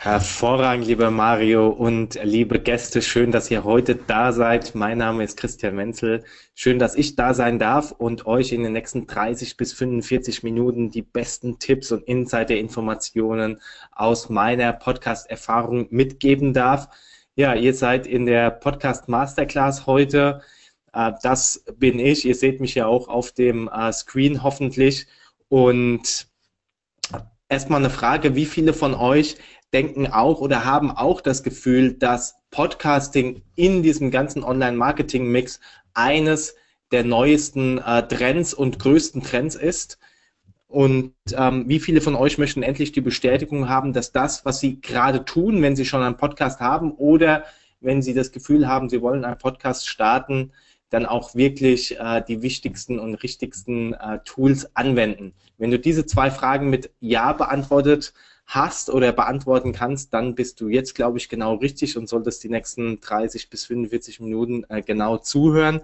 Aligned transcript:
Hervorragend, 0.00 0.86
lieber 0.86 1.10
Mario 1.10 1.70
und 1.70 2.20
liebe 2.22 2.60
Gäste. 2.60 3.02
Schön, 3.02 3.32
dass 3.32 3.50
ihr 3.50 3.64
heute 3.64 3.96
da 3.96 4.30
seid. 4.30 4.76
Mein 4.76 4.98
Name 4.98 5.24
ist 5.24 5.36
Christian 5.36 5.74
Menzel. 5.74 6.22
Schön, 6.54 6.78
dass 6.78 6.94
ich 6.94 7.16
da 7.16 7.34
sein 7.34 7.58
darf 7.58 7.90
und 7.90 8.24
euch 8.24 8.52
in 8.52 8.62
den 8.62 8.74
nächsten 8.74 9.08
30 9.08 9.56
bis 9.56 9.72
45 9.72 10.44
Minuten 10.44 10.92
die 10.92 11.02
besten 11.02 11.58
Tipps 11.58 11.90
und 11.90 12.04
Insider-Informationen 12.04 13.60
aus 13.90 14.28
meiner 14.28 14.72
Podcast-Erfahrung 14.72 15.88
mitgeben 15.90 16.54
darf. 16.54 16.88
Ja, 17.34 17.54
ihr 17.54 17.74
seid 17.74 18.06
in 18.06 18.24
der 18.24 18.52
Podcast 18.52 19.08
Masterclass 19.08 19.88
heute. 19.88 20.42
Äh, 20.92 21.10
das 21.24 21.64
bin 21.76 21.98
ich. 21.98 22.24
Ihr 22.24 22.36
seht 22.36 22.60
mich 22.60 22.76
ja 22.76 22.86
auch 22.86 23.08
auf 23.08 23.32
dem 23.32 23.68
äh, 23.68 23.92
Screen 23.92 24.44
hoffentlich. 24.44 25.08
Und 25.48 26.28
erstmal 27.48 27.80
eine 27.80 27.90
Frage, 27.90 28.36
wie 28.36 28.46
viele 28.46 28.72
von 28.72 28.94
euch 28.94 29.36
denken 29.72 30.06
auch 30.06 30.40
oder 30.40 30.64
haben 30.64 30.90
auch 30.90 31.20
das 31.20 31.42
Gefühl, 31.42 31.92
dass 31.92 32.36
Podcasting 32.50 33.42
in 33.54 33.82
diesem 33.82 34.10
ganzen 34.10 34.42
Online-Marketing-Mix 34.42 35.60
eines 35.94 36.54
der 36.90 37.04
neuesten 37.04 37.78
äh, 37.78 38.06
Trends 38.06 38.54
und 38.54 38.78
größten 38.78 39.22
Trends 39.22 39.54
ist. 39.54 39.98
Und 40.66 41.14
ähm, 41.32 41.68
wie 41.68 41.80
viele 41.80 42.00
von 42.00 42.14
euch 42.14 42.38
möchten 42.38 42.62
endlich 42.62 42.92
die 42.92 43.00
Bestätigung 43.00 43.68
haben, 43.68 43.92
dass 43.92 44.12
das, 44.12 44.44
was 44.44 44.60
sie 44.60 44.80
gerade 44.80 45.24
tun, 45.24 45.62
wenn 45.62 45.76
sie 45.76 45.84
schon 45.84 46.02
einen 46.02 46.16
Podcast 46.16 46.60
haben 46.60 46.92
oder 46.92 47.44
wenn 47.80 48.02
sie 48.02 48.14
das 48.14 48.32
Gefühl 48.32 48.68
haben, 48.68 48.88
sie 48.88 49.00
wollen 49.00 49.24
einen 49.24 49.38
Podcast 49.38 49.88
starten, 49.88 50.52
dann 50.90 51.06
auch 51.06 51.34
wirklich 51.34 51.98
äh, 51.98 52.22
die 52.26 52.42
wichtigsten 52.42 52.98
und 52.98 53.14
richtigsten 53.16 53.94
äh, 53.94 54.20
Tools 54.24 54.74
anwenden. 54.74 55.34
Wenn 55.58 55.70
du 55.70 55.78
diese 55.78 56.06
zwei 56.06 56.30
Fragen 56.30 56.70
mit 56.70 56.90
Ja 57.00 57.32
beantwortet 57.32 58.14
hast 58.48 58.88
oder 58.88 59.12
beantworten 59.12 59.72
kannst, 59.72 60.14
dann 60.14 60.34
bist 60.34 60.60
du 60.60 60.68
jetzt, 60.68 60.94
glaube 60.94 61.18
ich, 61.18 61.28
genau 61.28 61.56
richtig 61.56 61.98
und 61.98 62.08
solltest 62.08 62.42
die 62.42 62.48
nächsten 62.48 62.98
30 62.98 63.50
bis 63.50 63.66
45 63.66 64.20
Minuten 64.20 64.64
äh, 64.70 64.80
genau 64.80 65.18
zuhören. 65.18 65.82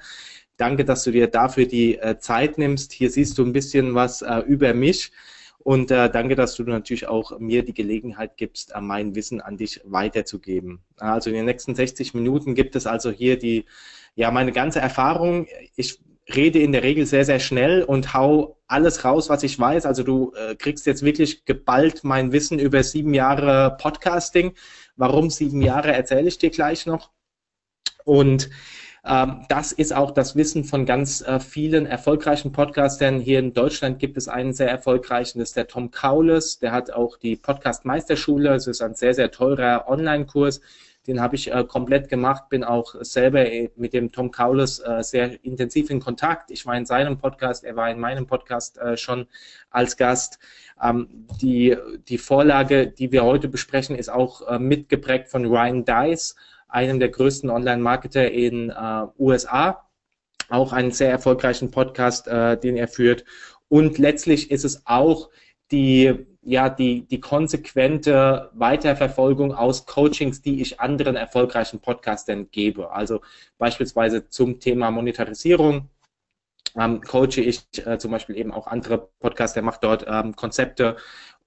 Danke, 0.56 0.86
dass 0.86 1.04
du 1.04 1.10
dir 1.10 1.26
dafür 1.26 1.66
die 1.66 1.98
äh, 1.98 2.18
Zeit 2.18 2.56
nimmst. 2.56 2.92
Hier 2.92 3.10
siehst 3.10 3.36
du 3.36 3.44
ein 3.44 3.52
bisschen 3.52 3.94
was 3.94 4.22
äh, 4.22 4.38
über 4.38 4.72
mich. 4.72 5.12
Und 5.58 5.90
äh, 5.90 6.10
danke, 6.10 6.36
dass 6.36 6.54
du 6.54 6.62
natürlich 6.62 7.06
auch 7.06 7.38
mir 7.38 7.64
die 7.64 7.74
Gelegenheit 7.74 8.38
gibst, 8.38 8.72
äh, 8.74 8.80
mein 8.80 9.14
Wissen 9.14 9.42
an 9.42 9.58
dich 9.58 9.82
weiterzugeben. 9.84 10.80
Also 10.96 11.30
in 11.30 11.36
den 11.36 11.44
nächsten 11.44 11.74
60 11.74 12.14
Minuten 12.14 12.54
gibt 12.54 12.76
es 12.76 12.86
also 12.86 13.10
hier 13.10 13.38
die, 13.38 13.66
ja, 14.14 14.30
meine 14.30 14.52
ganze 14.52 14.80
Erfahrung. 14.80 15.46
Ich 15.76 16.00
rede 16.32 16.58
in 16.58 16.72
der 16.72 16.82
Regel 16.82 17.06
sehr, 17.06 17.24
sehr 17.24 17.38
schnell 17.38 17.82
und 17.82 18.14
hau 18.14 18.58
alles 18.66 19.04
raus, 19.04 19.28
was 19.28 19.42
ich 19.42 19.58
weiß. 19.58 19.84
Also 19.86 20.02
du 20.02 20.32
äh, 20.34 20.54
kriegst 20.54 20.86
jetzt 20.86 21.02
wirklich 21.02 21.44
geballt 21.44 22.02
mein 22.02 22.32
Wissen 22.32 22.58
über 22.58 22.82
sieben 22.82 23.14
Jahre 23.14 23.76
Podcasting. 23.78 24.54
Warum 24.96 25.30
sieben 25.30 25.60
Jahre, 25.60 25.92
erzähle 25.92 26.28
ich 26.28 26.38
dir 26.38 26.50
gleich 26.50 26.86
noch. 26.86 27.10
Und 28.04 28.50
ähm, 29.04 29.44
das 29.48 29.72
ist 29.72 29.94
auch 29.94 30.12
das 30.12 30.34
Wissen 30.34 30.64
von 30.64 30.86
ganz 30.86 31.20
äh, 31.20 31.38
vielen 31.40 31.84
erfolgreichen 31.84 32.52
Podcastern. 32.52 33.20
Hier 33.20 33.38
in 33.38 33.52
Deutschland 33.52 33.98
gibt 33.98 34.16
es 34.16 34.28
einen 34.28 34.54
sehr 34.54 34.70
erfolgreichen, 34.70 35.40
das 35.40 35.50
ist 35.50 35.56
der 35.56 35.68
Tom 35.68 35.90
Kaules. 35.90 36.58
Der 36.58 36.72
hat 36.72 36.90
auch 36.90 37.18
die 37.18 37.36
Podcast 37.36 37.84
Meisterschule. 37.84 38.54
Es 38.54 38.66
ist 38.66 38.80
ein 38.80 38.94
sehr, 38.94 39.12
sehr 39.12 39.30
teurer 39.30 39.88
Online-Kurs 39.88 40.62
den 41.06 41.20
habe 41.20 41.36
ich 41.36 41.52
äh, 41.52 41.64
komplett 41.64 42.08
gemacht, 42.08 42.48
bin 42.48 42.64
auch 42.64 42.94
selber 43.00 43.46
äh, 43.46 43.70
mit 43.76 43.92
dem 43.92 44.10
Tom 44.10 44.30
Kaules 44.30 44.78
äh, 44.78 45.02
sehr 45.02 45.44
intensiv 45.44 45.90
in 45.90 46.00
Kontakt. 46.00 46.50
Ich 46.50 46.64
war 46.66 46.76
in 46.76 46.86
seinem 46.86 47.18
Podcast, 47.18 47.64
er 47.64 47.76
war 47.76 47.90
in 47.90 48.00
meinem 48.00 48.26
Podcast 48.26 48.78
äh, 48.78 48.96
schon 48.96 49.26
als 49.70 49.96
Gast. 49.96 50.38
Ähm, 50.82 51.26
die, 51.40 51.76
die 52.08 52.18
Vorlage, 52.18 52.86
die 52.86 53.12
wir 53.12 53.24
heute 53.24 53.48
besprechen, 53.48 53.96
ist 53.96 54.08
auch 54.08 54.46
äh, 54.48 54.58
mitgeprägt 54.58 55.28
von 55.28 55.44
Ryan 55.44 55.84
Dice, 55.84 56.36
einem 56.68 56.98
der 56.98 57.10
größten 57.10 57.50
Online-Marketer 57.50 58.30
in 58.30 58.70
äh, 58.70 59.06
USA. 59.18 59.86
Auch 60.48 60.72
einen 60.72 60.90
sehr 60.90 61.10
erfolgreichen 61.10 61.70
Podcast, 61.70 62.26
den 62.26 62.76
er 62.76 62.86
führt. 62.86 63.24
Und 63.68 63.96
letztlich 63.96 64.50
ist 64.50 64.66
es 64.66 64.82
auch 64.84 65.30
die 65.70 66.26
ja 66.42 66.68
die, 66.68 67.06
die 67.06 67.20
konsequente 67.20 68.50
Weiterverfolgung 68.54 69.54
aus 69.54 69.86
Coachings, 69.86 70.42
die 70.42 70.60
ich 70.60 70.80
anderen 70.80 71.16
erfolgreichen 71.16 71.80
Podcastern 71.80 72.50
gebe. 72.50 72.90
Also 72.92 73.20
beispielsweise 73.58 74.28
zum 74.28 74.60
Thema 74.60 74.90
Monetarisierung 74.90 75.88
ähm, 76.76 77.00
coache 77.00 77.40
ich 77.40 77.62
äh, 77.86 77.98
zum 77.98 78.10
Beispiel 78.10 78.36
eben 78.36 78.52
auch 78.52 78.66
andere 78.66 79.08
Podcaster, 79.20 79.62
mache 79.62 79.78
dort 79.80 80.04
ähm, 80.08 80.34
Konzepte 80.36 80.96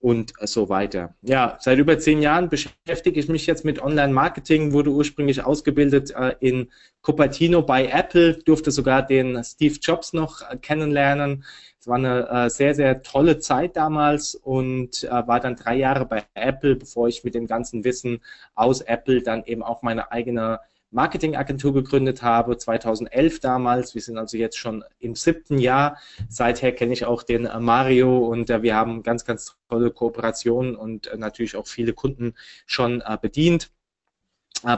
und 0.07 0.31
so 0.40 0.69
weiter. 0.69 1.16
Ja, 1.22 1.57
seit 1.59 1.79
über 1.79 2.00
zehn 2.00 2.22
Jahren 2.22 2.47
beschäftige 2.47 3.19
ich 3.19 3.28
mich 3.28 3.45
jetzt 3.45 3.66
mit 3.66 3.84
Online-Marketing, 3.84 4.72
wurde 4.72 4.90
ursprünglich 4.90 5.44
ausgebildet 5.44 6.12
äh, 6.12 6.34
in 6.40 6.72
Cupertino 7.01 7.62
bei 7.62 7.88
Apple, 7.88 8.35
durfte 8.45 8.72
sogar 8.72 9.06
den 9.06 9.44
Steve 9.44 9.75
Jobs 9.81 10.13
noch 10.13 10.50
äh, 10.50 10.56
kennenlernen. 10.56 11.44
Es 11.78 11.90
war 11.90 11.97
eine 11.97 12.29
äh, 12.29 12.50
sehr, 12.50 12.73
sehr 12.73 13.01
tolle 13.01 13.40
Zeit 13.40 13.75
damals 13.75 14.34
und 14.34 15.03
äh, 15.03 15.09
war 15.09 15.41
dann 15.41 15.57
drei 15.57 15.75
Jahre 15.75 16.06
bei 16.06 16.24
Apple, 16.35 16.78
bevor 16.78 17.09
ich 17.09 17.25
mit 17.25 17.35
dem 17.35 17.45
ganzen 17.45 17.84
Wissen 17.84 18.22
aus 18.56 18.79
Apple 18.79 19.22
dann 19.22 19.44
eben 19.44 19.62
auch 19.62 19.81
meine 19.81 20.09
eigene 20.13 20.62
Marketingagentur 20.92 21.74
gegründet 21.74 22.22
habe, 22.22 22.58
2011 22.58 23.40
damals. 23.40 23.94
Wir 23.94 24.02
sind 24.02 24.18
also 24.18 24.38
jetzt 24.38 24.58
schon 24.58 24.84
im 25.00 25.16
siebten 25.16 25.58
Jahr. 25.58 25.98
Seither 26.30 26.72
kenne 26.72 26.94
ich 26.94 27.06
auch 27.06 27.24
den 27.24 27.46
äh, 27.46 27.59
Mario 27.59 28.18
und 28.20 28.50
äh, 28.50 28.62
wir 28.62 28.75
haben 28.75 29.03
ganz, 29.03 29.25
ganz 29.25 29.58
tolle 29.70 29.92
Kooperationen 29.92 30.75
und 30.75 31.08
äh, 31.08 31.18
natürlich 31.18 31.56
auch 31.56 31.68
viele 31.68 31.94
Kunden 31.94 32.36
schon 32.66 33.03
bedient. 33.22 33.70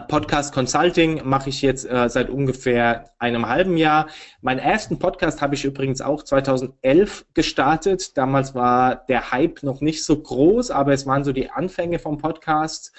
Podcast 0.10 0.54
Consulting 0.54 1.22
mache 1.24 1.50
ich 1.50 1.62
jetzt 1.62 1.90
äh, 1.90 2.10
seit 2.10 2.30
ungefähr 2.30 3.12
einem 3.18 3.48
halben 3.48 3.78
Jahr. 3.78 4.08
Meinen 4.42 4.60
ersten 4.60 5.00
Podcast 5.00 5.42
habe 5.42 5.56
ich 5.56 5.64
übrigens 5.64 6.02
auch 6.02 6.24
2011 6.24 7.26
gestartet. 7.34 8.18
Damals 8.18 8.54
war 8.54 8.96
der 9.08 9.32
Hype 9.32 9.64
noch 9.64 9.80
nicht 9.80 10.04
so 10.04 10.22
groß, 10.22 10.72
aber 10.72 10.92
es 10.92 11.06
waren 11.06 11.24
so 11.24 11.32
die 11.32 11.50
Anfänge 11.50 11.98
vom 11.98 12.18
Podcast 12.18 12.92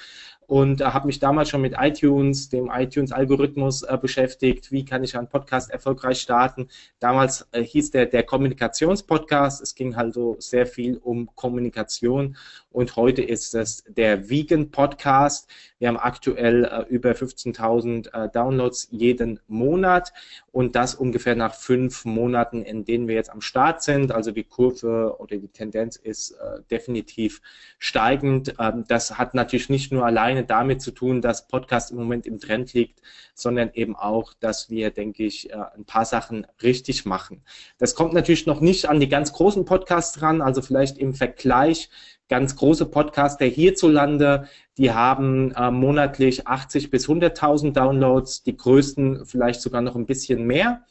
und 0.50 0.80
äh, 0.80 0.84
habe 0.86 1.06
mich 1.06 1.20
damals 1.20 1.48
schon 1.48 1.60
mit 1.60 1.76
iTunes, 1.78 2.48
dem 2.48 2.72
iTunes-Algorithmus 2.74 3.84
äh, 3.84 3.96
beschäftigt. 3.96 4.72
Wie 4.72 4.84
kann 4.84 5.04
ich 5.04 5.16
einen 5.16 5.28
Podcast 5.28 5.70
erfolgreich 5.70 6.20
starten? 6.20 6.66
Damals 6.98 7.46
äh, 7.52 7.62
hieß 7.62 7.92
der 7.92 8.06
der 8.06 8.24
Kommunikationspodcast. 8.24 9.62
Es 9.62 9.76
ging 9.76 9.94
halt 9.94 10.12
so 10.12 10.34
sehr 10.40 10.66
viel 10.66 10.96
um 10.96 11.30
Kommunikation 11.36 12.36
und 12.72 12.94
heute 12.96 13.22
ist 13.22 13.54
es 13.54 13.82
der 13.88 14.30
Vegan 14.30 14.70
Podcast. 14.70 15.50
Wir 15.78 15.88
haben 15.88 15.96
aktuell 15.96 16.64
äh, 16.64 16.82
über 16.88 17.12
15.000 17.12 18.12
äh, 18.12 18.28
Downloads 18.30 18.88
jeden 18.92 19.40
Monat 19.48 20.12
und 20.52 20.76
das 20.76 20.94
ungefähr 20.94 21.34
nach 21.34 21.54
fünf 21.54 22.04
Monaten, 22.04 22.62
in 22.62 22.84
denen 22.84 23.08
wir 23.08 23.16
jetzt 23.16 23.30
am 23.30 23.40
Start 23.40 23.82
sind. 23.82 24.12
Also 24.12 24.30
die 24.30 24.44
Kurve 24.44 25.16
oder 25.18 25.36
die 25.36 25.48
Tendenz 25.48 25.96
ist 25.96 26.32
äh, 26.32 26.60
definitiv 26.70 27.40
steigend. 27.78 28.54
Ähm, 28.60 28.84
das 28.86 29.18
hat 29.18 29.34
natürlich 29.34 29.68
nicht 29.68 29.90
nur 29.90 30.06
alleine 30.06 30.44
damit 30.44 30.80
zu 30.80 30.92
tun, 30.92 31.20
dass 31.20 31.48
Podcast 31.48 31.90
im 31.90 31.96
Moment 31.96 32.26
im 32.26 32.38
Trend 32.38 32.72
liegt, 32.72 33.00
sondern 33.34 33.70
eben 33.74 33.96
auch, 33.96 34.32
dass 34.38 34.70
wir, 34.70 34.90
denke 34.90 35.24
ich, 35.24 35.50
äh, 35.50 35.56
ein 35.74 35.86
paar 35.86 36.04
Sachen 36.04 36.46
richtig 36.62 37.04
machen. 37.04 37.42
Das 37.78 37.96
kommt 37.96 38.12
natürlich 38.12 38.46
noch 38.46 38.60
nicht 38.60 38.88
an 38.88 39.00
die 39.00 39.08
ganz 39.08 39.32
großen 39.32 39.64
Podcasts 39.64 40.22
ran, 40.22 40.40
also 40.40 40.62
vielleicht 40.62 40.98
im 40.98 41.14
Vergleich 41.14 41.90
ganz 42.30 42.56
große 42.56 42.86
Podcaster 42.86 43.44
hierzulande, 43.44 44.48
die 44.78 44.92
haben 44.92 45.52
äh, 45.52 45.70
monatlich 45.70 46.46
80 46.46 46.90
bis 46.90 47.08
100.000 47.08 47.72
Downloads, 47.72 48.44
die 48.44 48.56
größten 48.56 49.26
vielleicht 49.26 49.60
sogar 49.60 49.82
noch 49.82 49.96
ein 49.96 50.06
bisschen 50.06 50.46
mehr. 50.46 50.84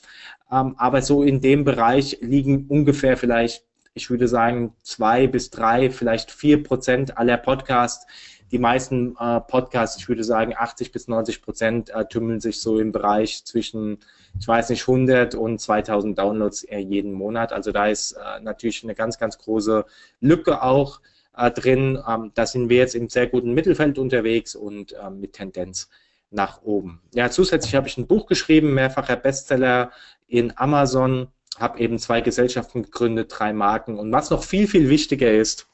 Ähm, 0.51 0.75
aber 0.77 1.01
so 1.01 1.23
in 1.23 1.41
dem 1.41 1.63
Bereich 1.63 2.19
liegen 2.21 2.67
ungefähr 2.67 3.17
vielleicht, 3.17 3.63
ich 3.93 4.09
würde 4.09 4.27
sagen, 4.27 4.75
zwei 4.83 5.27
bis 5.27 5.49
drei, 5.49 5.89
vielleicht 5.89 6.29
vier 6.29 6.61
Prozent 6.61 7.17
aller 7.17 7.37
Podcasts. 7.37 8.05
Die 8.51 8.59
meisten 8.59 9.15
äh, 9.17 9.39
Podcasts, 9.39 9.97
ich 9.97 10.09
würde 10.09 10.23
sagen 10.25 10.55
80 10.57 10.91
bis 10.91 11.07
90 11.07 11.41
Prozent, 11.41 11.89
äh, 11.91 12.05
tümmeln 12.05 12.41
sich 12.41 12.59
so 12.59 12.79
im 12.79 12.91
Bereich 12.91 13.45
zwischen, 13.45 13.99
ich 14.39 14.47
weiß 14.47 14.69
nicht, 14.71 14.81
100 14.81 15.35
und 15.35 15.61
2000 15.61 16.17
Downloads 16.17 16.63
äh, 16.63 16.79
jeden 16.79 17.13
Monat. 17.13 17.53
Also 17.53 17.71
da 17.71 17.87
ist 17.87 18.13
äh, 18.13 18.41
natürlich 18.41 18.83
eine 18.83 18.95
ganz, 18.95 19.19
ganz 19.19 19.37
große 19.37 19.85
Lücke 20.19 20.63
auch 20.63 20.99
äh, 21.35 21.51
drin. 21.51 22.01
Ähm, 22.07 22.31
da 22.33 22.45
sind 22.45 22.69
wir 22.69 22.77
jetzt 22.77 22.95
im 22.95 23.09
sehr 23.09 23.27
guten 23.27 23.53
Mittelfeld 23.53 23.97
unterwegs 23.97 24.55
und 24.55 24.95
ähm, 25.01 25.19
mit 25.19 25.33
Tendenz 25.33 25.89
nach 26.31 26.61
oben. 26.61 27.01
Ja, 27.13 27.29
zusätzlich 27.29 27.75
habe 27.75 27.87
ich 27.87 27.97
ein 27.97 28.07
Buch 28.07 28.27
geschrieben, 28.27 28.73
mehrfacher 28.73 29.15
Bestseller 29.15 29.91
in 30.27 30.53
Amazon, 30.57 31.27
habe 31.57 31.79
eben 31.79 31.97
zwei 31.97 32.21
Gesellschaften 32.21 32.83
gegründet, 32.83 33.33
drei 33.35 33.51
Marken 33.53 33.97
und 33.97 34.11
was 34.11 34.29
noch 34.29 34.43
viel, 34.43 34.67
viel 34.67 34.89
wichtiger 34.89 35.31
ist, 35.31 35.69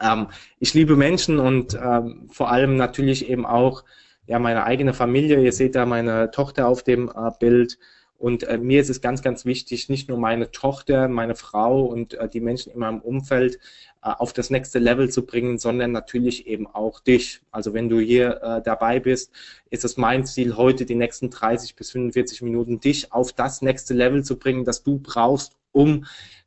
ähm, 0.00 0.28
ich 0.58 0.74
liebe 0.74 0.96
Menschen 0.96 1.38
und 1.38 1.74
ähm, 1.74 2.28
vor 2.30 2.50
allem 2.50 2.76
natürlich 2.76 3.28
eben 3.28 3.46
auch 3.46 3.84
ja, 4.26 4.38
meine 4.38 4.64
eigene 4.64 4.94
Familie. 4.94 5.40
Ihr 5.42 5.52
seht 5.52 5.74
da 5.74 5.86
meine 5.86 6.30
Tochter 6.30 6.66
auf 6.68 6.82
dem 6.82 7.08
äh, 7.08 7.30
Bild 7.38 7.78
Und 8.18 8.44
äh, 8.44 8.58
mir 8.58 8.80
ist 8.80 8.90
es 8.90 9.00
ganz, 9.00 9.22
ganz 9.22 9.44
wichtig, 9.44 9.88
nicht 9.88 10.08
nur 10.08 10.18
meine 10.18 10.50
Tochter, 10.50 11.08
meine 11.08 11.34
Frau 11.34 11.82
und 11.82 12.14
äh, 12.14 12.28
die 12.28 12.40
Menschen 12.40 12.72
in 12.72 12.78
meinem 12.78 13.00
Umfeld 13.00 13.58
äh, 14.02 14.10
auf 14.10 14.32
das 14.32 14.50
nächste 14.50 14.78
Level 14.78 15.10
zu 15.10 15.26
bringen, 15.26 15.58
sondern 15.58 15.92
natürlich 15.92 16.46
eben 16.46 16.66
auch 16.66 17.00
dich. 17.00 17.42
Also 17.50 17.74
wenn 17.74 17.88
du 17.88 17.98
hier 17.98 18.40
äh, 18.42 18.62
dabei 18.62 19.00
bist, 19.00 19.32
ist 19.70 19.84
es 19.84 19.96
mein 19.96 20.24
Ziel, 20.24 20.56
heute 20.56 20.86
die 20.86 20.94
nächsten 20.94 21.30
30 21.30 21.76
bis 21.76 21.90
45 21.90 22.42
Minuten 22.42 22.80
dich 22.80 23.12
auf 23.12 23.32
das 23.32 23.62
nächste 23.62 23.94
Level 23.94 24.22
zu 24.22 24.38
bringen, 24.38 24.64
das 24.64 24.82
du 24.82 24.98
brauchst, 24.98 25.56
um 25.72 26.06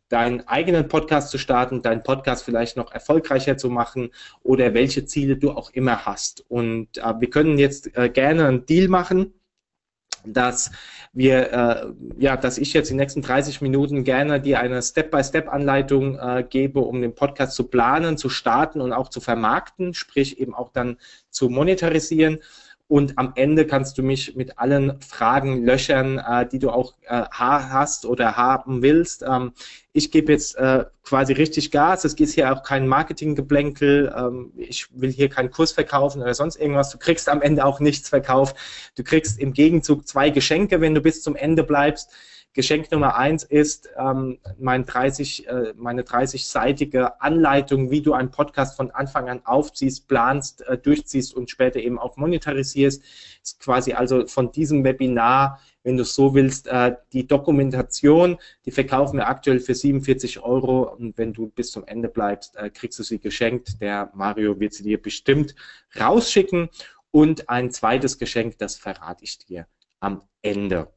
deinen 0.09 0.47
eigenen 0.47 0.87
Podcast 0.87 1.31
zu 1.31 1.37
starten, 1.37 1.81
deinen 1.81 2.01
Podcast 2.01 2.43
vielleicht 2.43 2.77
noch 2.77 2.91
erfolgreicher 2.93 3.57
zu 3.57 3.69
machen 3.69 4.11
oder 4.41 4.73
welche 4.73 5.05
Ziele 5.05 5.35
du 5.35 5.51
auch 5.51 5.71
immer 5.71 6.05
hast. 6.05 6.45
Und 6.49 6.97
äh, 6.97 7.13
wir 7.19 7.29
können 7.29 7.57
jetzt 7.57 7.95
äh, 7.97 8.09
gerne 8.09 8.47
einen 8.47 8.65
Deal 8.65 8.87
machen 8.87 9.33
dass 10.33 10.71
wir, 11.13 11.51
äh, 11.51 11.85
ja, 12.17 12.37
dass 12.37 12.57
ich 12.57 12.73
jetzt 12.73 12.89
die 12.89 12.95
nächsten 12.95 13.21
30 13.21 13.61
Minuten 13.61 14.03
gerne 14.03 14.39
dir 14.39 14.59
eine 14.59 14.81
Step-by-Step-Anleitung 14.81 16.19
äh, 16.19 16.45
gebe, 16.47 16.79
um 16.79 17.01
den 17.01 17.15
Podcast 17.15 17.55
zu 17.55 17.65
planen, 17.65 18.17
zu 18.17 18.29
starten 18.29 18.81
und 18.81 18.93
auch 18.93 19.09
zu 19.09 19.19
vermarkten, 19.19 19.93
sprich 19.93 20.39
eben 20.39 20.53
auch 20.53 20.69
dann 20.69 20.97
zu 21.29 21.49
monetarisieren 21.49 22.39
und 22.89 23.17
am 23.17 23.33
Ende 23.35 23.67
kannst 23.67 23.97
du 23.97 24.03
mich 24.03 24.35
mit 24.35 24.59
allen 24.59 25.01
Fragen 25.01 25.65
löchern, 25.65 26.19
äh, 26.19 26.47
die 26.47 26.59
du 26.59 26.69
auch 26.69 26.93
äh, 27.03 27.23
hast 27.31 28.05
oder 28.05 28.37
haben 28.37 28.81
willst. 28.81 29.25
Ähm, 29.27 29.51
ich 29.91 30.09
gebe 30.09 30.31
jetzt 30.31 30.55
äh, 30.55 30.85
quasi 31.03 31.33
richtig 31.33 31.71
Gas. 31.71 32.05
Es 32.05 32.13
ist 32.13 32.35
hier 32.35 32.53
auch 32.53 32.63
kein 32.63 32.87
Marketinggeblänkel. 32.87 34.13
Ähm, 34.15 34.53
ich 34.55 34.87
will 34.93 35.11
hier 35.11 35.27
keinen 35.27 35.51
Kurs 35.51 35.73
verkaufen 35.73 36.21
oder 36.21 36.33
sonst 36.33 36.55
irgendwas. 36.55 36.89
Du 36.91 36.97
kriegst 36.97 37.27
am 37.27 37.41
Ende 37.41 37.65
auch 37.65 37.81
nichts 37.81 38.07
verkauft. 38.07 38.55
Du 38.95 39.03
kriegst 39.03 39.37
im 39.37 39.51
Gegenzug 39.51 40.07
zwei 40.07 40.29
Geschenke, 40.29 40.79
wenn 40.79 40.95
du 40.95 41.01
bis 41.01 41.21
zum 41.21 41.35
Ende 41.35 41.63
bleibst. 41.63 42.11
Geschenk 42.57 42.91
Nummer 42.91 43.15
eins 43.15 43.43
ist 43.43 43.87
ähm, 43.99 44.39
mein 44.57 44.83
30, 44.83 45.47
äh, 45.47 45.73
meine 45.77 46.01
30-seitige 46.01 47.19
Anleitung, 47.19 47.91
wie 47.91 48.01
du 48.01 48.13
einen 48.13 48.31
Podcast 48.31 48.75
von 48.75 48.89
Anfang 48.89 49.29
an 49.29 49.45
aufziehst, 49.45 50.07
planst, 50.07 50.61
äh, 50.61 50.75
durchziehst 50.75 51.35
und 51.35 51.51
später 51.51 51.79
eben 51.79 51.99
auch 51.99 52.17
monetarisierst. 52.17 53.03
Ist 53.43 53.59
quasi 53.59 53.93
also 53.93 54.25
von 54.25 54.51
diesem 54.51 54.83
Webinar, 54.83 55.61
wenn 55.83 55.97
du 55.97 56.03
so 56.03 56.33
willst, 56.33 56.65
äh, 56.65 56.95
die 57.13 57.27
Dokumentation, 57.27 58.39
die 58.65 58.71
verkaufen 58.71 59.17
wir 59.17 59.27
aktuell 59.27 59.59
für 59.59 59.75
47 59.75 60.39
Euro 60.39 60.95
und 60.95 61.15
wenn 61.19 61.33
du 61.33 61.49
bis 61.49 61.69
zum 61.69 61.85
Ende 61.85 62.09
bleibst, 62.09 62.55
äh, 62.55 62.71
kriegst 62.71 62.97
du 62.97 63.03
sie 63.03 63.19
geschenkt. 63.19 63.79
Der 63.81 64.09
Mario 64.15 64.59
wird 64.59 64.73
sie 64.73 64.81
dir 64.81 64.99
bestimmt 64.99 65.53
rausschicken 65.99 66.69
und 67.11 67.49
ein 67.49 67.69
zweites 67.69 68.17
Geschenk, 68.17 68.57
das 68.57 68.77
verrate 68.77 69.23
ich 69.25 69.37
dir 69.37 69.67
am 69.99 70.23
Ende 70.41 70.87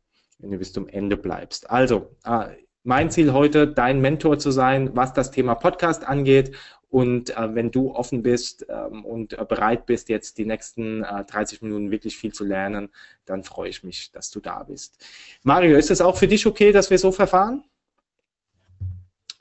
wenn 0.41 0.51
du 0.51 0.59
bis 0.59 0.73
zum 0.73 0.89
Ende 0.89 1.17
bleibst. 1.17 1.71
Also, 1.71 2.17
äh, 2.25 2.47
mein 2.83 3.11
Ziel 3.11 3.33
heute, 3.33 3.69
dein 3.69 4.01
Mentor 4.01 4.39
zu 4.39 4.51
sein, 4.51 4.97
was 4.97 5.13
das 5.13 5.31
Thema 5.31 5.55
Podcast 5.55 6.05
angeht. 6.05 6.57
Und 6.89 7.37
äh, 7.37 7.55
wenn 7.55 7.71
du 7.71 7.93
offen 7.93 8.23
bist 8.23 8.67
ähm, 8.69 9.05
und 9.05 9.39
äh, 9.39 9.45
bereit 9.45 9.87
bist, 9.87 10.09
jetzt 10.09 10.39
die 10.39 10.45
nächsten 10.45 11.05
äh, 11.05 11.25
30 11.25 11.63
Minuten 11.63 11.93
wirklich 11.93 12.17
viel 12.17 12.33
zu 12.33 12.45
lernen, 12.45 12.89
dann 13.27 13.45
freue 13.45 13.69
ich 13.69 13.85
mich, 13.85 14.11
dass 14.11 14.31
du 14.31 14.41
da 14.41 14.65
bist. 14.65 15.05
Mario, 15.45 15.77
ist 15.77 15.91
es 15.91 16.01
auch 16.01 16.17
für 16.17 16.27
dich 16.27 16.47
okay, 16.47 16.73
dass 16.73 16.91
wir 16.91 16.99
so 16.99 17.13
verfahren? 17.13 17.63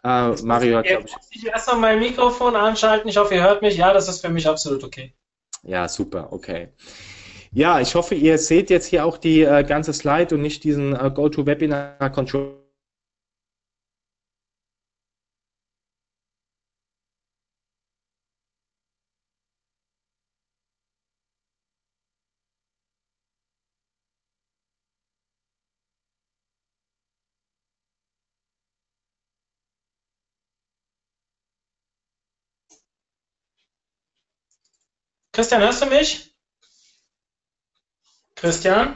Äh, 0.04 0.36
Mario 0.44 0.78
hat, 0.78 0.86
glaube 0.86 1.06
ich. 1.08 1.16
Muss 1.16 1.28
ich 1.32 1.48
erstmal 1.48 1.78
mein 1.78 2.00
Mikrofon 2.00 2.56
anschalten? 2.56 3.10
Ich 3.10 3.18
hoffe, 3.18 3.34
ihr 3.34 3.44
hört 3.44 3.64
mich. 3.64 3.78
Ja, 3.78 3.94
das 3.94 4.08
ist 4.08 4.22
für 4.22 4.30
mich 4.30 4.48
absolut 4.48 4.84
okay. 4.84 5.14
Ja, 5.64 5.88
super, 5.88 6.32
okay. 6.32 6.70
Ja, 7.52 7.80
ich 7.80 7.96
hoffe, 7.96 8.16
ihr 8.16 8.38
seht 8.38 8.70
jetzt 8.70 8.86
hier 8.88 9.06
auch 9.06 9.18
die 9.18 9.42
äh, 9.42 9.64
ganze 9.64 9.94
Slide 9.94 10.36
und 10.36 10.42
nicht 10.42 10.64
diesen 10.64 10.96
äh, 10.96 11.12
GoToWebinar-Control. 11.14 12.56
Christian, 35.32 35.62
hörst 35.62 35.82
du 35.82 35.86
mich? 35.88 36.39
Christian? 38.40 38.96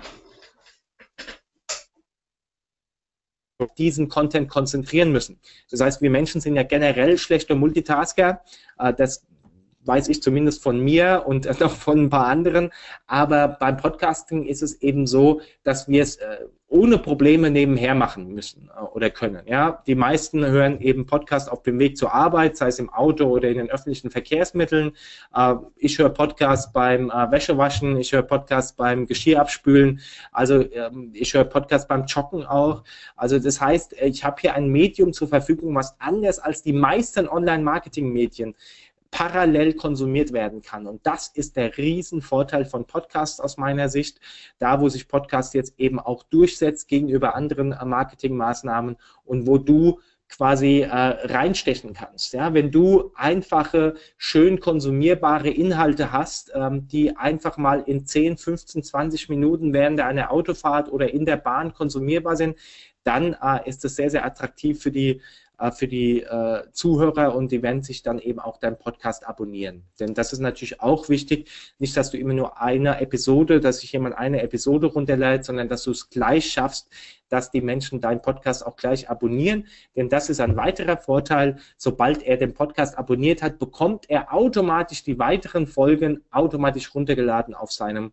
diesen 3.77 4.09
Content 4.09 4.49
konzentrieren 4.49 5.11
müssen. 5.11 5.39
Das 5.69 5.79
heißt, 5.79 6.01
wir 6.01 6.09
Menschen 6.09 6.41
sind 6.41 6.55
ja 6.55 6.63
generell 6.63 7.17
schlechte 7.17 7.55
Multitasker. 7.55 8.41
Äh, 8.77 8.93
das 8.93 9.25
weiß 9.85 10.09
ich 10.09 10.21
zumindest 10.21 10.63
von 10.63 10.79
mir 10.79 11.23
und 11.25 11.45
noch 11.59 11.71
von 11.71 12.03
ein 12.05 12.09
paar 12.09 12.27
anderen. 12.27 12.71
Aber 13.07 13.47
beim 13.47 13.77
Podcasting 13.77 14.45
ist 14.45 14.61
es 14.61 14.81
eben 14.81 15.07
so, 15.07 15.41
dass 15.63 15.87
wir 15.87 16.03
es 16.03 16.17
äh, 16.17 16.37
ohne 16.73 16.97
Probleme 16.97 17.51
nebenher 17.51 17.93
machen 17.93 18.33
müssen 18.33 18.71
äh, 18.75 18.81
oder 18.81 19.11
können. 19.11 19.43
Ja, 19.45 19.83
die 19.85 19.93
meisten 19.93 20.43
hören 20.43 20.81
eben 20.81 21.05
Podcast 21.05 21.51
auf 21.51 21.61
dem 21.61 21.77
Weg 21.77 21.97
zur 21.97 22.13
Arbeit, 22.13 22.57
sei 22.57 22.67
es 22.67 22.79
im 22.79 22.89
Auto 22.89 23.25
oder 23.25 23.47
in 23.49 23.57
den 23.57 23.69
öffentlichen 23.69 24.09
Verkehrsmitteln. 24.09 24.93
Äh, 25.35 25.53
ich 25.75 25.99
höre 25.99 26.09
Podcast 26.09 26.73
beim 26.73 27.09
Wäschewaschen, 27.09 27.97
ich 27.97 28.11
höre 28.11 28.23
Podcast 28.23 28.75
beim 28.75 29.05
Geschirr 29.05 29.39
abspülen, 29.39 29.99
also 30.31 30.61
ähm, 30.71 31.11
ich 31.13 31.35
höre 31.35 31.43
Podcast 31.43 31.87
beim 31.87 32.05
Joggen 32.05 32.43
auch. 32.43 32.83
Also 33.15 33.37
das 33.37 33.61
heißt, 33.61 33.93
ich 34.01 34.23
habe 34.23 34.41
hier 34.41 34.55
ein 34.55 34.67
Medium 34.69 35.13
zur 35.13 35.27
Verfügung, 35.27 35.75
was 35.75 35.95
anders 35.99 36.39
als 36.39 36.63
die 36.63 36.73
meisten 36.73 37.27
Online-Marketing-Medien 37.27 38.55
parallel 39.13 39.73
konsumiert 39.73 40.33
werden 40.33 40.63
kann. 40.63 40.87
Und 40.87 41.05
das 41.05 41.27
ist 41.27 41.55
der 41.55 41.77
Riesenvorteil 41.77 42.65
von 42.65 42.85
Podcasts 42.85 43.39
aus 43.39 43.57
meiner 43.57 43.87
Sicht, 43.87 44.19
da 44.57 44.81
wo 44.81 44.89
sich 44.89 45.07
Podcast 45.07 45.53
jetzt 45.53 45.79
eben 45.79 45.99
auch 45.99 46.23
durchsetzt 46.23 46.87
gegenüber 46.87 47.35
anderen 47.35 47.73
äh, 47.73 47.85
Marketingmaßnahmen 47.85 48.97
und 49.23 49.45
wo 49.45 49.59
du 49.59 49.99
quasi 50.29 50.81
äh, 50.81 50.89
reinstechen 50.89 51.93
kannst. 51.93 52.33
Ja, 52.33 52.55
wenn 52.55 52.71
du 52.71 53.11
einfache, 53.13 53.93
schön 54.17 54.59
konsumierbare 54.59 55.49
Inhalte 55.49 56.11
hast, 56.11 56.51
ähm, 56.55 56.87
die 56.87 57.15
einfach 57.15 57.57
mal 57.57 57.83
in 57.85 58.07
10, 58.07 58.37
15, 58.37 58.81
20 58.81 59.29
Minuten 59.29 59.73
während 59.73 59.99
einer 59.99 60.31
Autofahrt 60.31 60.91
oder 60.91 61.13
in 61.13 61.27
der 61.27 61.37
Bahn 61.37 61.75
konsumierbar 61.75 62.35
sind, 62.35 62.57
dann 63.03 63.37
äh, 63.39 63.69
ist 63.69 63.85
es 63.85 63.95
sehr, 63.95 64.09
sehr 64.09 64.25
attraktiv 64.25 64.81
für 64.81 64.91
die 64.91 65.21
für 65.71 65.87
die 65.87 66.21
äh, 66.21 66.63
Zuhörer 66.71 67.35
und 67.35 67.51
die 67.51 67.61
werden 67.61 67.83
sich 67.83 68.03
dann 68.03 68.19
eben 68.19 68.39
auch 68.39 68.57
deinen 68.57 68.77
Podcast 68.77 69.27
abonnieren. 69.27 69.83
Denn 69.99 70.13
das 70.13 70.33
ist 70.33 70.39
natürlich 70.39 70.81
auch 70.81 71.09
wichtig, 71.09 71.49
nicht, 71.79 71.95
dass 71.95 72.11
du 72.11 72.17
immer 72.17 72.33
nur 72.33 72.61
eine 72.61 72.99
Episode, 72.99 73.59
dass 73.59 73.79
sich 73.79 73.93
jemand 73.93 74.17
eine 74.17 74.41
Episode 74.41 74.87
runterlädt, 74.87 75.45
sondern 75.45 75.69
dass 75.69 75.83
du 75.83 75.91
es 75.91 76.09
gleich 76.09 76.51
schaffst, 76.51 76.89
dass 77.29 77.49
die 77.49 77.61
Menschen 77.61 78.01
deinen 78.01 78.21
Podcast 78.21 78.65
auch 78.65 78.75
gleich 78.75 79.09
abonnieren. 79.09 79.67
Denn 79.95 80.09
das 80.09 80.29
ist 80.29 80.39
ein 80.39 80.55
weiterer 80.55 80.97
Vorteil. 80.97 81.57
Sobald 81.77 82.23
er 82.23 82.37
den 82.37 82.53
Podcast 82.53 82.97
abonniert 82.97 83.41
hat, 83.41 83.57
bekommt 83.59 84.09
er 84.09 84.33
automatisch 84.33 85.03
die 85.03 85.17
weiteren 85.17 85.65
Folgen 85.65 86.23
automatisch 86.31 86.93
runtergeladen 86.93 87.53
auf 87.53 87.71
seinem 87.71 88.11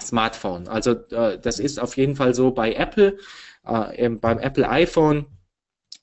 Smartphone. 0.00 0.68
Also 0.68 0.92
äh, 1.10 1.38
das 1.38 1.60
ist 1.60 1.78
auf 1.78 1.96
jeden 1.96 2.16
Fall 2.16 2.34
so 2.34 2.50
bei 2.50 2.74
Apple, 2.74 3.18
äh, 3.64 4.08
beim 4.08 4.38
Apple 4.38 4.68
iPhone 4.68 5.26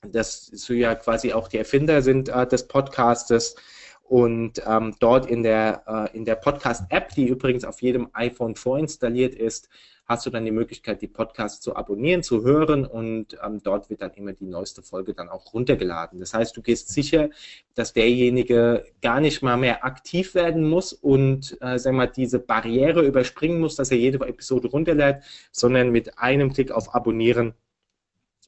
dass 0.06 0.46
so 0.46 0.74
ja 0.74 0.94
quasi 0.94 1.32
auch 1.32 1.48
die 1.48 1.58
Erfinder 1.58 2.02
sind 2.02 2.28
äh, 2.28 2.46
des 2.46 2.66
Podcastes. 2.66 3.54
Und 4.02 4.62
ähm, 4.66 4.94
dort 5.00 5.26
in 5.26 5.42
der, 5.42 6.10
äh, 6.12 6.24
der 6.24 6.34
Podcast-App, 6.34 7.14
die 7.14 7.28
übrigens 7.28 7.64
auf 7.64 7.80
jedem 7.80 8.08
iPhone 8.12 8.56
vorinstalliert 8.56 9.34
ist, 9.34 9.68
hast 10.04 10.26
du 10.26 10.30
dann 10.30 10.44
die 10.44 10.50
Möglichkeit, 10.50 11.00
die 11.00 11.08
Podcasts 11.08 11.60
zu 11.60 11.76
abonnieren, 11.76 12.22
zu 12.22 12.42
hören 12.42 12.84
und 12.84 13.38
ähm, 13.42 13.62
dort 13.62 13.88
wird 13.88 14.02
dann 14.02 14.12
immer 14.14 14.32
die 14.32 14.46
neueste 14.46 14.82
Folge 14.82 15.14
dann 15.14 15.28
auch 15.28 15.54
runtergeladen. 15.54 16.20
Das 16.20 16.34
heißt, 16.34 16.54
du 16.56 16.60
gehst 16.60 16.88
sicher, 16.88 17.30
dass 17.74 17.94
derjenige 17.94 18.84
gar 19.00 19.20
nicht 19.20 19.42
mal 19.42 19.56
mehr 19.56 19.84
aktiv 19.84 20.34
werden 20.34 20.68
muss 20.68 20.92
und 20.92 21.56
äh, 21.62 21.78
sag 21.78 21.94
mal, 21.94 22.06
diese 22.06 22.40
Barriere 22.40 23.02
überspringen 23.02 23.60
muss, 23.60 23.76
dass 23.76 23.90
er 23.90 23.96
jede 23.96 24.18
Episode 24.26 24.68
runterlädt, 24.68 25.22
sondern 25.52 25.90
mit 25.90 26.18
einem 26.18 26.52
Klick 26.52 26.72
auf 26.72 26.94
Abonnieren 26.94 27.54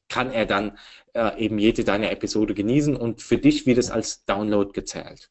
kann 0.09 0.31
er 0.31 0.45
dann 0.45 0.77
äh, 1.13 1.37
eben 1.39 1.59
jede 1.59 1.83
deiner 1.83 2.11
Episode 2.11 2.53
genießen 2.53 2.95
und 2.95 3.21
für 3.21 3.37
dich 3.37 3.65
wird 3.65 3.77
es 3.77 3.91
als 3.91 4.25
Download 4.25 4.71
gezählt. 4.71 5.29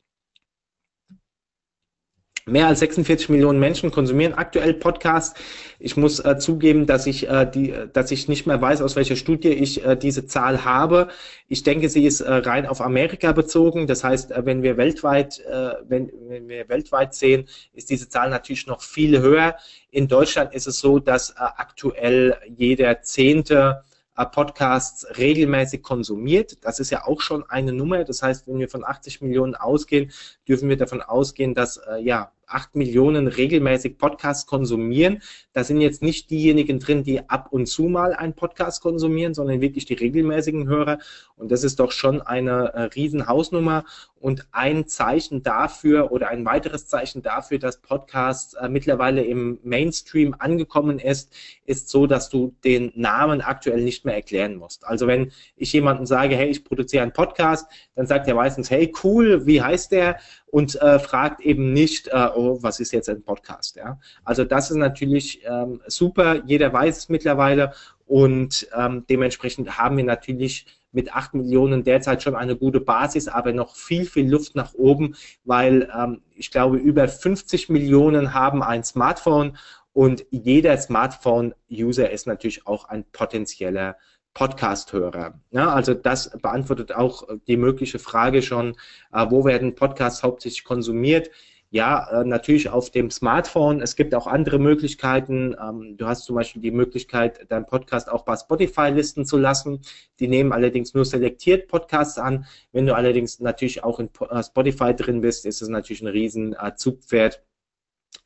Mehr 2.46 2.66
als 2.66 2.80
46 2.80 3.30
Millionen 3.30 3.58
Menschen 3.58 3.90
konsumieren 3.90 4.34
aktuell 4.34 4.74
Podcasts. 4.74 5.40
Ich 5.78 5.96
muss 5.96 6.20
äh, 6.20 6.36
zugeben, 6.36 6.84
dass 6.84 7.06
ich 7.06 7.26
äh, 7.26 7.50
die, 7.50 7.72
dass 7.90 8.10
ich 8.10 8.28
nicht 8.28 8.46
mehr 8.46 8.60
weiß, 8.60 8.82
aus 8.82 8.96
welcher 8.96 9.16
Studie 9.16 9.48
ich 9.48 9.82
äh, 9.82 9.96
diese 9.96 10.26
Zahl 10.26 10.62
habe. 10.62 11.08
Ich 11.48 11.62
denke, 11.62 11.88
sie 11.88 12.04
ist 12.04 12.20
äh, 12.20 12.30
rein 12.30 12.66
auf 12.66 12.82
Amerika 12.82 13.32
bezogen. 13.32 13.86
Das 13.86 14.04
heißt, 14.04 14.30
äh, 14.30 14.44
wenn 14.44 14.62
wir 14.62 14.76
weltweit, 14.76 15.40
äh, 15.40 15.70
wenn, 15.88 16.12
wenn 16.28 16.46
wir 16.46 16.68
weltweit 16.68 17.14
sehen, 17.14 17.48
ist 17.72 17.88
diese 17.88 18.10
Zahl 18.10 18.28
natürlich 18.28 18.66
noch 18.66 18.82
viel 18.82 19.20
höher. 19.22 19.56
In 19.90 20.06
Deutschland 20.06 20.52
ist 20.52 20.66
es 20.66 20.80
so, 20.80 20.98
dass 20.98 21.34
aktuell 21.38 22.36
jeder 22.58 23.00
zehnte 23.00 23.84
Podcasts 24.14 25.06
regelmäßig 25.18 25.82
konsumiert. 25.82 26.64
Das 26.64 26.78
ist 26.78 26.90
ja 26.90 27.04
auch 27.04 27.20
schon 27.20 27.44
eine 27.48 27.72
Nummer. 27.72 28.04
Das 28.04 28.22
heißt, 28.22 28.46
wenn 28.46 28.58
wir 28.58 28.68
von 28.68 28.84
80 28.84 29.20
Millionen 29.22 29.54
ausgehen, 29.54 30.12
dürfen 30.46 30.68
wir 30.68 30.76
davon 30.76 31.02
ausgehen, 31.02 31.54
dass 31.54 31.78
äh, 31.78 31.98
ja 31.98 32.33
acht 32.46 32.74
Millionen 32.76 33.26
regelmäßig 33.26 33.98
Podcasts 33.98 34.46
konsumieren. 34.46 35.22
Da 35.52 35.64
sind 35.64 35.80
jetzt 35.80 36.02
nicht 36.02 36.30
diejenigen 36.30 36.78
drin, 36.78 37.04
die 37.04 37.28
ab 37.28 37.48
und 37.50 37.66
zu 37.66 37.84
mal 37.84 38.12
einen 38.12 38.34
Podcast 38.34 38.82
konsumieren, 38.82 39.34
sondern 39.34 39.60
wirklich 39.60 39.84
die 39.84 39.94
regelmäßigen 39.94 40.66
Hörer. 40.66 40.98
Und 41.36 41.50
das 41.50 41.64
ist 41.64 41.80
doch 41.80 41.92
schon 41.92 42.22
eine 42.22 42.72
äh, 42.74 42.82
Riesenhausnummer 42.82 43.84
und 44.24 44.46
ein 44.52 44.86
Zeichen 44.86 45.42
dafür 45.42 46.10
oder 46.10 46.28
ein 46.28 46.46
weiteres 46.46 46.86
Zeichen 46.86 47.20
dafür, 47.22 47.58
dass 47.58 47.82
Podcast 47.82 48.56
äh, 48.56 48.70
mittlerweile 48.70 49.22
im 49.22 49.58
Mainstream 49.62 50.34
angekommen 50.38 50.98
ist, 50.98 51.30
ist 51.66 51.90
so, 51.90 52.06
dass 52.06 52.30
du 52.30 52.54
den 52.64 52.90
Namen 52.94 53.42
aktuell 53.42 53.82
nicht 53.82 54.06
mehr 54.06 54.14
erklären 54.14 54.56
musst. 54.56 54.86
Also 54.86 55.06
wenn 55.06 55.32
ich 55.56 55.72
jemandem 55.74 56.06
sage, 56.06 56.36
hey, 56.36 56.48
ich 56.48 56.64
produziere 56.64 57.02
einen 57.02 57.12
Podcast, 57.12 57.66
dann 57.96 58.06
sagt 58.06 58.26
er 58.26 58.34
meistens, 58.34 58.70
hey, 58.70 58.92
cool, 59.02 59.46
wie 59.46 59.60
heißt 59.60 59.92
der? 59.92 60.16
Und 60.54 60.80
äh, 60.80 61.00
fragt 61.00 61.40
eben 61.40 61.72
nicht, 61.72 62.06
äh, 62.06 62.28
oh, 62.32 62.58
was 62.62 62.78
ist 62.78 62.92
jetzt 62.92 63.08
ein 63.08 63.24
Podcast? 63.24 63.74
Ja? 63.74 63.98
Also 64.22 64.44
das 64.44 64.70
ist 64.70 64.76
natürlich 64.76 65.42
ähm, 65.44 65.80
super, 65.88 66.44
jeder 66.46 66.72
weiß 66.72 66.96
es 66.96 67.08
mittlerweile 67.08 67.72
und 68.06 68.68
ähm, 68.72 69.04
dementsprechend 69.10 69.78
haben 69.78 69.96
wir 69.96 70.04
natürlich 70.04 70.66
mit 70.92 71.12
8 71.12 71.34
Millionen 71.34 71.82
derzeit 71.82 72.22
schon 72.22 72.36
eine 72.36 72.54
gute 72.54 72.78
Basis, 72.78 73.26
aber 73.26 73.52
noch 73.52 73.74
viel, 73.74 74.06
viel 74.06 74.30
Luft 74.30 74.54
nach 74.54 74.74
oben, 74.74 75.16
weil 75.42 75.90
ähm, 75.92 76.22
ich 76.36 76.52
glaube, 76.52 76.76
über 76.76 77.08
50 77.08 77.68
Millionen 77.68 78.32
haben 78.32 78.62
ein 78.62 78.84
Smartphone 78.84 79.56
und 79.92 80.24
jeder 80.30 80.78
Smartphone-User 80.78 82.10
ist 82.10 82.28
natürlich 82.28 82.64
auch 82.64 82.84
ein 82.88 83.04
potenzieller 83.10 83.96
Podcast-Hörer. 84.34 85.40
Ja, 85.52 85.72
also 85.72 85.94
das 85.94 86.30
beantwortet 86.42 86.92
auch 86.92 87.26
die 87.46 87.56
mögliche 87.56 87.98
Frage 87.98 88.42
schon, 88.42 88.76
äh, 89.12 89.26
wo 89.30 89.44
werden 89.44 89.74
Podcasts 89.76 90.22
hauptsächlich 90.22 90.64
konsumiert? 90.64 91.30
Ja, 91.70 92.20
äh, 92.20 92.24
natürlich 92.24 92.68
auf 92.68 92.90
dem 92.90 93.10
Smartphone. 93.10 93.80
Es 93.80 93.96
gibt 93.96 94.14
auch 94.14 94.28
andere 94.28 94.60
Möglichkeiten. 94.60 95.56
Ähm, 95.60 95.96
du 95.96 96.06
hast 96.06 96.24
zum 96.24 96.36
Beispiel 96.36 96.62
die 96.62 96.70
Möglichkeit, 96.70 97.50
deinen 97.50 97.66
Podcast 97.66 98.08
auch 98.08 98.24
bei 98.24 98.36
Spotify 98.36 98.90
listen 98.90 99.24
zu 99.24 99.38
lassen. 99.38 99.80
Die 100.20 100.28
nehmen 100.28 100.52
allerdings 100.52 100.94
nur 100.94 101.04
selektiert 101.04 101.66
Podcasts 101.66 102.18
an. 102.18 102.46
Wenn 102.70 102.86
du 102.86 102.94
allerdings 102.94 103.40
natürlich 103.40 103.82
auch 103.82 103.98
in 103.98 104.08
äh, 104.30 104.42
Spotify 104.42 104.94
drin 104.94 105.20
bist, 105.20 105.46
ist 105.46 105.62
es 105.62 105.68
natürlich 105.68 106.02
ein 106.02 106.08
riesen 106.08 106.54
Zugpferd 106.76 107.42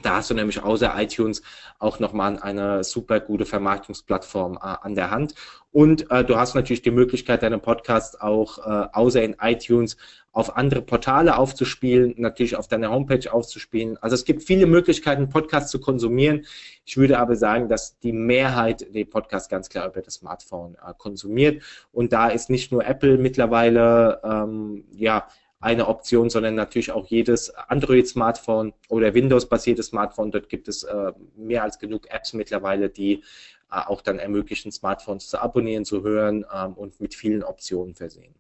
da 0.00 0.16
hast 0.16 0.30
du 0.30 0.35
nämlich 0.35 0.62
außer 0.62 0.92
iTunes 0.97 1.42
auch 1.80 1.99
nochmal 1.99 2.38
eine 2.38 2.85
super 2.85 3.18
gute 3.18 3.45
Vermarktungsplattform 3.45 4.54
äh, 4.54 4.59
an 4.61 4.95
der 4.95 5.11
Hand. 5.11 5.35
Und 5.73 6.11
äh, 6.11 6.25
du 6.25 6.37
hast 6.37 6.54
natürlich 6.54 6.83
die 6.83 6.92
Möglichkeit, 6.92 7.42
deinen 7.42 7.61
Podcast 7.61 8.21
auch 8.23 8.59
äh, 8.59 8.88
außer 8.92 9.23
in 9.23 9.37
iTunes 9.40 9.97
auf 10.30 10.57
andere 10.57 10.83
Portale 10.83 11.37
aufzuspielen, 11.37 12.14
natürlich 12.16 12.54
auf 12.54 12.68
deiner 12.68 12.90
Homepage 12.90 13.33
aufzuspielen. 13.33 13.97
Also 14.00 14.14
es 14.14 14.25
gibt 14.25 14.45
viele 14.45 14.66
Möglichkeiten, 14.66 15.30
Podcasts 15.30 15.71
zu 15.71 15.80
konsumieren. 15.80 16.47
Ich 16.85 16.97
würde 16.97 17.18
aber 17.18 17.35
sagen, 17.35 17.68
dass 17.68 17.99
die 17.99 18.12
Mehrheit 18.12 18.95
den 18.95 19.11
Podcast 19.11 19.50
ganz 19.50 19.68
klar 19.68 19.88
über 19.88 20.00
das 20.00 20.14
Smartphone 20.14 20.76
äh, 20.76 20.92
konsumiert. 20.97 21.62
Und 21.90 22.12
da 22.12 22.28
ist 22.28 22.50
nicht 22.50 22.71
nur 22.71 22.87
Apple 22.87 23.18
mittlerweile 23.18 24.21
ähm, 24.23 24.85
ja 24.92 25.26
eine 25.61 25.88
Option, 25.88 26.31
sondern 26.31 26.55
natürlich 26.55 26.93
auch 26.93 27.07
jedes 27.07 27.50
Android-Smartphone 27.55 28.73
oder 28.88 29.15
Windows-basiertes 29.15 29.87
Smartphone. 29.87 30.31
Dort 30.31 30.49
gibt 30.49 30.69
es 30.69 30.85
äh, 30.85 31.12
mehr 31.37 31.65
als 31.65 31.79
genug 31.79 32.09
Apps 32.11 32.33
mittlerweile, 32.33 32.88
die 32.88 33.25
äh, 33.71 33.81
auch 33.87 34.00
dann 34.00 34.19
ermöglichen, 34.19 34.71
Smartphones 34.71 35.29
zu 35.29 35.38
abonnieren, 35.41 35.85
zu 35.85 36.03
hören 36.03 36.45
ähm, 36.55 36.75
und 36.75 37.00
mit 37.00 37.15
vielen 37.15 37.43
Optionen 37.43 37.95
versehen. 37.95 38.35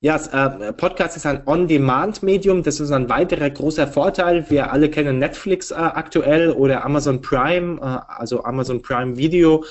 Ja, 0.00 0.14
äh, 0.14 0.72
Podcast 0.72 1.16
ist 1.16 1.26
ein 1.26 1.42
On-Demand-Medium. 1.44 2.62
Das 2.62 2.78
ist 2.78 2.92
ein 2.92 3.08
weiterer 3.08 3.50
großer 3.50 3.88
Vorteil. 3.88 4.48
Wir 4.48 4.70
alle 4.70 4.88
kennen 4.88 5.18
Netflix 5.18 5.72
äh, 5.72 5.74
aktuell 5.74 6.52
oder 6.52 6.84
Amazon 6.84 7.20
Prime, 7.20 7.80
äh, 7.80 8.12
also 8.12 8.44
Amazon 8.44 8.80
Prime 8.80 9.16
Video. 9.16 9.64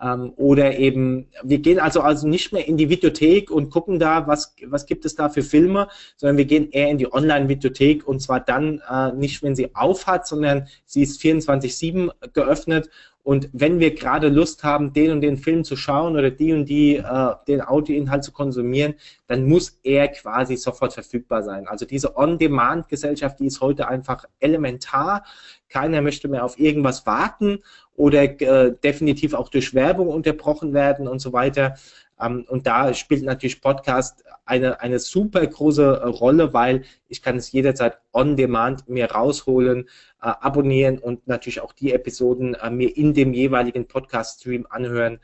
Ähm, 0.00 0.32
oder 0.36 0.78
eben, 0.78 1.26
wir 1.42 1.58
gehen 1.58 1.80
also, 1.80 2.00
also 2.00 2.28
nicht 2.28 2.52
mehr 2.52 2.66
in 2.68 2.76
die 2.76 2.88
Videothek 2.88 3.50
und 3.50 3.70
gucken 3.70 3.98
da, 3.98 4.26
was, 4.26 4.54
was 4.66 4.86
gibt 4.86 5.04
es 5.04 5.14
da 5.14 5.28
für 5.28 5.42
Filme, 5.42 5.88
sondern 6.16 6.36
wir 6.36 6.44
gehen 6.44 6.70
eher 6.70 6.88
in 6.88 6.98
die 6.98 7.12
Online-Videothek 7.12 8.06
und 8.06 8.20
zwar 8.20 8.40
dann 8.40 8.80
äh, 8.88 9.12
nicht, 9.12 9.42
wenn 9.42 9.56
sie 9.56 9.74
aufhat, 9.74 10.26
sondern 10.26 10.68
sie 10.84 11.02
ist 11.02 11.20
24-7 11.20 12.10
geöffnet 12.32 12.88
und 13.28 13.50
wenn 13.52 13.78
wir 13.78 13.94
gerade 13.94 14.28
Lust 14.28 14.64
haben, 14.64 14.94
den 14.94 15.10
und 15.10 15.20
den 15.20 15.36
Film 15.36 15.62
zu 15.62 15.76
schauen 15.76 16.16
oder 16.16 16.30
die 16.30 16.54
und 16.54 16.64
die 16.64 16.96
äh, 16.96 17.34
den 17.46 17.60
Audioinhalt 17.60 18.24
zu 18.24 18.32
konsumieren, 18.32 18.94
dann 19.26 19.46
muss 19.46 19.78
er 19.82 20.08
quasi 20.08 20.56
sofort 20.56 20.94
verfügbar 20.94 21.42
sein. 21.42 21.68
Also 21.68 21.84
diese 21.84 22.16
On-Demand-Gesellschaft, 22.16 23.38
die 23.38 23.48
ist 23.48 23.60
heute 23.60 23.86
einfach 23.86 24.24
elementar. 24.40 25.26
Keiner 25.68 26.00
möchte 26.00 26.28
mehr 26.28 26.42
auf 26.42 26.58
irgendwas 26.58 27.04
warten 27.04 27.58
oder 27.98 28.22
äh, 28.22 28.74
definitiv 28.82 29.34
auch 29.34 29.48
durch 29.48 29.74
Werbung 29.74 30.08
unterbrochen 30.08 30.72
werden 30.72 31.08
und 31.08 31.18
so 31.18 31.32
weiter. 31.32 31.74
Ähm, 32.20 32.44
und 32.48 32.66
da 32.66 32.94
spielt 32.94 33.24
natürlich 33.24 33.60
Podcast 33.60 34.24
eine, 34.46 34.80
eine 34.80 35.00
super 35.00 35.44
große 35.44 36.04
Rolle, 36.06 36.54
weil 36.54 36.84
ich 37.08 37.22
kann 37.22 37.36
es 37.36 37.50
jederzeit 37.50 37.98
on 38.12 38.36
demand 38.36 38.88
mir 38.88 39.10
rausholen, 39.10 39.88
äh, 40.22 40.26
abonnieren 40.28 40.98
und 40.98 41.26
natürlich 41.26 41.60
auch 41.60 41.72
die 41.72 41.92
Episoden 41.92 42.54
äh, 42.54 42.70
mir 42.70 42.96
in 42.96 43.14
dem 43.14 43.34
jeweiligen 43.34 43.88
Podcast-Stream 43.88 44.66
anhören, 44.70 45.14
äh, 45.14 45.18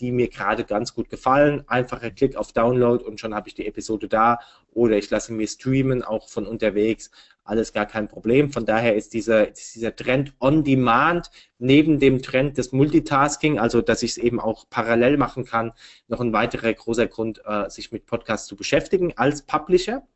die 0.00 0.12
mir 0.12 0.28
gerade 0.28 0.64
ganz 0.64 0.94
gut 0.94 1.10
gefallen. 1.10 1.64
Einfacher 1.66 2.10
Klick 2.10 2.36
auf 2.36 2.52
Download 2.52 3.04
und 3.04 3.20
schon 3.20 3.34
habe 3.34 3.48
ich 3.48 3.54
die 3.54 3.66
Episode 3.66 4.08
da 4.08 4.38
oder 4.72 4.96
ich 4.96 5.10
lasse 5.10 5.32
mir 5.32 5.46
streamen, 5.46 6.02
auch 6.02 6.28
von 6.28 6.46
unterwegs. 6.46 7.10
Alles 7.44 7.72
gar 7.72 7.86
kein 7.86 8.08
Problem. 8.08 8.52
Von 8.52 8.66
daher 8.66 8.94
ist 8.94 9.14
dieser, 9.14 9.46
dieser 9.46 9.96
Trend 9.96 10.34
on 10.38 10.64
demand 10.64 11.30
neben 11.58 11.98
dem 11.98 12.20
Trend 12.20 12.58
des 12.58 12.72
Multitasking, 12.72 13.58
also 13.58 13.80
dass 13.80 14.02
ich 14.02 14.12
es 14.12 14.18
eben 14.18 14.38
auch 14.38 14.66
parallel 14.68 15.16
machen 15.16 15.44
kann, 15.46 15.72
noch 16.08 16.20
ein 16.20 16.32
weiterer 16.32 16.72
großer 16.72 17.06
Grund, 17.06 17.40
äh, 17.46 17.70
sich 17.70 17.90
mit 17.90 18.06
Podcasts 18.06 18.46
zu 18.46 18.54
beschäftigen 18.54 19.14
als 19.16 19.42
Publisher. 19.42 20.06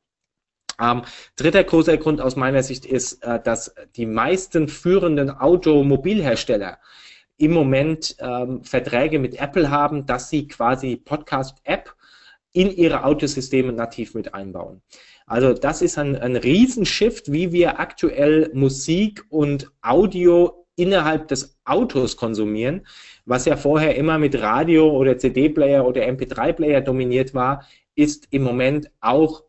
Ähm, 0.80 1.02
dritter 1.36 1.64
großer 1.64 1.96
Grund 1.96 2.20
aus 2.20 2.36
meiner 2.36 2.62
Sicht 2.62 2.84
ist, 2.84 3.22
äh, 3.22 3.40
dass 3.42 3.74
die 3.96 4.06
meisten 4.06 4.68
führenden 4.68 5.30
Automobilhersteller 5.30 6.78
im 7.38 7.52
Moment 7.52 8.16
ähm, 8.18 8.62
Verträge 8.62 9.18
mit 9.18 9.40
Apple 9.40 9.70
haben, 9.70 10.06
dass 10.06 10.30
sie 10.30 10.48
quasi 10.48 10.96
Podcast-App 10.96 11.94
in 12.52 12.70
ihre 12.70 13.04
Autosysteme 13.04 13.72
nativ 13.72 14.14
mit 14.14 14.34
einbauen. 14.34 14.82
Also 15.26 15.54
das 15.54 15.82
ist 15.82 15.98
ein, 15.98 16.16
ein 16.16 16.36
Riesenshift, 16.36 17.32
wie 17.32 17.52
wir 17.52 17.80
aktuell 17.80 18.50
Musik 18.52 19.24
und 19.30 19.70
Audio 19.80 20.66
innerhalb 20.76 21.28
des 21.28 21.58
Autos 21.64 22.16
konsumieren, 22.16 22.86
was 23.24 23.44
ja 23.44 23.56
vorher 23.56 23.94
immer 23.96 24.18
mit 24.18 24.40
Radio 24.40 24.90
oder 24.90 25.18
CD-Player 25.18 25.86
oder 25.86 26.02
MP3-Player 26.02 26.80
dominiert 26.80 27.34
war, 27.34 27.66
ist 27.94 28.26
im 28.30 28.42
Moment 28.42 28.90
auch 29.00 29.44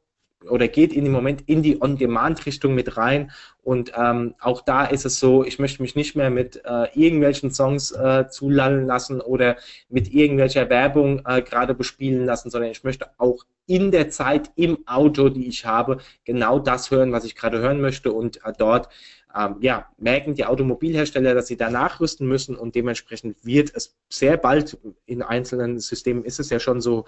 oder 0.49 0.67
geht 0.67 0.93
in 0.93 1.05
dem 1.05 1.13
Moment 1.13 1.43
in 1.47 1.61
die 1.61 1.81
On-Demand-Richtung 1.81 2.75
mit 2.75 2.97
rein. 2.97 3.31
Und 3.61 3.93
ähm, 3.97 4.35
auch 4.39 4.61
da 4.61 4.85
ist 4.85 5.05
es 5.05 5.19
so, 5.19 5.43
ich 5.43 5.59
möchte 5.59 5.81
mich 5.81 5.95
nicht 5.95 6.15
mehr 6.15 6.29
mit 6.29 6.61
äh, 6.65 6.87
irgendwelchen 6.93 7.51
Songs 7.51 7.91
äh, 7.91 8.27
zulallen 8.29 8.85
lassen 8.85 9.21
oder 9.21 9.57
mit 9.89 10.13
irgendwelcher 10.13 10.69
Werbung 10.69 11.21
äh, 11.25 11.41
gerade 11.41 11.73
bespielen 11.73 12.25
lassen, 12.25 12.49
sondern 12.49 12.71
ich 12.71 12.83
möchte 12.83 13.07
auch 13.17 13.45
in 13.65 13.91
der 13.91 14.09
Zeit 14.09 14.51
im 14.55 14.85
Auto, 14.85 15.29
die 15.29 15.47
ich 15.47 15.65
habe, 15.65 15.99
genau 16.25 16.59
das 16.59 16.91
hören, 16.91 17.13
was 17.13 17.23
ich 17.23 17.35
gerade 17.35 17.59
hören 17.59 17.79
möchte. 17.79 18.11
Und 18.11 18.43
äh, 18.45 18.51
dort 18.57 18.89
ähm, 19.35 19.55
ja, 19.61 19.87
merken 19.97 20.35
die 20.35 20.45
Automobilhersteller, 20.45 21.33
dass 21.33 21.47
sie 21.47 21.57
da 21.57 21.69
nachrüsten 21.69 22.27
müssen 22.27 22.55
und 22.55 22.75
dementsprechend 22.75 23.43
wird 23.43 23.71
es 23.75 23.95
sehr 24.09 24.37
bald 24.37 24.77
in 25.05 25.21
einzelnen 25.21 25.79
Systemen 25.79 26.23
ist 26.23 26.39
es 26.39 26.49
ja 26.49 26.59
schon 26.59 26.81
so, 26.81 27.05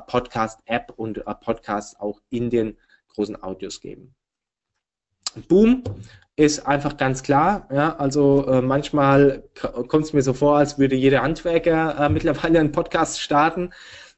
Podcast-App 0.00 0.92
und 0.96 1.24
Podcasts 1.40 1.98
auch 1.98 2.20
in 2.30 2.50
den 2.50 2.76
großen 3.08 3.42
Audios 3.42 3.80
geben. 3.80 4.14
Boom 5.48 5.82
ist 6.36 6.66
einfach 6.66 6.96
ganz 6.96 7.22
klar. 7.22 7.68
Ja, 7.72 7.96
also 7.96 8.46
äh, 8.46 8.62
manchmal 8.62 9.44
kommt 9.88 10.04
es 10.04 10.12
mir 10.12 10.22
so 10.22 10.32
vor, 10.32 10.56
als 10.56 10.78
würde 10.78 10.96
jeder 10.96 11.22
Handwerker 11.22 11.98
äh, 11.98 12.08
mittlerweile 12.08 12.58
einen 12.58 12.72
Podcast 12.72 13.20
starten. 13.20 13.70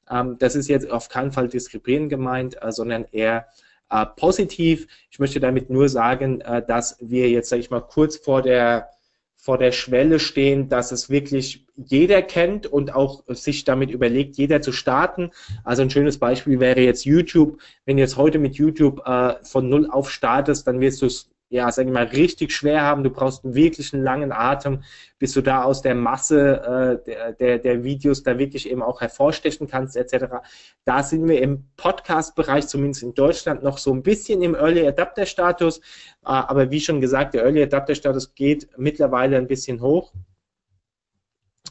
Ähm, 0.09 0.37
das 0.39 0.55
ist 0.55 0.69
jetzt 0.69 0.91
auf 0.91 1.09
keinen 1.09 1.33
Fall 1.33 1.49
diskriminierend 1.49 2.11
gemeint, 2.11 2.63
äh, 2.63 2.71
sondern 2.71 3.05
eher 3.11 3.47
äh, 3.91 4.07
positiv. 4.17 4.87
Ich 5.11 5.19
möchte 5.19 5.41
damit 5.41 5.71
nur 5.71 5.89
sagen, 5.89 6.41
äh, 6.41 6.65
dass 6.65 6.97
wir 7.01 7.29
jetzt, 7.31 7.49
sage 7.49 7.61
ich 7.61 7.71
mal, 7.71 7.81
kurz 7.81 8.17
vor 8.17 8.43
der 8.43 8.91
vor 9.45 9.59
der 9.59 9.73
Schwelle 9.73 10.21
stehen, 10.21 10.71
dass 10.71 10.91
es 10.91 11.11
wirklich 11.11 11.67
jeder 11.77 12.23
kennt 12.23 12.67
und 12.67 12.95
auch 12.95 13.25
sich 13.29 13.65
damit 13.65 13.91
überlegt, 13.91 14.39
jeder 14.39 14.63
zu 14.63 14.73
starten. 14.73 15.33
Also 15.65 15.83
ein 15.83 15.91
schönes 15.91 16.19
Beispiel 16.19 16.61
wäre 16.61 16.81
jetzt 16.81 17.05
YouTube. 17.05 17.59
Wenn 17.85 17.99
du 17.99 18.03
jetzt 18.03 18.17
heute 18.17 18.39
mit 18.39 18.55
YouTube 18.55 19.03
äh, 19.05 19.35
von 19.43 19.69
null 19.69 19.87
auf 19.91 20.11
startest, 20.11 20.67
dann 20.67 20.81
wirst 20.81 21.03
du 21.03 21.07
es 21.07 21.29
ja, 21.55 21.71
sag 21.71 21.87
ich 21.87 21.93
mal, 21.93 22.07
richtig 22.07 22.53
schwer 22.53 22.83
haben. 22.83 23.05
Du 23.05 23.11
brauchst 23.11 23.45
wirklich 23.45 23.95
einen 23.95 24.03
langen 24.03 24.33
Atem, 24.33 24.83
bis 25.21 25.35
du 25.35 25.41
da 25.41 25.63
aus 25.63 25.83
der 25.83 25.95
Masse 25.95 27.01
äh, 27.05 27.05
der, 27.07 27.33
der, 27.33 27.59
der 27.61 27.85
Videos 27.85 28.25
da 28.25 28.37
wirklich 28.39 28.69
eben 28.69 28.83
auch 28.83 29.01
hervorstechen 29.01 29.69
kannst, 29.69 29.97
etc. 29.97 30.25
Da 30.85 31.05
sind 31.05 31.29
wir 31.29 31.41
im 31.41 31.69
Podcast-Bereich, 31.77 32.67
zumindest 32.67 33.05
in 33.05 33.15
Deutschland, 33.15 33.63
noch 33.63 33.79
so 33.79 33.95
ein 33.95 34.03
bisschen 34.03 34.43
im 34.43 34.57
Early 34.57 34.85
Adapter-Status. 34.85 35.79
Äh, 35.79 35.83
aber 36.23 36.73
wie 36.73 36.81
schon 36.81 37.01
gesagt, 37.01 37.35
der 37.35 37.45
Early 37.45 37.63
Adapter-Status 37.63 38.35
geht 38.35 38.67
mittlerweile 38.77 39.37
ein 39.37 39.47
bisschen 39.47 39.81
hoch. 39.81 40.13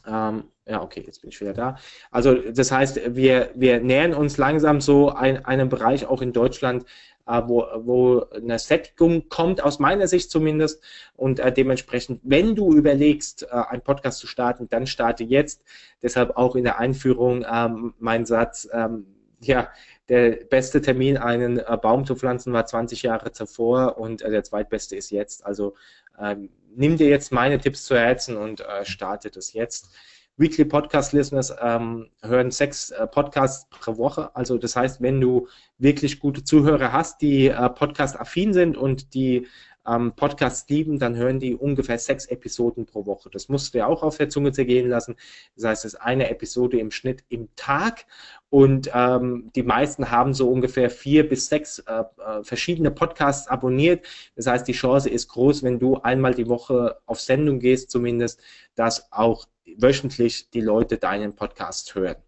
Ähm, 0.06 0.44
ja, 0.66 0.82
okay, 0.82 1.02
jetzt 1.04 1.20
bin 1.20 1.28
ich 1.28 1.38
wieder 1.42 1.52
da. 1.52 1.76
Also 2.10 2.34
das 2.34 2.72
heißt, 2.72 3.14
wir, 3.14 3.50
wir 3.54 3.80
nähern 3.80 4.14
uns 4.14 4.38
langsam 4.38 4.80
so 4.80 5.10
ein, 5.10 5.44
einem 5.44 5.68
Bereich 5.68 6.06
auch 6.06 6.22
in 6.22 6.32
Deutschland, 6.32 6.86
wo, 7.26 7.66
wo 7.76 8.26
eine 8.34 8.58
Sättigung 8.58 9.28
kommt, 9.28 9.62
aus 9.62 9.78
meiner 9.78 10.06
Sicht 10.06 10.30
zumindest. 10.30 10.82
Und 11.16 11.40
äh, 11.40 11.52
dementsprechend, 11.52 12.20
wenn 12.22 12.54
du 12.54 12.74
überlegst, 12.74 13.44
äh, 13.44 13.46
einen 13.50 13.82
Podcast 13.82 14.18
zu 14.18 14.26
starten, 14.26 14.68
dann 14.68 14.86
starte 14.86 15.24
jetzt. 15.24 15.62
Deshalb 16.02 16.36
auch 16.36 16.56
in 16.56 16.64
der 16.64 16.78
Einführung 16.78 17.44
ähm, 17.50 17.94
mein 17.98 18.26
Satz, 18.26 18.68
ähm, 18.72 19.06
ja, 19.40 19.68
der 20.08 20.32
beste 20.32 20.82
Termin, 20.82 21.16
einen 21.16 21.58
äh, 21.58 21.78
Baum 21.80 22.04
zu 22.04 22.14
pflanzen, 22.14 22.52
war 22.52 22.66
20 22.66 23.02
Jahre 23.02 23.32
zuvor 23.32 23.98
und 23.98 24.22
äh, 24.22 24.30
der 24.30 24.44
zweitbeste 24.44 24.96
ist 24.96 25.10
jetzt. 25.10 25.46
Also 25.46 25.74
ähm, 26.20 26.50
nimm 26.74 26.96
dir 26.96 27.08
jetzt 27.08 27.32
meine 27.32 27.58
Tipps 27.58 27.84
zu 27.84 27.96
Herzen 27.96 28.36
und 28.36 28.60
äh, 28.60 28.84
starte 28.84 29.30
das 29.30 29.52
jetzt. 29.52 29.90
Weekly 30.36 30.64
Podcast 30.64 31.12
Listeners 31.12 31.54
ähm, 31.60 32.08
hören 32.22 32.50
sechs 32.50 32.90
äh, 32.90 33.06
Podcasts 33.06 33.68
pro 33.70 33.96
Woche. 33.96 34.34
Also 34.34 34.58
das 34.58 34.74
heißt, 34.74 35.00
wenn 35.00 35.20
du 35.20 35.48
wirklich 35.78 36.18
gute 36.18 36.42
Zuhörer 36.42 36.92
hast, 36.92 37.22
die 37.22 37.48
äh, 37.48 37.70
Podcast-affin 37.70 38.52
sind 38.52 38.76
und 38.76 39.14
die 39.14 39.46
ähm, 39.86 40.12
Podcasts 40.14 40.68
lieben, 40.68 40.98
dann 40.98 41.16
hören 41.16 41.40
die 41.40 41.54
ungefähr 41.54 41.98
sechs 41.98 42.26
Episoden 42.26 42.86
pro 42.86 43.06
Woche. 43.06 43.30
Das 43.30 43.48
musst 43.48 43.74
du 43.74 43.78
ja 43.78 43.86
auch 43.86 44.02
auf 44.02 44.16
der 44.16 44.28
Zunge 44.28 44.52
zergehen 44.52 44.88
lassen. 44.88 45.16
Das 45.56 45.64
heißt, 45.64 45.84
es 45.84 45.94
ist 45.94 46.00
eine 46.00 46.30
Episode 46.30 46.78
im 46.78 46.90
Schnitt 46.90 47.24
im 47.28 47.48
Tag 47.56 48.06
und 48.50 48.90
ähm, 48.94 49.50
die 49.54 49.62
meisten 49.62 50.10
haben 50.10 50.34
so 50.34 50.50
ungefähr 50.50 50.90
vier 50.90 51.28
bis 51.28 51.46
sechs 51.48 51.80
äh, 51.80 52.00
äh, 52.00 52.42
verschiedene 52.42 52.90
Podcasts 52.90 53.48
abonniert. 53.48 54.06
Das 54.36 54.46
heißt, 54.46 54.66
die 54.66 54.72
Chance 54.72 55.10
ist 55.10 55.28
groß, 55.28 55.62
wenn 55.62 55.78
du 55.78 55.96
einmal 55.96 56.34
die 56.34 56.48
Woche 56.48 56.98
auf 57.06 57.20
Sendung 57.20 57.58
gehst, 57.58 57.90
zumindest, 57.90 58.40
dass 58.74 59.12
auch 59.12 59.46
wöchentlich 59.76 60.50
die 60.50 60.60
Leute 60.60 60.98
deinen 60.98 61.34
Podcast 61.34 61.94
hören. 61.94 62.23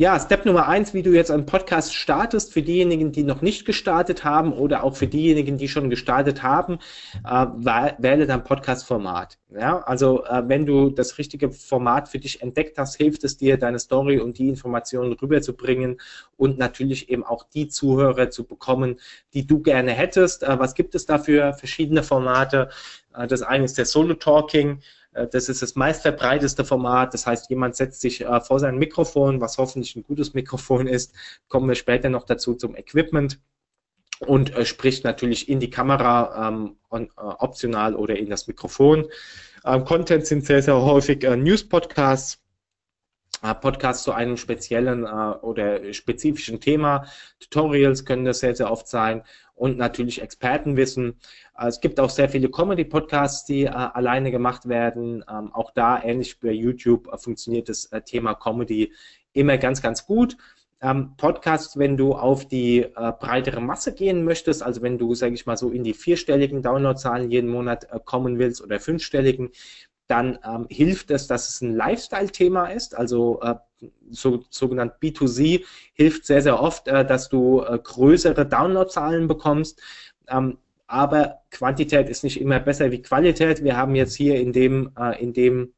Ja, 0.00 0.20
Step 0.20 0.46
Nummer 0.46 0.68
eins, 0.68 0.94
wie 0.94 1.02
du 1.02 1.10
jetzt 1.10 1.32
einen 1.32 1.44
Podcast 1.44 1.92
startest, 1.92 2.52
für 2.52 2.62
diejenigen, 2.62 3.10
die 3.10 3.24
noch 3.24 3.42
nicht 3.42 3.64
gestartet 3.64 4.22
haben 4.22 4.52
oder 4.52 4.84
auch 4.84 4.94
für 4.94 5.08
diejenigen, 5.08 5.58
die 5.58 5.66
schon 5.66 5.90
gestartet 5.90 6.44
haben, 6.44 6.78
äh, 7.24 7.46
wähle 7.58 8.28
dein 8.28 8.44
Podcast-Format. 8.44 9.38
Ja, 9.50 9.80
also 9.80 10.24
äh, 10.24 10.44
wenn 10.46 10.66
du 10.66 10.90
das 10.90 11.18
richtige 11.18 11.50
Format 11.50 12.08
für 12.08 12.20
dich 12.20 12.42
entdeckt 12.42 12.78
hast, 12.78 12.94
hilft 12.94 13.24
es 13.24 13.38
dir, 13.38 13.56
deine 13.56 13.80
Story 13.80 14.20
und 14.20 14.38
die 14.38 14.48
Informationen 14.48 15.14
rüberzubringen 15.14 16.00
und 16.36 16.58
natürlich 16.58 17.10
eben 17.10 17.24
auch 17.24 17.42
die 17.42 17.66
Zuhörer 17.66 18.30
zu 18.30 18.44
bekommen, 18.44 19.00
die 19.34 19.48
du 19.48 19.58
gerne 19.62 19.90
hättest. 19.90 20.44
Äh, 20.44 20.60
was 20.60 20.76
gibt 20.76 20.94
es 20.94 21.06
da 21.06 21.18
für 21.18 21.54
verschiedene 21.54 22.04
Formate? 22.04 22.68
Äh, 23.16 23.26
das 23.26 23.42
eine 23.42 23.64
ist 23.64 23.76
der 23.76 23.86
Solo-Talking. 23.86 24.78
Äh, 25.18 25.28
das 25.28 25.48
ist 25.48 25.62
das 25.62 25.74
meistverbreiteste 25.74 26.64
Format. 26.64 27.14
Das 27.14 27.26
heißt, 27.26 27.50
jemand 27.50 27.76
setzt 27.76 28.00
sich 28.00 28.22
äh, 28.22 28.40
vor 28.40 28.60
sein 28.60 28.78
Mikrofon, 28.78 29.40
was 29.40 29.58
hoffentlich 29.58 29.96
ein 29.96 30.02
gutes 30.02 30.34
Mikrofon 30.34 30.86
ist. 30.86 31.12
Kommen 31.48 31.68
wir 31.68 31.74
später 31.74 32.08
noch 32.08 32.24
dazu 32.24 32.54
zum 32.54 32.76
Equipment 32.76 33.40
und 34.20 34.54
äh, 34.54 34.64
spricht 34.64 35.04
natürlich 35.04 35.48
in 35.48 35.60
die 35.60 35.70
Kamera 35.70 36.48
ähm, 36.48 36.76
on, 36.90 37.04
äh, 37.04 37.08
optional 37.16 37.94
oder 37.94 38.16
in 38.16 38.30
das 38.30 38.46
Mikrofon. 38.46 39.06
Ähm, 39.64 39.84
Content 39.84 40.26
sind 40.26 40.46
sehr, 40.46 40.62
sehr 40.62 40.80
häufig 40.80 41.24
äh, 41.24 41.36
News-Podcasts. 41.36 42.40
Äh, 43.42 43.54
Podcasts 43.54 44.02
zu 44.02 44.12
einem 44.12 44.36
speziellen 44.36 45.04
oder 45.04 45.92
spezifischen 45.92 46.60
Thema. 46.60 47.06
Tutorials 47.40 48.04
können 48.04 48.24
das 48.24 48.40
sehr, 48.40 48.54
sehr 48.54 48.70
oft 48.70 48.88
sein 48.88 49.22
und 49.58 49.76
natürlich 49.76 50.22
Expertenwissen. 50.22 51.16
Äh, 51.58 51.68
es 51.68 51.80
gibt 51.80 52.00
auch 52.00 52.10
sehr 52.10 52.28
viele 52.28 52.50
Comedy-Podcasts, 52.50 53.44
die 53.44 53.64
äh, 53.64 53.68
alleine 53.68 54.30
gemacht 54.30 54.68
werden. 54.68 55.24
Ähm, 55.30 55.52
auch 55.52 55.72
da, 55.72 56.02
ähnlich 56.02 56.42
wie 56.42 56.46
bei 56.48 56.52
YouTube, 56.52 57.08
äh, 57.12 57.18
funktioniert 57.18 57.68
das 57.68 57.86
äh, 57.86 58.00
Thema 58.00 58.34
Comedy 58.34 58.92
immer 59.32 59.58
ganz, 59.58 59.82
ganz 59.82 60.06
gut. 60.06 60.36
Ähm, 60.80 61.14
Podcasts, 61.16 61.76
wenn 61.76 61.96
du 61.96 62.14
auf 62.14 62.46
die 62.46 62.82
äh, 62.82 63.12
breitere 63.18 63.60
Masse 63.60 63.92
gehen 63.92 64.22
möchtest, 64.22 64.62
also 64.62 64.80
wenn 64.80 64.96
du, 64.96 65.12
sage 65.14 65.34
ich 65.34 65.44
mal, 65.44 65.56
so 65.56 65.70
in 65.70 65.82
die 65.82 65.94
vierstelligen 65.94 66.62
Downloadzahlen 66.62 67.32
jeden 67.32 67.50
Monat 67.50 67.88
äh, 67.90 67.98
kommen 68.04 68.38
willst 68.38 68.62
oder 68.62 68.78
fünfstelligen, 68.78 69.50
dann 70.08 70.38
ähm, 70.44 70.66
hilft 70.70 71.10
es, 71.10 71.26
dass 71.26 71.48
es 71.48 71.60
ein 71.60 71.76
Lifestyle-Thema 71.76 72.68
ist, 72.68 72.96
also 72.96 73.40
äh, 73.42 73.54
so, 74.10 74.44
sogenannt 74.50 74.94
B2C 75.02 75.64
hilft 75.92 76.24
sehr, 76.24 76.42
sehr 76.42 76.60
oft, 76.60 76.88
äh, 76.88 77.06
dass 77.06 77.28
du 77.28 77.62
äh, 77.62 77.78
größere 77.78 78.46
Downloadzahlen 78.46 79.28
bekommst. 79.28 79.80
Ähm, 80.28 80.58
aber 80.86 81.42
Quantität 81.50 82.08
ist 82.08 82.24
nicht 82.24 82.40
immer 82.40 82.58
besser 82.58 82.90
wie 82.90 83.02
Qualität. 83.02 83.62
Wir 83.62 83.76
haben 83.76 83.94
jetzt 83.94 84.16
hier 84.16 84.40
in 84.40 84.52
dem, 84.52 84.90
äh, 84.98 85.22
in 85.22 85.34
dem 85.34 85.74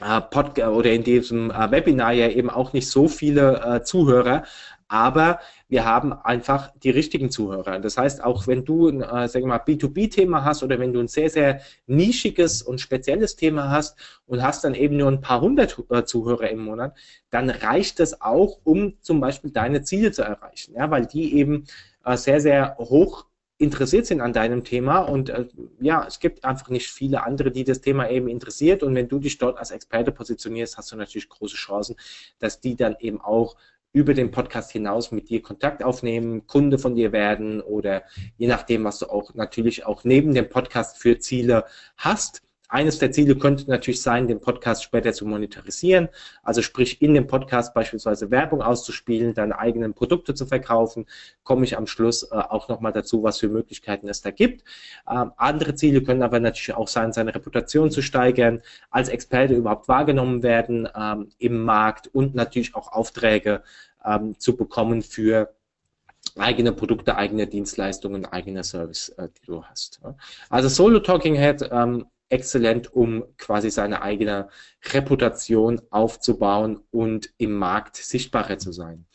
äh, 0.00 0.20
Podcast 0.20 0.76
oder 0.76 0.92
in 0.92 1.02
diesem 1.02 1.50
äh, 1.50 1.70
Webinar 1.70 2.12
ja 2.12 2.28
eben 2.28 2.50
auch 2.50 2.74
nicht 2.74 2.90
so 2.90 3.08
viele 3.08 3.82
Zuhörer, 3.84 4.44
aber 4.88 5.40
wir 5.68 5.84
haben 5.84 6.12
einfach 6.12 6.72
die 6.82 6.90
richtigen 6.90 7.30
Zuhörer. 7.30 7.78
Das 7.80 7.96
heißt, 7.96 8.22
auch 8.22 8.46
wenn 8.46 8.64
du 8.64 8.88
ein 8.88 9.02
äh, 9.02 9.28
sagen 9.28 9.46
wir 9.46 9.48
mal, 9.48 9.58
B2B-Thema 9.58 10.44
hast 10.44 10.62
oder 10.62 10.78
wenn 10.78 10.92
du 10.92 11.00
ein 11.00 11.08
sehr, 11.08 11.30
sehr 11.30 11.60
nischiges 11.86 12.62
und 12.62 12.80
spezielles 12.80 13.36
Thema 13.36 13.70
hast 13.70 13.98
und 14.26 14.42
hast 14.42 14.64
dann 14.64 14.74
eben 14.74 14.96
nur 14.96 15.08
ein 15.10 15.20
paar 15.20 15.40
hundert 15.40 15.82
äh, 15.90 16.04
Zuhörer 16.04 16.50
im 16.50 16.60
Monat, 16.60 16.96
dann 17.30 17.50
reicht 17.50 18.00
das 18.00 18.20
auch, 18.20 18.60
um 18.64 18.94
zum 19.00 19.20
Beispiel 19.20 19.50
deine 19.50 19.82
Ziele 19.82 20.12
zu 20.12 20.22
erreichen, 20.22 20.74
ja, 20.74 20.90
weil 20.90 21.06
die 21.06 21.34
eben 21.34 21.64
äh, 22.04 22.16
sehr, 22.16 22.40
sehr 22.40 22.76
hoch 22.78 23.26
interessiert 23.58 24.06
sind 24.06 24.20
an 24.20 24.32
deinem 24.32 24.64
Thema 24.64 24.98
und 24.98 25.30
äh, 25.30 25.46
ja, 25.80 26.04
es 26.06 26.18
gibt 26.18 26.44
einfach 26.44 26.70
nicht 26.70 26.88
viele 26.88 27.22
andere, 27.24 27.52
die 27.52 27.64
das 27.64 27.80
Thema 27.80 28.10
eben 28.10 28.28
interessiert 28.28 28.82
und 28.82 28.94
wenn 28.94 29.08
du 29.08 29.20
dich 29.20 29.38
dort 29.38 29.58
als 29.58 29.70
Experte 29.70 30.10
positionierst, 30.10 30.76
hast 30.76 30.90
du 30.90 30.96
natürlich 30.96 31.28
große 31.28 31.56
Chancen, 31.56 31.96
dass 32.40 32.60
die 32.60 32.74
dann 32.74 32.96
eben 32.98 33.20
auch 33.20 33.56
über 33.94 34.12
den 34.12 34.32
Podcast 34.32 34.72
hinaus 34.72 35.12
mit 35.12 35.30
dir 35.30 35.40
Kontakt 35.40 35.82
aufnehmen, 35.82 36.46
Kunde 36.46 36.78
von 36.78 36.96
dir 36.96 37.12
werden 37.12 37.62
oder 37.62 38.02
je 38.36 38.48
nachdem, 38.48 38.84
was 38.84 38.98
du 38.98 39.06
auch 39.06 39.32
natürlich 39.34 39.86
auch 39.86 40.04
neben 40.04 40.34
dem 40.34 40.50
Podcast 40.50 40.98
für 40.98 41.18
Ziele 41.18 41.64
hast. 41.96 42.43
Eines 42.68 42.98
der 42.98 43.12
Ziele 43.12 43.36
könnte 43.36 43.68
natürlich 43.68 44.00
sein, 44.00 44.26
den 44.26 44.40
Podcast 44.40 44.82
später 44.82 45.12
zu 45.12 45.26
monetarisieren, 45.26 46.08
also 46.42 46.62
sprich 46.62 47.02
in 47.02 47.14
dem 47.14 47.26
Podcast 47.26 47.74
beispielsweise 47.74 48.30
Werbung 48.30 48.62
auszuspielen, 48.62 49.34
deine 49.34 49.58
eigenen 49.58 49.92
Produkte 49.92 50.34
zu 50.34 50.46
verkaufen, 50.46 51.06
komme 51.42 51.64
ich 51.64 51.76
am 51.76 51.86
Schluss 51.86 52.22
äh, 52.22 52.36
auch 52.36 52.68
nochmal 52.68 52.92
dazu, 52.92 53.22
was 53.22 53.38
für 53.38 53.48
Möglichkeiten 53.48 54.08
es 54.08 54.22
da 54.22 54.30
gibt. 54.30 54.64
Ähm, 55.08 55.32
andere 55.36 55.74
Ziele 55.74 56.02
können 56.02 56.22
aber 56.22 56.40
natürlich 56.40 56.74
auch 56.74 56.88
sein, 56.88 57.12
seine 57.12 57.34
Reputation 57.34 57.90
zu 57.90 58.00
steigern, 58.00 58.62
als 58.90 59.10
Experte 59.10 59.54
überhaupt 59.54 59.88
wahrgenommen 59.88 60.42
werden 60.42 60.88
ähm, 60.96 61.28
im 61.38 61.62
Markt 61.62 62.08
und 62.08 62.34
natürlich 62.34 62.74
auch 62.74 62.92
Aufträge 62.92 63.62
ähm, 64.04 64.38
zu 64.38 64.56
bekommen 64.56 65.02
für 65.02 65.54
eigene 66.36 66.72
Produkte, 66.72 67.16
eigene 67.16 67.46
Dienstleistungen, 67.46 68.24
eigene 68.24 68.64
Service, 68.64 69.10
äh, 69.10 69.28
die 69.28 69.46
du 69.46 69.64
hast. 69.64 70.00
Also 70.48 70.68
Solo 70.68 71.00
Talking 71.00 71.34
Head 71.34 71.68
ähm, 71.70 72.06
exzellent, 72.28 72.92
um 72.92 73.24
quasi 73.38 73.70
seine 73.70 74.02
eigene 74.02 74.48
Reputation 74.92 75.80
aufzubauen 75.90 76.80
und 76.90 77.30
im 77.38 77.52
Markt 77.52 77.96
sichtbarer 77.96 78.58
zu 78.58 78.72
sein. 78.72 79.06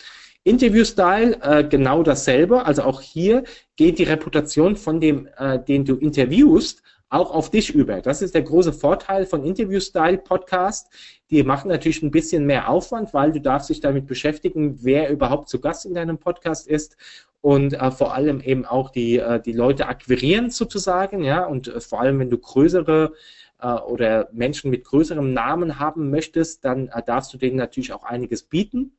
Interview-Style 0.43 1.39
äh, 1.41 1.63
genau 1.63 2.01
dasselbe. 2.01 2.65
Also 2.65 2.83
auch 2.83 3.01
hier 3.01 3.43
geht 3.75 3.99
die 3.99 4.03
Reputation 4.03 4.75
von 4.75 4.99
dem, 4.99 5.27
äh, 5.37 5.59
den 5.59 5.85
du 5.85 5.95
interviewst, 5.95 6.81
auch 7.09 7.31
auf 7.31 7.49
dich 7.49 7.73
über. 7.73 8.01
Das 8.01 8.21
ist 8.21 8.35
der 8.35 8.43
große 8.43 8.71
Vorteil 8.71 9.25
von 9.25 9.43
Interview-Style-Podcast. 9.43 10.89
Die 11.31 11.43
machen 11.43 11.69
natürlich 11.69 12.03
ein 12.03 12.11
bisschen 12.11 12.45
mehr 12.45 12.69
Aufwand, 12.69 13.13
weil 13.13 13.31
du 13.31 13.41
darfst 13.41 13.69
dich 13.69 13.79
damit 13.79 14.07
beschäftigen, 14.07 14.77
wer 14.83 15.09
überhaupt 15.09 15.49
zu 15.49 15.59
Gast 15.59 15.85
in 15.85 15.95
deinem 15.95 16.19
Podcast 16.19 16.67
ist 16.67 16.97
und 17.41 17.73
äh, 17.73 17.91
vor 17.91 18.13
allem 18.13 18.41
eben 18.41 18.65
auch 18.65 18.89
die, 18.89 19.17
äh, 19.17 19.41
die 19.41 19.53
Leute 19.53 19.87
akquirieren 19.87 20.49
sozusagen, 20.49 21.23
ja, 21.23 21.45
und 21.45 21.67
äh, 21.67 21.79
vor 21.79 22.01
allem, 22.01 22.19
wenn 22.19 22.29
du 22.29 22.37
größere 22.37 23.13
äh, 23.61 23.73
oder 23.73 24.29
Menschen 24.31 24.69
mit 24.69 24.83
größerem 24.83 25.33
Namen 25.33 25.79
haben 25.79 26.09
möchtest, 26.09 26.65
dann 26.65 26.89
äh, 26.89 27.01
darfst 27.03 27.33
du 27.33 27.37
denen 27.37 27.57
natürlich 27.57 27.93
auch 27.93 28.03
einiges 28.03 28.43
bieten. 28.43 28.91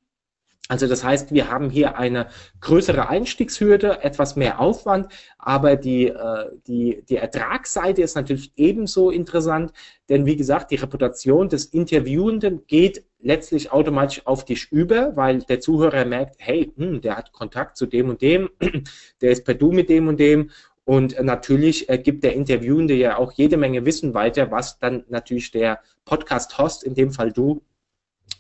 Also 0.70 0.86
das 0.86 1.02
heißt, 1.02 1.34
wir 1.34 1.50
haben 1.50 1.68
hier 1.68 1.98
eine 1.98 2.28
größere 2.60 3.08
Einstiegshürde, 3.08 4.04
etwas 4.04 4.36
mehr 4.36 4.60
Aufwand, 4.60 5.12
aber 5.36 5.74
die, 5.74 6.06
äh, 6.06 6.44
die, 6.68 7.02
die 7.08 7.16
Ertragsseite 7.16 8.02
ist 8.02 8.14
natürlich 8.14 8.52
ebenso 8.54 9.10
interessant, 9.10 9.72
denn 10.08 10.26
wie 10.26 10.36
gesagt, 10.36 10.70
die 10.70 10.76
Reputation 10.76 11.48
des 11.48 11.64
Interviewenden 11.64 12.68
geht 12.68 13.04
letztlich 13.18 13.72
automatisch 13.72 14.24
auf 14.28 14.44
dich 14.44 14.70
über, 14.70 15.16
weil 15.16 15.40
der 15.40 15.58
Zuhörer 15.58 16.04
merkt, 16.04 16.36
hey, 16.38 16.72
hm, 16.76 17.00
der 17.00 17.16
hat 17.16 17.32
Kontakt 17.32 17.76
zu 17.76 17.86
dem 17.86 18.08
und 18.08 18.22
dem, 18.22 18.48
der 19.20 19.32
ist 19.32 19.44
per 19.44 19.54
Du 19.54 19.72
mit 19.72 19.88
dem 19.88 20.06
und 20.06 20.20
dem. 20.20 20.50
Und 20.84 21.20
natürlich 21.20 21.88
äh, 21.88 21.98
gibt 21.98 22.22
der 22.22 22.34
Interviewende 22.34 22.94
ja 22.94 23.18
auch 23.18 23.32
jede 23.32 23.56
Menge 23.56 23.84
Wissen 23.84 24.14
weiter, 24.14 24.52
was 24.52 24.78
dann 24.78 25.02
natürlich 25.08 25.50
der 25.50 25.80
Podcast-Host, 26.04 26.84
in 26.84 26.94
dem 26.94 27.10
Fall 27.10 27.32
du, 27.32 27.60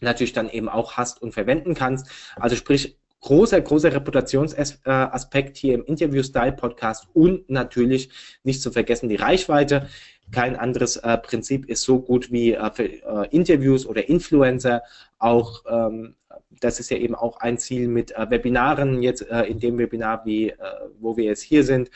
natürlich 0.00 0.32
dann 0.32 0.48
eben 0.48 0.68
auch 0.68 0.92
hast 0.92 1.22
und 1.22 1.32
verwenden 1.32 1.74
kannst. 1.74 2.08
Also 2.36 2.56
sprich, 2.56 2.96
großer, 3.20 3.60
großer 3.60 3.92
Reputationsaspekt 3.92 5.56
hier 5.56 5.74
im 5.74 5.84
Interview-Style-Podcast 5.84 7.08
und 7.12 7.48
natürlich 7.50 8.10
nicht 8.44 8.62
zu 8.62 8.70
vergessen 8.70 9.08
die 9.08 9.16
Reichweite. 9.16 9.88
Kein 10.32 10.56
anderes 10.56 10.96
äh, 10.96 11.18
Prinzip 11.18 11.68
ist 11.68 11.82
so 11.82 12.00
gut 12.00 12.30
wie 12.30 12.54
äh, 12.54 12.70
für 12.72 12.84
äh, 12.84 13.28
Interviews 13.30 13.84
oder 13.84 14.08
Influencer. 14.08 14.82
Auch 15.18 15.64
ähm, 15.68 16.14
das 16.60 16.78
ist 16.78 16.90
ja 16.90 16.98
eben 16.98 17.14
auch 17.14 17.38
ein 17.40 17.58
Ziel 17.58 17.88
mit 17.88 18.12
äh, 18.12 18.30
Webinaren 18.30 19.02
jetzt 19.02 19.28
äh, 19.28 19.42
in 19.44 19.58
dem 19.58 19.78
Webinar, 19.78 20.24
wie 20.24 20.50
äh, 20.50 20.56
wo 21.00 21.16
wir 21.16 21.24
jetzt 21.24 21.42
hier 21.42 21.64
sind. 21.64 21.90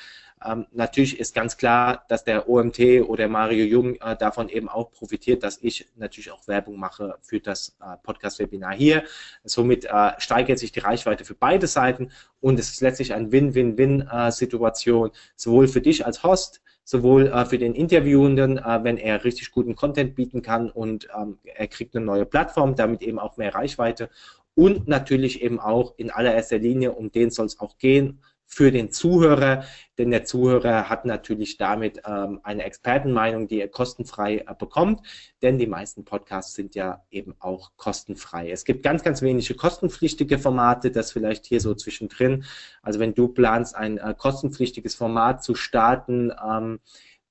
Ähm, 0.45 0.67
natürlich 0.73 1.19
ist 1.19 1.35
ganz 1.35 1.57
klar, 1.57 2.05
dass 2.09 2.25
der 2.25 2.49
OMT 2.49 2.81
oder 3.07 3.29
Mario 3.29 3.65
Jung 3.65 3.95
äh, 3.97 4.17
davon 4.17 4.49
eben 4.49 4.69
auch 4.69 4.91
profitiert, 4.91 5.43
dass 5.43 5.59
ich 5.63 5.87
natürlich 5.97 6.31
auch 6.31 6.47
Werbung 6.47 6.79
mache 6.79 7.17
für 7.23 7.41
das 7.41 7.77
äh, 7.81 7.97
Podcast-Webinar 8.03 8.75
hier. 8.75 9.05
Somit 9.45 9.87
äh, 9.87 10.11
steigert 10.19 10.59
sich 10.59 10.73
die 10.73 10.81
Reichweite 10.81 11.25
für 11.25 11.35
beide 11.35 11.67
Seiten 11.67 12.11
und 12.41 12.59
es 12.59 12.71
ist 12.71 12.81
letztlich 12.81 13.15
eine 13.15 13.33
Win-Win-Win-Situation, 13.33 15.11
sowohl 15.37 15.69
für 15.69 15.81
dich 15.81 16.05
als 16.05 16.23
Host, 16.23 16.61
sowohl 16.85 17.29
äh, 17.29 17.45
für 17.47 17.59
den 17.59 17.75
Interviewenden, 17.75 18.59
äh, 18.59 18.85
wenn 18.85 18.99
er 18.99 19.25
richtig 19.25 19.51
guten 19.51 19.75
Content 19.75 20.15
bieten 20.15 20.43
kann 20.43 20.71
und 20.71 21.09
ähm, 21.17 21.39
er 21.43 21.69
kriegt 21.69 21.97
eine 21.97 22.05
neue 22.05 22.27
Plattform, 22.27 22.77
damit 22.77 23.03
eben 23.03 23.19
auch 23.19 23.37
mehr 23.39 23.55
Reichweite 23.55 24.11
und 24.55 24.87
natürlich 24.87 25.43
eben 25.43 25.59
auch 25.59 25.95
in 25.97 26.11
allererster 26.11 26.59
Linie, 26.59 26.93
um 26.93 27.11
den 27.11 27.31
soll 27.31 27.47
es 27.47 27.59
auch 27.59 27.79
gehen, 27.79 28.21
für 28.55 28.71
den 28.71 28.93
Zuhörer, 28.93 29.65
denn 29.99 30.13
der 30.13 30.25
Zuhörer 30.25 30.89
hat 30.89 31.07
natürlich 31.07 31.57
damit 31.57 32.03
ähm, 32.07 32.39
eine 32.45 32.63
Expertenmeinung, 32.63 33.49
die 33.49 33.61
er 33.61 33.67
kostenfrei 33.67 34.45
äh, 34.47 34.55
bekommt, 34.57 35.01
denn 35.43 35.59
die 35.59 35.67
meisten 35.67 36.05
Podcasts 36.05 36.55
sind 36.55 36.77
ja 36.77 37.03
eben 37.11 37.35
auch 37.41 37.73
kostenfrei. 37.77 38.53
Es 38.53 38.65
gibt 38.65 38.85
ganz, 38.85 39.03
ganz 39.03 39.23
wenige 39.23 39.55
kostenpflichtige 39.55 40.39
Formate, 40.39 40.93
das 40.93 41.11
vielleicht 41.11 41.47
hier 41.47 41.61
so 41.61 41.75
zwischendrin. 41.75 42.45
Also 42.81 43.01
wenn 43.01 43.15
du 43.15 43.27
planst, 43.27 43.75
ein 43.75 43.99
äh, 43.99 44.15
kostenpflichtiges 44.17 44.95
Format 44.95 45.43
zu 45.43 45.57
starten, 45.57 46.31
ähm, 46.49 46.79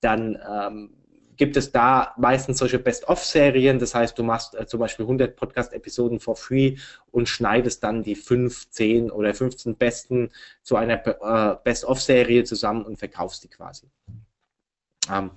dann 0.02 0.38
ähm, 0.46 1.03
gibt 1.44 1.58
es 1.58 1.74
da 1.74 2.14
meistens 2.16 2.60
solche 2.60 2.80
Best-of-Serien. 2.80 3.78
Das 3.78 3.94
heißt, 3.94 4.18
du 4.18 4.24
machst 4.24 4.56
äh, 4.56 4.66
zum 4.66 4.80
Beispiel 4.80 5.04
100 5.04 5.36
Podcast-Episoden 5.36 6.22
for 6.22 6.38
free 6.38 6.78
und 7.12 7.28
schneidest 7.28 7.84
dann 7.84 8.02
die 8.02 8.16
5, 8.16 8.70
10 8.70 9.12
oder 9.12 9.34
15 9.34 9.76
besten 9.76 10.30
zu 10.62 10.78
einer 10.78 11.06
äh, 11.06 11.58
Best-of-Serie 11.62 12.46
zusammen 12.46 12.86
und 12.86 12.98
verkaufst 12.98 13.44
die 13.44 13.50
quasi. 13.50 13.88
Ähm, 15.12 15.32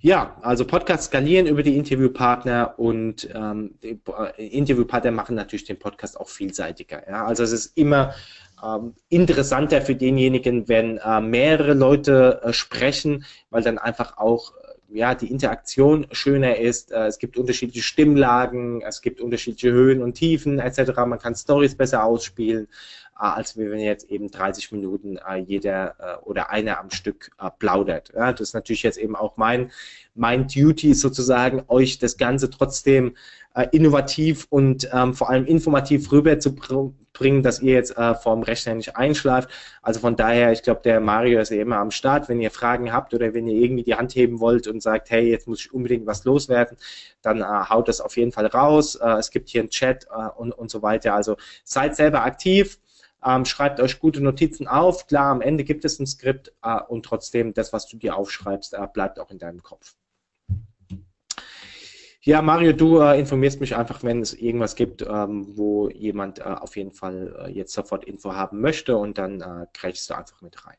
ja, 0.00 0.36
also 0.42 0.64
Podcast 0.64 1.04
skalieren 1.04 1.46
über 1.46 1.62
die 1.62 1.76
Interviewpartner 1.76 2.74
und 2.76 3.28
ähm, 3.32 3.78
die 3.80 4.00
äh, 4.36 4.48
Interviewpartner 4.48 5.12
machen 5.12 5.36
natürlich 5.36 5.66
den 5.66 5.78
Podcast 5.78 6.18
auch 6.18 6.28
vielseitiger. 6.28 7.08
Ja? 7.08 7.26
Also 7.26 7.44
es 7.44 7.52
ist 7.52 7.78
immer 7.78 8.12
ähm, 8.60 8.94
interessanter 9.08 9.82
für 9.82 9.94
denjenigen, 9.94 10.68
wenn 10.68 10.98
äh, 10.98 11.20
mehrere 11.20 11.74
Leute 11.74 12.40
äh, 12.42 12.52
sprechen, 12.52 13.24
weil 13.50 13.62
dann 13.62 13.78
einfach 13.78 14.16
auch 14.16 14.52
ja, 14.94 15.14
die 15.16 15.30
Interaktion 15.30 16.06
schöner 16.12 16.56
ist. 16.58 16.92
Äh, 16.92 17.06
es 17.06 17.18
gibt 17.18 17.36
unterschiedliche 17.36 17.82
Stimmlagen, 17.82 18.80
es 18.82 19.02
gibt 19.02 19.20
unterschiedliche 19.20 19.72
Höhen 19.72 20.02
und 20.02 20.14
Tiefen 20.14 20.60
etc. 20.60 20.92
Man 21.06 21.18
kann 21.18 21.34
Stories 21.34 21.74
besser 21.74 22.04
ausspielen, 22.04 22.68
als 23.14 23.56
wenn 23.56 23.78
jetzt 23.78 24.10
eben 24.10 24.30
30 24.30 24.72
Minuten 24.72 25.16
äh, 25.16 25.36
jeder 25.36 26.20
oder 26.24 26.50
einer 26.50 26.80
am 26.80 26.90
Stück 26.90 27.30
plaudert. 27.58 28.12
Das 28.14 28.40
ist 28.40 28.54
natürlich 28.54 28.82
jetzt 28.82 28.98
eben 28.98 29.16
auch 29.16 29.36
mein, 29.36 29.70
mein 30.14 30.46
Duty 30.46 30.94
sozusagen, 30.94 31.64
euch 31.68 31.98
das 31.98 32.16
Ganze 32.16 32.50
trotzdem 32.50 33.14
äh, 33.54 33.68
innovativ 33.70 34.46
und 34.50 34.88
ähm, 34.92 35.14
vor 35.14 35.30
allem 35.30 35.46
informativ 35.46 36.10
rüberzubringen, 36.10 37.42
dass 37.42 37.60
ihr 37.60 37.74
jetzt 37.74 37.96
äh, 37.96 38.14
vorm 38.14 38.42
Rechner 38.42 38.74
nicht 38.74 38.96
einschlaft. 38.96 39.48
Also 39.80 40.00
von 40.00 40.16
daher, 40.16 40.52
ich 40.52 40.62
glaube, 40.62 40.80
der 40.82 41.00
Mario 41.00 41.40
ist 41.40 41.50
ja 41.50 41.62
immer 41.62 41.76
am 41.78 41.92
Start. 41.92 42.28
Wenn 42.28 42.40
ihr 42.40 42.50
Fragen 42.50 42.92
habt 42.92 43.14
oder 43.14 43.32
wenn 43.32 43.46
ihr 43.46 43.62
irgendwie 43.62 43.84
die 43.84 43.94
Hand 43.94 44.14
heben 44.16 44.40
wollt 44.40 44.66
und 44.66 44.82
sagt, 44.82 45.10
hey, 45.10 45.30
jetzt 45.30 45.46
muss 45.46 45.60
ich 45.60 45.72
unbedingt 45.72 46.06
was 46.06 46.24
loswerden, 46.24 46.76
dann 47.22 47.40
äh, 47.40 47.44
haut 47.44 47.88
das 47.88 48.00
auf 48.00 48.16
jeden 48.16 48.32
Fall 48.32 48.46
raus. 48.46 48.96
Äh, 48.96 49.18
es 49.18 49.30
gibt 49.30 49.48
hier 49.48 49.60
einen 49.60 49.70
Chat 49.70 50.06
äh, 50.06 50.28
und, 50.36 50.52
und 50.52 50.70
so 50.70 50.82
weiter. 50.82 51.14
Also 51.14 51.36
seid 51.62 51.94
selber 51.94 52.24
aktiv. 52.24 52.78
Ähm, 53.24 53.44
schreibt 53.44 53.80
euch 53.80 54.00
gute 54.00 54.20
Notizen 54.22 54.68
auf. 54.68 55.06
Klar, 55.06 55.30
am 55.30 55.40
Ende 55.40 55.64
gibt 55.64 55.84
es 55.84 55.98
ein 55.98 56.06
Skript 56.06 56.52
äh, 56.62 56.80
und 56.88 57.04
trotzdem 57.04 57.54
das, 57.54 57.72
was 57.72 57.86
du 57.88 57.96
dir 57.96 58.16
aufschreibst, 58.16 58.74
äh, 58.74 58.86
bleibt 58.92 59.18
auch 59.18 59.30
in 59.30 59.38
deinem 59.38 59.62
Kopf. 59.62 59.94
Ja, 62.26 62.40
Mario, 62.40 62.72
du 62.72 63.00
äh, 63.00 63.20
informierst 63.20 63.60
mich 63.60 63.76
einfach, 63.76 64.02
wenn 64.02 64.20
es 64.20 64.32
irgendwas 64.32 64.76
gibt, 64.76 65.02
ähm, 65.02 65.46
wo 65.58 65.90
jemand 65.90 66.38
äh, 66.38 66.44
auf 66.44 66.74
jeden 66.76 66.92
Fall 66.92 67.36
äh, 67.46 67.50
jetzt 67.50 67.74
sofort 67.74 68.04
Info 68.04 68.34
haben 68.34 68.62
möchte 68.62 68.96
und 68.96 69.18
dann 69.18 69.42
äh, 69.42 69.66
kriegst 69.74 70.08
du 70.08 70.16
einfach 70.16 70.40
mit 70.40 70.66
rein. 70.66 70.76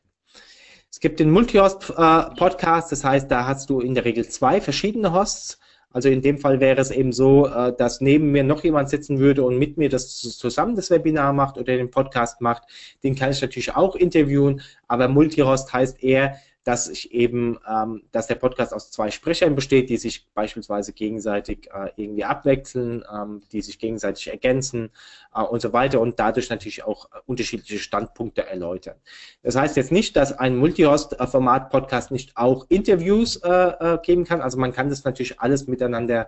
Es 0.90 0.98
gibt 0.98 1.20
den 1.20 1.30
Multi-Host-Podcast, 1.30 2.90
das 2.90 3.04
heißt, 3.04 3.30
da 3.30 3.46
hast 3.46 3.70
du 3.70 3.80
in 3.80 3.94
der 3.94 4.04
Regel 4.04 4.28
zwei 4.28 4.60
verschiedene 4.60 5.12
Hosts. 5.12 5.60
Also 5.96 6.10
in 6.10 6.20
dem 6.20 6.36
Fall 6.36 6.60
wäre 6.60 6.78
es 6.78 6.90
eben 6.90 7.10
so, 7.10 7.46
äh, 7.46 7.74
dass 7.74 8.02
neben 8.02 8.30
mir 8.30 8.44
noch 8.44 8.62
jemand 8.62 8.90
sitzen 8.90 9.18
würde 9.18 9.42
und 9.42 9.58
mit 9.58 9.78
mir 9.78 9.88
das 9.88 10.14
zusammen 10.18 10.76
das 10.76 10.90
Webinar 10.90 11.32
macht 11.32 11.56
oder 11.56 11.74
den 11.74 11.90
Podcast 11.90 12.42
macht. 12.42 12.64
Den 13.02 13.14
kann 13.14 13.30
ich 13.30 13.40
natürlich 13.40 13.74
auch 13.74 13.96
interviewen, 13.96 14.60
aber 14.88 15.08
Multi-Host 15.08 15.72
heißt 15.72 16.02
eher, 16.04 16.36
dass 16.66 16.88
ich 16.88 17.12
eben, 17.12 17.60
ähm, 17.70 18.02
dass 18.10 18.26
der 18.26 18.34
Podcast 18.34 18.74
aus 18.74 18.90
zwei 18.90 19.12
Sprechern 19.12 19.54
besteht, 19.54 19.88
die 19.88 19.98
sich 19.98 20.26
beispielsweise 20.34 20.92
gegenseitig 20.92 21.68
äh, 21.72 21.90
irgendwie 21.94 22.24
abwechseln, 22.24 23.04
ähm, 23.08 23.40
die 23.52 23.62
sich 23.62 23.78
gegenseitig 23.78 24.26
ergänzen 24.26 24.90
äh, 25.32 25.42
und 25.42 25.62
so 25.62 25.72
weiter 25.72 26.00
und 26.00 26.18
dadurch 26.18 26.50
natürlich 26.50 26.82
auch 26.82 27.04
äh, 27.04 27.18
unterschiedliche 27.26 27.78
Standpunkte 27.78 28.48
erläutern. 28.48 28.96
Das 29.44 29.54
heißt 29.54 29.76
jetzt 29.76 29.92
nicht, 29.92 30.16
dass 30.16 30.32
ein 30.32 30.56
Multihost-Format-Podcast 30.56 32.10
nicht 32.10 32.36
auch 32.36 32.66
Interviews 32.68 33.36
äh, 33.36 33.48
äh, 33.48 33.98
geben 34.02 34.24
kann. 34.24 34.40
Also 34.40 34.58
man 34.58 34.72
kann 34.72 34.90
das 34.90 35.04
natürlich 35.04 35.38
alles 35.38 35.68
miteinander 35.68 36.26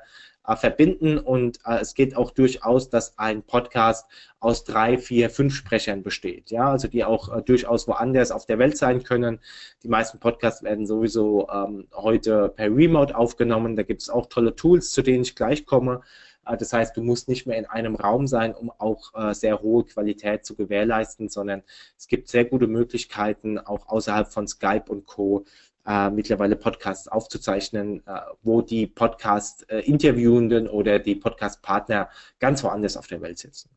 äh, 0.49 0.57
verbinden 0.57 1.19
und 1.19 1.59
äh, 1.65 1.79
es 1.81 1.95
geht 1.95 2.17
auch 2.17 2.31
durchaus, 2.31 2.89
dass 2.89 3.19
ein 3.19 3.43
Podcast 3.43 4.07
aus 4.41 4.65
drei, 4.65 4.97
vier, 4.99 5.31
fünf 5.31 5.55
Sprechern 5.55 6.03
besteht, 6.03 6.51
ja, 6.51 6.71
also 6.71 6.89
die 6.89 7.05
auch 7.05 7.37
äh, 7.37 7.43
durchaus 7.43 7.87
woanders 7.87 8.31
auf 8.31 8.47
der 8.47 8.59
Welt 8.59 8.77
sein 8.79 9.03
können. 9.03 9.41
Die 9.83 9.89
meisten 9.89 10.19
Podcasts 10.19 10.63
werden 10.63 10.87
sowieso 10.87 11.49
ähm, 11.51 11.89
heute 11.95 12.49
per 12.49 12.75
Remote 12.75 13.15
aufgenommen. 13.17 13.77
Da 13.77 13.83
gibt 13.83 14.01
es 14.03 14.09
auch 14.09 14.27
tolle 14.27 14.57
Tools, 14.57 14.91
zu 14.91 15.03
denen 15.03 15.23
ich 15.23 15.37
gleich 15.37 15.67
komme. 15.67 16.01
Äh, 16.47 16.57
das 16.57 16.73
heißt, 16.73 16.97
du 16.97 17.03
musst 17.03 17.29
nicht 17.29 17.47
mehr 17.47 17.59
in 17.59 17.67
einem 17.67 17.95
Raum 17.95 18.27
sein, 18.27 18.55
um 18.55 18.71
auch 18.71 19.13
äh, 19.15 19.35
sehr 19.35 19.61
hohe 19.61 19.85
Qualität 19.85 20.45
zu 20.47 20.55
gewährleisten, 20.55 21.29
sondern 21.29 21.63
es 21.97 22.07
gibt 22.07 22.29
sehr 22.29 22.45
gute 22.45 22.67
Möglichkeiten, 22.67 23.59
auch 23.59 23.89
außerhalb 23.89 24.29
von 24.29 24.49
Skype 24.49 24.85
und 24.89 25.07
Co 25.07 25.45
äh, 25.87 26.11
mittlerweile 26.11 26.57
Podcasts 26.57 27.09
aufzuzeichnen, 27.09 28.03
äh, 28.07 28.21
wo 28.43 28.63
die 28.63 28.87
Podcast-Interviewenden 28.87 30.67
äh, 30.67 30.71
oder 30.71 30.99
die 30.99 31.15
Podcast-Partner 31.15 32.09
ganz 32.39 32.63
woanders 32.63 32.97
auf 32.97 33.07
der 33.07 33.21
Welt 33.21 33.39
sitzen. 33.39 33.71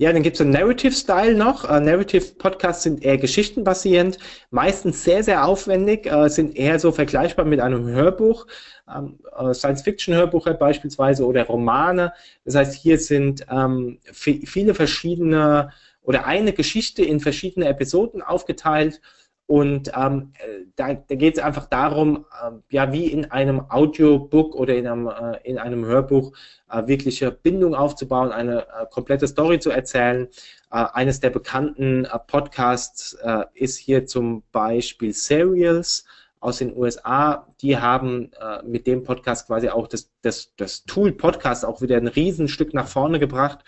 Ja, 0.00 0.12
dann 0.12 0.22
gibt 0.22 0.36
es 0.36 0.40
einen 0.40 0.52
Narrative-Style 0.52 1.34
noch. 1.34 1.64
Uh, 1.64 1.80
Narrative-Podcasts 1.80 2.84
sind 2.84 3.02
eher 3.02 3.18
geschichtenbasierend, 3.18 4.18
meistens 4.50 5.02
sehr, 5.02 5.24
sehr 5.24 5.44
aufwendig, 5.44 6.06
uh, 6.06 6.28
sind 6.28 6.56
eher 6.56 6.78
so 6.78 6.92
vergleichbar 6.92 7.44
mit 7.44 7.58
einem 7.58 7.84
Hörbuch, 7.88 8.46
ähm, 8.88 9.18
uh, 9.36 9.52
Science-Fiction-Hörbuch 9.52 10.48
beispielsweise 10.56 11.26
oder 11.26 11.46
Romane. 11.46 12.12
Das 12.44 12.54
heißt, 12.54 12.74
hier 12.74 12.96
sind 13.00 13.44
ähm, 13.50 13.98
viele 14.12 14.74
verschiedene 14.74 15.72
oder 16.02 16.26
eine 16.26 16.52
Geschichte 16.52 17.04
in 17.04 17.18
verschiedene 17.18 17.66
Episoden 17.66 18.22
aufgeteilt 18.22 19.00
und 19.48 19.90
ähm, 19.96 20.34
da, 20.76 20.92
da 20.92 21.14
geht 21.14 21.38
es 21.38 21.42
einfach 21.42 21.64
darum, 21.64 22.26
äh, 22.42 22.50
ja, 22.68 22.92
wie 22.92 23.06
in 23.06 23.30
einem 23.30 23.62
Audiobook 23.70 24.54
oder 24.54 24.76
in 24.76 24.86
einem, 24.86 25.06
äh, 25.06 25.38
in 25.42 25.56
einem 25.56 25.86
Hörbuch 25.86 26.32
äh, 26.70 26.86
wirkliche 26.86 27.30
Bindung 27.32 27.74
aufzubauen, 27.74 28.30
eine 28.30 28.64
äh, 28.64 28.84
komplette 28.90 29.26
Story 29.26 29.58
zu 29.58 29.70
erzählen. 29.70 30.28
Äh, 30.70 30.84
eines 30.92 31.20
der 31.20 31.30
bekannten 31.30 32.04
äh, 32.04 32.18
Podcasts 32.26 33.16
ist 33.54 33.78
hier 33.78 34.04
zum 34.04 34.42
Beispiel 34.52 35.14
Serials 35.14 36.04
aus 36.40 36.58
den 36.58 36.76
USA, 36.76 37.46
die 37.62 37.78
haben 37.78 38.30
mit 38.64 38.86
dem 38.86 39.02
Podcast 39.02 39.46
quasi 39.46 39.70
auch 39.70 39.88
das, 39.88 40.10
das, 40.22 40.52
das 40.56 40.84
Tool 40.84 41.12
Podcast 41.12 41.64
auch 41.64 41.80
wieder 41.80 41.96
ein 41.96 42.06
Riesenstück 42.06 42.74
nach 42.74 42.86
vorne 42.86 43.18
gebracht. 43.18 43.64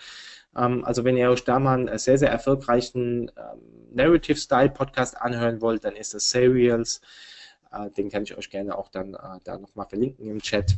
Ähm, 0.55 0.83
also 0.85 1.03
wenn 1.03 1.17
ihr 1.17 1.29
euch 1.29 1.43
da 1.43 1.59
mal 1.59 1.79
einen 1.79 1.97
sehr, 1.97 2.17
sehr 2.17 2.29
erfolgreichen 2.29 3.31
ähm, 3.37 3.59
Narrative-Style-Podcast 3.93 5.21
anhören 5.21 5.61
wollt, 5.61 5.83
dann 5.83 5.95
ist 5.95 6.13
das 6.13 6.29
Serials. 6.29 7.01
Äh, 7.71 7.89
den 7.91 8.09
kann 8.09 8.23
ich 8.23 8.37
euch 8.37 8.49
gerne 8.49 8.77
auch 8.77 8.89
dann 8.89 9.13
äh, 9.13 9.39
da 9.43 9.57
nochmal 9.57 9.87
verlinken 9.87 10.27
im 10.27 10.41
Chat. 10.41 10.77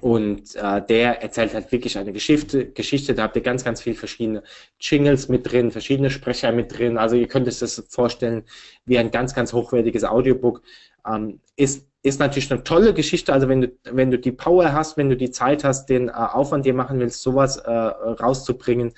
Und 0.00 0.54
äh, 0.54 0.82
der 0.86 1.22
erzählt 1.22 1.54
halt 1.54 1.72
wirklich 1.72 1.96
eine 1.98 2.12
Geschichte, 2.12 2.70
Geschichte. 2.70 3.14
Da 3.14 3.22
habt 3.22 3.36
ihr 3.36 3.42
ganz, 3.42 3.64
ganz 3.64 3.80
viele 3.80 3.96
verschiedene 3.96 4.42
Jingles 4.78 5.28
mit 5.28 5.50
drin, 5.50 5.70
verschiedene 5.70 6.10
Sprecher 6.10 6.52
mit 6.52 6.76
drin. 6.76 6.98
Also 6.98 7.16
ihr 7.16 7.26
könnt 7.26 7.48
euch 7.48 7.58
das 7.58 7.82
vorstellen 7.88 8.44
wie 8.84 8.98
ein 8.98 9.10
ganz, 9.10 9.34
ganz 9.34 9.52
hochwertiges 9.52 10.04
Audiobook. 10.04 10.62
Ähm, 11.06 11.40
ist, 11.56 11.86
ist 12.06 12.20
natürlich 12.20 12.50
eine 12.52 12.62
tolle 12.62 12.94
Geschichte. 12.94 13.32
Also 13.32 13.48
wenn 13.48 13.62
du, 13.62 13.72
wenn 13.84 14.10
du 14.10 14.18
die 14.18 14.32
Power 14.32 14.72
hast, 14.72 14.96
wenn 14.96 15.10
du 15.10 15.16
die 15.16 15.30
Zeit 15.30 15.64
hast, 15.64 15.86
den 15.86 16.08
äh, 16.08 16.12
Aufwand 16.12 16.64
dir 16.64 16.74
machen 16.74 17.00
willst, 17.00 17.22
sowas 17.22 17.56
äh, 17.56 17.70
rauszubringen, 17.70 18.92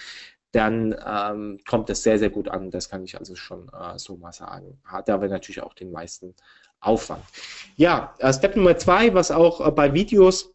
dann 0.52 0.94
ähm, 1.06 1.58
kommt 1.68 1.90
es 1.90 2.02
sehr, 2.02 2.18
sehr 2.18 2.30
gut 2.30 2.48
an. 2.48 2.70
Das 2.70 2.88
kann 2.88 3.04
ich 3.04 3.18
also 3.18 3.34
schon 3.34 3.68
äh, 3.68 3.98
so 3.98 4.16
mal 4.16 4.32
sagen. 4.32 4.78
Hat 4.84 5.08
aber 5.10 5.28
natürlich 5.28 5.62
auch 5.62 5.74
den 5.74 5.90
meisten 5.90 6.34
Aufwand. 6.80 7.24
Ja, 7.76 8.14
äh, 8.18 8.32
Step 8.32 8.56
Nummer 8.56 8.76
zwei, 8.76 9.12
was 9.14 9.30
auch 9.30 9.66
äh, 9.66 9.70
bei 9.70 9.92
Videos 9.94 10.54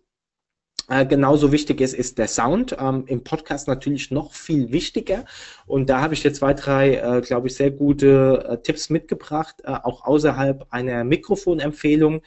äh, 0.89 1.05
genauso 1.05 1.51
wichtig 1.51 1.79
ist, 1.79 1.93
ist 1.93 2.17
der 2.17 2.27
Sound. 2.27 2.75
Ähm, 2.79 3.05
Im 3.07 3.23
Podcast 3.23 3.67
natürlich 3.67 4.11
noch 4.11 4.33
viel 4.33 4.71
wichtiger. 4.71 5.25
Und 5.65 5.89
da 5.89 6.01
habe 6.01 6.13
ich 6.13 6.21
dir 6.21 6.33
zwei, 6.33 6.53
drei, 6.53 6.95
äh, 6.95 7.21
glaube 7.21 7.47
ich, 7.47 7.55
sehr 7.55 7.71
gute 7.71 8.45
äh, 8.49 8.57
Tipps 8.61 8.89
mitgebracht, 8.89 9.61
äh, 9.63 9.71
auch 9.71 10.03
außerhalb 10.03 10.67
einer 10.71 11.05
Mikrofonempfehlung. 11.05 12.21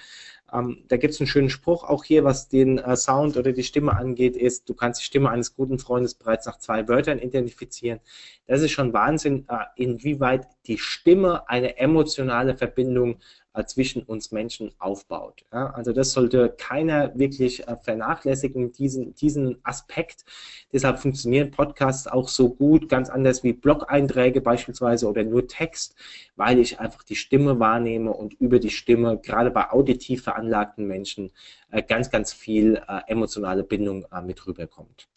Ähm, 0.53 0.85
da 0.89 0.97
gibt 0.97 1.13
es 1.13 1.21
einen 1.21 1.27
schönen 1.27 1.51
Spruch 1.51 1.85
auch 1.85 2.05
hier, 2.05 2.25
was 2.25 2.49
den 2.49 2.79
äh, 2.79 2.97
Sound 2.97 3.37
oder 3.37 3.53
die 3.53 3.65
Stimme 3.65 3.95
angeht, 3.95 4.37
ist, 4.37 4.69
du 4.69 4.75
kannst 4.75 5.01
die 5.01 5.05
Stimme 5.05 5.29
eines 5.29 5.55
guten 5.55 5.79
Freundes 5.79 6.15
bereits 6.15 6.47
nach 6.47 6.59
zwei 6.59 6.89
Wörtern 6.89 7.19
identifizieren. 7.19 8.01
Das 8.47 8.63
ist 8.63 8.71
schon 8.71 8.93
Wahnsinn, 8.93 9.47
inwieweit 9.75 10.47
die 10.67 10.79
Stimme 10.79 11.49
eine 11.49 11.79
emotionale 11.79 12.57
Verbindung 12.57 13.19
zwischen 13.65 14.03
uns 14.03 14.33
Menschen 14.33 14.73
aufbaut. 14.79 15.45
Also 15.51 15.93
das 15.93 16.13
sollte 16.13 16.55
keiner 16.59 17.19
wirklich 17.19 17.67
äh, 17.67 17.77
vernachlässigen, 17.77 18.73
diesen, 18.73 19.15
diesen 19.15 19.59
Aspekt. 19.63 20.25
Deshalb 20.73 20.99
funktionieren 20.99 21.51
Podcasts 21.51 22.07
auch 22.07 22.29
so 22.29 22.51
gut, 22.51 22.89
ganz 22.89 23.09
anders 23.09 23.45
wie 23.45 23.53
Blog-Einträge 23.53 24.41
beispielsweise 24.41 25.09
oder 25.09 25.25
nur 25.25 25.47
Text, 25.47 25.95
weil 26.35 26.59
ich 26.59 26.81
einfach 26.81 27.03
die 27.03 27.17
Stimme 27.17 27.59
wahrnehme 27.59 28.13
und 28.13 28.35
über 28.35 28.59
die 28.59 28.71
Stimme, 28.71 29.19
gerade 29.19 29.51
bei 29.51 29.71
auditiv 29.71 30.25
veranlagten 30.25 30.87
Menschen, 30.87 31.33
äh, 31.71 31.83
ganz, 31.83 32.11
ganz 32.11 32.33
viel 32.33 32.83
emotionale 33.07 33.65
Bindung 33.65 34.07
mit 34.25 34.47
rüberkommt. 34.47 35.09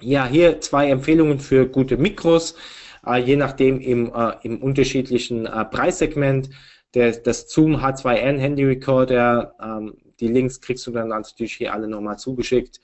Ja, 0.00 0.26
hier 0.26 0.60
zwei 0.60 0.88
Empfehlungen 0.90 1.40
für 1.40 1.68
gute 1.68 1.96
Mikros, 1.96 2.54
je 3.24 3.36
nachdem 3.36 3.80
im, 3.80 4.12
im 4.42 4.62
unterschiedlichen 4.62 5.44
Preissegment 5.44 6.50
der, 6.94 7.12
das 7.12 7.48
Zoom 7.48 7.76
H2N 7.76 8.38
Handy 8.38 8.64
Recorder, 8.64 9.54
ähm, 9.62 9.96
die 10.20 10.28
Links 10.28 10.60
kriegst 10.60 10.86
du 10.86 10.90
dann 10.90 11.08
natürlich 11.08 11.54
hier 11.54 11.72
alle 11.72 11.88
nochmal 11.88 12.18
zugeschickt. 12.18 12.80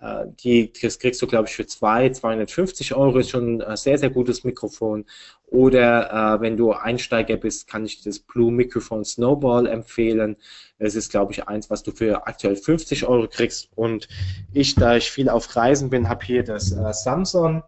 Äh, 0.00 0.26
die, 0.42 0.72
das 0.72 0.98
kriegst 0.98 1.22
du, 1.22 1.26
glaube 1.26 1.48
ich, 1.48 1.54
für 1.54 1.66
2, 1.66 2.10
250 2.10 2.94
Euro, 2.94 3.18
ist 3.18 3.30
schon 3.30 3.62
ein 3.62 3.76
sehr, 3.76 3.98
sehr 3.98 4.10
gutes 4.10 4.44
Mikrofon. 4.44 5.06
Oder 5.46 6.36
äh, 6.36 6.40
wenn 6.40 6.56
du 6.56 6.72
Einsteiger 6.72 7.36
bist, 7.36 7.68
kann 7.68 7.86
ich 7.86 8.02
das 8.02 8.18
Blue 8.18 8.52
Microphone 8.52 9.04
Snowball 9.04 9.66
empfehlen. 9.66 10.36
Es 10.78 10.96
ist, 10.96 11.10
glaube 11.10 11.32
ich, 11.32 11.48
eins, 11.48 11.70
was 11.70 11.82
du 11.82 11.92
für 11.92 12.26
aktuell 12.26 12.56
50 12.56 13.06
Euro 13.06 13.28
kriegst. 13.28 13.70
Und 13.74 14.08
ich, 14.52 14.74
da 14.74 14.96
ich 14.96 15.10
viel 15.10 15.28
auf 15.28 15.54
Reisen 15.56 15.88
bin, 15.88 16.08
habe 16.08 16.26
hier 16.26 16.42
das 16.44 16.72
äh, 16.72 16.92
Samsung 16.92 17.62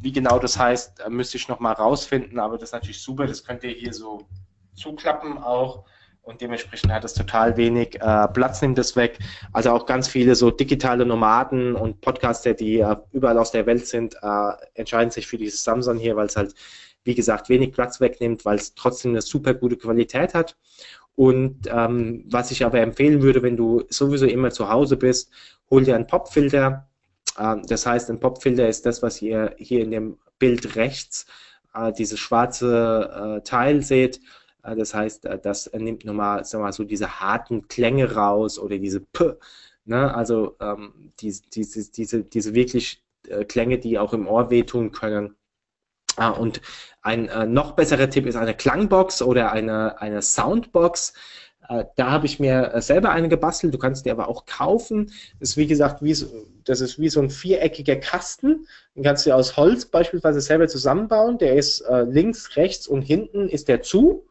wie 0.00 0.12
genau 0.12 0.38
das 0.38 0.58
heißt, 0.58 1.08
müsste 1.08 1.36
ich 1.36 1.48
nochmal 1.48 1.74
rausfinden, 1.74 2.38
aber 2.38 2.56
das 2.56 2.70
ist 2.70 2.72
natürlich 2.72 3.02
super. 3.02 3.26
Das 3.26 3.44
könnt 3.44 3.62
ihr 3.64 3.70
hier 3.70 3.92
so 3.92 4.26
zuklappen 4.74 5.38
auch 5.38 5.84
und 6.22 6.40
dementsprechend 6.40 6.92
hat 6.92 7.04
es 7.04 7.14
total 7.14 7.56
wenig 7.56 8.00
äh, 8.00 8.28
Platz, 8.28 8.62
nimmt 8.62 8.78
es 8.78 8.94
weg. 8.94 9.18
Also 9.52 9.70
auch 9.70 9.86
ganz 9.86 10.06
viele 10.06 10.36
so 10.36 10.52
digitale 10.52 11.04
Nomaden 11.04 11.74
und 11.74 12.00
Podcaster, 12.00 12.54
die 12.54 12.78
äh, 12.78 12.96
überall 13.10 13.38
aus 13.38 13.50
der 13.50 13.66
Welt 13.66 13.86
sind, 13.88 14.14
äh, 14.22 14.52
entscheiden 14.74 15.10
sich 15.10 15.26
für 15.26 15.36
dieses 15.36 15.64
Samsung 15.64 15.98
hier, 15.98 16.14
weil 16.14 16.26
es 16.26 16.36
halt, 16.36 16.54
wie 17.02 17.16
gesagt, 17.16 17.48
wenig 17.48 17.72
Platz 17.72 18.00
wegnimmt, 18.00 18.44
weil 18.44 18.56
es 18.56 18.74
trotzdem 18.74 19.10
eine 19.10 19.20
super 19.20 19.52
gute 19.54 19.76
Qualität 19.76 20.32
hat. 20.34 20.56
Und 21.16 21.66
ähm, 21.66 22.24
was 22.30 22.52
ich 22.52 22.64
aber 22.64 22.80
empfehlen 22.80 23.20
würde, 23.20 23.42
wenn 23.42 23.56
du 23.56 23.82
sowieso 23.90 24.26
immer 24.26 24.52
zu 24.52 24.68
Hause 24.70 24.96
bist, 24.96 25.30
hol 25.70 25.82
dir 25.82 25.96
einen 25.96 26.06
Popfilter, 26.06 26.66
ähm, 26.68 26.91
das 27.36 27.86
heißt, 27.86 28.10
ein 28.10 28.20
Popfilter 28.20 28.68
ist 28.68 28.84
das, 28.84 29.02
was 29.02 29.22
ihr 29.22 29.54
hier 29.58 29.82
in 29.82 29.90
dem 29.90 30.18
Bild 30.38 30.76
rechts, 30.76 31.26
äh, 31.74 31.92
dieses 31.92 32.18
schwarze 32.18 33.38
äh, 33.38 33.42
Teil 33.42 33.82
seht. 33.82 34.20
Äh, 34.62 34.76
das 34.76 34.94
heißt, 34.94 35.28
das 35.42 35.70
nimmt 35.72 36.04
nochmal 36.04 36.44
mal, 36.52 36.72
so 36.72 36.84
diese 36.84 37.20
harten 37.20 37.68
Klänge 37.68 38.14
raus 38.14 38.58
oder 38.58 38.78
diese 38.78 39.00
P. 39.00 39.34
Ne? 39.84 40.14
Also 40.14 40.56
ähm, 40.60 41.12
diese, 41.20 41.42
diese, 41.50 41.90
diese, 41.90 42.24
diese 42.24 42.54
wirklich 42.54 43.02
Klänge, 43.48 43.78
die 43.78 44.00
auch 44.00 44.12
im 44.12 44.26
Ohr 44.26 44.50
wehtun 44.50 44.90
können. 44.90 45.36
Und 46.38 46.60
ein 47.02 47.30
noch 47.52 47.72
besserer 47.72 48.10
Tipp 48.10 48.26
ist 48.26 48.34
eine 48.34 48.52
Klangbox 48.52 49.22
oder 49.22 49.52
eine, 49.52 50.00
eine 50.00 50.22
Soundbox. 50.22 51.14
Äh, 51.72 51.84
da 51.96 52.10
habe 52.10 52.26
ich 52.26 52.38
mir 52.40 52.74
äh, 52.74 52.80
selber 52.80 53.10
eine 53.10 53.28
gebastelt. 53.28 53.72
Du 53.72 53.78
kannst 53.78 54.04
die 54.04 54.10
aber 54.10 54.28
auch 54.28 54.46
kaufen. 54.46 55.12
Das 55.40 55.50
ist 55.50 55.56
wie 55.56 55.66
gesagt, 55.66 56.02
wie 56.02 56.14
so, 56.14 56.26
das 56.64 56.80
ist 56.80 56.98
wie 56.98 57.08
so 57.08 57.20
ein 57.20 57.30
viereckiger 57.30 57.96
Kasten. 57.96 58.66
Den 58.94 59.02
kannst 59.02 59.26
du 59.26 59.32
aus 59.32 59.56
Holz 59.56 59.86
beispielsweise 59.86 60.40
selber 60.40 60.68
zusammenbauen. 60.68 61.38
Der 61.38 61.56
ist 61.56 61.80
äh, 61.80 62.02
links, 62.02 62.56
rechts 62.56 62.86
und 62.86 63.02
hinten 63.02 63.48
ist 63.48 63.68
der 63.68 63.82
zu 63.82 64.26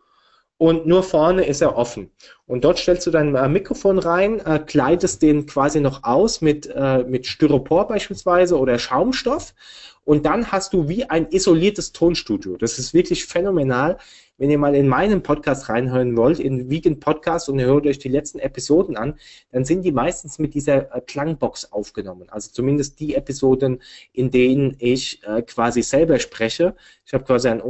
und 0.57 0.85
nur 0.85 1.01
vorne 1.01 1.43
ist 1.43 1.61
er 1.61 1.75
offen. 1.75 2.11
Und 2.45 2.63
dort 2.63 2.77
stellst 2.77 3.07
du 3.07 3.11
dein 3.11 3.33
äh, 3.33 3.49
Mikrofon 3.49 3.97
rein, 3.97 4.39
äh, 4.45 4.59
kleidest 4.59 5.23
den 5.23 5.47
quasi 5.47 5.79
noch 5.79 6.03
aus 6.03 6.41
mit, 6.41 6.67
äh, 6.67 7.03
mit 7.03 7.25
Styropor 7.25 7.87
beispielsweise 7.87 8.59
oder 8.59 8.77
Schaumstoff 8.77 9.55
und 10.03 10.25
dann 10.25 10.51
hast 10.51 10.73
du 10.73 10.87
wie 10.87 11.09
ein 11.09 11.29
isoliertes 11.31 11.93
Tonstudio. 11.93 12.57
Das 12.57 12.77
ist 12.77 12.93
wirklich 12.93 13.25
phänomenal. 13.25 13.97
Wenn 14.41 14.49
ihr 14.49 14.57
mal 14.57 14.73
in 14.73 14.87
meinen 14.87 15.21
Podcast 15.21 15.69
reinhören 15.69 16.17
wollt, 16.17 16.39
in 16.39 16.67
Vegan 16.67 16.99
Podcast 16.99 17.47
und 17.47 17.61
hört 17.61 17.85
euch 17.85 17.99
die 17.99 18.09
letzten 18.09 18.39
Episoden 18.39 18.97
an, 18.97 19.19
dann 19.51 19.65
sind 19.65 19.83
die 19.83 19.91
meistens 19.91 20.39
mit 20.39 20.55
dieser 20.55 20.95
äh, 20.95 21.01
Klangbox 21.01 21.71
aufgenommen. 21.71 22.27
Also 22.27 22.49
zumindest 22.51 22.99
die 22.99 23.13
Episoden, 23.13 23.83
in 24.13 24.31
denen 24.31 24.77
ich 24.79 25.21
äh, 25.27 25.43
quasi 25.43 25.83
selber 25.83 26.17
spreche. 26.17 26.75
Ich 27.11 27.13
habe 27.13 27.25
quasi 27.25 27.49
einen, 27.49 27.61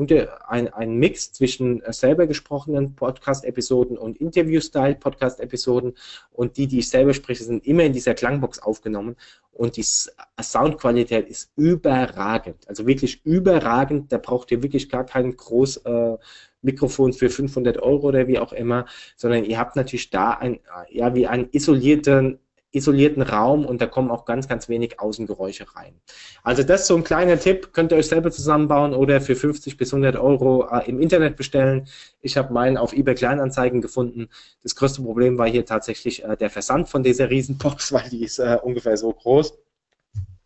ein, 0.48 0.72
einen 0.72 0.98
Mix 0.98 1.34
zwischen 1.34 1.82
äh, 1.82 1.92
selber 1.94 2.28
gesprochenen 2.28 2.94
Podcast-Episoden 2.94 3.98
und 3.98 4.22
Interview-Style-Podcast-Episoden. 4.22 5.96
Und 6.32 6.58
die, 6.58 6.68
die 6.68 6.78
ich 6.78 6.90
selber 6.90 7.16
spreche, 7.16 7.44
sind 7.44 7.66
immer 7.66 7.82
in 7.82 7.92
dieser 7.92 8.14
Klangbox 8.14 8.60
aufgenommen. 8.60 9.16
Und 9.52 9.78
die 9.78 9.84
Soundqualität 9.84 11.28
ist 11.28 11.54
überragend, 11.56 12.68
also 12.68 12.86
wirklich 12.86 13.26
überragend. 13.26 14.12
Da 14.12 14.20
braucht 14.20 14.52
ihr 14.52 14.62
wirklich 14.62 14.90
gar 14.90 15.08
kein 15.08 15.36
groß 15.36 15.78
äh, 15.78 16.18
Mikrofon 16.62 17.12
für 17.12 17.32
500 17.32 17.80
Euro 17.82 18.10
oder 18.10 18.28
wie 18.28 18.38
auch 18.38 18.54
immer, 18.54 18.86
sondern 19.16 19.44
ihr 19.44 19.58
habt 19.58 19.76
natürlich 19.76 20.12
da 20.12 20.34
ein, 20.34 20.60
ja, 20.92 21.16
wie 21.16 21.26
einen 21.26 21.50
isolierten 21.52 22.38
isolierten 22.72 23.22
Raum 23.22 23.66
und 23.66 23.82
da 23.82 23.86
kommen 23.86 24.12
auch 24.12 24.26
ganz, 24.26 24.48
ganz 24.48 24.70
wenig 24.70 25.00
Außengeräusche 25.00 25.66
rein. 25.76 26.00
Also 26.44 26.64
das 26.64 26.82
ist 26.82 26.88
so 26.88 26.96
ein 26.96 27.04
kleiner 27.04 27.38
Tipp, 27.38 27.74
könnt 27.74 27.92
ihr 27.92 27.98
euch 27.98 28.08
selber 28.08 28.32
zusammenbauen 28.32 28.94
oder 28.94 29.20
für 29.20 29.36
50 29.36 29.78
bis 29.78 29.94
100 29.94 30.16
Euro 30.16 30.68
äh, 30.72 30.90
im 30.90 31.02
Internet 31.02 31.36
bestellen. 31.36 31.88
Ich 32.22 32.38
habe 32.38 32.54
meinen 32.54 32.78
auf 32.78 32.94
eBay 32.94 33.16
Kleinanzeigen 33.16 33.82
gefunden. 33.82 34.30
Das 34.64 34.76
größte 34.76 35.02
Problem 35.02 35.38
war 35.38 35.50
hier 35.50 35.66
tatsächlich 35.66 36.24
äh, 36.24 36.38
der 36.38 36.50
Versand 36.50 36.88
von 36.88 37.04
dieser 37.04 37.30
Riesenbox, 37.30 37.92
weil 37.94 38.10
die 38.10 38.24
ist 38.24 38.40
äh, 38.40 38.58
ungefähr 38.62 38.96
so 38.96 39.12
groß. 39.12 39.58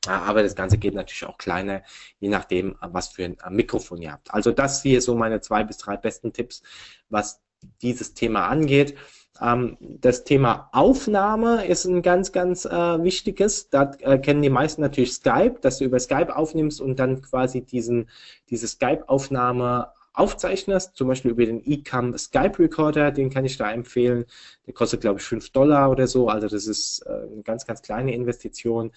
Aber 0.08 0.44
das 0.44 0.56
Ganze 0.56 0.78
geht 0.78 0.94
natürlich 0.94 1.26
auch 1.26 1.38
kleiner, 1.38 1.82
je 2.20 2.30
nachdem, 2.30 2.76
was 2.80 3.08
für 3.08 3.26
ein 3.26 3.38
Mikrofon 3.56 4.02
ihr 4.02 4.12
habt. 4.12 4.32
Also 4.32 4.52
das 4.52 4.84
hier 4.84 5.02
so 5.02 5.16
meine 5.16 5.42
zwei 5.42 5.64
bis 5.64 5.78
drei 5.78 5.98
besten 5.98 6.32
Tipps, 6.32 6.62
was 7.10 7.42
dieses 7.82 8.14
Thema 8.14 8.48
angeht. 8.48 8.96
Ähm, 9.42 9.78
das 9.80 10.24
Thema 10.24 10.70
Aufnahme 10.72 11.66
ist 11.66 11.86
ein 11.86 12.02
ganz, 12.02 12.32
ganz 12.32 12.66
äh, 12.66 13.04
wichtiges. 13.04 13.70
Da 13.70 13.92
äh, 14.00 14.18
kennen 14.20 14.42
die 14.42 14.50
meisten 14.50 14.82
natürlich 14.82 15.14
Skype, 15.14 15.56
dass 15.62 15.80
du 15.80 15.86
über 15.86 16.00
Skype 16.00 16.36
aufnimmst 16.36 16.82
und 16.82 17.00
dann 17.00 17.22
quasi 17.22 17.62
diesen, 17.62 18.10
diese 18.50 18.68
Skype-Aufnahme 18.68 19.92
aufzeichnest, 20.14 20.96
zum 20.96 21.10
Beispiel 21.10 21.32
über 21.32 21.46
den 21.46 21.62
eCam 21.66 22.18
Skype 22.18 22.58
Recorder, 22.60 23.12
den 23.12 23.30
kann 23.30 23.46
ich 23.46 23.58
da 23.58 23.72
empfehlen. 23.72 24.26
Der 24.66 24.74
kostet, 24.74 25.02
glaube 25.02 25.20
ich, 25.20 25.26
5 25.26 25.50
Dollar 25.52 25.92
oder 25.92 26.08
so, 26.08 26.30
also 26.30 26.48
das 26.48 26.68
ist 26.68 27.02
äh, 27.06 27.10
eine 27.10 27.44
ganz, 27.44 27.66
ganz 27.66 27.82
kleine 27.82 28.14
Investition 28.14 28.92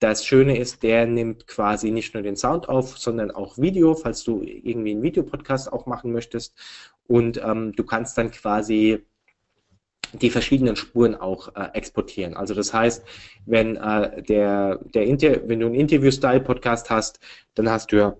Das 0.00 0.24
Schöne 0.26 0.58
ist, 0.58 0.82
der 0.82 1.06
nimmt 1.06 1.46
quasi 1.46 1.90
nicht 1.92 2.14
nur 2.14 2.22
den 2.22 2.36
Sound 2.36 2.68
auf, 2.68 2.98
sondern 2.98 3.30
auch 3.30 3.58
Video, 3.58 3.94
falls 3.94 4.24
du 4.24 4.42
irgendwie 4.42 4.92
einen 4.92 5.02
Videopodcast 5.02 5.72
auch 5.72 5.86
machen 5.86 6.12
möchtest. 6.12 6.54
Und 7.06 7.40
ähm, 7.42 7.72
du 7.76 7.84
kannst 7.84 8.18
dann 8.18 8.30
quasi 8.30 9.04
die 10.12 10.30
verschiedenen 10.30 10.76
Spuren 10.76 11.14
auch 11.14 11.54
äh, 11.56 11.68
exportieren. 11.74 12.34
Also 12.36 12.54
das 12.54 12.72
heißt, 12.72 13.04
wenn 13.46 13.76
äh, 13.76 14.22
der, 14.22 14.80
der 14.94 15.04
Inter 15.04 15.48
wenn 15.48 15.60
du 15.60 15.66
einen 15.66 15.74
Interview-Style-Podcast 15.74 16.90
hast, 16.90 17.20
dann 17.54 17.70
hast 17.70 17.92
du 17.92 17.96
ja 17.96 18.16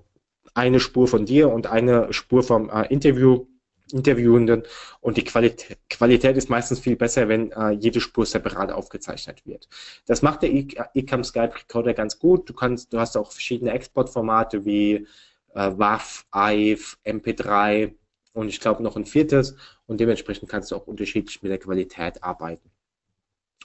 eine 0.54 0.80
Spur 0.80 1.08
von 1.08 1.24
dir 1.24 1.50
und 1.50 1.66
eine 1.66 2.12
Spur 2.12 2.42
vom 2.42 2.70
äh, 2.70 2.86
Interview 2.88 3.46
Interviewenden 3.92 4.62
und 5.00 5.16
die 5.16 5.24
Qualität, 5.24 5.78
Qualität 5.90 6.36
ist 6.36 6.48
meistens 6.48 6.80
viel 6.80 6.96
besser, 6.96 7.28
wenn 7.28 7.52
äh, 7.52 7.70
jede 7.70 8.00
Spur 8.00 8.24
separat 8.24 8.72
aufgezeichnet 8.72 9.44
wird. 9.44 9.68
Das 10.06 10.22
macht 10.22 10.42
der 10.42 10.50
Ecam 10.94 11.24
Skype 11.24 11.54
Recorder 11.54 11.92
ganz 11.92 12.18
gut. 12.18 12.48
Du 12.48 12.54
kannst, 12.54 12.92
du 12.92 12.98
hast 12.98 13.16
auch 13.16 13.32
verschiedene 13.32 13.72
Exportformate 13.72 14.64
wie 14.64 15.06
äh, 15.54 15.70
WAV, 15.76 16.24
AIF, 16.30 16.98
MP3 17.04 17.94
und 18.32 18.48
ich 18.48 18.60
glaube 18.60 18.82
noch 18.82 18.96
ein 18.96 19.04
viertes 19.04 19.56
und 19.92 20.00
dementsprechend 20.00 20.48
kannst 20.48 20.70
du 20.70 20.76
auch 20.76 20.86
unterschiedlich 20.86 21.42
mit 21.42 21.52
der 21.52 21.58
Qualität 21.58 22.22
arbeiten. 22.24 22.70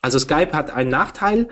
Also 0.01 0.19
Skype 0.19 0.51
hat 0.53 0.69
einen 0.69 0.91
Nachteil, 0.91 1.47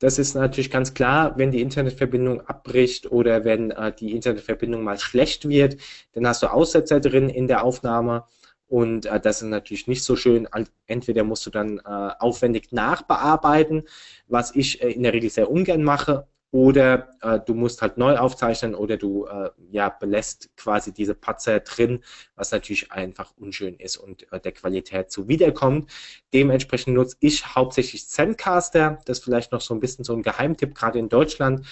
das 0.00 0.18
ist 0.18 0.34
natürlich 0.34 0.70
ganz 0.70 0.94
klar, 0.94 1.38
wenn 1.38 1.52
die 1.52 1.60
Internetverbindung 1.60 2.40
abbricht 2.40 3.12
oder 3.12 3.44
wenn 3.44 3.70
äh, 3.70 3.94
die 3.94 4.12
Internetverbindung 4.12 4.82
mal 4.82 4.98
schlecht 4.98 5.48
wird, 5.48 5.76
dann 6.12 6.26
hast 6.26 6.42
du 6.42 6.50
Aussetzer 6.50 6.98
drin 6.98 7.28
in 7.28 7.46
der 7.46 7.62
Aufnahme 7.62 8.24
und 8.66 9.06
äh, 9.06 9.20
das 9.20 9.42
ist 9.42 9.48
natürlich 9.48 9.86
nicht 9.86 10.02
so 10.02 10.16
schön. 10.16 10.48
Entweder 10.86 11.22
musst 11.22 11.46
du 11.46 11.50
dann 11.50 11.78
äh, 11.78 11.82
aufwendig 12.18 12.72
nachbearbeiten, 12.72 13.84
was 14.26 14.54
ich 14.56 14.82
äh, 14.82 14.90
in 14.90 15.04
der 15.04 15.12
Regel 15.12 15.30
sehr 15.30 15.50
ungern 15.50 15.84
mache, 15.84 16.26
oder 16.54 17.08
äh, 17.20 17.40
du 17.44 17.52
musst 17.52 17.82
halt 17.82 17.98
neu 17.98 18.16
aufzeichnen 18.16 18.76
oder 18.76 18.96
du 18.96 19.26
äh, 19.26 19.50
ja, 19.72 19.88
belässt 19.88 20.56
quasi 20.56 20.92
diese 20.92 21.16
Patzer 21.16 21.58
drin, 21.58 22.04
was 22.36 22.52
natürlich 22.52 22.92
einfach 22.92 23.32
unschön 23.36 23.74
ist 23.74 23.96
und 23.96 24.32
äh, 24.32 24.38
der 24.38 24.52
Qualität 24.52 25.10
zuwiderkommt. 25.10 25.90
Dementsprechend 26.32 26.94
nutze 26.94 27.16
ich 27.18 27.56
hauptsächlich 27.56 28.08
Zencaster, 28.08 29.00
das 29.04 29.18
ist 29.18 29.24
vielleicht 29.24 29.50
noch 29.50 29.62
so 29.62 29.74
ein 29.74 29.80
bisschen 29.80 30.04
so 30.04 30.12
ein 30.14 30.22
Geheimtipp, 30.22 30.76
gerade 30.76 31.00
in 31.00 31.08
Deutschland, 31.08 31.66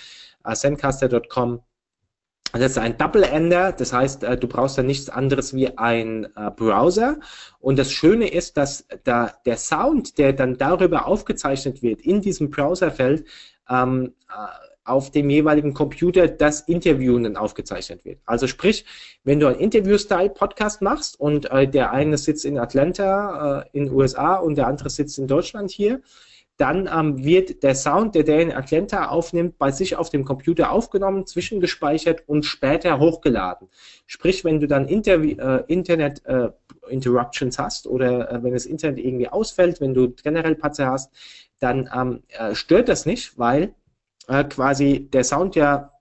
äh, 0.45 0.53
zencaster.com. 0.53 1.61
Das 2.53 2.73
ist 2.73 2.79
ein 2.79 2.99
Double-Ender, 2.99 3.71
das 3.71 3.93
heißt, 3.93 4.25
äh, 4.25 4.37
du 4.37 4.49
brauchst 4.49 4.79
da 4.79 4.83
nichts 4.83 5.09
anderes 5.09 5.55
wie 5.55 5.79
ein 5.79 6.25
äh, 6.35 6.51
Browser. 6.51 7.21
Und 7.61 7.79
das 7.79 7.93
Schöne 7.93 8.27
ist, 8.27 8.57
dass 8.57 8.85
da 9.05 9.33
der 9.47 9.59
Sound, 9.59 10.19
der 10.19 10.33
dann 10.33 10.59
darüber 10.59 11.07
aufgezeichnet 11.07 11.85
wird, 11.85 12.01
in 12.01 12.21
diesem 12.21 12.51
Browserfeld, 12.51 13.29
ähm, 13.71 14.15
äh, 14.29 14.72
auf 14.85 15.11
dem 15.11 15.31
jeweiligen 15.31 15.75
Computer 15.75 16.29
das 16.29 16.63
Interviewen 16.63 17.25
dann 17.25 17.37
aufgezeichnet 17.37 18.05
wird. 18.05 18.21
Also 18.25 18.47
sprich, 18.47 18.85
wenn 19.25 19.41
du 19.41 19.47
ein 19.47 19.57
Interview-Style-Podcast 19.57 20.83
machst 20.83 21.19
und 21.19 21.51
äh, 21.51 21.69
der 21.69 21.93
eine 21.93 22.19
sitzt 22.19 22.45
in 22.45 22.59
Atlanta 22.59 23.63
äh, 23.63 23.69
in 23.73 23.93
USA 23.93 24.37
und 24.37 24.57
der 24.57 24.67
andere 24.67 24.91
sitzt 24.91 25.19
in 25.19 25.27
Deutschland 25.27 25.71
hier, 25.71 26.01
dann 26.57 26.89
ähm, 26.93 27.25
wird 27.25 27.63
der 27.63 27.75
Sound, 27.75 28.15
der 28.15 28.25
der 28.25 28.41
in 28.41 28.53
Atlanta 28.53 29.09
aufnimmt, 29.09 29.59
bei 29.59 29.71
sich 29.71 29.97
auf 29.97 30.11
dem 30.11 30.25
Computer 30.25 30.71
aufgenommen, 30.71 31.27
zwischengespeichert 31.27 32.29
und 32.29 32.45
später 32.45 32.99
hochgeladen. 32.99 33.69
Sprich, 34.07 34.45
wenn 34.45 34.61
du 34.61 34.67
dann 34.67 34.87
Interview, 34.87 35.37
äh, 35.39 35.65
Internet 35.67 36.25
äh, 36.27 36.51
Interruptions 36.89 37.59
hast 37.59 37.87
oder 37.87 38.31
äh, 38.31 38.43
wenn 38.43 38.53
das 38.53 38.67
Internet 38.67 38.99
irgendwie 39.05 39.29
ausfällt, 39.29 39.81
wenn 39.81 39.95
du 39.95 40.11
generell 40.11 40.55
Patzer 40.55 40.87
hast, 40.87 41.11
dann 41.59 41.89
ähm, 41.95 42.23
äh, 42.29 42.55
stört 42.55 42.89
das 42.89 43.07
nicht, 43.07 43.39
weil 43.39 43.75
äh, 44.33 44.45
quasi 44.45 45.09
der 45.13 45.25
Sound 45.25 45.57
ja 45.57 45.92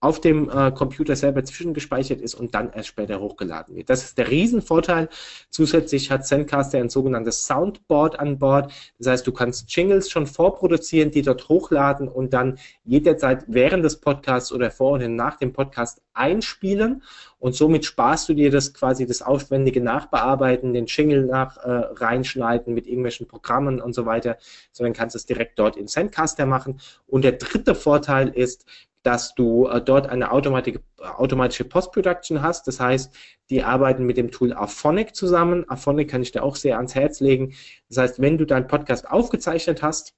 auf 0.00 0.20
dem 0.20 0.48
äh, 0.48 0.70
Computer 0.70 1.16
selber 1.16 1.44
zwischengespeichert 1.44 2.20
ist 2.20 2.34
und 2.34 2.54
dann 2.54 2.72
erst 2.72 2.88
später 2.88 3.18
hochgeladen 3.18 3.74
wird. 3.74 3.90
Das 3.90 4.04
ist 4.04 4.16
der 4.16 4.30
Riesenvorteil. 4.30 5.08
Zusätzlich 5.50 6.10
hat 6.12 6.24
Zencaster 6.24 6.78
ein 6.78 6.88
sogenanntes 6.88 7.44
Soundboard 7.46 8.20
an 8.20 8.38
Bord. 8.38 8.72
Das 8.98 9.08
heißt, 9.08 9.26
du 9.26 9.32
kannst 9.32 9.74
Jingles 9.74 10.08
schon 10.08 10.28
vorproduzieren, 10.28 11.10
die 11.10 11.22
dort 11.22 11.48
hochladen 11.48 12.06
und 12.06 12.32
dann 12.32 12.58
jederzeit 12.84 13.44
während 13.48 13.84
des 13.84 13.96
Podcasts 13.96 14.52
oder 14.52 14.70
vor 14.70 14.92
und 14.92 15.16
nach 15.16 15.36
dem 15.36 15.52
Podcast 15.52 16.00
einspielen. 16.14 17.02
Und 17.40 17.54
somit 17.54 17.84
sparst 17.84 18.28
du 18.28 18.34
dir 18.34 18.50
das 18.50 18.74
quasi 18.74 19.04
das 19.06 19.22
aufwendige 19.22 19.80
Nachbearbeiten, 19.80 20.74
den 20.74 20.86
Jingle 20.86 21.26
nach 21.26 21.56
äh, 21.56 21.70
reinschneiden 21.70 22.72
mit 22.72 22.86
irgendwelchen 22.86 23.26
Programmen 23.26 23.80
und 23.80 23.94
so 23.94 24.06
weiter, 24.06 24.38
sondern 24.72 24.92
kannst 24.92 25.16
es 25.16 25.26
direkt 25.26 25.58
dort 25.58 25.76
in 25.76 25.88
Zencaster 25.88 26.46
machen. 26.46 26.80
Und 27.06 27.22
der 27.22 27.32
dritte 27.32 27.74
Vorteil 27.74 28.28
ist, 28.28 28.64
dass 29.02 29.34
du 29.34 29.66
äh, 29.66 29.80
dort 29.80 30.08
eine 30.08 30.30
automatische, 30.32 30.80
automatische 30.98 31.64
Post-Production 31.64 32.42
hast. 32.42 32.66
Das 32.66 32.80
heißt, 32.80 33.14
die 33.50 33.62
arbeiten 33.62 34.04
mit 34.04 34.16
dem 34.16 34.30
Tool 34.30 34.52
Aphonic 34.52 35.14
zusammen. 35.14 35.64
Aphonic 35.68 36.10
kann 36.10 36.22
ich 36.22 36.32
dir 36.32 36.42
auch 36.42 36.56
sehr 36.56 36.76
ans 36.76 36.94
Herz 36.94 37.20
legen. 37.20 37.54
Das 37.88 37.98
heißt, 37.98 38.20
wenn 38.20 38.38
du 38.38 38.44
deinen 38.44 38.66
Podcast 38.66 39.08
aufgezeichnet 39.08 39.82
hast, 39.82 40.14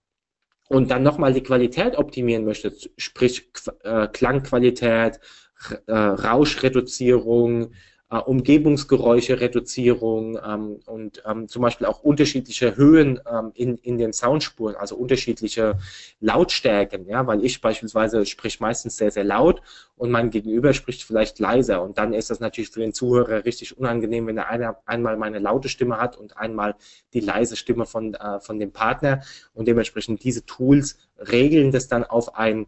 und 0.71 0.93
dann 0.93 1.03
nochmal 1.03 1.33
die 1.33 1.43
Qualität 1.43 1.99
optimieren 1.99 2.45
möchtest, 2.45 2.91
sprich 2.97 3.51
äh, 3.83 4.07
Klangqualität, 4.07 5.19
äh, 5.87 5.93
Rauschreduzierung, 5.93 7.73
äh, 8.11 8.17
Umgebungsgeräusche, 8.17 9.41
Reduzierung 9.41 10.39
ähm, 10.45 10.81
und 10.87 11.23
ähm, 11.25 11.47
zum 11.49 11.63
Beispiel 11.63 11.87
auch 11.87 12.03
unterschiedliche 12.03 12.77
Höhen 12.77 13.21
ähm, 13.31 13.53
in, 13.55 13.77
in 13.77 13.99
den 13.99 14.13
Soundspuren, 14.13 14.75
also 14.75 14.97
unterschiedliche 14.97 15.79
Lautstärken, 16.21 17.07
ja, 17.07 17.27
weil 17.27 17.45
ich 17.45 17.61
beispielsweise 17.61 18.27
sprich 18.27 18.59
meistens 18.59 18.97
sehr, 18.97 19.13
sehr 19.13 19.25
laut 19.25 19.63
und 19.97 20.11
mein 20.11 20.31
Gegenüber 20.31 20.73
spricht 20.75 21.05
vielleicht 21.05 21.39
leiser. 21.39 21.83
Und 21.83 21.99
dann 21.99 22.13
ist 22.13 22.31
das 22.31 22.41
natürlich 22.41 22.71
für 22.71 22.81
den 22.81 22.93
Zuhörer 22.93 23.45
richtig 23.45 23.79
unangenehm, 23.79 24.27
wenn 24.27 24.39
er 24.39 24.49
eine, 24.49 24.77
einmal 24.87 25.17
meine 25.17 25.39
laute 25.39 25.69
Stimme 25.69 25.99
hat 25.99 26.17
und 26.17 26.37
einmal 26.37 26.75
die 27.15 27.21
leise 27.21 27.57
Stimme 27.57 27.87
von, 27.87 28.15
äh, 28.15 28.41
von 28.41 28.59
dem 28.59 28.73
Partner. 28.73 29.23
Und 29.55 29.69
dementsprechend 29.69 30.25
diese 30.25 30.45
Tools 30.45 30.99
regeln 31.17 31.71
das 31.71 31.87
dann 31.87 32.05
auf 32.05 32.35
ein 32.35 32.67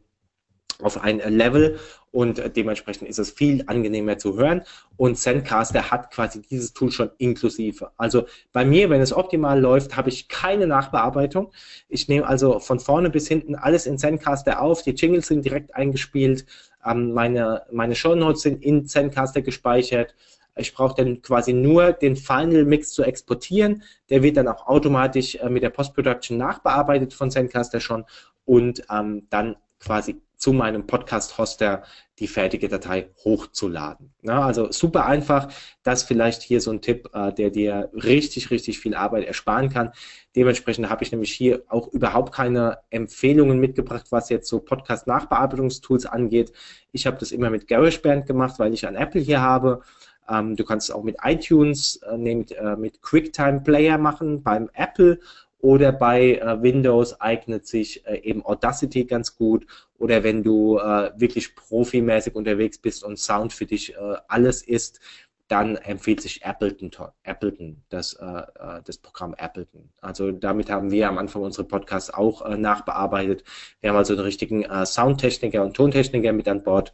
auf 0.80 1.00
ein 1.00 1.18
Level 1.18 1.78
und 2.12 2.42
dementsprechend 2.56 3.08
ist 3.08 3.18
es 3.18 3.30
viel 3.30 3.64
angenehmer 3.66 4.18
zu 4.18 4.36
hören 4.36 4.62
und 4.96 5.18
Zencaster 5.18 5.90
hat 5.90 6.12
quasi 6.12 6.42
dieses 6.42 6.72
Tool 6.72 6.92
schon 6.92 7.10
inklusive. 7.18 7.90
Also 7.96 8.26
bei 8.52 8.64
mir, 8.64 8.90
wenn 8.90 9.00
es 9.00 9.12
optimal 9.12 9.58
läuft, 9.58 9.96
habe 9.96 10.10
ich 10.10 10.28
keine 10.28 10.66
Nachbearbeitung. 10.66 11.50
Ich 11.88 12.08
nehme 12.08 12.26
also 12.26 12.60
von 12.60 12.78
vorne 12.78 13.10
bis 13.10 13.26
hinten 13.26 13.56
alles 13.56 13.86
in 13.86 13.98
Zencaster 13.98 14.60
auf, 14.60 14.82
die 14.82 14.90
Jingles 14.90 15.26
sind 15.26 15.44
direkt 15.44 15.74
eingespielt, 15.74 16.44
ähm, 16.86 17.12
meine, 17.12 17.62
meine 17.72 17.94
Shownotes 17.94 18.42
sind 18.42 18.62
in 18.62 18.86
Zencaster 18.86 19.40
gespeichert, 19.40 20.14
ich 20.54 20.74
brauche 20.74 21.02
dann 21.02 21.22
quasi 21.22 21.52
nur 21.52 21.92
den 21.92 22.16
Final 22.16 22.64
Mix 22.64 22.90
zu 22.90 23.02
exportieren. 23.02 23.82
Der 24.10 24.22
wird 24.22 24.36
dann 24.36 24.48
auch 24.48 24.66
automatisch 24.66 25.36
äh, 25.36 25.48
mit 25.48 25.62
der 25.62 25.70
Post-Production 25.70 26.36
nachbearbeitet 26.36 27.14
von 27.14 27.30
Zencaster 27.30 27.80
schon 27.80 28.04
und 28.44 28.82
ähm, 28.90 29.26
dann 29.30 29.56
quasi 29.80 30.20
zu 30.42 30.52
meinem 30.52 30.88
Podcast-Hoster 30.88 31.84
die 32.18 32.26
fertige 32.26 32.68
Datei 32.68 33.10
hochzuladen. 33.24 34.12
Ja, 34.22 34.40
also 34.40 34.72
super 34.72 35.06
einfach. 35.06 35.52
Das 35.84 36.02
vielleicht 36.02 36.42
hier 36.42 36.60
so 36.60 36.72
ein 36.72 36.80
Tipp, 36.80 37.08
äh, 37.12 37.32
der 37.32 37.50
dir 37.50 37.90
richtig, 37.94 38.50
richtig 38.50 38.80
viel 38.80 38.96
Arbeit 38.96 39.24
ersparen 39.24 39.68
kann. 39.68 39.92
Dementsprechend 40.34 40.90
habe 40.90 41.04
ich 41.04 41.12
nämlich 41.12 41.32
hier 41.32 41.62
auch 41.68 41.86
überhaupt 41.92 42.34
keine 42.34 42.78
Empfehlungen 42.90 43.60
mitgebracht, 43.60 44.06
was 44.10 44.30
jetzt 44.30 44.48
so 44.48 44.58
Podcast-Nachbearbeitungstools 44.58 46.06
angeht. 46.06 46.52
Ich 46.90 47.06
habe 47.06 47.18
das 47.18 47.30
immer 47.30 47.48
mit 47.48 47.68
GarageBand 47.68 48.26
gemacht, 48.26 48.58
weil 48.58 48.74
ich 48.74 48.84
ein 48.84 48.96
Apple 48.96 49.20
hier 49.20 49.40
habe. 49.40 49.82
Ähm, 50.28 50.56
du 50.56 50.64
kannst 50.64 50.88
es 50.88 50.94
auch 50.94 51.04
mit 51.04 51.18
iTunes, 51.22 52.00
äh, 52.02 52.16
äh, 52.16 52.76
mit 52.76 53.00
QuickTime 53.00 53.60
Player 53.60 53.96
machen 53.96 54.42
beim 54.42 54.68
Apple 54.74 55.20
oder 55.62 55.92
bei 55.92 56.34
äh, 56.34 56.60
Windows 56.60 57.18
eignet 57.20 57.66
sich 57.66 58.04
äh, 58.04 58.18
eben 58.18 58.44
Audacity 58.44 59.04
ganz 59.04 59.36
gut. 59.36 59.64
Oder 59.96 60.24
wenn 60.24 60.42
du 60.42 60.78
äh, 60.78 61.12
wirklich 61.16 61.54
profimäßig 61.54 62.34
unterwegs 62.34 62.78
bist 62.78 63.04
und 63.04 63.18
Sound 63.18 63.52
für 63.52 63.64
dich 63.64 63.94
äh, 63.94 64.16
alles 64.26 64.62
ist, 64.62 65.00
dann 65.46 65.76
empfiehlt 65.76 66.20
sich 66.20 66.44
Appleton, 66.44 66.90
Appleton 67.22 67.80
das, 67.90 68.14
äh, 68.14 68.24
äh, 68.24 68.82
das 68.84 68.98
Programm 68.98 69.34
Appleton. 69.34 69.88
Also 70.00 70.32
damit 70.32 70.68
haben 70.68 70.90
wir 70.90 71.08
am 71.08 71.18
Anfang 71.18 71.42
unsere 71.42 71.66
Podcasts 71.66 72.12
auch 72.12 72.48
nachbearbeitet. 72.56 73.44
Wir 73.80 73.90
haben 73.90 73.96
also 73.96 74.14
einen 74.14 74.22
richtigen 74.22 74.66
Soundtechniker 74.84 75.62
und 75.62 75.76
Tontechniker 75.76 76.32
mit 76.32 76.48
an 76.48 76.64
Bord. 76.64 76.92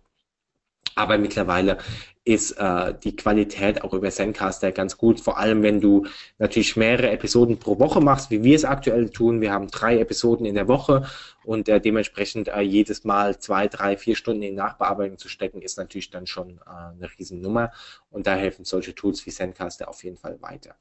Aber 0.98 1.16
mittlerweile 1.16 1.78
ist 2.24 2.58
äh, 2.58 2.92
die 3.04 3.14
Qualität 3.14 3.84
auch 3.84 3.94
über 3.94 4.10
Zencaster 4.10 4.72
ganz 4.72 4.98
gut, 4.98 5.20
vor 5.20 5.38
allem 5.38 5.62
wenn 5.62 5.80
du 5.80 6.06
natürlich 6.38 6.76
mehrere 6.76 7.10
Episoden 7.10 7.58
pro 7.58 7.78
Woche 7.78 8.00
machst, 8.00 8.32
wie 8.32 8.42
wir 8.42 8.56
es 8.56 8.64
aktuell 8.64 9.08
tun. 9.08 9.40
Wir 9.40 9.52
haben 9.52 9.68
drei 9.68 10.00
Episoden 10.00 10.44
in 10.44 10.56
der 10.56 10.66
Woche 10.66 11.06
und 11.44 11.68
äh, 11.68 11.80
dementsprechend 11.80 12.48
äh, 12.48 12.62
jedes 12.62 13.04
Mal 13.04 13.38
zwei, 13.38 13.68
drei, 13.68 13.96
vier 13.96 14.16
Stunden 14.16 14.42
in 14.42 14.56
Nachbearbeitung 14.56 15.18
zu 15.18 15.28
stecken, 15.28 15.62
ist 15.62 15.78
natürlich 15.78 16.10
dann 16.10 16.26
schon 16.26 16.58
äh, 16.66 16.96
eine 16.96 17.08
Riesennummer 17.16 17.70
und 18.10 18.26
da 18.26 18.34
helfen 18.34 18.64
solche 18.64 18.92
Tools 18.92 19.24
wie 19.24 19.30
Zencaster 19.30 19.88
auf 19.88 20.02
jeden 20.02 20.16
Fall 20.16 20.42
weiter. 20.42 20.74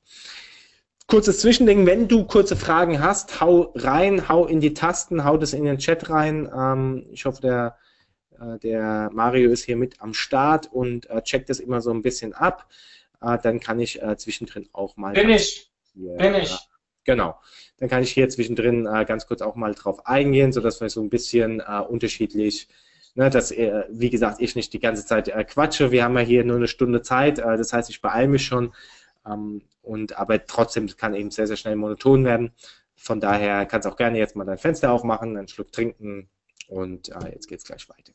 kurzes 1.06 1.42
Zwischending, 1.42 1.86
wenn 1.86 2.08
du 2.08 2.26
kurze 2.26 2.56
Fragen 2.56 3.04
hast, 3.04 3.40
hau 3.40 3.72
rein, 3.76 4.28
hau 4.28 4.48
in 4.48 4.62
die 4.62 4.74
Tasten, 4.74 5.24
hau 5.24 5.38
das 5.38 5.54
in 5.54 5.64
den 5.64 5.78
Chat 5.78 6.10
rein. 6.10 6.50
Ähm, 6.52 7.06
ich 7.12 7.26
hoffe, 7.26 7.42
der, 7.42 7.78
der 8.62 9.10
Mario 9.14 9.52
ist 9.52 9.66
hier 9.66 9.78
mit 9.78 10.02
am 10.02 10.14
Start 10.14 10.72
und 10.72 11.10
äh, 11.10 11.22
checkt 11.22 11.50
das 11.50 11.60
immer 11.60 11.82
so 11.82 11.92
ein 11.92 12.02
bisschen 12.02 12.34
ab. 12.34 12.70
Äh, 13.22 13.38
dann 13.42 13.60
kann 13.60 13.80
ich 13.80 14.02
äh, 14.02 14.18
zwischendrin 14.18 14.70
auch 14.74 14.98
mal. 14.98 15.14
Bin 15.14 15.30
ich. 15.30 15.72
Hier, 15.94 16.16
Bin 16.16 16.36
ich. 16.36 16.52
Äh, 16.52 16.58
genau. 17.04 17.40
Dann 17.78 17.90
kann 17.90 18.04
ich 18.04 18.12
hier 18.12 18.30
zwischendrin 18.30 18.86
äh, 18.86 19.06
ganz 19.06 19.28
kurz 19.28 19.42
auch 19.42 19.56
mal 19.56 19.74
drauf 19.74 20.06
eingehen, 20.06 20.52
sodass 20.52 20.82
wir 20.82 20.90
so 20.90 21.02
ein 21.02 21.10
bisschen 21.10 21.62
unterschiedlich 21.62 22.68
ne, 23.16 23.30
dass, 23.30 23.52
wie 23.52 24.10
gesagt, 24.10 24.42
ich 24.42 24.56
nicht 24.56 24.74
die 24.74 24.80
ganze 24.80 25.06
Zeit 25.06 25.32
quatsche. 25.48 25.92
Wir 25.92 26.04
haben 26.04 26.18
ja 26.18 26.24
hier 26.24 26.44
nur 26.44 26.58
eine 26.58 26.68
Stunde 26.68 27.02
Zeit, 27.02 27.40
das 27.40 27.74
heißt, 27.74 27.90
ich 27.90 28.02
beeile 28.02 28.28
mich 28.28 28.46
schon. 28.46 28.74
Ähm, 29.28 29.62
und, 29.82 30.18
aber 30.18 30.46
trotzdem 30.46 30.88
kann 30.98 31.14
eben 31.14 31.32
sehr, 31.32 31.48
sehr 31.48 31.58
schnell 31.58 31.76
monoton 31.76 32.26
werden. 32.26 32.52
Von 32.96 33.20
daher 33.20 33.66
kannst 33.66 33.86
du 33.86 33.92
auch 33.92 33.98
gerne 33.98 34.18
jetzt 34.18 34.36
mal 34.36 34.46
dein 34.46 34.58
Fenster 34.58 34.92
aufmachen, 34.92 35.38
einen 35.38 35.48
Schluck 35.48 35.72
trinken 35.72 36.30
und 36.68 37.10
äh, 37.10 37.32
jetzt 37.32 37.48
geht 37.48 37.60
es 37.60 37.66
gleich 37.66 37.88
weiter. 37.90 38.14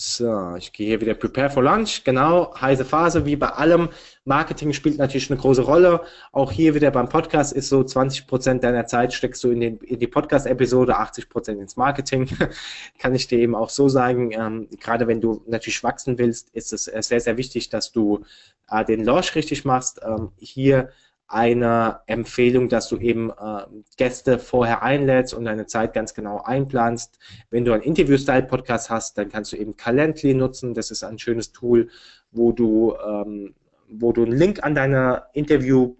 So, 0.00 0.54
ich 0.54 0.72
gehe 0.72 0.86
hier 0.86 1.00
wieder 1.00 1.14
Prepare 1.14 1.50
for 1.50 1.60
Lunch. 1.60 2.04
Genau, 2.04 2.54
heiße 2.54 2.84
Phase, 2.84 3.26
wie 3.26 3.34
bei 3.34 3.48
allem. 3.48 3.88
Marketing 4.24 4.72
spielt 4.72 4.96
natürlich 4.96 5.28
eine 5.28 5.40
große 5.40 5.62
Rolle. 5.62 6.02
Auch 6.30 6.52
hier 6.52 6.76
wieder 6.76 6.92
beim 6.92 7.08
Podcast 7.08 7.52
ist 7.52 7.68
so 7.68 7.82
20 7.82 8.28
Prozent 8.28 8.62
deiner 8.62 8.86
Zeit 8.86 9.12
steckst 9.12 9.42
du 9.42 9.50
in, 9.50 9.58
den, 9.58 9.78
in 9.78 9.98
die 9.98 10.06
Podcast-Episode, 10.06 10.96
80 10.96 11.28
Prozent 11.28 11.60
ins 11.60 11.76
Marketing. 11.76 12.28
Kann 13.00 13.16
ich 13.16 13.26
dir 13.26 13.40
eben 13.40 13.56
auch 13.56 13.70
so 13.70 13.88
sagen. 13.88 14.30
Ähm, 14.30 14.68
gerade 14.78 15.08
wenn 15.08 15.20
du 15.20 15.42
natürlich 15.48 15.82
wachsen 15.82 16.16
willst, 16.16 16.50
ist 16.54 16.72
es 16.72 16.86
äh, 16.86 17.02
sehr, 17.02 17.18
sehr 17.18 17.36
wichtig, 17.36 17.68
dass 17.68 17.90
du 17.90 18.24
äh, 18.70 18.84
den 18.84 19.02
Launch 19.02 19.34
richtig 19.34 19.64
machst. 19.64 20.00
Ähm, 20.06 20.30
hier 20.38 20.90
eine 21.28 22.00
Empfehlung, 22.06 22.70
dass 22.70 22.88
du 22.88 22.96
eben 22.96 23.30
äh, 23.30 23.62
Gäste 23.98 24.38
vorher 24.38 24.82
einlädst 24.82 25.34
und 25.34 25.44
deine 25.44 25.66
Zeit 25.66 25.92
ganz 25.92 26.14
genau 26.14 26.42
einplanst. 26.42 27.18
Wenn 27.50 27.66
du 27.66 27.72
einen 27.72 27.82
Interview-Style-Podcast 27.82 28.88
hast, 28.88 29.18
dann 29.18 29.28
kannst 29.28 29.52
du 29.52 29.56
eben 29.56 29.76
Calendly 29.76 30.32
nutzen. 30.32 30.72
Das 30.72 30.90
ist 30.90 31.04
ein 31.04 31.18
schönes 31.18 31.52
Tool, 31.52 31.90
wo 32.32 32.52
du, 32.52 32.94
ähm, 33.06 33.54
wo 33.88 34.12
du 34.12 34.24
einen 34.24 34.32
Link 34.36 34.64
an 34.64 34.74
deine 34.74 35.24
Interview 35.34 35.96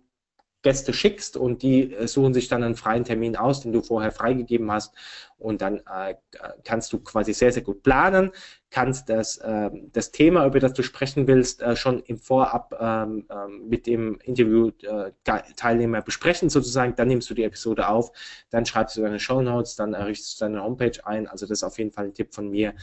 Gäste 0.62 0.92
schickst 0.92 1.36
und 1.36 1.62
die 1.62 1.94
äh, 1.94 2.08
suchen 2.08 2.34
sich 2.34 2.48
dann 2.48 2.62
einen 2.62 2.74
freien 2.74 3.04
Termin 3.04 3.36
aus, 3.36 3.60
den 3.60 3.72
du 3.72 3.80
vorher 3.80 4.10
freigegeben 4.10 4.70
hast. 4.72 4.94
Und 5.38 5.62
dann 5.62 5.78
äh, 5.86 6.16
kannst 6.64 6.92
du 6.92 6.98
quasi 6.98 7.32
sehr, 7.32 7.52
sehr 7.52 7.62
gut 7.62 7.84
planen, 7.84 8.32
kannst 8.70 9.08
das, 9.08 9.38
äh, 9.38 9.70
das 9.92 10.10
Thema, 10.10 10.44
über 10.44 10.58
das 10.58 10.72
du 10.72 10.82
sprechen 10.82 11.28
willst, 11.28 11.62
äh, 11.62 11.76
schon 11.76 12.00
im 12.00 12.18
Vorab 12.18 12.76
ähm, 12.80 13.26
ähm 13.30 13.68
mit 13.68 13.86
dem 13.86 14.18
Interview-Teilnehmer 14.24 16.02
besprechen 16.02 16.50
sozusagen, 16.50 16.96
dann 16.96 17.06
nimmst 17.06 17.30
du 17.30 17.34
die 17.34 17.44
Episode 17.44 17.88
auf, 17.88 18.10
dann 18.50 18.66
schreibst 18.66 18.96
du 18.96 19.02
deine 19.02 19.20
Show 19.20 19.42
Notes, 19.42 19.76
dann 19.76 19.94
errichtest 19.94 20.40
du 20.40 20.46
deine 20.46 20.64
Homepage 20.64 20.98
ein, 21.04 21.28
also 21.28 21.46
das 21.46 21.58
ist 21.58 21.64
auf 21.64 21.78
jeden 21.78 21.92
Fall 21.92 22.06
ein 22.06 22.14
Tipp 22.14 22.34
von 22.34 22.50
mir, 22.50 22.74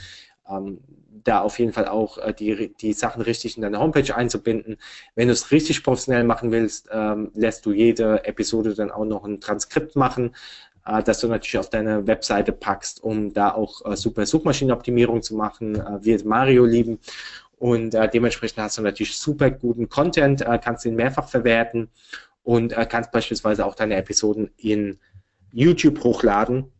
ähm, 0.49 0.79
da 1.23 1.41
auf 1.41 1.59
jeden 1.59 1.73
Fall 1.73 1.87
auch 1.87 2.17
äh, 2.17 2.33
die, 2.33 2.73
die 2.79 2.93
Sachen 2.93 3.21
richtig 3.21 3.55
in 3.55 3.61
deine 3.61 3.79
Homepage 3.79 4.15
einzubinden. 4.15 4.77
Wenn 5.15 5.27
du 5.27 5.33
es 5.33 5.51
richtig 5.51 5.83
professionell 5.83 6.23
machen 6.23 6.51
willst, 6.51 6.89
ähm, 6.91 7.31
lässt 7.33 7.65
du 7.65 7.71
jede 7.71 8.25
Episode 8.25 8.73
dann 8.73 8.91
auch 8.91 9.05
noch 9.05 9.23
ein 9.23 9.41
Transkript 9.41 9.95
machen, 9.95 10.35
äh, 10.85 11.01
das 11.03 11.19
du 11.19 11.27
natürlich 11.27 11.57
auf 11.57 11.69
deine 11.69 12.07
Webseite 12.07 12.51
packst, 12.51 13.03
um 13.03 13.33
da 13.33 13.53
auch 13.53 13.85
äh, 13.85 13.95
super 13.95 14.25
Suchmaschinenoptimierung 14.25 15.21
zu 15.21 15.35
machen. 15.35 15.75
Äh, 15.75 16.03
wir 16.03 16.25
Mario 16.25 16.65
lieben. 16.65 16.99
Und 17.57 17.95
äh, 17.95 18.09
dementsprechend 18.09 18.59
hast 18.59 18.77
du 18.77 18.81
natürlich 18.81 19.17
super 19.17 19.49
guten 19.49 19.89
Content, 19.89 20.41
äh, 20.41 20.59
kannst 20.61 20.85
ihn 20.85 20.95
mehrfach 20.95 21.29
verwerten 21.29 21.89
und 22.43 22.73
äh, 22.73 22.85
kannst 22.85 23.11
beispielsweise 23.11 23.65
auch 23.65 23.75
deine 23.75 23.95
Episoden 23.95 24.51
in 24.57 24.99
YouTube 25.51 26.03
hochladen 26.03 26.71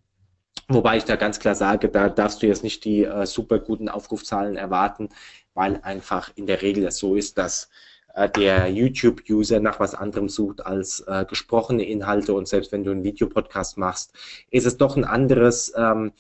Wobei 0.68 0.97
ich 0.97 1.05
da 1.05 1.16
ganz 1.16 1.39
klar 1.39 1.55
sage, 1.55 1.89
da 1.89 2.09
darfst 2.09 2.41
du 2.41 2.47
jetzt 2.47 2.63
nicht 2.63 2.86
die 2.86 3.03
äh, 3.03 3.26
super 3.26 3.59
guten 3.59 3.88
Aufrufzahlen 3.88 4.57
erwarten, 4.57 5.09
weil 5.53 5.80
einfach 5.84 6.32
in 6.36 6.47
der 6.47 6.61
Regel 6.61 6.86
es 6.86 6.97
so 6.97 7.16
ist, 7.16 7.38
dass 7.38 7.70
äh, 8.16 8.30
der 8.30 8.72
YouTube-User 8.72 9.59
nach 9.59 9.80
was 9.80 9.93
anderem 9.93 10.30
sucht 10.30 10.66
als 10.66 11.01
äh, 11.01 11.26
gesprochene 11.26 11.84
Inhalte 11.84 12.34
und 12.34 12.47
selbst 12.47 12.72
wenn 12.72 12.84
du 12.84 12.91
einen 12.91 13.03
Videopodcast 13.03 13.78
machst, 13.78 14.13
ist 14.49 14.66
es 14.66 14.78
doch 14.78 14.95
ein 14.97 15.03
anderes, 15.03 15.72
ähm, 15.78 16.13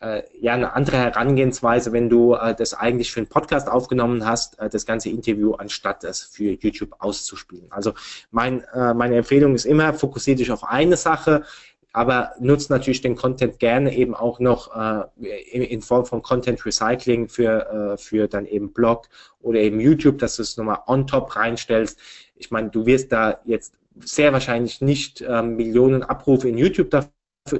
äh, 0.00 0.22
ja, 0.40 0.52
eine 0.52 0.74
andere 0.74 0.98
Herangehensweise, 0.98 1.92
wenn 1.92 2.08
du 2.08 2.34
äh, 2.34 2.54
das 2.54 2.74
eigentlich 2.74 3.10
für 3.10 3.20
einen 3.20 3.28
Podcast 3.28 3.68
aufgenommen 3.68 4.24
hast, 4.24 4.58
äh, 4.60 4.68
das 4.68 4.86
ganze 4.86 5.08
Interview, 5.08 5.54
anstatt 5.54 6.04
es 6.04 6.22
für 6.22 6.56
YouTube 6.60 6.94
auszuspielen. 7.00 7.66
Also 7.70 7.94
mein, 8.30 8.62
äh, 8.74 8.94
meine 8.94 9.16
Empfehlung 9.16 9.54
ist 9.54 9.64
immer, 9.64 9.94
fokussiere 9.94 10.36
dich 10.36 10.52
auf 10.52 10.62
eine 10.62 10.96
Sache, 10.96 11.44
aber 11.92 12.32
nutzt 12.38 12.70
natürlich 12.70 13.00
den 13.00 13.16
Content 13.16 13.58
gerne 13.58 13.94
eben 13.94 14.14
auch 14.14 14.40
noch 14.40 14.74
äh, 14.76 15.04
in, 15.50 15.62
in, 15.62 15.82
Form 15.82 16.04
von 16.06 16.22
Content 16.22 16.64
Recycling 16.64 17.28
für, 17.28 17.94
äh, 17.94 17.98
für 17.98 18.28
dann 18.28 18.46
eben 18.46 18.72
Blog 18.72 19.08
oder 19.40 19.58
eben 19.60 19.80
YouTube, 19.80 20.18
dass 20.18 20.36
du 20.36 20.42
es 20.42 20.56
nochmal 20.56 20.80
on 20.86 21.06
top 21.06 21.34
reinstellst. 21.34 21.98
Ich 22.36 22.50
meine, 22.50 22.70
du 22.70 22.86
wirst 22.86 23.12
da 23.12 23.40
jetzt 23.44 23.74
sehr 24.00 24.32
wahrscheinlich 24.32 24.80
nicht 24.80 25.22
äh, 25.22 25.42
Millionen 25.42 26.02
Abrufe 26.02 26.48
in 26.48 26.58
YouTube 26.58 26.90
dafür, 26.90 27.10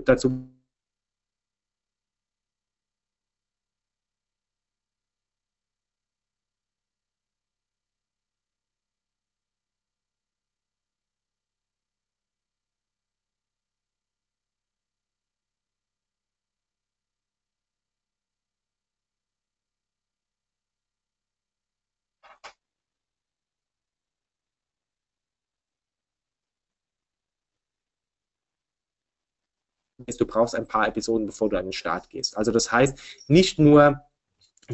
dazu 0.05 0.49
du 29.99 30.27
brauchst 30.27 30.55
ein 30.55 30.67
paar 30.67 30.89
Episoden, 30.89 31.27
bevor 31.27 31.49
du 31.49 31.59
an 31.59 31.67
den 31.67 31.73
Start 31.73 32.11
gehst. 32.11 32.37
Also 32.37 32.53
das 32.53 32.71
heißt, 32.71 32.99
nicht 33.29 33.59
nur, 33.59 34.01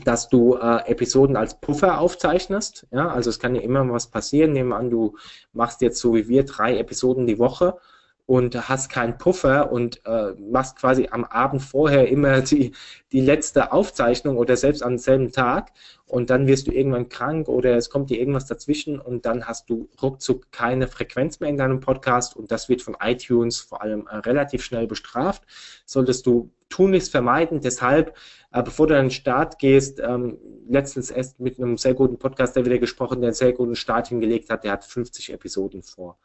dass 0.05 0.29
du 0.29 0.57
äh, 0.57 0.87
Episoden 0.87 1.37
als 1.37 1.61
Puffer 1.61 2.01
aufzeichnest, 2.01 2.87
ja, 2.91 3.09
also 3.09 3.31
es 3.31 3.39
kann 3.39 3.55
ja 3.55 3.63
immer 3.63 3.89
was 3.91 4.09
passieren, 4.09 4.53
nehmen 4.53 4.73
an, 4.73 4.91
du 4.91 5.17
machst 5.53 5.81
jetzt 5.83 6.01
so 6.01 6.15
wie 6.15 6.29
wir 6.29 6.45
drei 6.45 6.79
Episoden 6.79 7.27
die 7.27 7.39
Woche 7.39 7.79
und 8.27 8.69
hast 8.69 8.91
keinen 8.91 9.19
Puffer 9.19 9.71
und 9.71 10.01
äh, 10.07 10.33
machst 10.41 10.77
quasi 10.77 11.09
am 11.11 11.25
Abend 11.25 11.63
vorher 11.63 12.09
immer 12.09 12.41
die, 12.43 12.73
die 13.13 13.21
letzte 13.21 13.73
Aufzeichnung 13.73 14.39
oder 14.39 14.57
selbst 14.57 14.83
am 14.83 14.97
selben 14.97 15.31
Tag 15.31 15.73
und 16.07 16.31
dann 16.31 16.47
wirst 16.47 16.67
du 16.67 16.73
irgendwann 16.73 17.09
krank 17.09 17.49
oder 17.49 17.77
es 17.77 17.91
kommt 17.91 18.11
dir 18.11 18.19
irgendwas 18.19 18.47
dazwischen 18.47 18.99
und 18.99 19.27
dann 19.27 19.47
hast 19.47 19.69
du 19.69 19.89
ruckzuck 20.01 20.51
keine 20.53 20.89
Frequenz 20.89 21.41
mehr 21.41 21.51
in 21.51 21.57
deinem 21.57 21.81
Podcast 21.81 22.37
und 22.37 22.51
das 22.51 22.69
wird 22.69 22.83
von 22.83 22.97
iTunes 23.01 23.61
vor 23.61 23.83
allem 23.83 24.07
äh, 24.07 24.17
relativ 24.17 24.65
schnell 24.65 24.87
bestraft. 24.87 25.43
Solltest 25.85 26.27
du 26.27 26.51
tunlichst 26.71 27.11
vermeiden. 27.13 27.61
Deshalb, 27.61 28.17
äh, 28.53 28.63
bevor 28.63 28.87
du 28.87 28.97
an 28.97 29.07
den 29.07 29.11
Start 29.11 29.59
gehst, 29.59 30.01
ähm, 30.01 30.39
letztens 30.69 31.11
erst 31.11 31.39
mit 31.39 31.59
einem 31.59 31.77
sehr 31.77 31.95
guten 31.95 32.19
Podcaster 32.19 32.65
wieder 32.65 32.79
gesprochen, 32.79 33.21
der 33.21 33.29
einen 33.29 33.35
sehr 33.35 33.53
guten 33.53 33.77
Start 33.77 34.09
hingelegt 34.09 34.51
hat, 34.51 34.65
der 34.65 34.73
hat 34.73 34.85
50 34.85 35.33
Episoden 35.33 35.83
vor 35.83 36.19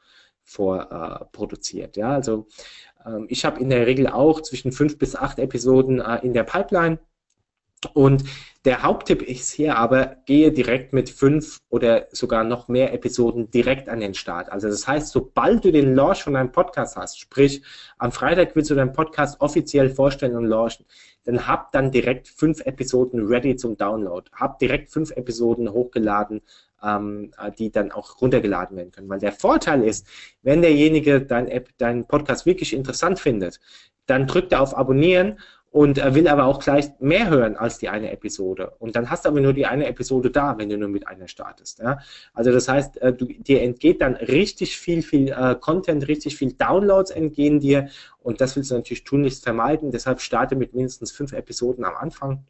vorproduziert. 0.49 1.97
Äh, 1.97 2.01
ja, 2.01 2.11
also 2.11 2.47
ähm, 3.05 3.27
ich 3.29 3.45
habe 3.45 3.59
in 3.59 3.69
der 3.69 3.85
Regel 3.85 4.07
auch 4.07 4.41
zwischen 4.41 4.71
fünf 4.71 4.97
bis 4.97 5.15
acht 5.15 5.39
Episoden 5.39 5.99
äh, 5.99 6.19
in 6.23 6.33
der 6.33 6.43
Pipeline. 6.43 6.99
Und 7.93 8.23
der 8.65 8.83
Haupttipp 8.83 9.21
ist 9.21 9.51
hier 9.51 9.77
aber, 9.77 10.17
gehe 10.25 10.51
direkt 10.51 10.91
mit 10.91 11.09
fünf 11.09 11.59
oder 11.69 12.07
sogar 12.11 12.43
noch 12.43 12.67
mehr 12.67 12.93
Episoden 12.93 13.49
direkt 13.51 13.87
an 13.87 14.01
den 14.01 14.13
Start. 14.13 14.51
Also 14.51 14.67
das 14.67 14.85
heißt, 14.85 15.13
sobald 15.13 15.63
du 15.63 15.71
den 15.71 15.95
Launch 15.95 16.23
von 16.23 16.33
deinem 16.33 16.51
Podcast 16.51 16.97
hast, 16.97 17.19
sprich 17.19 17.63
am 17.97 18.11
Freitag 18.11 18.55
willst 18.55 18.69
du 18.69 18.75
deinen 18.75 18.91
Podcast 18.91 19.39
offiziell 19.39 19.89
vorstellen 19.89 20.35
und 20.35 20.45
launchen, 20.45 20.85
dann 21.23 21.47
hab 21.47 21.71
dann 21.71 21.91
direkt 21.91 22.27
fünf 22.27 22.59
Episoden 22.65 23.25
ready 23.27 23.55
zum 23.55 23.77
Download. 23.77 24.29
Hab 24.33 24.59
direkt 24.59 24.89
fünf 24.89 25.11
Episoden 25.11 25.71
hochgeladen, 25.71 26.41
ähm, 26.83 27.31
die 27.57 27.71
dann 27.71 27.91
auch 27.91 28.19
runtergeladen 28.19 28.75
werden 28.75 28.91
können. 28.91 29.09
Weil 29.09 29.19
der 29.19 29.31
Vorteil 29.31 29.83
ist, 29.83 30.05
wenn 30.41 30.61
derjenige 30.61 31.21
dein 31.21 31.49
deinen 31.77 32.05
Podcast 32.07 32.45
wirklich 32.45 32.73
interessant 32.73 33.19
findet, 33.19 33.59
dann 34.05 34.27
drückt 34.27 34.51
er 34.51 34.61
auf 34.61 34.75
Abonnieren 34.75 35.39
und 35.71 35.99
er 35.99 36.15
will 36.15 36.27
aber 36.27 36.45
auch 36.45 36.59
gleich 36.59 36.89
mehr 36.99 37.29
hören 37.29 37.55
als 37.55 37.77
die 37.77 37.89
eine 37.89 38.11
Episode. 38.11 38.73
Und 38.79 38.95
dann 38.95 39.09
hast 39.09 39.25
du 39.25 39.29
aber 39.29 39.39
nur 39.39 39.53
die 39.53 39.67
eine 39.67 39.85
Episode 39.85 40.31
da, 40.31 40.57
wenn 40.57 40.69
du 40.69 40.77
nur 40.77 40.89
mit 40.89 41.07
einer 41.07 41.27
startest. 41.27 41.79
Ja? 41.79 41.99
Also 42.33 42.51
das 42.51 42.67
heißt, 42.67 42.97
äh, 43.01 43.13
du, 43.13 43.25
dir 43.25 43.61
entgeht 43.61 44.01
dann 44.01 44.15
richtig 44.15 44.77
viel, 44.77 45.03
viel 45.03 45.29
äh, 45.29 45.55
Content, 45.59 46.07
richtig 46.07 46.37
viel 46.37 46.53
Downloads 46.53 47.11
entgehen 47.11 47.59
dir 47.59 47.89
und 48.19 48.41
das 48.41 48.55
willst 48.55 48.71
du 48.71 48.75
natürlich 48.75 49.03
tunlichst 49.03 49.43
vermeiden. 49.43 49.91
Deshalb 49.91 50.21
starte 50.21 50.55
mit 50.55 50.73
mindestens 50.73 51.11
fünf 51.11 51.33
Episoden 51.33 51.85
am 51.85 51.95
Anfang, 51.95 52.45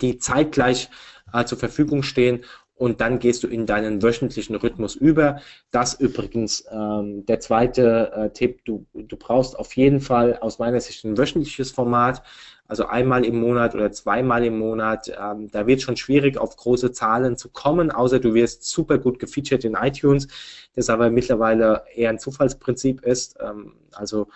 die 0.00 0.18
zeitgleich 0.18 0.90
äh, 1.32 1.44
zur 1.44 1.58
Verfügung 1.58 2.04
stehen 2.04 2.44
und 2.82 3.00
dann 3.00 3.20
gehst 3.20 3.44
du 3.44 3.46
in 3.46 3.64
deinen 3.64 4.02
wöchentlichen 4.02 4.56
Rhythmus 4.56 4.96
über. 4.96 5.40
Das 5.70 5.94
übrigens 5.94 6.64
ähm, 6.68 7.24
der 7.26 7.38
zweite 7.38 8.10
äh, 8.12 8.30
Tipp, 8.30 8.64
du, 8.64 8.86
du 8.92 9.16
brauchst 9.16 9.56
auf 9.56 9.76
jeden 9.76 10.00
Fall 10.00 10.36
aus 10.40 10.58
meiner 10.58 10.80
Sicht 10.80 11.04
ein 11.04 11.16
wöchentliches 11.16 11.70
Format, 11.70 12.24
also 12.66 12.86
einmal 12.86 13.24
im 13.24 13.38
Monat 13.38 13.76
oder 13.76 13.92
zweimal 13.92 14.44
im 14.44 14.58
Monat. 14.58 15.12
Ähm, 15.16 15.48
da 15.52 15.68
wird 15.68 15.80
schon 15.80 15.96
schwierig, 15.96 16.36
auf 16.36 16.56
große 16.56 16.90
Zahlen 16.90 17.36
zu 17.36 17.50
kommen, 17.50 17.92
außer 17.92 18.18
du 18.18 18.34
wirst 18.34 18.64
super 18.64 18.98
gut 18.98 19.20
gefeatured 19.20 19.62
in 19.64 19.74
iTunes, 19.74 20.26
das 20.74 20.90
aber 20.90 21.08
mittlerweile 21.08 21.84
eher 21.94 22.10
ein 22.10 22.18
Zufallsprinzip 22.18 23.02
ist. 23.02 23.36
Ähm, 23.40 23.74
also 23.92 24.26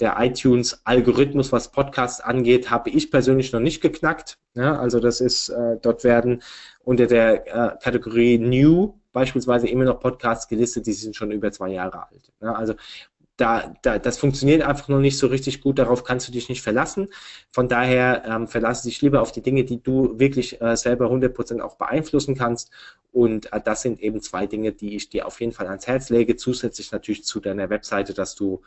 der 0.00 0.16
iTunes-Algorithmus, 0.18 1.52
was 1.52 1.70
Podcasts 1.70 2.20
angeht, 2.20 2.70
habe 2.70 2.90
ich 2.90 3.10
persönlich 3.10 3.52
noch 3.52 3.60
nicht 3.60 3.80
geknackt. 3.80 4.38
Ja, 4.54 4.78
also 4.78 5.00
das 5.00 5.20
ist, 5.20 5.48
äh, 5.48 5.78
dort 5.80 6.04
werden 6.04 6.42
unter 6.80 7.06
der 7.06 7.46
äh, 7.46 7.76
Kategorie 7.82 8.38
New 8.38 8.94
beispielsweise 9.12 9.68
immer 9.68 9.84
noch 9.84 10.00
Podcasts 10.00 10.48
gelistet, 10.48 10.86
die 10.86 10.92
sind 10.92 11.16
schon 11.16 11.30
über 11.30 11.50
zwei 11.52 11.68
Jahre 11.70 12.08
alt. 12.08 12.32
Ja, 12.42 12.52
also 12.52 12.74
da, 13.36 13.74
da, 13.82 13.98
das 13.98 14.18
funktioniert 14.18 14.62
einfach 14.62 14.88
noch 14.88 15.00
nicht 15.00 15.18
so 15.18 15.26
richtig 15.26 15.60
gut, 15.60 15.78
darauf 15.78 16.04
kannst 16.04 16.28
du 16.28 16.32
dich 16.32 16.48
nicht 16.48 16.62
verlassen. 16.62 17.08
Von 17.50 17.68
daher 17.68 18.24
ähm, 18.26 18.46
verlasse 18.46 18.88
dich 18.88 19.02
lieber 19.02 19.22
auf 19.22 19.32
die 19.32 19.42
Dinge, 19.42 19.64
die 19.64 19.82
du 19.82 20.18
wirklich 20.18 20.60
äh, 20.60 20.76
selber 20.76 21.10
100% 21.10 21.60
auch 21.60 21.76
beeinflussen 21.76 22.36
kannst. 22.36 22.70
Und 23.10 23.52
äh, 23.52 23.60
das 23.64 23.82
sind 23.82 24.00
eben 24.00 24.20
zwei 24.20 24.46
Dinge, 24.46 24.72
die 24.72 24.94
ich 24.94 25.08
dir 25.08 25.26
auf 25.26 25.40
jeden 25.40 25.52
Fall 25.52 25.66
ans 25.66 25.86
Herz 25.86 26.10
lege, 26.10 26.36
zusätzlich 26.36 26.92
natürlich 26.92 27.24
zu 27.24 27.40
deiner 27.40 27.70
Webseite, 27.70 28.14
dass 28.14 28.36
du 28.36 28.62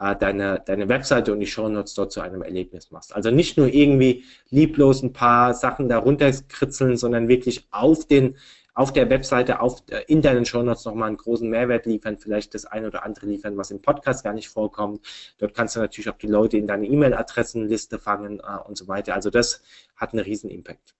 äh, 0.00 0.16
deine, 0.16 0.62
deine 0.66 0.88
Webseite 0.88 1.32
und 1.32 1.40
die 1.40 1.46
Shownotes 1.46 1.94
dort 1.94 2.10
zu 2.10 2.20
einem 2.20 2.42
Erlebnis 2.42 2.90
machst. 2.90 3.14
Also 3.14 3.30
nicht 3.30 3.56
nur 3.56 3.68
irgendwie 3.68 4.24
lieblos 4.50 5.02
ein 5.02 5.12
paar 5.12 5.54
Sachen 5.54 5.88
darunter 5.88 6.32
kritzeln, 6.48 6.96
sondern 6.96 7.28
wirklich 7.28 7.68
auf 7.70 8.06
den 8.06 8.36
auf 8.78 8.92
der 8.92 9.10
Webseite, 9.10 9.58
auf, 9.58 9.82
äh, 9.90 10.04
in 10.06 10.22
deinen 10.22 10.44
Shownotes 10.44 10.84
nochmal 10.84 11.08
einen 11.08 11.16
großen 11.16 11.50
Mehrwert 11.50 11.84
liefern, 11.84 12.16
vielleicht 12.16 12.54
das 12.54 12.64
eine 12.64 12.86
oder 12.86 13.04
andere 13.04 13.26
liefern, 13.26 13.56
was 13.56 13.72
im 13.72 13.82
Podcast 13.82 14.22
gar 14.22 14.34
nicht 14.34 14.48
vorkommt. 14.48 15.04
Dort 15.38 15.52
kannst 15.52 15.74
du 15.74 15.80
natürlich 15.80 16.08
auch 16.08 16.16
die 16.16 16.28
Leute 16.28 16.58
in 16.58 16.68
deine 16.68 16.86
E-Mail-Adressenliste 16.86 17.98
fangen 17.98 18.38
äh, 18.38 18.68
und 18.68 18.78
so 18.78 18.86
weiter. 18.86 19.14
Also 19.14 19.30
das 19.30 19.62
hat 19.96 20.12
einen 20.12 20.22
riesen 20.22 20.48
Impact. 20.48 20.94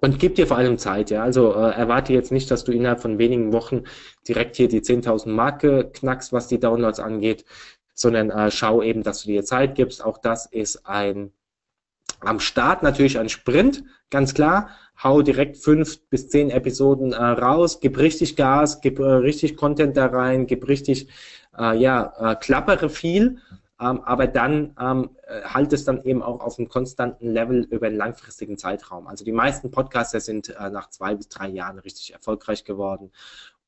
Und 0.00 0.18
gib 0.18 0.36
dir 0.36 0.46
vor 0.46 0.56
allem 0.56 0.78
Zeit, 0.78 1.10
ja. 1.10 1.22
Also 1.22 1.52
äh, 1.52 1.72
erwarte 1.72 2.14
jetzt 2.14 2.32
nicht, 2.32 2.50
dass 2.50 2.64
du 2.64 2.72
innerhalb 2.72 3.00
von 3.00 3.18
wenigen 3.18 3.52
Wochen 3.52 3.84
direkt 4.26 4.56
hier 4.56 4.68
die 4.68 4.80
10.000 4.80 5.28
Marke 5.28 5.90
knackst, 5.92 6.32
was 6.32 6.48
die 6.48 6.58
Downloads 6.58 7.00
angeht, 7.00 7.44
sondern 7.92 8.30
äh, 8.30 8.50
schau 8.50 8.80
eben, 8.82 9.02
dass 9.02 9.24
du 9.24 9.28
dir 9.28 9.44
Zeit 9.44 9.74
gibst. 9.74 10.02
Auch 10.02 10.16
das 10.16 10.46
ist 10.46 10.86
ein 10.86 11.32
am 12.20 12.40
Start 12.40 12.82
natürlich 12.82 13.18
ein 13.18 13.28
Sprint, 13.28 13.84
ganz 14.10 14.34
klar. 14.34 14.70
Hau 15.02 15.22
direkt 15.22 15.56
fünf 15.56 16.00
bis 16.08 16.28
zehn 16.28 16.50
Episoden 16.50 17.12
äh, 17.12 17.16
raus, 17.16 17.80
gib 17.80 17.98
richtig 17.98 18.36
Gas, 18.36 18.80
gib 18.80 18.98
äh, 18.98 19.04
richtig 19.04 19.56
Content 19.56 19.96
da 19.96 20.06
rein, 20.06 20.46
gib 20.46 20.66
richtig, 20.66 21.08
äh, 21.56 21.76
ja, 21.76 22.12
äh, 22.18 22.36
klappere 22.36 22.88
viel, 22.88 23.38
ähm, 23.80 24.00
aber 24.00 24.26
dann 24.26 24.74
ähm, 24.80 25.10
äh, 25.26 25.42
halt 25.42 25.72
es 25.72 25.84
dann 25.84 26.02
eben 26.02 26.22
auch 26.22 26.40
auf 26.40 26.58
einem 26.58 26.68
konstanten 26.68 27.28
Level 27.28 27.66
über 27.70 27.86
einen 27.86 27.96
langfristigen 27.96 28.58
Zeitraum. 28.58 29.06
Also 29.06 29.24
die 29.24 29.32
meisten 29.32 29.70
Podcaster 29.70 30.20
sind 30.20 30.48
äh, 30.48 30.70
nach 30.70 30.90
zwei 30.90 31.14
bis 31.14 31.28
drei 31.28 31.48
Jahren 31.48 31.78
richtig 31.78 32.12
erfolgreich 32.12 32.64
geworden. 32.64 33.12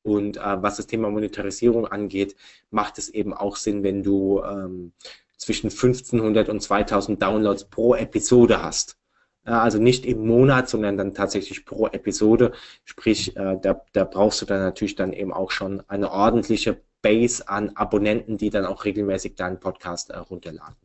Und 0.03 0.37
äh, 0.37 0.61
was 0.61 0.77
das 0.77 0.87
Thema 0.87 1.09
Monetarisierung 1.09 1.87
angeht, 1.87 2.35
macht 2.71 2.97
es 2.97 3.09
eben 3.09 3.33
auch 3.33 3.55
Sinn, 3.55 3.83
wenn 3.83 4.03
du 4.03 4.41
ähm, 4.43 4.91
zwischen 5.37 5.69
1500 5.69 6.49
und 6.49 6.61
2000 6.61 7.21
Downloads 7.21 7.65
pro 7.65 7.95
Episode 7.95 8.61
hast. 8.61 8.97
Also 9.43 9.79
nicht 9.79 10.05
im 10.05 10.25
Monat, 10.27 10.69
sondern 10.69 10.97
dann 10.97 11.13
tatsächlich 11.13 11.65
pro 11.65 11.87
Episode. 11.87 12.51
Sprich, 12.85 13.35
äh, 13.35 13.57
da, 13.61 13.81
da 13.91 14.03
brauchst 14.03 14.41
du 14.41 14.45
dann 14.45 14.59
natürlich 14.59 14.95
dann 14.95 15.13
eben 15.13 15.33
auch 15.33 15.49
schon 15.49 15.81
eine 15.87 16.11
ordentliche 16.11 16.79
Base 17.01 17.47
an 17.47 17.71
Abonnenten, 17.75 18.37
die 18.37 18.51
dann 18.51 18.65
auch 18.65 18.85
regelmäßig 18.85 19.35
deinen 19.35 19.59
Podcast 19.59 20.11
äh, 20.11 20.17
runterladen. 20.17 20.75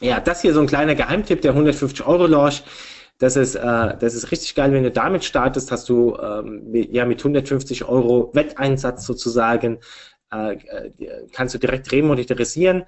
Ja, 0.00 0.20
das 0.20 0.42
hier 0.42 0.52
so 0.52 0.60
ein 0.60 0.66
kleiner 0.66 0.94
Geheimtipp, 0.94 1.40
der 1.40 1.52
150 1.52 2.06
Euro 2.06 2.26
Launch. 2.26 2.62
Das 3.18 3.36
ist, 3.36 3.54
äh, 3.54 3.60
das 3.98 4.14
ist 4.14 4.30
richtig 4.30 4.54
geil, 4.54 4.72
wenn 4.72 4.82
du 4.82 4.90
damit 4.90 5.24
startest, 5.24 5.70
hast 5.70 5.88
du 5.88 6.16
ähm, 6.16 6.68
ja 6.72 7.06
mit 7.06 7.20
150 7.20 7.84
Euro 7.84 8.30
Wetteinsatz 8.34 9.06
sozusagen 9.06 9.78
äh, 10.32 10.54
äh, 10.54 10.90
kannst 11.32 11.54
du 11.54 11.58
direkt 11.58 11.92
remonetarisieren. 11.92 12.84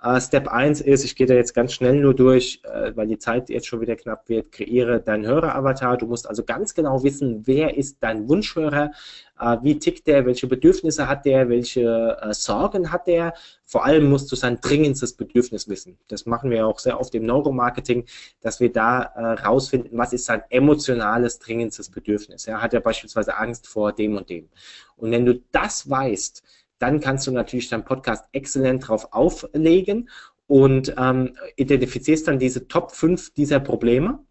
Uh, 0.00 0.20
Step 0.20 0.46
1 0.46 0.80
ist, 0.80 1.02
ich 1.02 1.16
gehe 1.16 1.26
da 1.26 1.34
jetzt 1.34 1.54
ganz 1.54 1.72
schnell 1.72 1.96
nur 1.96 2.14
durch, 2.14 2.62
uh, 2.64 2.94
weil 2.94 3.08
die 3.08 3.18
Zeit 3.18 3.48
jetzt 3.48 3.66
schon 3.66 3.80
wieder 3.80 3.96
knapp 3.96 4.28
wird, 4.28 4.52
kreiere 4.52 5.00
deinen 5.00 5.26
Höreravatar. 5.26 5.96
Du 5.96 6.06
musst 6.06 6.28
also 6.28 6.44
ganz 6.44 6.72
genau 6.74 7.02
wissen, 7.02 7.48
wer 7.48 7.76
ist 7.76 7.96
dein 7.98 8.28
Wunschhörer, 8.28 8.92
uh, 9.40 9.56
wie 9.62 9.76
tickt 9.80 10.06
der, 10.06 10.24
welche 10.24 10.46
Bedürfnisse 10.46 11.08
hat 11.08 11.24
der, 11.24 11.48
welche 11.48 12.16
Sorgen 12.30 12.92
hat 12.92 13.08
der. 13.08 13.34
Vor 13.64 13.84
allem 13.84 14.08
musst 14.08 14.30
du 14.30 14.36
sein 14.36 14.60
dringendstes 14.60 15.14
Bedürfnis 15.14 15.68
wissen. 15.68 15.98
Das 16.06 16.26
machen 16.26 16.50
wir 16.50 16.64
auch 16.64 16.78
sehr 16.78 17.00
oft 17.00 17.12
im 17.16 17.26
Neuromarketing, 17.26 18.04
dass 18.40 18.60
wir 18.60 18.72
da 18.72 19.00
rausfinden, 19.44 19.98
was 19.98 20.12
ist 20.12 20.26
sein 20.26 20.42
emotionales 20.48 21.40
dringendstes 21.40 21.90
Bedürfnis. 21.90 22.46
Ja, 22.46 22.62
hat 22.62 22.72
er 22.72 22.80
beispielsweise 22.80 23.36
Angst 23.36 23.66
vor 23.66 23.92
dem 23.92 24.16
und 24.16 24.30
dem. 24.30 24.48
Und 24.96 25.10
wenn 25.10 25.26
du 25.26 25.42
das 25.50 25.90
weißt, 25.90 26.42
dann 26.78 27.00
kannst 27.00 27.26
du 27.26 27.32
natürlich 27.32 27.68
deinen 27.68 27.84
Podcast 27.84 28.26
exzellent 28.32 28.86
drauf 28.86 29.08
auflegen 29.12 30.08
und 30.46 30.94
ähm, 30.98 31.36
identifizierst 31.56 32.26
dann 32.28 32.38
diese 32.38 32.68
Top 32.68 32.92
5 32.92 33.34
dieser 33.34 33.60
Probleme 33.60 34.24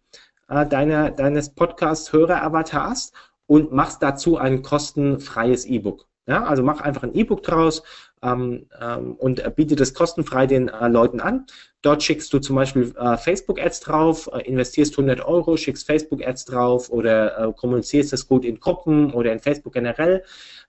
äh, 0.48 0.66
deiner, 0.66 1.10
deines 1.10 1.54
Podcast-Hörer-Avatars 1.54 3.12
und 3.46 3.72
machst 3.72 4.02
dazu 4.02 4.36
ein 4.36 4.62
kostenfreies 4.62 5.64
E-Book. 5.64 6.06
Ja, 6.26 6.44
also 6.44 6.62
mach 6.62 6.80
einfach 6.80 7.04
ein 7.04 7.14
E-Book 7.14 7.42
draus 7.42 7.82
ähm, 8.22 8.66
ähm, 8.80 9.14
und 9.14 9.42
biete 9.56 9.76
das 9.76 9.94
kostenfrei 9.94 10.46
den 10.46 10.68
äh, 10.68 10.88
Leuten 10.88 11.20
an. 11.20 11.46
Dort 11.80 12.02
schickst 12.02 12.32
du 12.32 12.40
zum 12.40 12.56
Beispiel 12.56 12.92
äh, 12.98 13.16
Facebook-Ads 13.16 13.80
drauf, 13.80 14.28
äh, 14.32 14.42
investierst 14.48 14.94
100 14.94 15.24
Euro, 15.24 15.56
schickst 15.56 15.86
Facebook-Ads 15.86 16.46
drauf 16.46 16.90
oder 16.90 17.38
äh, 17.38 17.52
kommunizierst 17.52 18.12
es 18.12 18.26
gut 18.26 18.44
in 18.44 18.58
Gruppen 18.58 19.12
oder 19.12 19.32
in 19.32 19.38
Facebook 19.38 19.74
generell, 19.74 20.24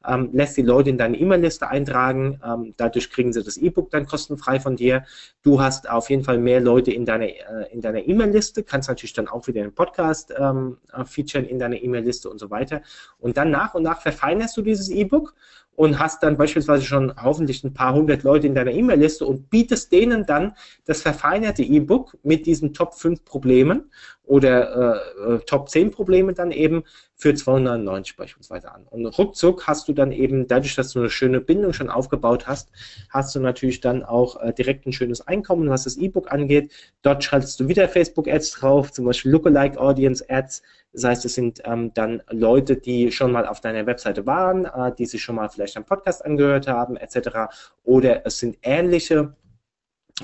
ähm, 0.08 0.30
lässt 0.34 0.56
die 0.58 0.62
Leute 0.62 0.91
in 0.91 1.00
deine 1.00 1.18
E-Mail-Liste 1.18 1.68
eintragen, 1.68 2.39
ähm, 2.45 2.76
dadurch 2.78 3.10
kriegen 3.10 3.34
sie 3.34 3.43
das 3.43 3.58
E-Book 3.58 3.89
dann 3.89 4.06
kostenfrei 4.06 4.60
von 4.60 4.76
dir. 4.76 5.04
Du 5.41 5.60
hast 5.60 5.89
auf 5.89 6.12
jeden 6.12 6.24
Fall 6.24 6.38
mehr 6.38 6.62
Leute 6.62 6.91
in 6.91 7.06
deiner 7.06 7.26
äh, 7.26 7.74
in 7.74 7.82
deiner 7.82 8.08
E-Mail-Liste, 8.08 8.64
kannst 8.64 8.88
natürlich 8.88 9.14
dann 9.14 9.28
auch 9.28 9.47
wieder 9.47 9.64
einen 9.64 9.74
Podcast 9.74 10.32
ähm, 10.38 10.78
äh, 10.93 11.06
featuren 11.06 11.45
in 11.45 11.58
deiner 11.58 11.82
E-Mail-Liste 11.82 12.30
und 12.30 12.38
so 12.38 12.52
weiter. 12.52 12.84
Und 13.18 13.38
dann 13.38 13.50
nach 13.50 13.74
und 13.74 13.82
nach 13.82 14.02
verfeinerst 14.02 14.56
du 14.56 14.62
dieses 14.62 14.89
E-Book 14.89 15.34
und 15.80 15.97
hast 15.97 16.23
dann 16.23 16.36
beispielsweise 16.36 16.84
schon 16.84 17.13
hoffentlich 17.23 17.63
ein 17.63 17.73
paar 17.73 17.93
hundert 17.93 18.23
Leute 18.23 18.45
in 18.47 18.53
deiner 18.53 18.71
E-Mail-Liste 18.71 19.25
und 19.25 19.49
bietest 19.49 19.93
denen 19.93 20.25
dann 20.25 20.57
das 20.84 21.01
verfeinerte 21.01 21.63
E-Book 21.63 22.17
mit 22.21 22.45
diesen 22.47 22.73
Top 22.73 22.95
5 22.95 23.23
Problemen 23.23 23.89
oder 24.25 24.99
äh, 25.25 25.36
äh 25.36 25.39
Top 25.45 25.69
10 25.69 25.91
Problemen 25.91 26.36
dann 26.36 26.51
eben 26.51 26.84
für 27.15 27.34
299 27.34 28.17
beispielsweise 28.17 28.73
an. 28.73 28.88
Und 28.89 29.05
ruckzuck 29.05 29.67
hast 29.67 29.88
du 29.88 29.93
dann 29.93 30.11
eben, 30.11 30.47
dadurch, 30.47 30.75
dass 30.75 30.91
du 30.91 30.99
eine 30.99 31.09
schöne 31.09 31.39
Bindung 31.39 31.71
schon 31.71 31.89
aufgebaut 31.89 32.45
hast, 32.45 32.71
hast 33.09 33.34
du 33.34 33.39
natürlich 33.39 33.80
dann 33.80 34.03
auch 34.03 34.41
äh, 34.41 34.51
direkt 34.51 34.86
ein 34.86 34.91
schönes 34.91 35.25
Einkommen, 35.27 35.69
was 35.69 35.86
das 35.86 35.95
E-Book 35.95 36.30
angeht. 36.30 36.73
Dort 37.03 37.23
schaltest 37.23 37.57
du 37.57 37.69
wieder 37.69 37.88
Facebook-Ads 37.88 38.51
drauf, 38.51 38.91
zum 38.91 39.05
Beispiel 39.05 39.32
Lookalike 39.32 39.80
Audience 39.80 40.25
Ads, 40.30 40.61
das 40.93 41.03
heißt, 41.03 41.25
es 41.25 41.35
sind 41.35 41.61
ähm, 41.65 41.93
dann 41.93 42.23
Leute, 42.31 42.77
die 42.77 43.11
schon 43.11 43.31
mal 43.31 43.47
auf 43.47 43.61
deiner 43.61 43.85
Webseite 43.85 44.25
waren, 44.25 44.65
äh, 44.65 44.93
die 44.97 45.05
sich 45.05 45.21
schon 45.21 45.35
mal 45.35 45.49
vielleicht 45.49 45.75
einen 45.75 45.85
Podcast 45.85 46.25
angehört 46.25 46.67
haben, 46.67 46.97
etc. 46.97 47.51
Oder 47.83 48.25
es 48.25 48.39
sind 48.39 48.57
ähnliche, 48.63 49.35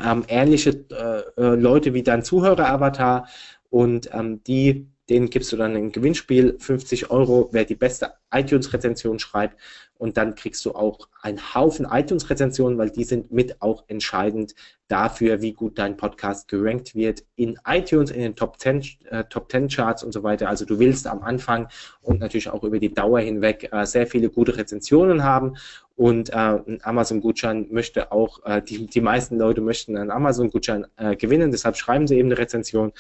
ähm, 0.04 0.24
ähnliche 0.28 0.72
äh, 0.92 1.42
äh, 1.42 1.56
Leute 1.56 1.94
wie 1.94 2.04
dein 2.04 2.24
Zuhörer-Avatar 2.24 3.28
und 3.70 4.10
ähm, 4.14 4.44
die 4.44 4.88
denen 5.10 5.30
gibst 5.30 5.52
du 5.52 5.58
dann 5.58 5.76
ein 5.76 5.92
Gewinnspiel, 5.92 6.58
50 6.60 7.12
Euro, 7.12 7.50
wer 7.52 7.66
die 7.66 7.76
beste 7.76 8.14
iTunes-Rezension 8.32 9.20
schreibt. 9.20 9.60
Und 9.98 10.18
dann 10.18 10.36
kriegst 10.36 10.66
du 10.66 10.74
auch 10.74 11.08
einen 11.22 11.54
Haufen 11.54 11.88
iTunes-Rezensionen, 11.90 12.78
weil 12.78 12.90
die 12.90 13.06
sind 13.06 13.32
mit 13.32 13.62
auch 13.62 13.86
entscheidend 13.88 14.54
dafür, 14.90 15.42
wie 15.42 15.54
gut 15.54 15.78
dein 15.78 15.96
Podcast 15.96 16.50
gerankt 16.50 16.96
wird 16.96 17.24
in 17.36 17.58
iTunes, 17.66 18.12
in 18.12 18.22
den 18.22 18.36
Top 18.36 18.60
10, 18.60 18.84
äh, 19.10 19.24
Top 19.26 19.50
10 19.50 19.70
Charts 19.70 20.04
und 20.04 20.12
so 20.12 20.22
weiter. 20.22 20.50
Also 20.50 20.66
du 20.66 20.80
willst 20.80 21.08
am 21.08 21.24
Anfang 21.24 21.70
und 22.02 22.20
natürlich 22.20 22.50
auch 22.50 22.64
über 22.64 22.80
die 22.80 22.94
Dauer 22.94 23.22
hinweg 23.22 23.70
äh, 23.72 23.86
sehr 23.86 24.06
viele 24.06 24.30
gute 24.30 24.58
Rezensionen 24.58 25.24
haben. 25.24 25.56
Und 25.96 26.30
äh, 26.32 26.36
ein 26.36 26.80
Amazon-Gutschein 26.84 27.68
möchte 27.72 28.12
auch, 28.12 28.44
äh, 28.46 28.62
die, 28.62 28.88
die 28.88 29.02
meisten 29.02 29.38
Leute 29.38 29.62
möchten 29.62 29.96
einen 29.96 30.12
Amazon-Gutschein 30.12 30.88
äh, 30.98 31.16
gewinnen, 31.16 31.52
deshalb 31.52 31.78
schreiben 31.78 32.06
sie 32.06 32.18
eben 32.18 32.28
eine 32.28 32.38
Rezension 32.38 32.92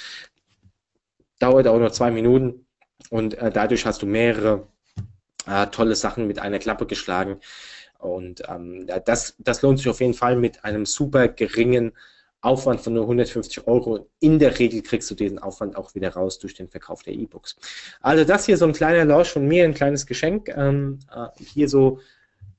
dauert 1.45 1.67
auch 1.67 1.77
nur 1.77 1.91
zwei 1.91 2.11
Minuten 2.11 2.65
und 3.09 3.35
äh, 3.35 3.51
dadurch 3.51 3.85
hast 3.85 4.01
du 4.01 4.07
mehrere 4.07 4.67
äh, 5.47 5.67
tolle 5.67 5.95
Sachen 5.95 6.25
mit 6.27 6.39
einer 6.39 6.59
Klappe 6.59 6.87
geschlagen. 6.87 7.39
Und 7.99 8.43
ähm, 8.49 8.87
das, 9.05 9.35
das 9.39 9.61
lohnt 9.61 9.79
sich 9.79 9.89
auf 9.89 10.01
jeden 10.01 10.13
Fall 10.13 10.35
mit 10.35 10.63
einem 10.63 10.85
super 10.85 11.27
geringen 11.27 11.91
Aufwand 12.41 12.81
von 12.81 12.93
nur 12.93 13.03
150 13.03 13.67
Euro. 13.67 14.07
In 14.19 14.39
der 14.39 14.57
Regel 14.59 14.81
kriegst 14.81 15.09
du 15.09 15.15
diesen 15.15 15.39
Aufwand 15.39 15.75
auch 15.75 15.95
wieder 15.95 16.13
raus 16.13 16.39
durch 16.39 16.53
den 16.53 16.67
Verkauf 16.67 17.03
der 17.03 17.13
E-Books. 17.13 17.55
Also 18.01 18.23
das 18.23 18.45
hier 18.45 18.57
so 18.57 18.65
ein 18.65 18.73
kleiner 18.73 19.05
Launch 19.05 19.29
von 19.29 19.47
mir, 19.47 19.65
ein 19.65 19.73
kleines 19.73 20.05
Geschenk. 20.05 20.49
Ähm, 20.49 20.99
äh, 21.13 21.27
hier 21.43 21.69
so 21.69 21.99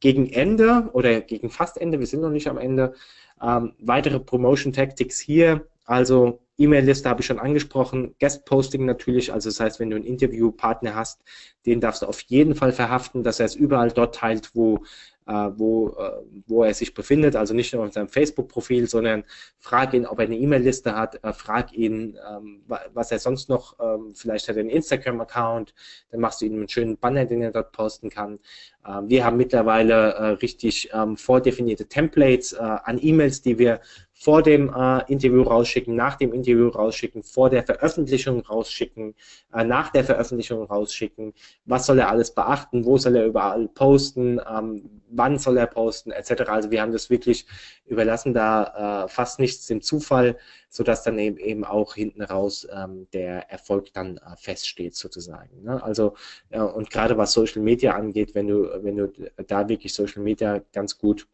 gegen 0.00 0.32
Ende 0.32 0.90
oder 0.92 1.20
gegen 1.20 1.50
fast 1.50 1.76
Ende, 1.76 1.98
wir 1.98 2.06
sind 2.06 2.20
noch 2.20 2.30
nicht 2.30 2.48
am 2.48 2.58
Ende. 2.58 2.94
Ähm, 3.42 3.74
weitere 3.78 4.20
Promotion 4.20 4.72
Tactics 4.72 5.18
hier. 5.20 5.66
Also 5.84 6.40
E-Mail-Liste 6.58 7.08
habe 7.08 7.20
ich 7.20 7.26
schon 7.26 7.38
angesprochen, 7.38 8.14
Guest-Posting 8.18 8.84
natürlich, 8.84 9.32
also 9.32 9.48
das 9.48 9.60
heißt, 9.60 9.80
wenn 9.80 9.90
du 9.90 9.96
einen 9.96 10.04
Interviewpartner 10.04 10.94
hast, 10.94 11.22
den 11.66 11.80
darfst 11.80 12.02
du 12.02 12.06
auf 12.06 12.20
jeden 12.22 12.54
Fall 12.54 12.72
verhaften, 12.72 13.22
dass 13.22 13.40
er 13.40 13.46
es 13.46 13.54
überall 13.54 13.90
dort 13.90 14.14
teilt, 14.14 14.50
wo 14.54 14.82
äh, 15.26 15.50
wo, 15.56 15.88
äh, 15.88 16.22
wo 16.46 16.62
er 16.62 16.72
sich 16.72 16.94
befindet, 16.94 17.34
also 17.34 17.52
nicht 17.52 17.74
nur 17.74 17.84
auf 17.84 17.92
seinem 17.92 18.08
Facebook-Profil, 18.08 18.88
sondern 18.88 19.24
frag 19.58 19.92
ihn, 19.92 20.06
ob 20.06 20.20
er 20.20 20.26
eine 20.26 20.36
E-Mail-Liste 20.36 20.94
hat, 20.94 21.22
äh, 21.24 21.32
frag 21.32 21.72
ihn, 21.72 22.16
ähm, 22.30 22.62
was 22.94 23.10
er 23.10 23.18
sonst 23.18 23.48
noch, 23.48 23.76
ähm, 23.80 24.14
vielleicht 24.14 24.48
hat 24.48 24.54
er 24.54 24.60
einen 24.60 24.70
Instagram-Account, 24.70 25.74
dann 26.12 26.20
machst 26.20 26.40
du 26.40 26.46
ihm 26.46 26.54
einen 26.54 26.68
schönen 26.68 26.96
Banner, 26.96 27.24
den 27.24 27.42
er 27.42 27.50
dort 27.50 27.72
posten 27.72 28.08
kann. 28.08 28.38
Ähm, 28.86 29.08
wir 29.08 29.24
haben 29.24 29.36
mittlerweile 29.36 30.40
richtig 30.40 30.90
vordefinierte 31.16 31.86
Templates 31.88 32.54
an 32.54 32.98
E-Mails, 33.00 33.42
die 33.42 33.58
wir 33.58 33.80
vor 34.18 34.42
dem 34.42 34.72
äh, 34.74 35.12
Interview 35.12 35.42
rausschicken, 35.42 35.94
nach 35.94 36.16
dem 36.16 36.32
Interview 36.32 36.68
rausschicken, 36.68 37.22
vor 37.22 37.50
der 37.50 37.64
Veröffentlichung 37.64 38.40
rausschicken, 38.40 39.14
äh, 39.52 39.62
nach 39.62 39.90
der 39.90 40.04
Veröffentlichung 40.04 40.64
rausschicken, 40.64 41.34
was 41.66 41.84
soll 41.84 41.98
er 41.98 42.08
alles 42.08 42.34
beachten, 42.34 42.86
wo 42.86 42.96
soll 42.96 43.14
er 43.16 43.26
überall 43.26 43.68
posten, 43.68 44.40
ähm, 44.50 45.02
wann 45.10 45.38
soll 45.38 45.58
er 45.58 45.66
posten, 45.66 46.12
etc. 46.12 46.48
Also 46.48 46.70
wir 46.70 46.80
haben 46.80 46.92
das 46.92 47.10
wirklich 47.10 47.44
überlassen, 47.84 48.32
da 48.32 49.04
äh, 49.04 49.08
fast 49.08 49.38
nichts 49.38 49.66
dem 49.66 49.82
Zufall, 49.82 50.38
sodass 50.70 51.02
dann 51.02 51.18
eben, 51.18 51.36
eben 51.36 51.64
auch 51.64 51.94
hinten 51.94 52.22
raus 52.22 52.66
ähm, 52.72 53.06
der 53.12 53.50
Erfolg 53.50 53.92
dann 53.92 54.16
äh, 54.16 54.36
feststeht 54.38 54.96
sozusagen. 54.96 55.62
Ne? 55.62 55.82
Also 55.82 56.14
äh, 56.48 56.60
und 56.60 56.88
gerade 56.88 57.18
was 57.18 57.32
Social 57.32 57.60
Media 57.60 57.94
angeht, 57.94 58.34
wenn 58.34 58.48
du, 58.48 58.82
wenn 58.82 58.96
du 58.96 59.12
da 59.46 59.68
wirklich 59.68 59.92
Social 59.92 60.22
Media 60.22 60.62
ganz 60.72 60.96
gut 60.96 61.28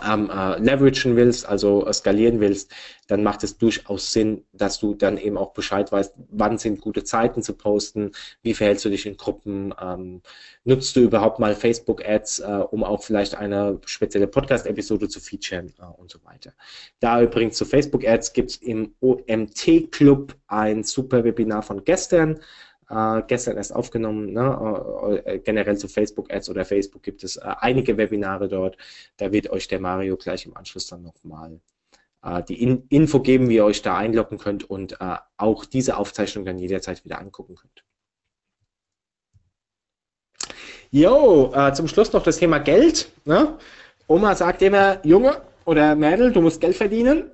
ähm, 0.00 0.30
äh, 0.30 0.58
leveragen 0.58 1.16
willst, 1.16 1.46
also 1.46 1.86
äh, 1.86 1.92
skalieren 1.92 2.40
willst, 2.40 2.70
dann 3.08 3.22
macht 3.22 3.44
es 3.44 3.58
durchaus 3.58 4.12
Sinn, 4.12 4.44
dass 4.52 4.78
du 4.80 4.94
dann 4.94 5.18
eben 5.18 5.36
auch 5.36 5.52
Bescheid 5.52 5.92
weißt, 5.92 6.14
wann 6.30 6.56
sind 6.56 6.80
gute 6.80 7.04
Zeiten 7.04 7.42
zu 7.42 7.52
posten, 7.52 8.12
wie 8.42 8.54
verhältst 8.54 8.84
du 8.86 8.88
dich 8.88 9.04
in 9.04 9.18
Gruppen, 9.18 9.74
ähm, 9.80 10.22
nutzt 10.64 10.96
du 10.96 11.00
überhaupt 11.00 11.38
mal 11.38 11.54
Facebook-Ads, 11.54 12.40
äh, 12.40 12.64
um 12.70 12.84
auch 12.84 13.02
vielleicht 13.02 13.34
eine 13.34 13.80
spezielle 13.84 14.28
Podcast-Episode 14.28 15.08
zu 15.08 15.20
featuren 15.20 15.74
äh, 15.78 15.84
und 16.00 16.10
so 16.10 16.18
weiter. 16.24 16.52
Da 17.00 17.20
übrigens 17.20 17.56
zu 17.56 17.66
Facebook-Ads 17.66 18.32
gibt 18.32 18.50
es 18.52 18.56
im 18.56 18.94
OMT-Club 19.00 20.34
ein 20.46 20.84
super 20.84 21.22
Webinar 21.24 21.62
von 21.62 21.84
gestern, 21.84 22.40
äh, 22.92 23.22
gestern 23.26 23.56
erst 23.56 23.74
aufgenommen. 23.74 24.32
Ne? 24.32 25.22
Äh, 25.24 25.38
generell 25.38 25.76
zu 25.76 25.88
Facebook-Ads 25.88 26.50
oder 26.50 26.64
Facebook 26.64 27.02
gibt 27.02 27.24
es 27.24 27.36
äh, 27.36 27.42
einige 27.60 27.96
Webinare 27.96 28.48
dort. 28.48 28.76
Da 29.16 29.32
wird 29.32 29.50
euch 29.50 29.68
der 29.68 29.80
Mario 29.80 30.16
gleich 30.16 30.46
im 30.46 30.56
Anschluss 30.56 30.86
dann 30.86 31.02
nochmal 31.02 31.60
äh, 32.22 32.42
die 32.42 32.62
In 32.62 32.86
Info 32.90 33.20
geben, 33.20 33.48
wie 33.48 33.56
ihr 33.56 33.64
euch 33.64 33.82
da 33.82 33.96
einloggen 33.96 34.38
könnt 34.38 34.68
und 34.68 35.00
äh, 35.00 35.16
auch 35.36 35.64
diese 35.64 35.96
Aufzeichnung 35.96 36.44
dann 36.44 36.58
jederzeit 36.58 37.04
wieder 37.04 37.18
angucken 37.18 37.56
könnt. 37.56 37.84
Jo, 40.90 41.50
äh, 41.54 41.72
zum 41.72 41.88
Schluss 41.88 42.12
noch 42.12 42.22
das 42.22 42.36
Thema 42.36 42.58
Geld. 42.58 43.10
Ne? 43.24 43.56
Oma 44.06 44.34
sagt 44.34 44.60
immer, 44.60 45.04
Junge 45.06 45.40
oder 45.64 45.94
Mädel, 45.94 46.32
du 46.32 46.42
musst 46.42 46.60
Geld 46.60 46.76
verdienen. 46.76 47.30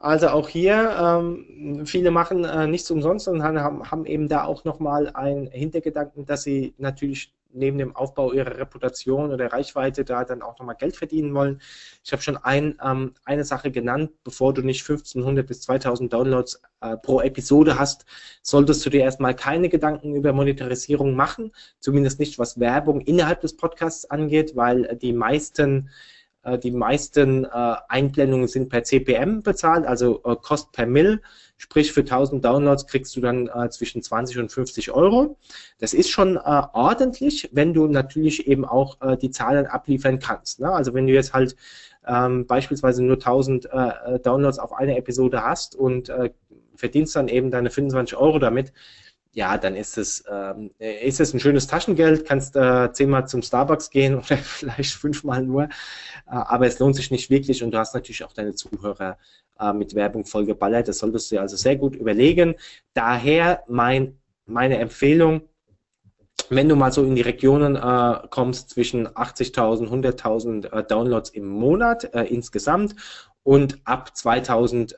Also 0.00 0.28
auch 0.28 0.48
hier, 0.48 0.96
ähm, 0.96 1.84
viele 1.84 2.12
machen 2.12 2.44
äh, 2.44 2.68
nichts 2.68 2.88
umsonst 2.88 3.26
und 3.26 3.42
haben, 3.42 3.90
haben 3.90 4.06
eben 4.06 4.28
da 4.28 4.44
auch 4.44 4.62
nochmal 4.62 5.10
einen 5.14 5.48
Hintergedanken, 5.48 6.24
dass 6.24 6.44
sie 6.44 6.74
natürlich 6.78 7.34
neben 7.52 7.78
dem 7.78 7.96
Aufbau 7.96 8.32
ihrer 8.32 8.58
Reputation 8.58 9.32
oder 9.32 9.52
Reichweite 9.52 10.04
da 10.04 10.24
dann 10.24 10.42
auch 10.42 10.56
nochmal 10.58 10.76
Geld 10.76 10.96
verdienen 10.96 11.34
wollen. 11.34 11.60
Ich 12.04 12.12
habe 12.12 12.22
schon 12.22 12.36
ein, 12.36 12.78
ähm, 12.84 13.14
eine 13.24 13.44
Sache 13.44 13.72
genannt, 13.72 14.12
bevor 14.22 14.54
du 14.54 14.62
nicht 14.62 14.88
1500 14.88 15.44
bis 15.44 15.62
2000 15.62 16.12
Downloads 16.12 16.62
äh, 16.80 16.96
pro 16.96 17.20
Episode 17.20 17.76
hast, 17.76 18.04
solltest 18.42 18.86
du 18.86 18.90
dir 18.90 19.00
erstmal 19.00 19.34
keine 19.34 19.68
Gedanken 19.68 20.14
über 20.14 20.32
Monetarisierung 20.32 21.16
machen, 21.16 21.50
zumindest 21.80 22.20
nicht 22.20 22.38
was 22.38 22.60
Werbung 22.60 23.00
innerhalb 23.00 23.40
des 23.40 23.56
Podcasts 23.56 24.08
angeht, 24.08 24.54
weil 24.54 24.96
die 25.02 25.12
meisten 25.12 25.88
äh, 25.88 25.90
die 26.56 26.70
meisten 26.70 27.44
äh, 27.44 27.48
Einblendungen 27.88 28.48
sind 28.48 28.68
per 28.68 28.84
CPM 28.84 29.42
bezahlt, 29.42 29.84
also 29.84 30.22
äh, 30.24 30.36
Cost 30.36 30.72
per 30.72 30.86
Mill. 30.86 31.20
Sprich, 31.56 31.92
für 31.92 32.00
1000 32.00 32.44
Downloads 32.44 32.86
kriegst 32.86 33.16
du 33.16 33.20
dann 33.20 33.48
äh, 33.48 33.68
zwischen 33.68 34.00
20 34.00 34.38
und 34.38 34.52
50 34.52 34.92
Euro. 34.92 35.36
Das 35.80 35.92
ist 35.92 36.08
schon 36.08 36.36
äh, 36.36 36.62
ordentlich, 36.72 37.50
wenn 37.52 37.74
du 37.74 37.88
natürlich 37.88 38.46
eben 38.46 38.64
auch 38.64 39.00
äh, 39.00 39.16
die 39.16 39.30
Zahlen 39.30 39.66
abliefern 39.66 40.20
kannst. 40.20 40.60
Ne? 40.60 40.70
Also 40.70 40.94
wenn 40.94 41.08
du 41.08 41.12
jetzt 41.12 41.34
halt 41.34 41.56
ähm, 42.06 42.46
beispielsweise 42.46 43.02
nur 43.04 43.16
1000 43.16 43.68
Downloads 44.22 44.58
auf 44.58 44.72
eine 44.72 44.96
Episode 44.96 45.44
hast 45.44 45.76
und 45.76 46.10
verdienst 46.74 47.16
dann 47.16 47.28
eben 47.28 47.50
deine 47.50 47.68
25 47.68 48.16
Euro 48.16 48.38
damit, 48.38 48.72
ja, 49.38 49.56
dann 49.56 49.76
ist 49.76 49.96
es, 49.98 50.24
ähm, 50.28 50.72
ist 50.80 51.20
es 51.20 51.32
ein 51.32 51.38
schönes 51.38 51.68
Taschengeld, 51.68 52.26
kannst 52.26 52.56
äh, 52.56 52.92
zehnmal 52.92 53.28
zum 53.28 53.40
Starbucks 53.40 53.88
gehen 53.88 54.16
oder 54.16 54.36
vielleicht 54.36 54.94
fünfmal 54.94 55.44
nur, 55.44 55.62
äh, 55.64 55.68
aber 56.26 56.66
es 56.66 56.80
lohnt 56.80 56.96
sich 56.96 57.12
nicht 57.12 57.30
wirklich 57.30 57.62
und 57.62 57.70
du 57.70 57.78
hast 57.78 57.94
natürlich 57.94 58.24
auch 58.24 58.32
deine 58.32 58.54
Zuhörer 58.54 59.16
äh, 59.60 59.72
mit 59.72 59.94
Werbung 59.94 60.24
vollgeballert. 60.24 60.88
Das 60.88 60.98
solltest 60.98 61.30
du 61.30 61.36
dir 61.36 61.42
also 61.42 61.56
sehr 61.56 61.76
gut 61.76 61.94
überlegen. 61.94 62.56
Daher 62.94 63.62
mein, 63.68 64.18
meine 64.44 64.78
Empfehlung, 64.78 65.42
wenn 66.50 66.68
du 66.68 66.74
mal 66.74 66.90
so 66.90 67.04
in 67.04 67.14
die 67.14 67.22
Regionen 67.22 67.76
äh, 67.76 68.28
kommst 68.30 68.70
zwischen 68.70 69.06
80.000, 69.06 69.88
100.000 69.88 70.72
äh, 70.72 70.82
Downloads 70.82 71.30
im 71.30 71.46
Monat 71.46 72.12
äh, 72.12 72.24
insgesamt 72.24 72.96
und 73.44 73.78
ab 73.84 74.16
2000 74.16 74.96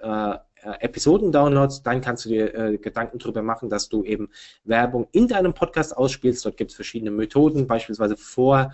äh, 0.63 0.85
Episoden-Downloads, 0.85 1.83
dann 1.83 2.01
kannst 2.01 2.25
du 2.25 2.31
dir 2.31 2.55
äh, 2.55 2.79
Gedanken 2.79 3.19
darüber 3.19 3.43
machen, 3.43 3.69
dass 3.69 3.89
du 3.89 4.05
eben 4.05 4.29
Werbung 4.65 5.09
in 5.13 5.29
deinem 5.29 5.55
Podcast 5.55 5.97
ausspielst. 5.97 6.45
Dort 6.45 6.57
gibt 6.57 6.71
es 6.71 6.75
verschiedene 6.75 7.11
Methoden, 7.11 7.67
beispielsweise 7.67 8.17
vor 8.17 8.73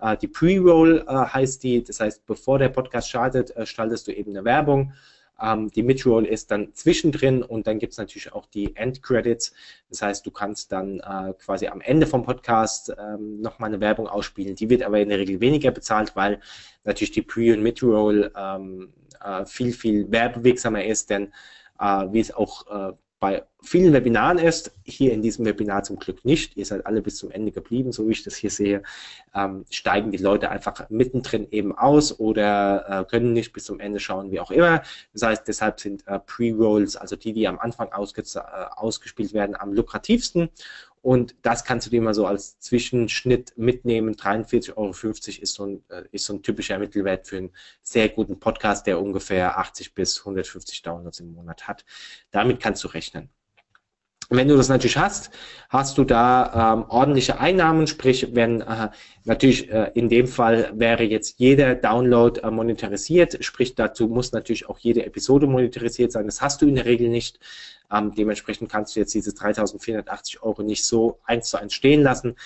äh, 0.00 0.16
die 0.16 0.28
Pre-Roll 0.28 1.04
äh, 1.06 1.12
heißt 1.12 1.62
die, 1.62 1.82
das 1.82 2.00
heißt, 2.00 2.26
bevor 2.26 2.58
der 2.58 2.68
Podcast 2.68 3.08
startet, 3.08 3.56
äh, 3.56 3.66
schaltest 3.66 4.06
du 4.08 4.12
eben 4.12 4.30
eine 4.30 4.44
Werbung. 4.44 4.92
Ähm, 5.40 5.68
die 5.70 5.82
Mid-Roll 5.82 6.26
ist 6.26 6.50
dann 6.50 6.72
zwischendrin 6.74 7.42
und 7.42 7.66
dann 7.66 7.78
gibt 7.78 7.92
es 7.92 7.98
natürlich 7.98 8.32
auch 8.32 8.46
die 8.46 8.76
End-Credits. 8.76 9.52
Das 9.88 10.02
heißt, 10.02 10.24
du 10.24 10.30
kannst 10.30 10.70
dann 10.70 11.00
äh, 11.00 11.32
quasi 11.38 11.66
am 11.66 11.80
Ende 11.80 12.06
vom 12.06 12.22
Podcast 12.22 12.94
ähm, 12.96 13.40
nochmal 13.40 13.70
eine 13.70 13.80
Werbung 13.80 14.06
ausspielen. 14.06 14.54
Die 14.54 14.70
wird 14.70 14.82
aber 14.82 15.00
in 15.00 15.08
der 15.08 15.18
Regel 15.18 15.40
weniger 15.40 15.70
bezahlt, 15.70 16.14
weil 16.14 16.40
natürlich 16.84 17.12
die 17.12 17.22
Pre- 17.22 17.54
und 17.54 17.62
Mid-Roll 17.62 18.32
ähm, 18.36 18.92
äh, 19.03 19.03
viel, 19.46 19.72
viel 19.72 20.10
werbewirksamer 20.10 20.84
ist, 20.84 21.10
denn 21.10 21.32
äh, 21.78 22.06
wie 22.10 22.20
es 22.20 22.32
auch 22.32 22.66
äh, 22.90 22.92
bei 23.24 23.42
vielen 23.62 23.94
Webinaren 23.94 24.36
ist, 24.36 24.72
hier 24.84 25.14
in 25.14 25.22
diesem 25.22 25.46
Webinar 25.46 25.82
zum 25.82 25.98
Glück 25.98 26.26
nicht. 26.26 26.58
Ihr 26.58 26.66
seid 26.66 26.84
alle 26.84 27.00
bis 27.00 27.16
zum 27.16 27.30
Ende 27.30 27.52
geblieben, 27.52 27.90
so 27.90 28.06
wie 28.06 28.12
ich 28.12 28.22
das 28.22 28.36
hier 28.36 28.50
sehe. 28.50 28.82
Ähm, 29.34 29.64
steigen 29.70 30.10
die 30.10 30.18
Leute 30.18 30.50
einfach 30.50 30.90
mittendrin 30.90 31.48
eben 31.50 31.74
aus 31.74 32.20
oder 32.20 32.84
äh, 32.86 33.04
können 33.10 33.32
nicht 33.32 33.54
bis 33.54 33.64
zum 33.64 33.80
Ende 33.80 33.98
schauen, 33.98 34.30
wie 34.30 34.40
auch 34.40 34.50
immer. 34.50 34.82
Das 35.14 35.22
heißt, 35.22 35.48
deshalb 35.48 35.80
sind 35.80 36.06
äh, 36.06 36.18
Pre-Rolls, 36.18 36.96
also 36.96 37.16
die, 37.16 37.32
die 37.32 37.48
am 37.48 37.58
Anfang 37.58 37.90
ausge 37.92 38.22
äh, 38.34 38.40
ausgespielt 38.76 39.32
werden, 39.32 39.56
am 39.56 39.72
lukrativsten. 39.72 40.50
Und 41.04 41.36
das 41.42 41.64
kannst 41.64 41.86
du 41.86 41.90
dir 41.90 42.00
mal 42.00 42.14
so 42.14 42.26
als 42.26 42.58
Zwischenschnitt 42.60 43.52
mitnehmen. 43.58 44.14
43,50 44.14 44.78
Euro 44.78 44.92
ist 45.42 45.52
so, 45.52 45.66
ein, 45.66 45.84
äh, 45.90 46.04
ist 46.12 46.24
so 46.24 46.32
ein 46.32 46.42
typischer 46.42 46.78
Mittelwert 46.78 47.26
für 47.26 47.36
einen 47.36 47.52
sehr 47.82 48.08
guten 48.08 48.40
Podcast, 48.40 48.86
der 48.86 48.98
ungefähr 48.98 49.58
80 49.58 49.92
bis 49.92 50.20
150 50.20 50.80
Downloads 50.80 51.20
im 51.20 51.34
Monat 51.34 51.68
hat. 51.68 51.84
Damit 52.30 52.58
kannst 52.58 52.82
du 52.84 52.88
rechnen. 52.88 53.28
Wenn 54.30 54.48
du 54.48 54.56
das 54.56 54.68
natürlich 54.68 54.96
hast, 54.96 55.30
hast 55.68 55.98
du 55.98 56.04
da 56.04 56.74
ähm, 56.74 56.84
ordentliche 56.88 57.38
Einnahmen, 57.38 57.86
sprich, 57.86 58.28
wenn 58.32 58.62
äh, 58.62 58.88
natürlich 59.24 59.70
äh, 59.70 59.90
in 59.94 60.08
dem 60.08 60.26
Fall 60.26 60.72
wäre 60.74 61.02
jetzt 61.02 61.38
jeder 61.38 61.74
Download 61.74 62.40
äh, 62.40 62.50
monetarisiert, 62.50 63.44
sprich 63.44 63.74
dazu 63.74 64.08
muss 64.08 64.32
natürlich 64.32 64.68
auch 64.68 64.78
jede 64.78 65.04
Episode 65.04 65.46
monetarisiert 65.46 66.12
sein. 66.12 66.26
Das 66.26 66.40
hast 66.40 66.62
du 66.62 66.66
in 66.66 66.76
der 66.76 66.86
Regel 66.86 67.08
nicht. 67.08 67.38
Ähm, 67.92 68.14
dementsprechend 68.14 68.70
kannst 68.70 68.96
du 68.96 69.00
jetzt 69.00 69.14
diese 69.14 69.30
3.480 69.30 70.40
Euro 70.42 70.62
nicht 70.62 70.84
so 70.84 71.18
eins 71.24 71.50
zu 71.50 71.58
eins 71.58 71.74
stehen 71.74 72.02
lassen. 72.02 72.36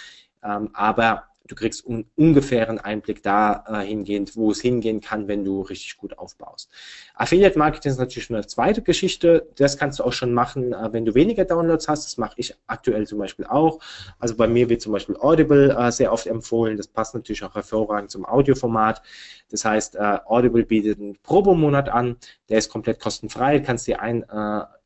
Ähm, 0.42 0.70
aber 0.72 1.24
du 1.48 1.54
kriegst 1.54 1.86
einen 1.88 2.08
ungefähren 2.14 2.78
Einblick 2.78 3.22
dahingehend, 3.22 4.36
wo 4.36 4.50
es 4.50 4.60
hingehen 4.60 5.00
kann, 5.00 5.26
wenn 5.26 5.44
du 5.44 5.62
richtig 5.62 5.96
gut 5.96 6.16
aufbaust. 6.18 6.70
Affiliate 7.14 7.58
Marketing 7.58 7.90
ist 7.90 7.98
natürlich 7.98 8.30
eine 8.30 8.46
zweite 8.46 8.82
Geschichte. 8.82 9.48
Das 9.56 9.76
kannst 9.76 9.98
du 9.98 10.04
auch 10.04 10.12
schon 10.12 10.32
machen, 10.32 10.72
äh, 10.72 10.92
wenn 10.92 11.04
du 11.04 11.14
weniger 11.14 11.44
Downloads 11.44 11.88
hast. 11.88 12.04
Das 12.04 12.18
mache 12.18 12.34
ich 12.36 12.54
aktuell 12.66 13.06
zum 13.06 13.18
Beispiel 13.18 13.46
auch. 13.46 13.80
Also 14.18 14.36
bei 14.36 14.46
mir 14.46 14.68
wird 14.68 14.82
zum 14.82 14.92
Beispiel 14.92 15.16
Audible 15.16 15.74
äh, 15.76 15.90
sehr 15.90 16.12
oft 16.12 16.26
empfohlen. 16.26 16.76
Das 16.76 16.86
passt 16.86 17.14
natürlich 17.14 17.42
auch 17.42 17.54
hervorragend 17.54 18.10
zum 18.10 18.24
Audioformat. 18.24 19.02
Das 19.50 19.64
heißt, 19.64 19.96
äh, 19.96 20.18
Audible 20.26 20.64
bietet 20.64 21.00
einen 21.00 21.16
Probemonat 21.22 21.88
an. 21.88 22.16
Der 22.50 22.58
ist 22.58 22.68
komplett 22.68 23.00
kostenfrei. 23.00 23.58
Du 23.58 23.64
kannst 23.64 23.86
dir 23.86 24.00
ein, 24.00 24.24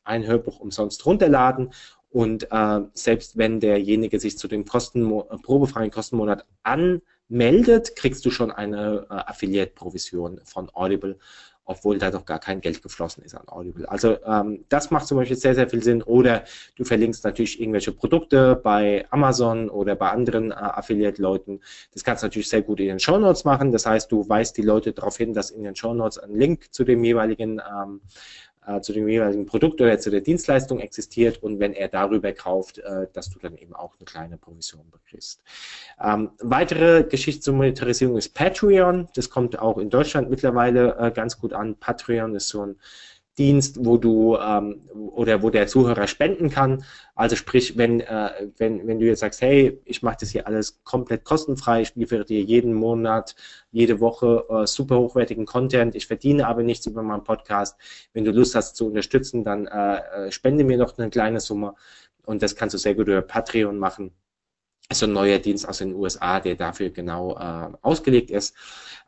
ein 0.05 0.27
Hörbuch 0.27 0.61
umsonst 0.61 1.05
runterladen 1.07 1.71
und 2.13 2.49
äh, 2.51 2.81
selbst 2.93 3.39
wenn 3.39 3.59
derjenige 3.59 4.21
sich 4.21 4.37
zu 4.37 4.47
dem 4.47 4.67
Kosten, 4.67 5.11
probefreien 5.43 5.91
Kostenmonat 5.91 6.45
anmeldet, 6.63 7.97
kriegst 7.97 8.25
du 8.27 8.31
schon 8.31 8.51
eine 8.51 9.07
äh, 9.09 9.15
Affiliate-Provision 9.15 10.41
von 10.45 10.69
Audible, 10.75 11.19
obwohl 11.65 11.97
da 11.97 12.11
doch 12.11 12.27
gar 12.27 12.39
kein 12.39 12.61
Geld 12.61 12.83
geflossen 12.83 13.25
ist 13.25 13.35
an 13.35 13.49
Audible. 13.49 13.89
Also 13.89 14.19
ähm, 14.27 14.67
das 14.69 14.91
macht 14.91 15.07
zum 15.07 15.17
Beispiel 15.17 15.39
sehr, 15.39 15.55
sehr 15.55 15.71
viel 15.71 15.83
Sinn. 15.83 16.03
Oder 16.03 16.45
du 16.77 16.85
verlinkst 16.85 17.25
natürlich 17.25 17.59
irgendwelche 17.59 17.93
Produkte 17.93 18.57
bei 18.57 19.07
Amazon 19.11 19.71
oder 19.71 19.95
bei 19.95 20.11
anderen 20.11 20.51
äh, 20.51 20.55
Affiliate-Leuten. 20.55 21.61
Das 21.95 22.05
kannst 22.05 22.23
du 22.23 22.27
natürlich 22.27 22.51
sehr 22.51 22.63
gut 22.63 22.81
in 22.81 22.89
den 22.89 23.01
Show 23.01 23.19
Notes 23.19 23.45
machen. 23.45 23.73
Das 23.73 23.87
heißt, 23.87 24.13
du 24.13 24.29
weist 24.29 24.59
die 24.59 24.63
Leute 24.63 24.93
darauf 24.93 25.17
hin, 25.17 25.33
dass 25.33 25.51
in 25.51 25.63
den 25.63 25.77
Show 25.77 25.95
Notes 25.95 26.19
ein 26.19 26.35
Link 26.35 26.75
zu 26.75 26.85
dem 26.85 27.03
jeweiligen 27.03 27.59
ähm, 27.61 28.03
äh, 28.67 28.81
zu 28.81 28.93
dem 28.93 29.09
jeweiligen 29.09 29.47
Produkt 29.47 29.81
oder 29.81 29.99
zu 29.99 30.11
der 30.11 30.21
Dienstleistung 30.21 30.81
existiert 30.81 31.43
und 31.43 31.59
wenn 31.61 31.73
er 31.73 31.89
darüber 31.89 32.33
kauft, 32.33 32.79
äh, 32.79 33.07
dass 33.13 33.31
du 33.31 33.39
dann 33.39 33.57
eben 33.57 33.75
auch 33.75 33.95
eine 33.99 34.05
kleine 34.05 34.39
Provision 34.39 34.91
bekriegst. 34.91 35.43
Ähm, 36.03 36.31
weitere 36.41 37.05
Geschichte 37.05 37.41
zur 37.43 37.55
Monetarisierung 37.55 38.17
ist 38.17 38.35
Patreon. 38.35 39.09
Das 39.15 39.31
kommt 39.31 39.59
auch 39.59 39.79
in 39.79 39.91
Deutschland 39.91 40.31
mittlerweile 40.31 40.97
äh, 40.99 41.11
ganz 41.11 41.39
gut 41.39 41.53
an. 41.53 41.77
Patreon 41.77 42.35
ist 42.35 42.49
so 42.49 42.67
ein 42.67 42.77
Dienst, 43.39 43.85
wo 43.85 43.97
du 43.97 44.37
ähm, 44.37 44.83
oder 44.95 45.43
wo 45.43 45.51
der 45.51 45.66
Zuhörer 45.66 46.07
spenden 46.07 46.51
kann. 46.51 46.85
Also 47.14 47.37
sprich, 47.37 47.78
wenn, 47.78 48.01
äh, 48.01 48.49
wenn, 48.59 48.87
wenn 48.87 48.99
du 48.99 49.07
jetzt 49.07 49.20
sagst, 49.20 49.41
hey, 49.41 49.80
ich 49.85 50.03
mache 50.03 50.18
das 50.20 50.30
hier 50.30 50.47
alles 50.47 50.83
komplett 50.85 51.24
kostenfrei, 51.24 51.83
ich 51.83 51.95
liefere 51.95 52.24
dir 52.24 52.43
jeden 52.43 52.74
Monat, 52.74 53.35
jede 53.70 54.01
Woche 54.01 54.45
äh, 54.51 54.66
super 54.66 54.99
hochwertigen 54.99 55.47
Content, 55.47 55.95
ich 55.95 56.07
verdiene 56.07 56.47
aber 56.47 56.62
nichts 56.62 56.87
über 56.87 57.03
meinen 57.03 57.24
Podcast. 57.24 57.76
Wenn 58.12 58.24
du 58.24 58.33
Lust 58.33 58.55
hast 58.55 58.76
zu 58.76 58.87
unterstützen, 58.87 59.45
dann 59.45 59.66
äh, 59.66 60.26
äh 60.26 60.33
spende 60.33 60.64
mir 60.64 60.76
noch 60.76 60.99
eine 60.99 61.11
kleine 61.11 61.41
Summe 61.41 61.74
und 62.26 62.43
das 62.43 62.55
kannst 62.57 62.74
du 62.74 62.78
sehr 62.78 62.95
gut 62.95 63.09
über 63.09 63.22
Patreon 63.22 63.78
machen 63.78 64.12
ist 64.93 65.03
ein 65.03 65.12
neuer 65.12 65.38
Dienst 65.38 65.68
aus 65.68 65.78
den 65.78 65.95
USA, 65.95 66.40
der 66.40 66.55
dafür 66.55 66.90
genau 66.90 67.36
äh, 67.36 67.72
ausgelegt 67.82 68.30
ist. 68.30 68.55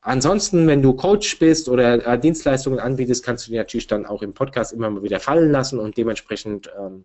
Ansonsten, 0.00 0.66
wenn 0.66 0.82
du 0.82 0.92
Coach 0.92 1.38
bist 1.38 1.68
oder 1.68 2.06
äh, 2.06 2.18
Dienstleistungen 2.18 2.78
anbietest, 2.78 3.24
kannst 3.24 3.46
du 3.46 3.52
die 3.52 3.56
natürlich 3.56 3.86
dann 3.86 4.04
auch 4.04 4.22
im 4.22 4.34
Podcast 4.34 4.72
immer 4.72 4.90
mal 4.90 5.02
wieder 5.02 5.20
fallen 5.20 5.50
lassen 5.50 5.78
und 5.78 5.96
dementsprechend 5.96 6.70
ähm, 6.78 7.04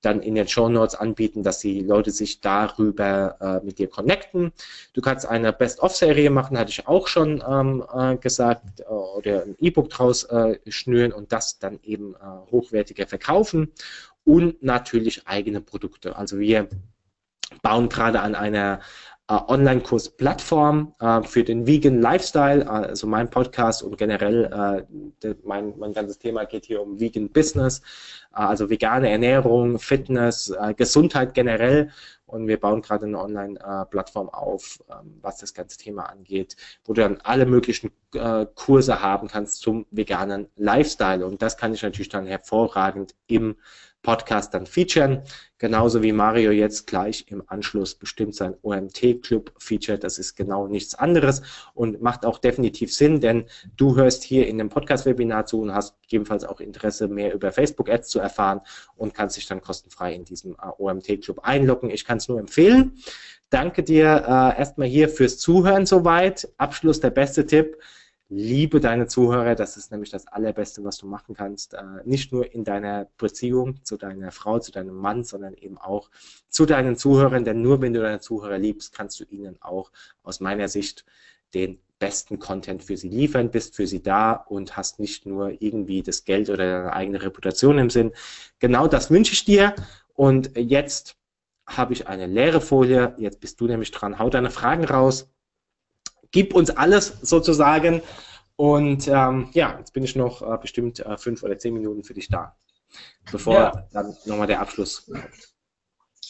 dann 0.00 0.22
in 0.22 0.36
den 0.36 0.46
Show 0.46 0.68
Notes 0.68 0.94
anbieten, 0.94 1.42
dass 1.42 1.58
die 1.58 1.80
Leute 1.80 2.10
sich 2.10 2.40
darüber 2.40 3.36
äh, 3.40 3.64
mit 3.66 3.78
dir 3.78 3.88
connecten. 3.88 4.52
Du 4.92 5.00
kannst 5.00 5.26
eine 5.26 5.52
Best-of-Serie 5.52 6.30
machen, 6.30 6.56
hatte 6.56 6.70
ich 6.70 6.86
auch 6.86 7.08
schon 7.08 7.42
ähm, 7.48 7.84
äh, 7.92 8.16
gesagt, 8.16 8.80
äh, 8.80 8.84
oder 8.84 9.42
ein 9.42 9.56
E-Book 9.58 9.90
draus 9.90 10.24
äh, 10.24 10.58
schnüren 10.68 11.12
und 11.12 11.32
das 11.32 11.58
dann 11.58 11.80
eben 11.82 12.14
hochwertiger 12.50 13.06
verkaufen 13.06 13.72
und 14.24 14.62
natürlich 14.62 15.26
eigene 15.26 15.60
Produkte. 15.60 16.16
Also 16.16 16.38
wir 16.38 16.68
bauen 17.62 17.88
gerade 17.88 18.20
an 18.20 18.34
einer 18.34 18.80
äh, 19.28 19.34
Online-Kurs-Plattform 19.34 20.94
äh, 21.00 21.22
für 21.22 21.44
den 21.44 21.66
Vegan 21.66 22.00
Lifestyle, 22.00 22.68
also 22.68 23.06
mein 23.06 23.28
Podcast 23.28 23.82
und 23.82 23.98
generell 23.98 24.86
äh, 25.22 25.34
mein, 25.44 25.74
mein 25.78 25.92
ganzes 25.92 26.18
Thema 26.18 26.44
geht 26.44 26.64
hier 26.64 26.80
um 26.80 26.98
Vegan 26.98 27.30
Business, 27.30 27.80
äh, 28.34 28.40
also 28.40 28.70
vegane 28.70 29.10
Ernährung, 29.10 29.78
Fitness, 29.78 30.50
äh, 30.50 30.74
Gesundheit 30.74 31.34
generell. 31.34 31.90
Und 32.24 32.46
wir 32.46 32.60
bauen 32.60 32.82
gerade 32.82 33.06
eine 33.06 33.18
Online-Plattform 33.18 34.28
auf, 34.28 34.84
ähm, 34.90 35.18
was 35.22 35.38
das 35.38 35.54
ganze 35.54 35.78
Thema 35.78 36.10
angeht, 36.10 36.56
wo 36.84 36.92
du 36.92 37.00
dann 37.00 37.18
alle 37.24 37.46
möglichen 37.46 37.90
äh, 38.12 38.44
Kurse 38.54 39.00
haben 39.00 39.28
kannst 39.28 39.60
zum 39.60 39.86
veganen 39.90 40.48
Lifestyle. 40.56 41.24
Und 41.24 41.40
das 41.40 41.56
kann 41.56 41.72
ich 41.72 41.82
natürlich 41.82 42.10
dann 42.10 42.26
hervorragend 42.26 43.14
im 43.28 43.56
Podcast 44.08 44.54
dann 44.54 44.64
featuren. 44.64 45.20
Genauso 45.58 46.02
wie 46.02 46.12
Mario 46.12 46.50
jetzt 46.50 46.86
gleich 46.86 47.26
im 47.28 47.42
Anschluss 47.46 47.94
bestimmt 47.94 48.34
sein 48.34 48.54
OMT-Club 48.62 49.52
featuret. 49.58 50.02
Das 50.02 50.18
ist 50.18 50.34
genau 50.34 50.66
nichts 50.66 50.94
anderes 50.94 51.42
und 51.74 52.00
macht 52.00 52.24
auch 52.24 52.38
definitiv 52.38 52.94
Sinn, 52.94 53.20
denn 53.20 53.44
du 53.76 53.96
hörst 53.96 54.22
hier 54.24 54.46
in 54.46 54.56
dem 54.56 54.70
Podcast-Webinar 54.70 55.44
zu 55.44 55.60
und 55.60 55.74
hast 55.74 56.00
gegebenenfalls 56.00 56.44
auch 56.44 56.60
Interesse, 56.60 57.06
mehr 57.06 57.34
über 57.34 57.52
Facebook-Ads 57.52 58.08
zu 58.08 58.18
erfahren 58.18 58.62
und 58.96 59.12
kannst 59.12 59.36
dich 59.36 59.46
dann 59.46 59.60
kostenfrei 59.60 60.14
in 60.14 60.24
diesem 60.24 60.52
äh, 60.52 60.70
OMT-Club 60.78 61.40
einloggen. 61.42 61.90
Ich 61.90 62.06
kann 62.06 62.16
es 62.16 62.28
nur 62.28 62.40
empfehlen. 62.40 62.96
Danke 63.50 63.82
dir 63.82 64.06
äh, 64.06 64.58
erstmal 64.58 64.88
hier 64.88 65.10
fürs 65.10 65.36
Zuhören 65.36 65.84
soweit. 65.84 66.48
Abschluss 66.56 67.00
der 67.00 67.10
beste 67.10 67.44
Tipp 67.44 67.76
liebe 68.28 68.80
deine 68.80 69.06
Zuhörer, 69.06 69.54
das 69.54 69.76
ist 69.76 69.90
nämlich 69.90 70.10
das 70.10 70.26
Allerbeste, 70.26 70.84
was 70.84 70.98
du 70.98 71.06
machen 71.06 71.34
kannst. 71.34 71.74
Äh, 71.74 71.82
nicht 72.04 72.32
nur 72.32 72.52
in 72.52 72.64
deiner 72.64 73.06
Beziehung 73.16 73.82
zu 73.84 73.96
deiner 73.96 74.32
Frau, 74.32 74.58
zu 74.58 74.70
deinem 74.70 74.96
Mann, 74.96 75.24
sondern 75.24 75.54
eben 75.54 75.78
auch 75.78 76.10
zu 76.48 76.66
deinen 76.66 76.96
Zuhörern, 76.96 77.44
denn 77.44 77.62
nur 77.62 77.80
wenn 77.80 77.94
du 77.94 78.00
deine 78.00 78.20
Zuhörer 78.20 78.58
liebst, 78.58 78.94
kannst 78.94 79.18
du 79.20 79.24
ihnen 79.24 79.56
auch 79.60 79.90
aus 80.22 80.40
meiner 80.40 80.68
Sicht 80.68 81.06
den 81.54 81.80
besten 81.98 82.38
Content 82.38 82.84
für 82.84 82.96
sie 82.96 83.08
liefern, 83.08 83.50
bist 83.50 83.74
für 83.74 83.86
sie 83.86 84.02
da 84.02 84.32
und 84.32 84.76
hast 84.76 85.00
nicht 85.00 85.26
nur 85.26 85.60
irgendwie 85.60 86.02
das 86.02 86.24
Geld 86.24 86.48
oder 86.50 86.64
deine 86.64 86.92
eigene 86.92 87.22
Reputation 87.22 87.78
im 87.78 87.90
Sinn. 87.90 88.12
Genau 88.58 88.86
das 88.86 89.10
wünsche 89.10 89.32
ich 89.32 89.44
dir 89.44 89.74
und 90.14 90.56
jetzt 90.56 91.16
habe 91.66 91.92
ich 91.94 92.06
eine 92.06 92.26
leere 92.26 92.60
Folie, 92.60 93.14
jetzt 93.18 93.40
bist 93.40 93.60
du 93.60 93.66
nämlich 93.66 93.90
dran, 93.90 94.18
hau 94.18 94.30
deine 94.30 94.50
Fragen 94.50 94.84
raus 94.84 95.28
gib 96.30 96.54
uns 96.54 96.70
alles 96.70 97.18
sozusagen. 97.22 98.02
Und 98.56 99.06
ähm, 99.06 99.50
ja, 99.52 99.76
jetzt 99.78 99.92
bin 99.92 100.02
ich 100.02 100.16
noch 100.16 100.42
äh, 100.42 100.58
bestimmt 100.60 101.00
äh, 101.00 101.16
fünf 101.16 101.42
oder 101.42 101.58
zehn 101.58 101.74
Minuten 101.74 102.02
für 102.02 102.14
dich 102.14 102.28
da, 102.28 102.56
bevor 103.30 103.54
ja. 103.54 103.86
dann 103.92 104.16
nochmal 104.24 104.48
der 104.48 104.60
Abschluss 104.60 105.06
kommt. 105.06 105.22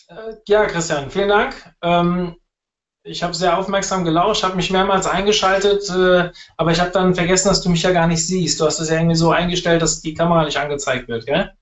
Äh, 0.08 0.34
ja, 0.46 0.66
Christian, 0.66 1.10
vielen 1.10 1.28
Dank. 1.28 1.54
Ähm, 1.82 2.36
ich 3.02 3.22
habe 3.22 3.32
sehr 3.32 3.56
aufmerksam 3.56 4.04
gelauscht, 4.04 4.42
habe 4.42 4.56
mich 4.56 4.70
mehrmals 4.70 5.06
eingeschaltet, 5.06 5.88
äh, 5.88 6.30
aber 6.56 6.72
ich 6.72 6.80
habe 6.80 6.90
dann 6.90 7.14
vergessen, 7.14 7.48
dass 7.48 7.62
du 7.62 7.70
mich 7.70 7.82
ja 7.82 7.92
gar 7.92 8.06
nicht 8.06 8.26
siehst. 8.26 8.60
Du 8.60 8.66
hast 8.66 8.80
es 8.80 8.90
ja 8.90 8.96
irgendwie 8.96 9.16
so 9.16 9.30
eingestellt, 9.30 9.80
dass 9.80 10.00
die 10.00 10.14
Kamera 10.14 10.44
nicht 10.44 10.58
angezeigt 10.58 11.08
wird, 11.08 11.24
gell? 11.24 11.52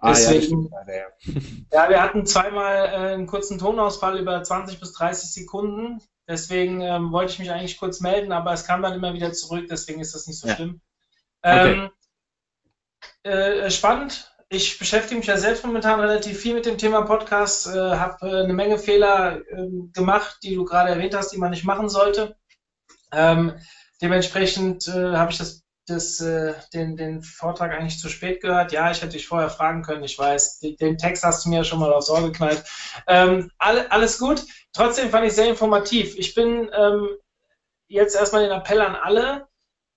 Ah, 0.00 0.10
Deswegen, 0.10 0.70
ja. 0.86 1.32
ja, 1.72 1.88
wir 1.88 2.02
hatten 2.02 2.24
zweimal 2.24 2.86
äh, 2.86 3.14
einen 3.14 3.26
kurzen 3.26 3.58
Tonausfall 3.58 4.18
über 4.18 4.42
20 4.42 4.78
bis 4.78 4.92
30 4.92 5.32
Sekunden. 5.32 6.00
Deswegen 6.28 6.82
ähm, 6.82 7.10
wollte 7.10 7.32
ich 7.32 7.38
mich 7.38 7.50
eigentlich 7.50 7.78
kurz 7.78 8.00
melden, 8.00 8.32
aber 8.32 8.52
es 8.52 8.66
kam 8.66 8.82
dann 8.82 8.92
immer 8.92 9.14
wieder 9.14 9.32
zurück, 9.32 9.66
deswegen 9.70 10.00
ist 10.00 10.14
das 10.14 10.26
nicht 10.26 10.38
so 10.38 10.46
ja. 10.46 10.54
schlimm. 10.54 10.80
Okay. 11.42 11.72
Ähm, 11.72 11.90
äh, 13.22 13.70
spannend. 13.70 14.34
Ich 14.50 14.78
beschäftige 14.78 15.18
mich 15.18 15.26
ja 15.26 15.38
selbst 15.38 15.64
momentan 15.64 16.00
relativ 16.00 16.38
viel 16.38 16.54
mit 16.54 16.66
dem 16.66 16.78
Thema 16.78 17.02
Podcast, 17.02 17.66
äh, 17.66 17.70
habe 17.70 18.26
äh, 18.26 18.44
eine 18.44 18.52
Menge 18.52 18.78
Fehler 18.78 19.40
ähm, 19.50 19.90
gemacht, 19.94 20.38
die 20.42 20.54
du 20.54 20.64
gerade 20.64 20.90
erwähnt 20.90 21.14
hast, 21.14 21.32
die 21.32 21.38
man 21.38 21.50
nicht 21.50 21.64
machen 21.64 21.88
sollte. 21.88 22.36
Ähm, 23.12 23.54
dementsprechend 24.02 24.86
äh, 24.88 25.16
habe 25.16 25.32
ich 25.32 25.38
das 25.38 25.64
das, 25.88 26.20
äh, 26.20 26.54
den, 26.72 26.96
den 26.96 27.22
Vortrag 27.22 27.72
eigentlich 27.72 27.98
zu 27.98 28.08
spät 28.08 28.40
gehört. 28.40 28.72
Ja, 28.72 28.90
ich 28.90 29.02
hätte 29.02 29.12
dich 29.12 29.26
vorher 29.26 29.50
fragen 29.50 29.82
können. 29.82 30.04
Ich 30.04 30.18
weiß, 30.18 30.60
den 30.60 30.98
Text 30.98 31.24
hast 31.24 31.44
du 31.44 31.48
mir 31.48 31.64
schon 31.64 31.78
mal 31.78 31.92
aufs 31.92 32.10
Ohr 32.10 32.22
geknallt. 32.22 32.64
Ähm, 33.06 33.50
alle, 33.58 33.90
alles 33.90 34.18
gut. 34.18 34.44
Trotzdem 34.72 35.10
fand 35.10 35.26
ich 35.26 35.32
sehr 35.32 35.48
informativ. 35.48 36.16
Ich 36.16 36.34
bin 36.34 36.70
ähm, 36.76 37.08
jetzt 37.88 38.16
erstmal 38.16 38.42
den 38.42 38.52
Appell 38.52 38.80
an 38.80 38.96
alle. 38.96 39.48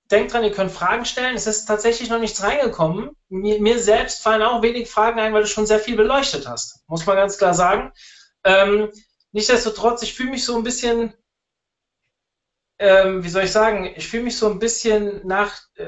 Denkt 0.09 0.33
dran, 0.33 0.43
ihr 0.43 0.51
könnt 0.51 0.71
Fragen 0.71 1.05
stellen. 1.05 1.35
Es 1.35 1.47
ist 1.47 1.65
tatsächlich 1.65 2.09
noch 2.09 2.19
nichts 2.19 2.43
reingekommen. 2.43 3.11
Mir, 3.29 3.61
mir 3.61 3.79
selbst 3.79 4.21
fallen 4.21 4.41
auch 4.41 4.61
wenig 4.61 4.89
Fragen 4.89 5.19
ein, 5.19 5.33
weil 5.33 5.43
du 5.43 5.47
schon 5.47 5.67
sehr 5.67 5.79
viel 5.79 5.95
beleuchtet 5.95 6.47
hast. 6.47 6.83
Muss 6.87 7.05
man 7.05 7.15
ganz 7.15 7.37
klar 7.37 7.53
sagen. 7.53 7.93
Ähm, 8.43 8.89
nichtsdestotrotz, 9.31 10.01
ich 10.03 10.13
fühle 10.13 10.31
mich 10.31 10.43
so 10.43 10.55
ein 10.57 10.63
bisschen 10.63 11.13
ähm, 12.81 13.23
wie 13.23 13.29
soll 13.29 13.43
ich 13.43 13.51
sagen, 13.51 13.93
ich 13.95 14.07
fühle 14.07 14.23
mich 14.23 14.37
so 14.37 14.49
ein 14.49 14.57
bisschen 14.57 15.21
nach, 15.25 15.61
äh, 15.75 15.85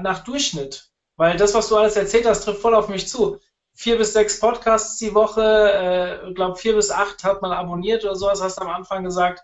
nach 0.00 0.24
Durchschnitt. 0.24 0.90
Weil 1.16 1.36
das, 1.36 1.52
was 1.52 1.68
du 1.68 1.76
alles 1.76 1.96
erzählt 1.96 2.26
hast, 2.26 2.44
trifft 2.44 2.62
voll 2.62 2.74
auf 2.74 2.88
mich 2.88 3.06
zu. 3.06 3.38
Vier 3.74 3.98
bis 3.98 4.14
sechs 4.14 4.40
Podcasts 4.40 4.96
die 4.96 5.14
Woche, 5.14 5.42
äh, 5.42 6.32
glaube 6.32 6.56
vier 6.56 6.74
bis 6.74 6.90
acht 6.90 7.22
hat 7.22 7.42
man 7.42 7.52
abonniert 7.52 8.02
oder 8.04 8.16
sowas, 8.16 8.40
hast 8.42 8.58
du 8.58 8.62
am 8.62 8.70
Anfang 8.70 9.04
gesagt. 9.04 9.42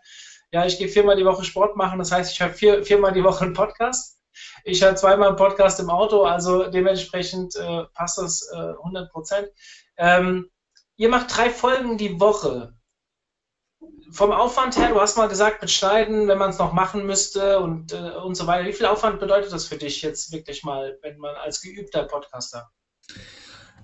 Ja, 0.51 0.64
ich 0.64 0.79
gehe 0.79 0.89
viermal 0.89 1.16
die 1.16 1.27
Woche 1.27 1.45
Sport 1.45 1.77
machen, 1.77 1.99
das 1.99 2.11
heißt, 2.11 2.33
ich 2.33 2.41
habe 2.41 2.55
vier, 2.55 2.83
viermal 2.85 3.12
die 3.12 3.25
Woche 3.25 3.45
einen 3.45 3.53
Podcast. 3.53 4.18
Ich 4.64 4.83
habe 4.83 4.95
zweimal 4.95 5.29
einen 5.29 5.37
Podcast 5.37 5.79
im 5.79 5.91
Auto, 5.91 6.23
also 6.23 6.70
dementsprechend 6.70 7.55
äh, 7.55 7.85
passt 7.93 8.16
das 8.16 8.49
äh, 8.51 8.57
100 8.57 9.11
Prozent. 9.12 9.49
Ähm, 9.99 10.49
ihr 10.97 11.11
macht 11.11 11.37
drei 11.37 11.51
Folgen 11.51 11.99
die 11.99 12.18
Woche 12.18 12.75
vom 14.13 14.31
Aufwand 14.31 14.79
her, 14.79 14.91
du 14.91 15.01
hast 15.01 15.17
mal 15.17 15.29
gesagt, 15.29 15.63
mit 15.63 15.71
Schneiden, 15.71 16.29
wenn 16.29 16.39
man 16.39 16.51
es 16.51 16.59
noch 16.59 16.73
machen 16.73 17.07
müsste 17.07 17.61
und, 17.61 17.93
äh, 17.93 18.13
und 18.25 18.35
so 18.35 18.47
weiter. 18.47 18.69
Wie 18.69 18.73
viel 18.73 18.87
Aufwand 18.87 19.21
bedeutet 19.21 19.53
das 19.53 19.67
für 19.67 19.77
dich 19.77 20.03
jetzt 20.03 20.33
wirklich 20.33 20.63
mal, 20.65 20.99
wenn 21.03 21.19
man 21.19 21.35
als 21.37 21.61
geübter 21.61 22.05
Podcaster? 22.05 22.71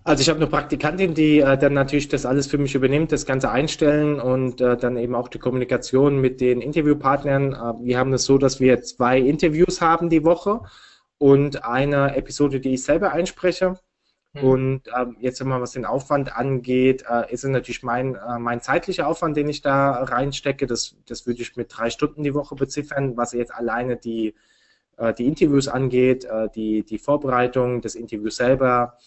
Also 0.05 0.22
ich 0.22 0.29
habe 0.29 0.39
eine 0.39 0.47
Praktikantin, 0.47 1.14
die 1.14 1.41
äh, 1.41 1.59
dann 1.59 1.74
natürlich 1.74 2.09
das 2.09 2.24
alles 2.24 2.47
für 2.47 2.59
mich 2.59 2.74
übernimmt, 2.74 3.12
das 3.12 3.26
Ganze 3.26 3.51
einstellen 3.51 4.20
und 4.20 4.61
äh, 4.61 4.76
dann 4.76 4.97
eben 4.97 5.14
auch 5.14 5.29
die 5.29 5.39
Kommunikation 5.39 6.20
mit 6.20 6.41
den 6.41 6.61
Interviewpartnern. 6.61 7.53
Äh, 7.53 7.85
wir 7.85 7.99
haben 7.99 8.12
es 8.12 8.22
das 8.22 8.26
so, 8.26 8.39
dass 8.39 8.61
wir 8.61 8.81
zwei 8.83 9.18
Interviews 9.18 9.81
haben 9.81 10.09
die 10.09 10.24
Woche 10.24 10.61
und 11.18 11.64
eine 11.64 12.16
Episode, 12.16 12.61
die 12.61 12.74
ich 12.74 12.85
selber 12.85 13.12
einspreche. 13.12 13.79
Mhm. 14.35 14.45
Und 14.45 14.83
ähm, 14.97 15.16
jetzt 15.20 15.43
mal, 15.45 15.61
was 15.61 15.72
den 15.72 15.85
Aufwand 15.85 16.37
angeht, 16.37 17.05
äh, 17.09 17.33
ist 17.33 17.45
es 17.45 17.51
natürlich 17.51 17.83
mein, 17.83 18.14
äh, 18.14 18.39
mein 18.39 18.61
zeitlicher 18.61 19.07
Aufwand, 19.07 19.37
den 19.37 19.49
ich 19.49 19.62
da 19.62 19.93
reinstecke. 19.93 20.66
Das, 20.66 20.97
das 21.07 21.26
würde 21.26 21.43
ich 21.43 21.57
mit 21.57 21.68
drei 21.76 21.91
Stunden 21.91 22.22
die 22.22 22.35
Woche 22.35 22.55
beziffern, 22.55 23.16
was 23.16 23.33
jetzt 23.33 23.55
alleine 23.55 23.97
die, 23.97 24.35
äh, 24.97 25.14
die 25.14 25.26
Interviews 25.26 25.68
angeht, 25.68 26.24
äh, 26.24 26.49
die, 26.55 26.85
die 26.85 26.99
Vorbereitung, 26.99 27.81
das 27.81 27.95
Interview 27.95 28.31
selber. 28.31 28.99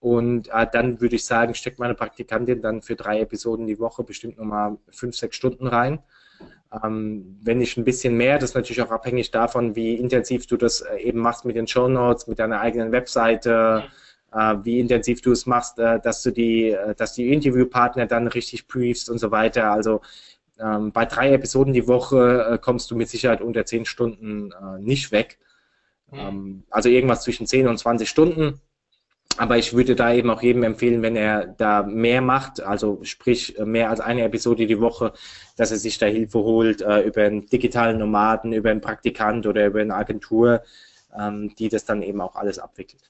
Und 0.00 0.48
äh, 0.48 0.66
dann 0.72 1.00
würde 1.00 1.16
ich 1.16 1.26
sagen, 1.26 1.54
steckt 1.54 1.78
meine 1.78 1.94
Praktikantin 1.94 2.62
dann 2.62 2.80
für 2.80 2.96
drei 2.96 3.20
Episoden 3.20 3.66
die 3.66 3.78
Woche 3.78 4.02
bestimmt 4.02 4.38
nochmal 4.38 4.78
fünf, 4.90 5.14
sechs 5.14 5.36
Stunden 5.36 5.66
rein. 5.66 5.98
Ähm, 6.82 7.38
wenn 7.42 7.58
nicht 7.58 7.76
ein 7.76 7.84
bisschen 7.84 8.16
mehr, 8.16 8.38
das 8.38 8.50
ist 8.50 8.54
natürlich 8.54 8.80
auch 8.80 8.92
abhängig 8.92 9.30
davon, 9.30 9.76
wie 9.76 9.94
intensiv 9.96 10.46
du 10.46 10.56
das 10.56 10.80
äh, 10.80 10.96
eben 10.98 11.18
machst 11.18 11.44
mit 11.44 11.56
den 11.56 11.66
Show 11.66 11.88
Notes, 11.88 12.28
mit 12.28 12.38
deiner 12.38 12.60
eigenen 12.60 12.92
Webseite. 12.92 13.84
Äh, 14.32 14.56
wie 14.62 14.78
intensiv 14.78 15.22
du 15.22 15.32
es 15.32 15.46
machst, 15.46 15.78
äh, 15.78 15.98
dass 16.00 16.22
du 16.22 16.30
die, 16.30 16.70
äh, 16.70 16.94
dass 16.94 17.14
die 17.14 17.32
Interviewpartner 17.32 18.06
dann 18.06 18.28
richtig 18.28 18.68
briefst 18.68 19.10
und 19.10 19.18
so 19.18 19.30
weiter. 19.30 19.72
Also 19.72 20.02
ähm, 20.60 20.92
bei 20.92 21.04
drei 21.04 21.32
Episoden 21.32 21.72
die 21.72 21.88
Woche 21.88 22.58
kommst 22.62 22.90
du 22.90 22.96
mit 22.96 23.08
Sicherheit 23.08 23.40
unter 23.40 23.64
zehn 23.64 23.84
Stunden 23.86 24.52
nicht 24.78 25.10
weg. 25.10 25.38
Mhm. 26.12 26.64
also 26.70 26.88
irgendwas 26.88 27.22
zwischen 27.22 27.46
zehn 27.46 27.68
und 27.68 27.78
20 27.78 28.08
Stunden. 28.08 28.60
Aber 29.36 29.58
ich 29.58 29.74
würde 29.74 29.94
da 29.94 30.12
eben 30.12 30.28
auch 30.28 30.42
jedem 30.42 30.64
empfehlen, 30.64 31.02
wenn 31.02 31.14
er 31.14 31.46
da 31.46 31.84
mehr 31.84 32.20
macht, 32.20 32.60
also 32.60 32.98
sprich 33.04 33.56
mehr 33.64 33.88
als 33.88 34.00
eine 34.00 34.24
Episode 34.24 34.66
die 34.66 34.80
Woche, 34.80 35.12
dass 35.56 35.70
er 35.70 35.76
sich 35.78 35.98
da 35.98 36.06
Hilfe 36.06 36.40
holt 36.40 36.82
äh, 36.82 37.02
über 37.02 37.22
einen 37.22 37.46
digitalen 37.46 37.98
Nomaden, 37.98 38.52
über 38.52 38.70
einen 38.70 38.80
Praktikant 38.80 39.46
oder 39.46 39.66
über 39.66 39.80
eine 39.80 39.94
Agentur, 39.94 40.62
ähm, 41.16 41.54
die 41.58 41.68
das 41.68 41.84
dann 41.84 42.02
eben 42.02 42.20
auch 42.20 42.34
alles 42.34 42.58
abwickelt. 42.58 43.08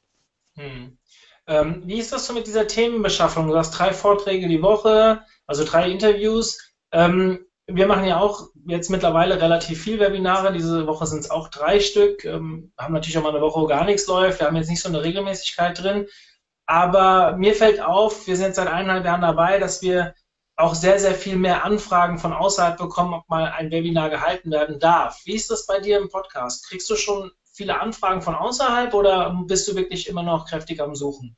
Hm. 0.57 0.99
Ähm, 1.47 1.83
wie 1.87 1.99
ist 1.99 2.13
das 2.13 2.27
so 2.27 2.33
mit 2.33 2.47
dieser 2.47 2.67
Themenbeschaffung? 2.67 3.49
Du 3.49 3.57
hast 3.57 3.73
drei 3.73 3.93
Vorträge 3.93 4.49
die 4.49 4.63
Woche, 4.63 5.23
also 5.47 5.65
drei 5.65 5.91
Interviews. 5.91 6.59
Ähm, 6.93 7.47
wir 7.67 7.87
machen 7.87 8.05
ja 8.05 8.19
auch 8.19 8.49
jetzt 8.67 8.91
mittlerweile 8.91 9.41
relativ 9.41 9.83
viel 9.83 10.01
Webinare. 10.01 10.53
Diese 10.53 10.87
Woche 10.87 11.07
sind 11.07 11.21
es 11.21 11.31
auch 11.31 11.49
drei 11.49 11.81
Stück. 11.81 12.25
Ähm, 12.25 12.73
haben 12.79 12.95
natürlich 12.95 13.19
auch 13.19 13.23
mal 13.23 13.31
eine 13.31 13.41
Woche, 13.41 13.61
wo 13.61 13.67
gar 13.67 13.85
nichts 13.85 14.07
läuft. 14.07 14.41
Wir 14.41 14.47
haben 14.47 14.57
jetzt 14.57 14.71
nicht 14.71 14.83
so 14.83 14.89
eine 14.89 15.03
Regelmäßigkeit 15.03 15.81
drin. 15.81 16.07
Aber 16.67 17.37
mir 17.37 17.55
fällt 17.55 17.81
auf, 17.81 18.27
wir 18.27 18.37
sind 18.37 18.55
seit 18.55 18.69
eineinhalb 18.69 19.05
Jahren 19.05 19.23
dabei, 19.23 19.59
dass 19.59 19.83
wir 19.83 20.15
auch 20.57 20.75
sehr, 20.75 21.01
sehr 21.01 21.15
viel 21.15 21.37
mehr 21.37 21.65
Anfragen 21.65 22.19
von 22.19 22.33
außerhalb 22.33 22.77
bekommen, 22.77 23.15
ob 23.15 23.29
mal 23.29 23.51
ein 23.51 23.71
Webinar 23.71 24.11
gehalten 24.11 24.51
werden 24.51 24.79
darf. 24.79 25.21
Wie 25.25 25.35
ist 25.35 25.51
das 25.51 25.67
bei 25.67 25.81
dir 25.81 25.99
im 25.99 26.09
Podcast? 26.09 26.69
Kriegst 26.69 26.89
du 26.91 26.97
schon 26.97 27.33
viele 27.61 27.79
Anfragen 27.79 28.23
von 28.23 28.35
außerhalb 28.35 28.95
oder 28.95 29.39
bist 29.47 29.69
du 29.69 29.77
wirklich 29.77 30.09
immer 30.09 30.23
noch 30.23 30.47
kräftig 30.49 30.81
am 30.81 30.95
Suchen? 30.95 31.37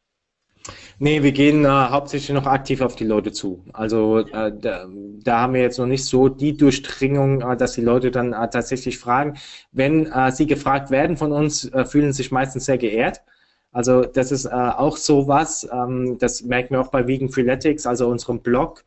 Nee, 1.00 1.24
wir 1.24 1.32
gehen 1.32 1.64
äh, 1.64 1.68
hauptsächlich 1.68 2.32
noch 2.32 2.46
aktiv 2.46 2.80
auf 2.80 2.94
die 2.94 3.02
Leute 3.02 3.32
zu. 3.32 3.64
Also 3.72 4.18
äh, 4.18 4.52
da, 4.56 4.86
da, 5.24 5.40
haben 5.40 5.54
wir 5.54 5.62
jetzt 5.62 5.80
noch 5.80 5.86
nicht 5.86 6.04
so 6.04 6.28
die 6.28 6.56
Durchdringung, 6.56 7.40
äh, 7.40 7.56
dass 7.56 7.72
die 7.72 7.80
Leute 7.80 8.12
dann 8.12 8.32
äh, 8.32 8.48
tatsächlich 8.48 8.98
fragen. 8.98 9.36
Wenn 9.72 10.06
äh, 10.12 10.30
sie 10.30 10.46
gefragt 10.46 10.92
werden 10.92 11.16
von 11.16 11.32
uns, 11.32 11.64
äh, 11.72 11.84
fühlen 11.84 12.12
sich 12.12 12.30
meistens 12.30 12.66
sehr 12.66 12.78
geehrt. 12.78 13.20
Also 13.72 14.02
das 14.02 14.30
ist 14.30 14.46
auch 14.52 14.96
so 14.98 15.26
was, 15.26 15.66
ähm, 15.72 16.18
das 16.20 16.42
merken 16.42 16.74
wir 16.74 16.82
auch 16.82 16.92
bei 16.92 17.08
Vegan 17.08 17.30
Freeletics, 17.30 17.84
also 17.84 18.06
unserem 18.06 18.42
Blog, 18.42 18.84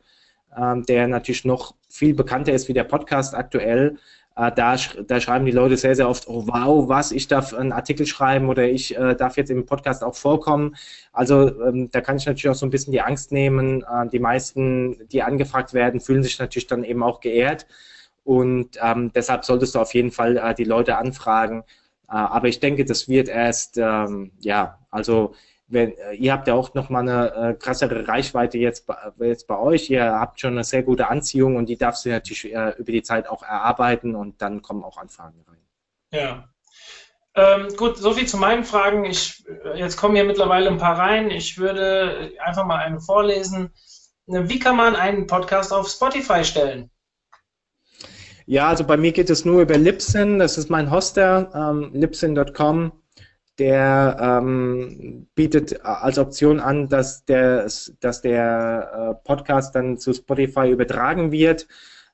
ähm, 0.56 0.86
der 0.86 1.06
natürlich 1.06 1.44
noch 1.44 1.74
viel 1.90 2.14
bekannter 2.14 2.52
ist 2.52 2.68
wie 2.68 2.72
der 2.72 2.84
Podcast 2.84 3.34
aktuell. 3.34 3.98
Äh, 4.36 4.52
da, 4.52 4.76
da, 5.06 5.20
schreiben 5.20 5.46
die 5.46 5.52
Leute 5.52 5.78
sehr, 5.78 5.96
sehr 5.96 6.08
oft, 6.08 6.28
oh 6.28 6.46
wow, 6.46 6.88
was, 6.88 7.10
ich 7.10 7.26
darf 7.26 7.54
einen 7.54 7.72
Artikel 7.72 8.06
schreiben 8.06 8.50
oder 8.50 8.68
ich 8.68 8.94
äh, 8.96 9.14
darf 9.16 9.38
jetzt 9.38 9.50
im 9.50 9.64
Podcast 9.64 10.04
auch 10.04 10.14
vorkommen. 10.14 10.76
Also 11.12 11.48
ähm, 11.62 11.90
da 11.90 12.02
kann 12.02 12.18
ich 12.18 12.26
natürlich 12.26 12.50
auch 12.50 12.54
so 12.54 12.66
ein 12.66 12.70
bisschen 12.70 12.92
die 12.92 13.00
Angst 13.00 13.32
nehmen. 13.32 13.82
Äh, 13.82 14.08
die 14.12 14.18
meisten, 14.18 15.08
die 15.08 15.22
angefragt 15.22 15.72
werden, 15.72 16.00
fühlen 16.00 16.22
sich 16.22 16.38
natürlich 16.38 16.66
dann 16.66 16.84
eben 16.84 17.02
auch 17.02 17.20
geehrt. 17.20 17.66
Und 18.24 18.78
ähm, 18.82 19.10
deshalb 19.14 19.44
solltest 19.44 19.74
du 19.74 19.78
auf 19.80 19.94
jeden 19.94 20.10
Fall 20.10 20.36
äh, 20.36 20.54
die 20.54 20.64
Leute 20.64 20.98
anfragen. 20.98 21.62
Äh, 22.08 22.16
aber 22.16 22.48
ich 22.48 22.60
denke, 22.60 22.84
das 22.84 23.08
wird 23.08 23.28
erst, 23.28 23.78
ähm, 23.78 24.32
ja, 24.40 24.78
also 24.90 25.34
wenn, 25.68 25.96
äh, 25.98 26.12
ihr 26.14 26.32
habt 26.32 26.46
ja 26.46 26.54
auch 26.54 26.74
nochmal 26.74 27.02
eine 27.02 27.34
äh, 27.34 27.54
krassere 27.54 28.06
Reichweite 28.06 28.58
jetzt, 28.58 28.86
jetzt 29.18 29.46
bei 29.46 29.58
euch. 29.58 29.90
Ihr 29.90 30.04
habt 30.04 30.40
schon 30.40 30.52
eine 30.52 30.64
sehr 30.64 30.82
gute 30.82 31.08
Anziehung 31.08 31.56
und 31.56 31.68
die 31.68 31.76
darfst 31.76 32.04
du 32.04 32.10
natürlich 32.10 32.52
äh, 32.54 32.74
über 32.78 32.92
die 32.92 33.02
Zeit 33.02 33.28
auch 33.28 33.42
erarbeiten 33.42 34.14
und 34.14 34.40
dann 34.40 34.62
kommen 34.62 34.84
auch 34.84 34.96
Anfragen 34.96 35.44
rein. 35.46 35.58
Ja. 36.12 36.48
Ähm, 37.34 37.68
gut, 37.76 37.98
soviel 37.98 38.26
zu 38.26 38.38
meinen 38.38 38.64
Fragen. 38.64 39.04
Ich, 39.04 39.44
äh, 39.64 39.78
jetzt 39.78 39.96
kommen 39.96 40.14
hier 40.14 40.24
mittlerweile 40.24 40.68
ein 40.70 40.78
paar 40.78 40.98
rein. 40.98 41.30
Ich 41.30 41.58
würde 41.58 42.32
einfach 42.42 42.64
mal 42.64 42.78
eine 42.78 43.00
vorlesen. 43.00 43.72
Wie 44.26 44.58
kann 44.58 44.76
man 44.76 44.96
einen 44.96 45.26
Podcast 45.26 45.72
auf 45.72 45.88
Spotify 45.88 46.44
stellen? 46.44 46.90
Ja, 48.46 48.68
also 48.68 48.84
bei 48.84 48.96
mir 48.96 49.12
geht 49.12 49.30
es 49.30 49.44
nur 49.44 49.62
über 49.62 49.76
Libsyn. 49.76 50.38
Das 50.38 50.58
ist 50.58 50.70
mein 50.70 50.90
Hoster, 50.90 51.50
ähm, 51.54 51.90
libsyn.com 51.92 52.92
der 53.58 54.16
ähm, 54.20 55.28
bietet 55.34 55.84
als 55.84 56.18
Option 56.18 56.60
an, 56.60 56.88
dass 56.88 57.24
der, 57.24 57.68
dass 58.00 58.20
der 58.20 59.16
äh, 59.22 59.26
Podcast 59.26 59.74
dann 59.74 59.98
zu 59.98 60.12
Spotify 60.12 60.70
übertragen 60.70 61.32
wird. 61.32 61.66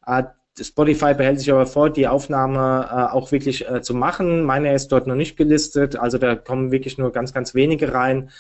Äh, 0.07 0.25
Spotify 0.61 1.15
behält 1.15 1.41
sich 1.41 1.51
aber 1.51 1.67
vor, 1.67 1.91
die 1.91 2.07
Aufnahme 2.07 2.89
äh, 2.91 3.13
auch 3.13 3.33
wirklich 3.33 3.69
äh, 3.69 3.81
zu 3.83 3.95
machen. 3.95 4.45
Meine 4.45 4.75
ist 4.75 4.93
dort 4.93 5.07
noch 5.07 5.15
nicht 5.15 5.37
gelistet, 5.37 5.97
also 5.97 6.19
da 6.19 6.35
kommen 6.37 6.71
wirklich 6.71 6.99
nur 6.99 7.11
ganz, 7.11 7.33
ganz 7.33 7.55
wenige 7.55 7.95
rein. 7.95 8.31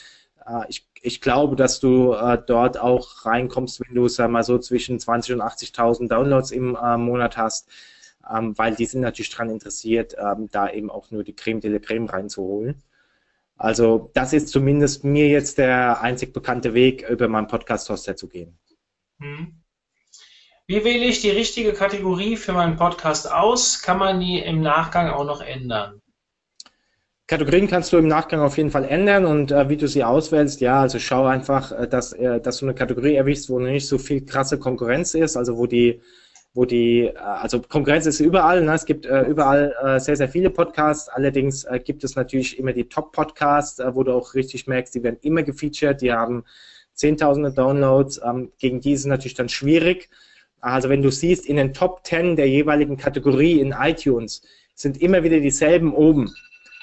Äh, 0.46 0.64
ich, 0.68 0.86
ich 1.00 1.20
glaube, 1.20 1.56
dass 1.56 1.80
du 1.80 2.12
äh, 2.12 2.38
dort 2.46 2.78
auch 2.78 3.24
reinkommst, 3.24 3.80
wenn 3.80 3.94
du, 3.94 4.08
sag 4.08 4.30
mal, 4.30 4.44
so 4.44 4.58
zwischen 4.58 5.00
20 5.00 5.34
und 5.34 5.40
80.000 5.40 6.08
Downloads 6.08 6.50
im 6.50 6.72
Monat 6.98 7.36
hast, 7.36 7.68
ähm, 8.30 8.56
weil 8.58 8.74
die 8.74 8.86
sind 8.86 9.00
natürlich 9.00 9.30
daran 9.30 9.50
interessiert, 9.50 10.14
ähm, 10.18 10.48
da 10.52 10.70
eben 10.70 10.90
auch 10.90 11.10
nur 11.10 11.24
die 11.24 11.34
Creme 11.34 11.60
de 11.60 11.72
la 11.72 11.78
Creme 11.78 12.08
reinzuholen. 12.08 12.82
Also 13.56 14.10
das 14.14 14.32
ist 14.32 14.48
zumindest 14.48 15.04
mir 15.04 15.28
jetzt 15.28 15.58
der 15.58 16.00
einzig 16.00 16.32
bekannte 16.32 16.74
Weg, 16.74 17.08
über 17.08 17.28
meinen 17.28 17.46
Podcast-Hoster 17.46 18.16
zu 18.16 18.28
gehen. 18.28 18.58
Hm. 19.20 19.62
Wie 20.66 20.84
wähle 20.84 21.04
ich 21.04 21.20
die 21.20 21.30
richtige 21.30 21.72
Kategorie 21.72 22.36
für 22.36 22.52
meinen 22.52 22.76
Podcast 22.76 23.30
aus? 23.30 23.82
Kann 23.82 23.98
man 23.98 24.20
die 24.20 24.38
im 24.38 24.62
Nachgang 24.62 25.10
auch 25.10 25.24
noch 25.24 25.40
ändern? 25.40 26.00
Kategorien 27.26 27.68
kannst 27.68 27.92
du 27.92 27.96
im 27.96 28.08
Nachgang 28.08 28.40
auf 28.40 28.56
jeden 28.56 28.70
Fall 28.70 28.84
ändern 28.84 29.24
und 29.24 29.52
äh, 29.52 29.68
wie 29.68 29.76
du 29.76 29.88
sie 29.88 30.04
auswählst, 30.04 30.60
ja, 30.60 30.80
also 30.80 30.98
schau 30.98 31.24
einfach, 31.24 31.72
äh, 31.72 31.88
dass, 31.88 32.12
äh, 32.12 32.40
dass 32.40 32.58
du 32.58 32.66
eine 32.66 32.74
Kategorie 32.74 33.14
erwischst, 33.14 33.48
wo 33.48 33.58
nicht 33.58 33.86
so 33.86 33.96
viel 33.96 34.24
krasse 34.26 34.58
Konkurrenz 34.58 35.14
ist, 35.14 35.36
also 35.36 35.56
wo 35.56 35.66
die 35.66 36.02
wo 36.54 36.64
die, 36.64 37.06
äh, 37.06 37.16
also 37.16 37.60
Konkurrenz 37.60 38.06
ist 38.06 38.20
überall, 38.20 38.62
ne? 38.62 38.74
es 38.74 38.84
gibt 38.84 39.06
äh, 39.06 39.22
überall 39.22 39.74
äh, 39.82 39.98
sehr, 39.98 40.16
sehr 40.16 40.28
viele 40.28 40.50
Podcasts, 40.50 41.08
allerdings 41.08 41.64
äh, 41.64 41.80
gibt 41.80 42.04
es 42.04 42.16
natürlich 42.16 42.58
immer 42.58 42.72
die 42.72 42.88
Top-Podcasts, 42.88 43.78
äh, 43.78 43.94
wo 43.94 44.02
du 44.02 44.12
auch 44.12 44.34
richtig 44.34 44.66
merkst, 44.66 44.94
die 44.94 45.02
werden 45.02 45.18
immer 45.22 45.42
gefeatured, 45.42 46.00
die 46.00 46.12
haben 46.12 46.44
zehntausende 46.94 47.52
Downloads, 47.52 48.20
ähm, 48.24 48.52
gegen 48.58 48.80
die 48.80 48.92
ist 48.92 49.00
es 49.00 49.06
natürlich 49.06 49.34
dann 49.34 49.48
schwierig. 49.48 50.10
Also 50.60 50.88
wenn 50.88 51.02
du 51.02 51.10
siehst, 51.10 51.46
in 51.46 51.56
den 51.56 51.72
Top 51.72 52.04
10 52.04 52.36
der 52.36 52.48
jeweiligen 52.48 52.96
Kategorie 52.96 53.60
in 53.60 53.72
iTunes 53.72 54.42
sind 54.74 55.00
immer 55.00 55.22
wieder 55.22 55.40
dieselben 55.40 55.92
oben 55.92 56.32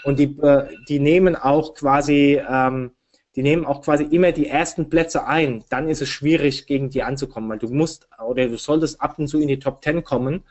und 0.04 0.20
die, 0.20 0.36
äh, 0.42 0.68
die 0.88 1.00
nehmen 1.00 1.36
auch 1.36 1.76
quasi 1.76 2.42
ähm, 2.50 2.92
die 3.40 3.44
nehmen 3.44 3.66
auch 3.66 3.84
quasi 3.84 4.04
immer 4.04 4.34
die 4.34 4.48
ersten 4.48 4.90
Plätze 4.90 5.26
ein, 5.26 5.64
dann 5.70 5.88
ist 5.88 6.02
es 6.02 6.10
schwierig, 6.10 6.66
gegen 6.66 6.90
die 6.90 7.04
anzukommen, 7.04 7.50
weil 7.50 7.58
du 7.58 7.70
musst 7.70 8.10
oder 8.22 8.46
du 8.50 8.58
solltest 8.58 9.00
ab 9.00 9.18
und 9.18 9.30
zu 9.30 9.40
in 9.40 9.48
die 9.48 9.60
Top 9.60 9.82
10 9.82 10.04
kommen. 10.04 10.44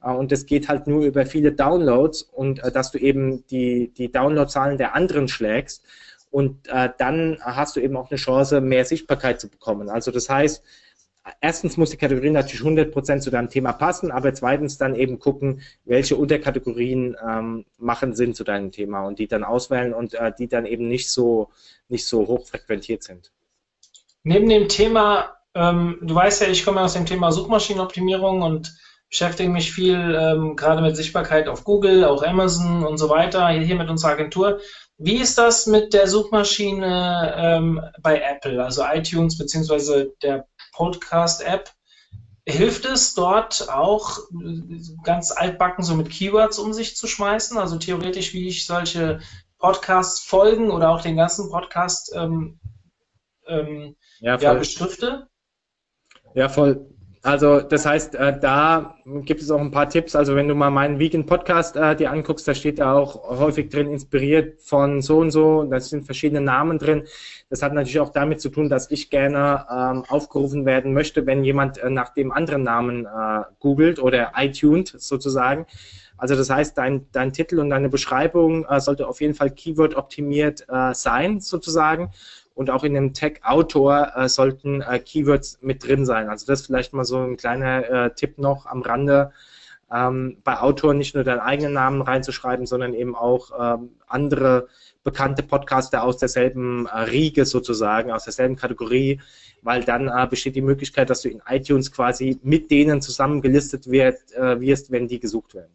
Äh, 0.00 0.12
und 0.12 0.30
das 0.30 0.46
geht 0.46 0.68
halt 0.68 0.86
nur 0.86 1.04
über 1.04 1.26
viele 1.26 1.50
Downloads 1.50 2.22
und 2.22 2.62
äh, 2.62 2.70
dass 2.70 2.92
du 2.92 2.98
eben 2.98 3.44
die, 3.48 3.92
die 3.98 4.12
Downloadzahlen 4.12 4.78
der 4.78 4.94
anderen 4.94 5.26
schlägst. 5.26 5.82
Und 6.30 6.68
äh, 6.68 6.90
dann 6.96 7.38
hast 7.40 7.74
du 7.74 7.80
eben 7.80 7.96
auch 7.96 8.12
eine 8.12 8.16
Chance, 8.16 8.60
mehr 8.60 8.84
Sichtbarkeit 8.84 9.40
zu 9.40 9.48
bekommen. 9.48 9.88
Also 9.88 10.12
das 10.12 10.30
heißt, 10.30 10.62
erstens 11.40 11.76
muss 11.76 11.90
die 11.90 11.96
Kategorie 11.96 12.30
natürlich 12.30 12.64
100% 12.64 13.20
zu 13.20 13.30
deinem 13.30 13.48
Thema 13.48 13.72
passen, 13.72 14.10
aber 14.10 14.32
zweitens 14.34 14.78
dann 14.78 14.94
eben 14.94 15.18
gucken, 15.18 15.62
welche 15.84 16.16
Unterkategorien 16.16 17.16
ähm, 17.26 17.64
machen 17.78 18.14
Sinn 18.14 18.34
zu 18.34 18.44
deinem 18.44 18.70
Thema 18.72 19.06
und 19.06 19.18
die 19.18 19.26
dann 19.26 19.44
auswählen 19.44 19.92
und 19.92 20.14
äh, 20.14 20.32
die 20.38 20.48
dann 20.48 20.66
eben 20.66 20.88
nicht 20.88 21.10
so, 21.10 21.50
nicht 21.88 22.06
so 22.06 22.26
hoch 22.26 22.46
frequentiert 22.46 23.02
sind. 23.02 23.32
Neben 24.22 24.48
dem 24.48 24.68
Thema, 24.68 25.36
ähm, 25.54 25.98
du 26.02 26.14
weißt 26.14 26.42
ja, 26.42 26.48
ich 26.48 26.64
komme 26.64 26.80
aus 26.80 26.94
dem 26.94 27.06
Thema 27.06 27.32
Suchmaschinenoptimierung 27.32 28.42
und 28.42 28.76
beschäftige 29.08 29.50
mich 29.50 29.72
viel 29.72 30.16
ähm, 30.20 30.56
gerade 30.56 30.82
mit 30.82 30.96
Sichtbarkeit 30.96 31.48
auf 31.48 31.64
Google, 31.64 32.04
auch 32.04 32.24
Amazon 32.24 32.84
und 32.84 32.98
so 32.98 33.08
weiter, 33.08 33.48
hier, 33.48 33.62
hier 33.62 33.76
mit 33.76 33.88
unserer 33.88 34.12
Agentur. 34.12 34.60
Wie 34.98 35.16
ist 35.16 35.38
das 35.38 35.66
mit 35.66 35.92
der 35.92 36.08
Suchmaschine 36.08 37.34
ähm, 37.36 37.80
bei 38.00 38.20
Apple, 38.20 38.64
also 38.64 38.82
iTunes 38.92 39.36
beziehungsweise 39.36 40.12
der 40.22 40.46
Podcast-App? 40.76 41.70
Hilft 42.48 42.84
es 42.84 43.14
dort 43.14 43.68
auch 43.70 44.20
ganz 45.02 45.32
altbacken 45.32 45.82
so 45.82 45.96
mit 45.96 46.10
Keywords 46.10 46.58
um 46.60 46.72
sich 46.72 46.96
zu 46.96 47.08
schmeißen? 47.08 47.58
Also 47.58 47.78
theoretisch, 47.78 48.34
wie 48.34 48.46
ich 48.46 48.66
solche 48.66 49.20
Podcasts 49.58 50.20
folgen 50.20 50.70
oder 50.70 50.90
auch 50.90 51.00
den 51.00 51.16
ganzen 51.16 51.50
Podcast 51.50 52.12
ähm, 52.14 52.60
ähm, 53.46 53.96
ja, 54.20 54.38
ja, 54.38 54.54
beschrifte? 54.54 55.28
Ja, 56.34 56.48
voll. 56.48 56.86
Also 57.26 57.60
das 57.60 57.84
heißt, 57.84 58.14
äh, 58.14 58.38
da 58.38 58.94
gibt 59.04 59.42
es 59.42 59.50
auch 59.50 59.60
ein 59.60 59.72
paar 59.72 59.88
Tipps. 59.88 60.14
Also 60.14 60.36
wenn 60.36 60.46
du 60.46 60.54
mal 60.54 60.70
meinen 60.70 61.00
Vegan 61.00 61.26
Podcast 61.26 61.74
äh, 61.74 61.96
dir 61.96 62.12
anguckst, 62.12 62.46
da 62.46 62.54
steht 62.54 62.78
ja 62.78 62.92
auch 62.92 63.28
häufig 63.40 63.68
drin, 63.68 63.90
inspiriert 63.90 64.60
von 64.62 65.02
so 65.02 65.18
und 65.18 65.32
so. 65.32 65.64
Da 65.64 65.80
sind 65.80 66.04
verschiedene 66.04 66.40
Namen 66.40 66.78
drin. 66.78 67.02
Das 67.50 67.62
hat 67.62 67.72
natürlich 67.72 67.98
auch 67.98 68.10
damit 68.10 68.40
zu 68.40 68.48
tun, 68.48 68.68
dass 68.68 68.92
ich 68.92 69.10
gerne 69.10 69.66
ähm, 69.68 70.04
aufgerufen 70.06 70.66
werden 70.66 70.92
möchte, 70.92 71.26
wenn 71.26 71.42
jemand 71.42 71.78
äh, 71.78 71.90
nach 71.90 72.10
dem 72.10 72.30
anderen 72.30 72.62
Namen 72.62 73.06
äh, 73.06 73.42
googelt 73.58 73.98
oder 73.98 74.30
iTunes 74.36 74.92
sozusagen. 74.92 75.66
Also 76.16 76.36
das 76.36 76.48
heißt, 76.48 76.78
dein, 76.78 77.06
dein 77.10 77.32
Titel 77.32 77.58
und 77.58 77.70
deine 77.70 77.88
Beschreibung 77.88 78.66
äh, 78.66 78.78
sollte 78.78 79.08
auf 79.08 79.20
jeden 79.20 79.34
Fall 79.34 79.50
Keyword 79.50 79.96
optimiert 79.96 80.64
äh, 80.68 80.94
sein 80.94 81.40
sozusagen 81.40 82.12
und 82.56 82.70
auch 82.70 82.82
in 82.84 82.94
dem 82.94 83.12
Tag-Autor 83.12 84.12
äh, 84.16 84.30
sollten 84.30 84.80
äh, 84.80 84.98
Keywords 84.98 85.58
mit 85.60 85.86
drin 85.86 86.06
sein. 86.06 86.30
Also 86.30 86.46
das 86.46 86.62
ist 86.62 86.66
vielleicht 86.66 86.94
mal 86.94 87.04
so 87.04 87.18
ein 87.18 87.36
kleiner 87.36 87.88
äh, 87.88 88.14
Tipp 88.14 88.38
noch 88.38 88.64
am 88.64 88.80
Rande. 88.80 89.30
Ähm, 89.92 90.38
bei 90.42 90.58
Autoren 90.58 90.96
nicht 90.96 91.14
nur 91.14 91.22
deinen 91.22 91.40
eigenen 91.40 91.74
Namen 91.74 92.00
reinzuschreiben, 92.00 92.64
sondern 92.64 92.94
eben 92.94 93.14
auch 93.14 93.50
ähm, 93.60 93.90
andere 94.06 94.68
bekannte 95.04 95.42
Podcaster 95.42 96.02
aus 96.02 96.16
derselben 96.16 96.86
äh, 96.86 97.00
Riege 97.00 97.44
sozusagen, 97.44 98.10
aus 98.10 98.24
derselben 98.24 98.56
Kategorie, 98.56 99.20
weil 99.60 99.84
dann 99.84 100.08
äh, 100.08 100.26
besteht 100.26 100.56
die 100.56 100.62
Möglichkeit, 100.62 101.10
dass 101.10 101.20
du 101.20 101.28
in 101.28 101.42
iTunes 101.46 101.92
quasi 101.92 102.40
mit 102.42 102.70
denen 102.70 103.02
zusammen 103.02 103.42
gelistet 103.42 103.90
wird, 103.90 104.32
äh, 104.32 104.58
wirst, 104.60 104.90
wenn 104.90 105.08
die 105.08 105.20
gesucht 105.20 105.52
werden. 105.54 105.74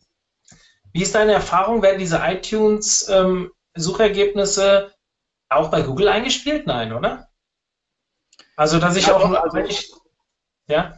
Wie 0.93 1.03
ist 1.03 1.13
deine 1.13 1.33
Erfahrung? 1.33 1.83
Werden 1.83 1.99
diese 1.99 2.21
iTunes-Suchergebnisse 2.25 4.85
ähm, 4.85 4.91
auch 5.51 5.69
bei 5.69 5.81
Google 5.81 6.07
eingespielt? 6.07 6.67
Nein, 6.67 6.93
oder? 6.93 7.27
Also, 8.55 8.79
dass 8.79 8.95
ich 8.95 9.07
ja, 9.07 9.15
auch, 9.15 9.31
also, 9.31 9.57
wenn 9.57 9.65
ich, 9.65 9.91
ja? 10.67 10.93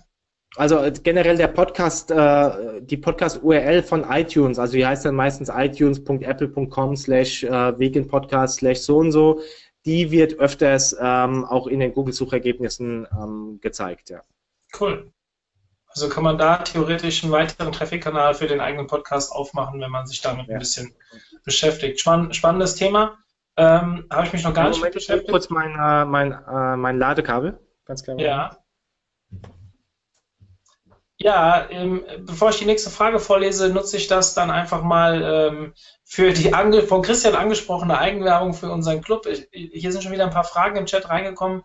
Also 0.56 0.80
generell 1.01 1.36
der 1.36 1.47
Podcast, 1.47 2.12
äh, 2.12 2.82
die 2.82 2.97
Podcast-URL 2.97 3.82
von 3.82 4.04
iTunes, 4.08 4.60
also 4.60 4.74
die 4.74 4.86
heißt 4.86 5.04
dann 5.04 5.16
meistens 5.16 5.49
itunes.apple.com 5.49 6.95
slash 6.95 7.43
äh, 7.43 7.80
veganpodcast 7.80 8.58
slash 8.58 8.80
so 8.80 8.97
und 8.97 9.12
so, 9.12 9.41
die 9.86 10.12
wird 10.12 10.39
öfters 10.39 10.95
ähm, 10.99 11.43
auch 11.45 11.66
in 11.66 11.80
den 11.80 11.91
Google-Suchergebnissen 11.91 13.08
ähm, 13.12 13.60
gezeigt, 13.62 14.12
ja. 14.12 14.22
Cool. 14.80 15.12
Also 15.88 16.10
kann 16.10 16.24
man 16.24 16.38
da 16.38 16.58
theoretisch 16.58 17.24
einen 17.24 17.32
weiteren 17.32 17.72
Traffic-Kanal 17.72 18.36
für 18.36 18.47
den 18.47 18.60
eigenen 18.60 18.88
Podcast 18.88 19.32
aufmachen, 19.32 19.80
wenn 19.82 19.91
man 19.91 20.06
sich 20.08 20.22
damit 20.22 20.47
ja. 20.47 20.54
ein 20.54 20.60
bisschen 20.60 20.93
beschäftigt. 21.43 21.99
Spann 21.99 22.34
spannendes 22.34 22.76
Thema. 22.76 23.22
Ähm, 23.56 24.06
Habe 24.10 24.26
ich 24.28 24.34
mich 24.34 24.43
noch 24.43 24.54
gar 24.54 24.70
nicht 24.70 24.78
Moment, 24.78 24.95
beschäftigt. 24.95 25.30
kurz 25.30 25.49
mein, 25.49 25.72
äh, 25.74 26.06
mein, 26.06 26.32
äh, 26.32 26.76
mein 26.76 26.97
Ladekabel. 26.97 27.60
Ganz 27.86 28.04
klar. 28.04 28.20
Ja. 28.20 28.58
Ja, 31.18 31.70
ähm, 31.70 32.04
bevor 32.20 32.49
ich 32.49 32.60
die 32.60 32.66
nächste 32.66 32.89
Frage 32.89 33.20
vorlese, 33.20 33.70
nutze 33.70 33.95
ich 33.97 34.08
das 34.08 34.34
dann 34.34 34.51
einfach 34.51 34.82
mal 34.82 35.22
ähm, 35.24 35.74
für 36.04 36.34
die 36.34 36.54
ange 36.54 36.82
von 36.82 37.01
Christian 37.01 37.36
angesprochene 37.36 37.97
Eigenwerbung 37.97 38.54
für 38.54 38.70
unseren 38.70 39.01
Club. 39.01 39.26
Ich, 39.28 39.47
hier 39.51 39.91
sind 39.91 40.04
schon 40.04 40.12
wieder 40.12 40.26
ein 40.26 40.34
paar 40.34 40.43
Fragen 40.43 40.76
im 40.76 40.86
Chat 40.86 41.10
reingekommen, 41.10 41.62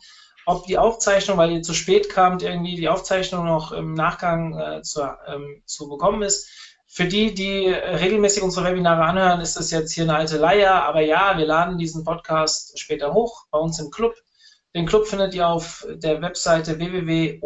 ob 0.46 0.66
die 0.66 0.78
Aufzeichnung, 0.78 1.38
weil 1.38 1.50
ihr 1.50 1.62
zu 1.62 1.74
spät 1.74 2.08
kamt, 2.08 2.42
irgendwie 2.42 2.76
die 2.76 2.88
Aufzeichnung 2.88 3.46
noch 3.46 3.72
im 3.72 3.94
Nachgang 3.94 4.58
äh, 4.58 4.82
zu, 4.82 5.02
ähm, 5.26 5.62
zu 5.64 5.88
bekommen 5.88 6.22
ist. 6.22 6.48
Für 6.98 7.06
die, 7.06 7.32
die 7.32 7.68
regelmäßig 7.68 8.42
unsere 8.42 8.66
Webinare 8.66 9.04
anhören, 9.04 9.40
ist 9.40 9.54
das 9.54 9.70
jetzt 9.70 9.92
hier 9.92 10.02
eine 10.02 10.16
alte 10.16 10.36
Leier. 10.36 10.82
Aber 10.82 11.00
ja, 11.00 11.38
wir 11.38 11.46
laden 11.46 11.78
diesen 11.78 12.02
Podcast 12.02 12.76
später 12.76 13.14
hoch 13.14 13.46
bei 13.52 13.58
uns 13.60 13.78
im 13.78 13.92
Club. 13.92 14.16
Den 14.74 14.84
Club 14.84 15.06
findet 15.06 15.32
ihr 15.32 15.46
auf 15.46 15.86
der 15.88 16.20
Webseite 16.20 16.76
www.omt.de 16.76 17.40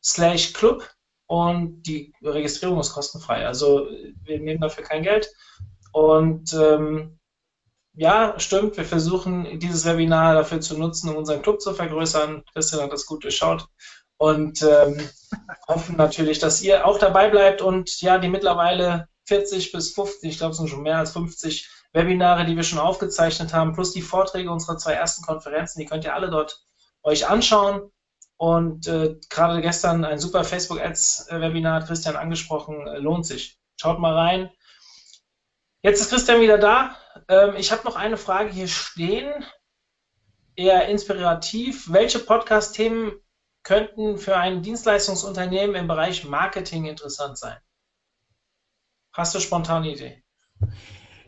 slash 0.00 0.52
Club 0.52 0.88
und 1.26 1.82
die 1.82 2.12
Registrierung 2.22 2.78
ist 2.78 2.92
kostenfrei. 2.92 3.44
Also 3.44 3.88
wir 4.22 4.38
nehmen 4.38 4.60
dafür 4.60 4.84
kein 4.84 5.02
Geld. 5.02 5.28
Und 5.92 6.52
ähm, 6.54 7.18
ja, 7.94 8.38
stimmt, 8.38 8.76
wir 8.76 8.84
versuchen 8.84 9.58
dieses 9.58 9.84
Webinar 9.84 10.34
dafür 10.34 10.60
zu 10.60 10.78
nutzen, 10.78 11.08
um 11.08 11.16
unseren 11.16 11.42
Club 11.42 11.60
zu 11.60 11.74
vergrößern. 11.74 12.44
Christian 12.52 12.82
hat 12.82 12.92
das 12.92 13.06
gut 13.06 13.24
durchschaut 13.24 13.66
und 14.18 14.62
ähm, 14.62 15.08
hoffen 15.68 15.96
natürlich, 15.96 16.38
dass 16.38 16.60
ihr 16.60 16.86
auch 16.86 16.98
dabei 16.98 17.30
bleibt 17.30 17.62
und 17.62 18.00
ja, 18.00 18.18
die 18.18 18.28
mittlerweile 18.28 19.08
40 19.26 19.72
bis 19.72 19.94
50, 19.94 20.30
ich 20.30 20.38
glaube, 20.38 20.52
es 20.52 20.58
sind 20.58 20.68
schon 20.68 20.82
mehr 20.82 20.98
als 20.98 21.12
50 21.12 21.68
Webinare, 21.92 22.44
die 22.44 22.56
wir 22.56 22.64
schon 22.64 22.78
aufgezeichnet 22.78 23.54
haben, 23.54 23.72
plus 23.72 23.92
die 23.92 24.02
Vorträge 24.02 24.50
unserer 24.50 24.76
zwei 24.76 24.92
ersten 24.92 25.24
Konferenzen, 25.24 25.80
die 25.80 25.86
könnt 25.86 26.04
ihr 26.04 26.14
alle 26.14 26.30
dort 26.30 26.62
euch 27.02 27.28
anschauen. 27.28 27.90
Und 28.36 28.86
äh, 28.86 29.16
gerade 29.30 29.60
gestern 29.60 30.04
ein 30.04 30.20
super 30.20 30.44
Facebook 30.44 30.80
Ads 30.80 31.26
Webinar 31.30 31.80
hat 31.80 31.88
Christian 31.88 32.14
angesprochen, 32.14 32.86
äh, 32.86 32.98
lohnt 32.98 33.26
sich. 33.26 33.58
Schaut 33.80 33.98
mal 33.98 34.14
rein. 34.14 34.50
Jetzt 35.82 36.00
ist 36.00 36.10
Christian 36.10 36.40
wieder 36.40 36.58
da. 36.58 36.96
Ähm, 37.28 37.56
ich 37.56 37.72
habe 37.72 37.84
noch 37.84 37.96
eine 37.96 38.16
Frage 38.16 38.50
hier 38.50 38.68
stehen, 38.68 39.44
eher 40.54 40.86
inspirativ. 40.88 41.92
Welche 41.92 42.20
Podcast-Themen 42.20 43.12
könnten 43.62 44.18
für 44.18 44.36
ein 44.36 44.62
Dienstleistungsunternehmen 44.62 45.76
im 45.76 45.88
Bereich 45.88 46.24
Marketing 46.24 46.86
interessant 46.86 47.38
sein? 47.38 47.58
Hast 49.12 49.34
du 49.34 49.40
spontane 49.40 49.92
Idee? 49.92 50.22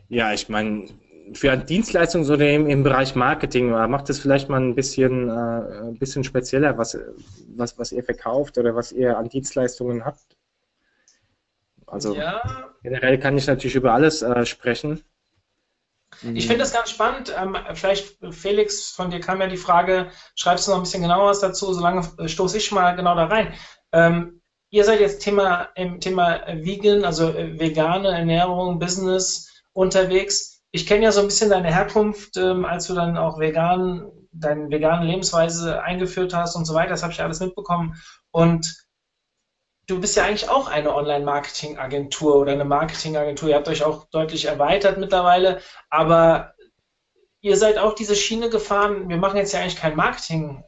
Ja, 0.07 0.33
ich 0.33 0.49
meine, 0.49 0.87
für 1.33 1.51
ein 1.51 1.65
Dienstleistungsunternehmen 1.65 2.69
im 2.69 2.83
Bereich 2.83 3.15
Marketing 3.15 3.69
macht 3.69 4.09
es 4.09 4.19
vielleicht 4.19 4.49
mal 4.49 4.61
ein 4.61 4.75
bisschen, 4.75 5.29
äh, 5.29 5.31
ein 5.31 5.97
bisschen 5.97 6.23
spezieller, 6.23 6.77
was, 6.77 6.97
was, 7.55 7.77
was 7.77 7.91
ihr 7.91 8.03
verkauft 8.03 8.57
oder 8.57 8.75
was 8.75 8.91
ihr 8.91 9.17
an 9.17 9.29
Dienstleistungen 9.29 10.05
habt. 10.05 10.37
Also 11.87 12.15
ja. 12.15 12.73
generell 12.83 13.19
kann 13.19 13.37
ich 13.37 13.47
natürlich 13.47 13.75
über 13.75 13.93
alles 13.93 14.21
äh, 14.21 14.45
sprechen. 14.45 15.03
Ich 16.33 16.45
finde 16.45 16.59
das 16.59 16.73
ganz 16.73 16.89
spannend. 16.89 17.33
Ähm, 17.35 17.57
vielleicht, 17.73 18.17
Felix, 18.31 18.91
von 18.91 19.09
dir 19.09 19.19
kam 19.19 19.41
ja 19.41 19.47
die 19.47 19.57
Frage, 19.57 20.11
schreibst 20.35 20.67
du 20.67 20.71
noch 20.71 20.77
ein 20.77 20.83
bisschen 20.83 21.01
genauer 21.01 21.29
was 21.29 21.39
dazu, 21.39 21.73
solange 21.73 22.07
äh, 22.19 22.27
stoße 22.27 22.57
ich 22.57 22.71
mal 22.71 22.95
genau 22.95 23.15
da 23.15 23.25
rein. 23.25 23.53
Ähm, 23.91 24.41
ihr 24.69 24.83
seid 24.83 24.99
jetzt 24.99 25.21
Thema, 25.21 25.69
im 25.75 25.99
Thema 25.99 26.41
Vegan, 26.47 27.05
also 27.05 27.29
äh, 27.29 27.59
vegane 27.59 28.09
Ernährung, 28.09 28.79
Business 28.79 29.49
unterwegs. 29.73 30.61
Ich 30.71 30.85
kenne 30.85 31.05
ja 31.05 31.11
so 31.11 31.21
ein 31.21 31.27
bisschen 31.27 31.49
deine 31.49 31.73
Herkunft, 31.73 32.37
ähm, 32.37 32.65
als 32.65 32.87
du 32.87 32.93
dann 32.93 33.17
auch 33.17 33.39
vegan, 33.39 34.11
deine 34.31 34.69
vegane 34.69 35.05
Lebensweise 35.05 35.81
eingeführt 35.81 36.33
hast 36.33 36.55
und 36.55 36.65
so 36.65 36.73
weiter. 36.73 36.91
Das 36.91 37.03
habe 37.03 37.13
ich 37.13 37.21
alles 37.21 37.39
mitbekommen. 37.39 37.95
Und 38.31 38.85
du 39.91 39.99
bist 39.99 40.15
ja 40.15 40.23
eigentlich 40.23 40.49
auch 40.49 40.67
eine 40.67 40.95
Online-Marketing-Agentur 40.95 42.37
oder 42.37 42.53
eine 42.53 42.63
Marketing-Agentur. 42.63 43.49
Ihr 43.49 43.55
habt 43.55 43.67
euch 43.67 43.83
auch 43.83 44.05
deutlich 44.05 44.45
erweitert 44.45 44.97
mittlerweile, 44.97 45.59
aber 45.89 46.53
ihr 47.41 47.57
seid 47.57 47.77
auch 47.77 47.93
diese 47.93 48.15
Schiene 48.15 48.49
gefahren. 48.49 49.09
Wir 49.09 49.17
machen 49.17 49.35
jetzt 49.35 49.51
ja 49.51 49.59
eigentlich 49.59 49.75
keinen 49.75 49.97
Marketing-Podcast 49.97 50.65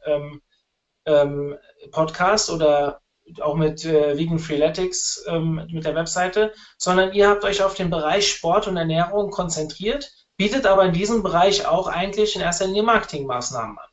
ähm, 1.06 2.54
ähm, 2.54 2.56
oder 2.56 3.00
auch 3.40 3.56
mit 3.56 3.86
äh, 3.86 4.18
Vegan 4.18 4.38
Freeletics 4.38 5.24
ähm, 5.26 5.66
mit 5.72 5.86
der 5.86 5.94
Webseite, 5.94 6.52
sondern 6.76 7.14
ihr 7.14 7.30
habt 7.30 7.44
euch 7.44 7.62
auf 7.62 7.72
den 7.72 7.88
Bereich 7.88 8.30
Sport 8.30 8.68
und 8.68 8.76
Ernährung 8.76 9.30
konzentriert, 9.30 10.12
bietet 10.36 10.66
aber 10.66 10.84
in 10.84 10.92
diesem 10.92 11.22
Bereich 11.22 11.66
auch 11.66 11.86
eigentlich 11.86 12.36
in 12.36 12.42
erster 12.42 12.66
Linie 12.66 12.82
Marketingmaßnahmen 12.82 13.78
an. 13.78 13.88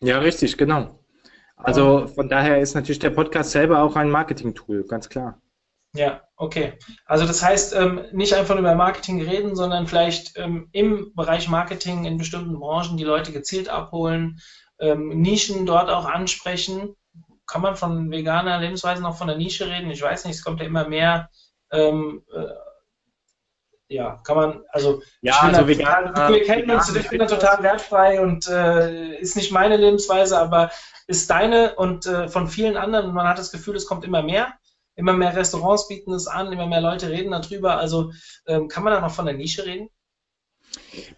Ja, 0.00 0.18
richtig, 0.18 0.56
genau. 0.56 1.00
Also 1.56 2.06
von 2.06 2.28
daher 2.28 2.60
ist 2.60 2.74
natürlich 2.74 2.98
der 2.98 3.10
Podcast 3.10 3.50
selber 3.50 3.82
auch 3.82 3.96
ein 3.96 4.10
Marketing-Tool, 4.10 4.86
ganz 4.86 5.08
klar. 5.08 5.40
Ja, 5.94 6.20
okay. 6.36 6.74
Also 7.06 7.26
das 7.26 7.42
heißt, 7.42 7.74
ähm, 7.74 8.04
nicht 8.12 8.34
einfach 8.34 8.56
über 8.56 8.74
Marketing 8.74 9.22
reden, 9.22 9.56
sondern 9.56 9.86
vielleicht 9.86 10.36
ähm, 10.36 10.68
im 10.72 11.14
Bereich 11.14 11.48
Marketing 11.48 12.04
in 12.04 12.18
bestimmten 12.18 12.58
Branchen 12.58 12.98
die 12.98 13.04
Leute 13.04 13.32
gezielt 13.32 13.70
abholen, 13.70 14.38
ähm, 14.78 15.08
Nischen 15.20 15.64
dort 15.64 15.88
auch 15.88 16.04
ansprechen. 16.04 16.94
Kann 17.46 17.62
man 17.62 17.76
von 17.76 18.10
veganer 18.10 18.58
Lebensweise 18.58 19.02
noch 19.02 19.16
von 19.16 19.28
der 19.28 19.36
Nische 19.36 19.66
reden? 19.66 19.90
Ich 19.90 20.02
weiß 20.02 20.26
nicht, 20.26 20.36
es 20.36 20.44
kommt 20.44 20.60
ja 20.60 20.66
immer 20.66 20.86
mehr 20.86 21.30
ähm, 21.72 22.22
äh, 22.34 22.46
ja, 23.88 24.20
kann 24.24 24.36
man, 24.36 24.64
also, 24.70 25.00
ja, 25.20 25.38
also 25.40 25.68
vegan, 25.68 26.06
total, 26.06 26.32
wir 26.32 26.42
kennen 26.42 26.70
uns, 26.70 26.94
ich 26.94 27.08
bin 27.08 27.20
da 27.20 27.26
total 27.26 27.62
wertfrei 27.62 28.20
und 28.20 28.48
äh, 28.48 29.16
ist 29.18 29.36
nicht 29.36 29.52
meine 29.52 29.76
Lebensweise, 29.76 30.38
aber 30.38 30.70
ist 31.06 31.30
deine 31.30 31.74
und 31.76 32.06
äh, 32.06 32.28
von 32.28 32.48
vielen 32.48 32.76
anderen. 32.76 33.14
Man 33.14 33.28
hat 33.28 33.38
das 33.38 33.52
Gefühl, 33.52 33.76
es 33.76 33.86
kommt 33.86 34.04
immer 34.04 34.22
mehr. 34.22 34.54
Immer 34.96 35.12
mehr 35.12 35.36
Restaurants 35.36 35.88
bieten 35.88 36.12
es 36.14 36.26
an, 36.26 36.52
immer 36.52 36.66
mehr 36.66 36.80
Leute 36.80 37.10
reden 37.10 37.30
darüber. 37.30 37.76
Also 37.78 38.12
ähm, 38.46 38.68
kann 38.68 38.82
man 38.82 38.94
da 38.94 39.00
noch 39.00 39.12
von 39.12 39.26
der 39.26 39.34
Nische 39.34 39.66
reden? 39.66 39.90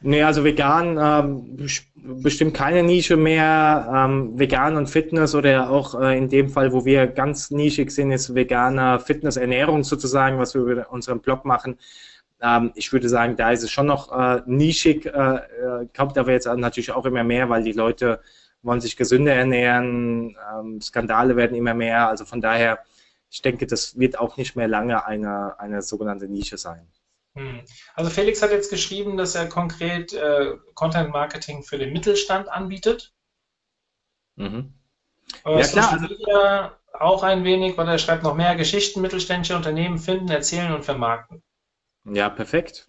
Nee, 0.01 0.23
also 0.23 0.45
vegan 0.45 0.99
ähm, 1.01 1.57
bestimmt 1.95 2.55
keine 2.55 2.83
Nische 2.83 3.17
mehr. 3.17 3.91
Ähm, 3.95 4.39
vegan 4.39 4.77
und 4.77 4.89
Fitness 4.89 5.35
oder 5.35 5.71
auch 5.71 6.01
äh, 6.01 6.19
in 6.19 6.29
dem 6.29 6.49
Fall, 6.49 6.73
wo 6.73 6.85
wir 6.85 7.07
ganz 7.07 7.51
nischig 7.51 7.91
sind, 7.91 8.11
ist 8.11 8.35
veganer 8.35 9.01
Fitness-Ernährung 9.01 9.85
sozusagen, 9.85 10.39
was 10.39 10.55
wir 10.55 10.63
über 10.63 10.91
unseren 10.91 11.21
Blog 11.21 11.45
machen. 11.45 11.79
Ähm, 12.41 12.73
ich 12.75 12.93
würde 12.93 13.09
sagen, 13.09 13.37
da 13.37 13.51
ist 13.51 13.63
es 13.63 13.71
schon 13.71 13.87
noch 13.87 14.13
äh, 14.13 14.43
nischig, 14.47 15.07
äh, 15.07 15.11
äh 15.11 15.87
kommt 15.97 16.19
aber 16.19 16.33
jetzt 16.33 16.47
natürlich 16.47 16.93
auch 16.93 17.07
immer 17.07 17.25
mehr, 17.25 17.49
weil 17.49 17.63
die 17.63 17.73
Leute 17.73 18.21
wollen 18.69 18.81
sich 18.81 18.97
gesünder 18.97 19.35
ernähren, 19.35 20.37
ähm, 20.55 20.81
Skandale 20.81 21.35
werden 21.35 21.57
immer 21.57 21.75
mehr. 21.75 22.09
Also 22.09 22.25
von 22.25 22.41
daher, 22.41 22.79
ich 23.31 23.43
denke, 23.43 23.67
das 23.67 23.99
wird 23.99 24.19
auch 24.19 24.37
nicht 24.37 24.55
mehr 24.55 24.69
lange 24.69 25.05
eine, 25.05 25.59
eine 25.59 25.83
sogenannte 25.83 26.29
Nische 26.29 26.59
sein. 26.59 26.87
Hm. 27.35 27.63
Also 27.95 28.11
Felix 28.11 28.41
hat 28.43 28.53
jetzt 28.53 28.71
geschrieben, 28.71 29.17
dass 29.17 29.35
er 29.35 29.49
konkret 29.49 30.13
äh, 30.13 30.57
Content 30.75 31.11
Marketing 31.11 31.63
für 31.65 31.79
den 31.79 31.93
Mittelstand 31.93 32.49
anbietet. 32.49 33.13
Mhm. 34.37 34.73
ja 35.45 35.63
klar. 35.63 35.93
Also, 35.93 36.71
auch 36.93 37.23
ein 37.23 37.45
wenig, 37.45 37.77
weil 37.77 37.89
er 37.89 37.99
schreibt 37.99 38.23
noch 38.23 38.35
mehr 38.35 38.57
Geschichten 38.57 39.01
mittelständische 39.01 39.57
Unternehmen 39.57 39.99
finden, 39.99 40.29
erzählen 40.29 40.73
und 40.73 40.85
vermarkten. 40.85 41.43
Ja, 42.05 42.29
perfekt. 42.29 42.89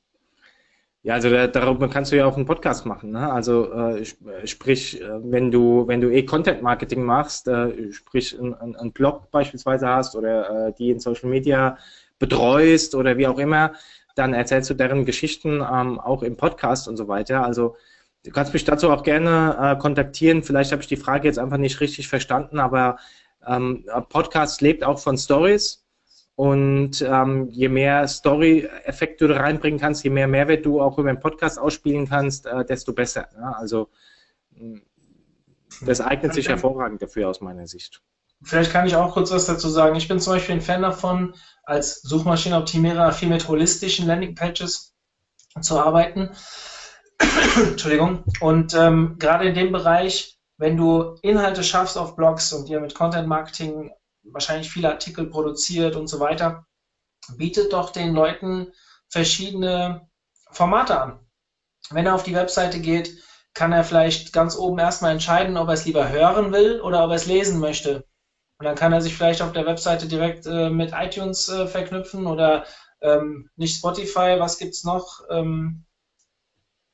Ja, 1.02 1.14
also 1.14 1.30
da, 1.30 1.47
darüber 1.47 1.89
kannst 1.89 2.12
du 2.12 2.18
ja 2.18 2.26
auch 2.26 2.36
einen 2.36 2.45
Podcast 2.45 2.86
machen. 2.86 3.12
Ne? 3.12 3.32
Also 3.32 3.72
äh, 3.72 4.06
sprich, 4.45 5.02
äh, 5.02 5.08
wenn 5.24 5.50
du 5.50 5.88
wenn 5.88 6.02
du 6.02 6.12
eh 6.12 6.24
Content 6.24 6.62
Marketing 6.62 7.04
machst, 7.04 7.47
äh, 7.47 7.93
sprich 7.93 8.38
einen 8.38 8.54
ein 8.76 8.91
Blog 8.91 9.32
beispielsweise 9.32 9.88
hast 9.88 10.16
oder 10.16 10.68
äh, 10.68 10.74
die 10.74 10.91
in 10.91 11.00
Social 11.00 11.30
Media 11.30 11.78
betreust 12.20 12.95
oder 12.95 13.18
wie 13.18 13.28
auch 13.28 13.39
immer, 13.39 13.74
dann 14.16 14.34
erzählst 14.34 14.70
du 14.70 14.74
deren 14.74 15.06
Geschichten 15.06 15.62
ähm, 15.62 16.00
auch 16.00 16.22
im 16.22 16.36
Podcast 16.36 16.89
und 16.89 16.97
so 16.97 17.08
weiter. 17.08 17.45
Also 17.45 17.78
du 18.26 18.32
kannst 18.32 18.54
mich 18.54 18.66
dazu 18.66 18.89
auch 18.91 19.04
gerne 19.04 19.58
äh, 19.58 19.80
kontaktieren. 19.80 20.43
Vielleicht 20.43 20.74
habe 20.74 20.82
ich 20.82 20.89
die 20.89 20.97
Frage 20.97 21.28
jetzt 21.28 21.39
einfach 21.39 21.58
nicht 21.58 21.80
richtig 21.80 22.10
verstanden, 22.10 22.60
aber 22.60 22.97
ähm, 23.47 23.86
Podcast 24.10 24.60
lebt 24.62 24.84
auch 24.84 25.00
von 25.00 25.18
Stories. 25.18 25.86
Und 26.40 27.02
ähm, 27.02 27.50
je 27.52 27.68
mehr 27.68 28.08
Story-Effekt 28.08 29.20
du 29.20 29.28
da 29.28 29.42
reinbringen 29.42 29.78
kannst, 29.78 30.06
je 30.06 30.10
mehr 30.10 30.30
Mehrwert 30.30 30.66
du 30.66 30.82
auch 30.82 30.98
über 30.98 31.12
den 31.12 31.20
Podcast 31.20 31.60
ausspielen 31.60 32.08
kannst, 32.08 32.46
äh, 32.46 32.64
desto 32.64 32.94
besser. 32.94 33.28
Ja? 33.36 33.52
Also 33.60 33.90
hm, 34.56 34.82
das 35.82 36.00
eignet 36.00 36.34
sich 36.34 36.48
hervorragend 36.48 37.02
dafür 37.02 37.28
aus 37.28 37.42
meiner 37.42 37.68
Sicht. 37.68 38.02
Vielleicht 38.42 38.72
kann 38.72 38.88
ich 38.88 38.96
auch 38.96 39.16
kurz 39.16 39.32
was 39.32 39.48
dazu 39.48 39.68
sagen. 39.68 39.98
Ich 39.98 40.08
bin 40.08 40.22
zum 40.22 40.32
Beispiel 40.32 40.56
ein 40.56 40.62
Fan 40.62 40.82
davon, 40.82 41.34
als 41.64 42.04
Suchmaschinenoptimierer 42.04 43.12
viel 43.12 43.28
mit 43.28 43.46
holistischen 43.50 44.08
Landingpages 44.08 44.96
zu 45.60 45.78
arbeiten. 45.78 46.30
Entschuldigung. 47.58 48.24
Und 48.40 48.74
ähm, 48.76 49.18
gerade 49.20 49.46
in 49.46 49.56
dem 49.56 49.74
Bereich, 49.74 50.40
wenn 50.56 50.78
du 50.78 51.16
Inhalte 51.22 51.66
schaffst 51.66 51.98
auf 51.98 52.16
Blogs 52.16 52.54
und 52.54 52.70
dir 52.70 52.80
mit 52.80 52.96
Content 52.96 53.28
Marketing 53.28 53.92
wahrscheinlich 54.32 54.69
viele 54.69 54.89
Artikel 54.89 55.25
produziert 55.25 55.95
und 55.95 56.07
so 56.07 56.19
weiter, 56.19 56.65
bietet 57.38 57.73
doch 57.73 57.91
den 57.91 58.13
Leuten 58.13 58.71
verschiedene 59.09 60.07
Formate 60.51 60.99
an. 60.99 61.19
Wenn 61.91 62.05
er 62.05 62.15
auf 62.15 62.23
die 62.23 62.36
Webseite 62.36 62.80
geht, 62.80 63.17
kann 63.53 63.71
er 63.71 63.84
vielleicht 63.84 64.32
ganz 64.34 64.55
oben 64.55 64.80
erstmal 64.80 65.11
entscheiden, 65.11 65.57
ob 65.57 65.67
er 65.67 65.73
es 65.73 65.86
lieber 65.86 66.09
hören 66.09 66.51
will 66.51 66.82
oder 66.82 67.03
ob 67.03 67.11
er 67.11 67.15
es 67.15 67.25
lesen 67.25 67.59
möchte. 67.59 68.05
Und 68.59 68.65
dann 68.65 68.75
kann 68.75 68.93
er 68.93 69.01
sich 69.01 69.15
vielleicht 69.15 69.41
auf 69.41 69.53
der 69.53 69.65
Webseite 69.65 70.07
direkt 70.07 70.45
äh, 70.45 70.69
mit 70.69 70.91
iTunes 70.93 71.49
äh, 71.49 71.65
verknüpfen 71.67 72.27
oder 72.27 72.65
ähm, 73.01 73.49
nicht 73.55 73.77
Spotify, 73.77 74.36
was 74.38 74.57
gibt's 74.57 74.84
noch? 74.84 75.21
Ähm, 75.30 75.86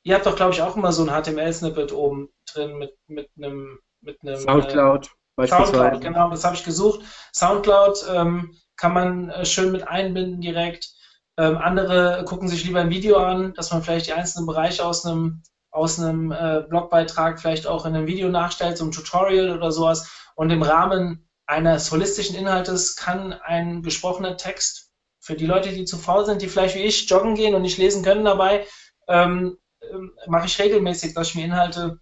ihr 0.04 0.16
habt 0.16 0.26
doch, 0.26 0.36
glaube 0.36 0.54
ich, 0.54 0.62
auch 0.62 0.76
immer 0.76 0.92
so 0.92 1.04
ein 1.04 1.10
HTML-Snippet 1.10 1.92
oben 1.92 2.30
drin 2.46 2.78
mit, 2.78 2.96
mit 3.08 3.30
einem 3.38 3.80
mit 4.06 4.22
einem 4.22 4.40
Soundcloud. 4.40 5.10
Soundcloud, 5.44 6.02
genau, 6.02 6.30
das 6.30 6.46
habe 6.46 6.56
ich 6.56 6.64
gesucht. 6.64 7.02
Soundcloud 7.34 8.06
ähm, 8.14 8.56
kann 8.78 8.94
man 8.94 9.30
äh, 9.30 9.46
schön 9.46 9.72
mit 9.72 9.88
einbinden 9.88 10.40
direkt. 10.40 10.90
Ähm, 11.38 11.58
andere 11.58 12.24
gucken 12.26 12.48
sich 12.48 12.64
lieber 12.64 12.80
ein 12.80 12.90
Video 12.90 13.18
an, 13.18 13.54
dass 13.54 13.72
man 13.72 13.84
vielleicht 13.84 14.08
die 14.08 14.14
einzelnen 14.14 14.48
Bereiche 14.48 14.86
aus 14.86 15.06
einem 15.06 15.44
aus 15.72 16.00
einem 16.00 16.32
äh, 16.32 16.64
Blogbeitrag 16.70 17.42
vielleicht 17.42 17.68
auch 17.68 17.86
in 17.86 17.94
einem 17.94 18.08
Video 18.08 18.30
nachstellt, 18.30 18.78
so 18.78 18.86
ein 18.86 18.92
Tutorial 18.92 19.58
oder 19.58 19.74
sowas. 19.74 20.10
Und 20.36 20.50
im 20.50 20.62
Rahmen 20.62 21.28
eines 21.48 21.92
holistischen 21.92 22.38
Inhaltes 22.38 22.96
kann 22.96 23.34
ein 23.34 23.84
gesprochener 23.84 24.38
Text 24.38 24.94
für 25.20 25.36
die 25.36 25.46
Leute, 25.46 25.74
die 25.74 25.84
zu 25.84 25.98
faul 25.98 26.26
sind, 26.26 26.42
die 26.42 26.48
vielleicht 26.48 26.76
wie 26.76 26.84
ich 26.84 27.10
joggen 27.10 27.36
gehen 27.36 27.56
und 27.56 27.62
nicht 27.62 27.78
lesen 27.78 28.04
können 28.04 28.24
dabei, 28.24 28.66
ähm, 29.10 29.58
ähm 29.82 30.14
mache 30.28 30.46
ich 30.46 30.58
regelmäßig, 30.60 31.14
dass 31.14 31.30
ich 31.30 31.36
mir 31.36 31.44
Inhalte 31.44 32.00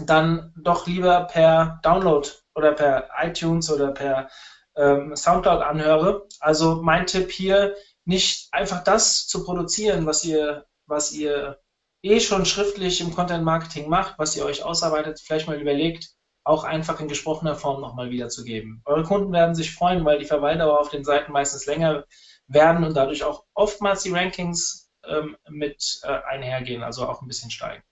dann 0.00 0.54
doch 0.56 0.86
lieber 0.86 1.24
per 1.24 1.80
Download 1.82 2.26
oder 2.54 2.72
per 2.72 3.08
iTunes 3.20 3.70
oder 3.70 3.92
per 3.92 4.28
ähm, 4.76 5.14
Soundcloud 5.16 5.62
anhöre. 5.62 6.26
Also 6.40 6.82
mein 6.82 7.06
Tipp 7.06 7.30
hier, 7.30 7.74
nicht 8.04 8.48
einfach 8.52 8.84
das 8.84 9.26
zu 9.26 9.44
produzieren, 9.44 10.06
was 10.06 10.24
ihr, 10.24 10.66
was 10.86 11.12
ihr 11.12 11.58
eh 12.02 12.20
schon 12.20 12.44
schriftlich 12.44 13.00
im 13.00 13.14
Content 13.14 13.44
Marketing 13.44 13.88
macht, 13.88 14.18
was 14.18 14.36
ihr 14.36 14.44
euch 14.44 14.62
ausarbeitet, 14.62 15.20
vielleicht 15.20 15.46
mal 15.46 15.60
überlegt, 15.60 16.10
auch 16.44 16.64
einfach 16.64 17.00
in 17.00 17.08
gesprochener 17.08 17.54
Form 17.54 17.80
nochmal 17.80 18.10
wiederzugeben. 18.10 18.82
Eure 18.84 19.04
Kunden 19.04 19.32
werden 19.32 19.54
sich 19.54 19.74
freuen, 19.74 20.04
weil 20.04 20.18
die 20.18 20.26
Verweildauer 20.26 20.78
auf 20.78 20.90
den 20.90 21.04
Seiten 21.04 21.32
meistens 21.32 21.64
länger 21.64 22.04
werden 22.46 22.84
und 22.84 22.94
dadurch 22.94 23.24
auch 23.24 23.44
oftmals 23.54 24.02
die 24.02 24.12
Rankings 24.12 24.90
ähm, 25.06 25.36
mit 25.48 26.00
äh, 26.02 26.08
einhergehen, 26.08 26.82
also 26.82 27.08
auch 27.08 27.22
ein 27.22 27.28
bisschen 27.28 27.50
steigen. 27.50 27.82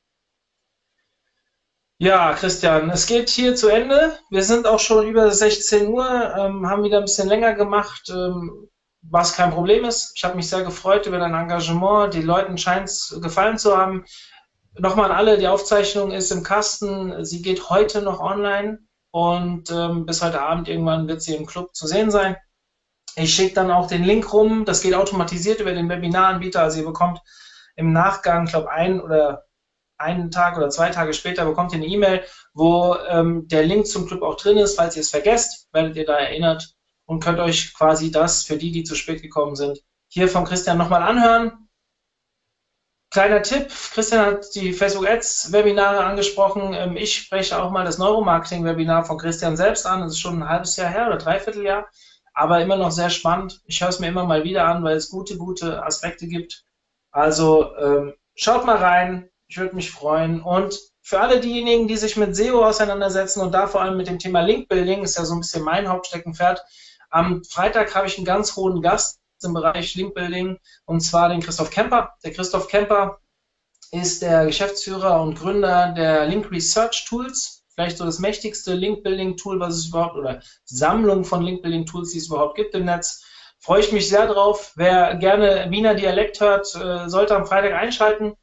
Ja, 2.03 2.33
Christian, 2.33 2.91
es 2.91 3.07
geht 3.07 3.29
hier 3.31 3.55
zu 3.55 3.69
Ende. 3.69 4.19
Wir 4.29 4.43
sind 4.43 4.67
auch 4.67 4.81
schon 4.81 5.07
über 5.07 5.31
16 5.31 5.87
Uhr, 5.87 6.35
ähm, 6.37 6.69
haben 6.69 6.83
wieder 6.83 6.99
ein 6.99 7.05
bisschen 7.05 7.29
länger 7.29 7.55
gemacht, 7.55 8.11
ähm, 8.11 8.69
was 9.03 9.35
kein 9.35 9.53
Problem 9.53 9.85
ist. 9.85 10.11
Ich 10.17 10.25
habe 10.25 10.35
mich 10.35 10.49
sehr 10.49 10.65
gefreut 10.65 11.07
über 11.07 11.21
dein 11.21 11.33
Engagement. 11.33 12.13
Die 12.13 12.23
Leuten 12.23 12.59
scheint 12.59 12.89
es 12.89 13.17
gefallen 13.23 13.57
zu 13.57 13.77
haben. 13.77 14.05
Nochmal 14.77 15.13
an 15.13 15.17
alle, 15.17 15.39
die 15.39 15.47
Aufzeichnung 15.47 16.11
ist 16.11 16.33
im 16.33 16.43
Kasten. 16.43 17.25
Sie 17.25 17.41
geht 17.41 17.71
heute 17.71 18.03
noch 18.03 18.19
online 18.19 18.81
und 19.13 19.71
ähm, 19.71 20.05
bis 20.05 20.23
heute 20.23 20.43
Abend 20.43 20.69
irgendwann 20.69 21.07
wird 21.07 21.23
sie 21.23 21.37
im 21.37 21.47
Club 21.47 21.73
zu 21.73 21.87
sehen 21.87 22.11
sein. 22.11 22.37
Ich 23.15 23.33
schicke 23.33 23.55
dann 23.55 23.71
auch 23.71 23.87
den 23.87 24.03
Link 24.03 24.33
rum. 24.33 24.65
Das 24.65 24.81
geht 24.81 24.95
automatisiert 24.95 25.61
über 25.61 25.73
den 25.73 25.89
Webinaranbieter. 25.89 26.63
Also 26.63 26.81
ihr 26.81 26.85
bekommt 26.85 27.21
im 27.77 27.93
Nachgang, 27.93 28.47
glaube 28.47 28.73
ein 28.73 29.01
oder 29.01 29.45
einen 30.03 30.31
Tag 30.31 30.57
oder 30.57 30.69
zwei 30.71 30.91
Tage 30.91 31.15
später 31.15 31.45
bekommt 31.45 31.73
ihr 31.73 31.79
eine 31.79 31.87
E-Mail, 31.87 32.25
wo 32.55 32.97
ähm, 33.09 33.49
der 33.49 33.65
Link 33.65 33.87
zum 33.87 34.07
Club 34.07 34.23
auch 34.23 34.37
drin 34.37 34.59
ist. 34.59 34.77
Falls 34.77 34.97
ihr 34.97 35.03
es 35.03 35.11
vergesst, 35.11 35.69
werdet 35.73 35.97
ihr 35.97 36.05
da 36.05 36.19
erinnert 36.19 36.75
und 37.07 37.23
könnt 37.23 37.39
euch 37.39 37.75
quasi 37.75 38.11
das 38.11 38.45
für 38.45 38.57
die, 38.57 38.73
die 38.73 38.85
zu 38.85 38.95
spät 38.95 39.23
gekommen 39.23 39.57
sind, 39.57 39.81
hier 40.09 40.29
von 40.29 40.45
Christian 40.45 40.79
nochmal 40.79 41.03
anhören. 41.03 41.69
Kleiner 43.11 43.43
Tipp, 43.43 43.69
Christian 43.93 44.25
hat 44.25 44.55
die 44.55 44.73
Facebook 44.73 45.07
Ads 45.07 45.53
Webinare 45.53 46.03
angesprochen. 46.03 46.73
Ähm, 46.73 46.97
ich 46.97 47.15
spreche 47.15 47.63
auch 47.63 47.71
mal 47.71 47.85
das 47.85 47.99
Neuromarketing 47.99 48.65
Webinar 48.65 49.05
von 49.05 49.19
Christian 49.19 49.57
selbst 49.57 49.87
an. 49.87 50.01
Das 50.01 50.13
ist 50.13 50.19
schon 50.21 50.43
ein 50.43 50.49
halbes 50.49 50.77
Jahr 50.77 50.89
her 50.89 51.09
oder 51.09 51.19
dreiviertel 51.19 51.63
Jahr, 51.63 51.89
aber 52.33 52.63
immer 52.63 52.77
noch 52.77 52.91
sehr 52.91 53.11
spannend. 53.11 53.61
Ich 53.67 53.83
höre 53.83 53.91
es 53.91 54.01
mir 54.01 54.09
immer 54.09 54.25
mal 54.25 54.45
wieder 54.45 54.67
an, 54.67 54.83
weil 54.83 54.97
es 54.97 55.11
gute, 55.11 55.37
gute 55.37 55.85
Aspekte 55.85 56.27
gibt. 56.27 56.65
Also 57.11 57.77
ähm, 57.77 58.15
schaut 58.35 58.65
mal 58.65 58.79
rein, 58.79 59.29
ich 59.53 59.59
würde 59.59 59.77
mich 59.77 59.91
freuen. 59.91 60.41
Und 60.41 60.81
für 61.03 61.21
alle 61.21 61.39
diejenigen, 61.39 61.87
die 61.87 61.99
sich 61.99 62.17
mit 62.17 62.35
SEO 62.35 62.65
auseinandersetzen 62.65 63.43
und 63.43 63.53
da 63.53 63.67
vor 63.67 63.83
allem 63.83 63.99
mit 63.99 64.07
dem 64.07 64.19
Thema 64.19 64.41
Link-Building, 64.41 65.03
ist 65.03 65.19
ja 65.19 65.27
so 65.27 65.35
ein 65.35 65.41
bisschen 65.41 65.63
mein 65.63 65.89
Hauptsteckenpferd. 65.89 66.65
Am 67.11 67.45
Freitag 67.45 67.95
habe 67.95 68.07
ich 68.07 68.17
einen 68.17 68.25
ganz 68.25 68.57
hohen 68.57 68.81
Gast 68.81 69.21
im 69.43 69.53
Bereich 69.53 69.95
Link-Building 69.95 70.59
und 70.87 71.01
zwar 71.03 71.29
den 71.29 71.41
Christoph 71.41 71.69
Kemper. 71.69 72.15
Der 72.25 72.33
Christoph 72.33 72.69
Kemper 72.69 73.19
ist 73.91 74.23
der 74.23 74.47
Geschäftsführer 74.47 75.21
und 75.21 75.39
Gründer 75.39 75.93
der 75.95 76.25
Link 76.25 76.51
Research 76.51 77.05
Tools. 77.07 77.65
Vielleicht 77.75 77.99
so 77.99 78.07
das 78.07 78.19
mächtigste 78.19 78.73
Link-Building-Tool, 78.73 79.61
was 79.61 79.75
es 79.75 79.89
überhaupt, 79.89 80.17
oder 80.17 80.41
Sammlung 80.65 81.27
von 81.27 81.43
Link-Building-Tools, 81.43 82.13
die 82.13 82.19
es 82.19 82.29
überhaupt 82.29 82.57
gibt 82.57 82.75
im 82.75 82.87
Netz. 82.87 83.23
Freue 83.59 83.81
ich 83.81 83.93
mich 83.93 84.09
sehr 84.09 84.27
drauf. 84.27 84.73
Wer 84.77 85.17
gerne 85.17 85.67
Wiener 85.69 85.95
Dialekt 85.95 86.41
hört, 86.41 86.75
äh, 86.75 87.11
sollte 87.11 87.37
am 87.37 87.45
Freitag 87.45 87.75
einschalten. 87.75 88.35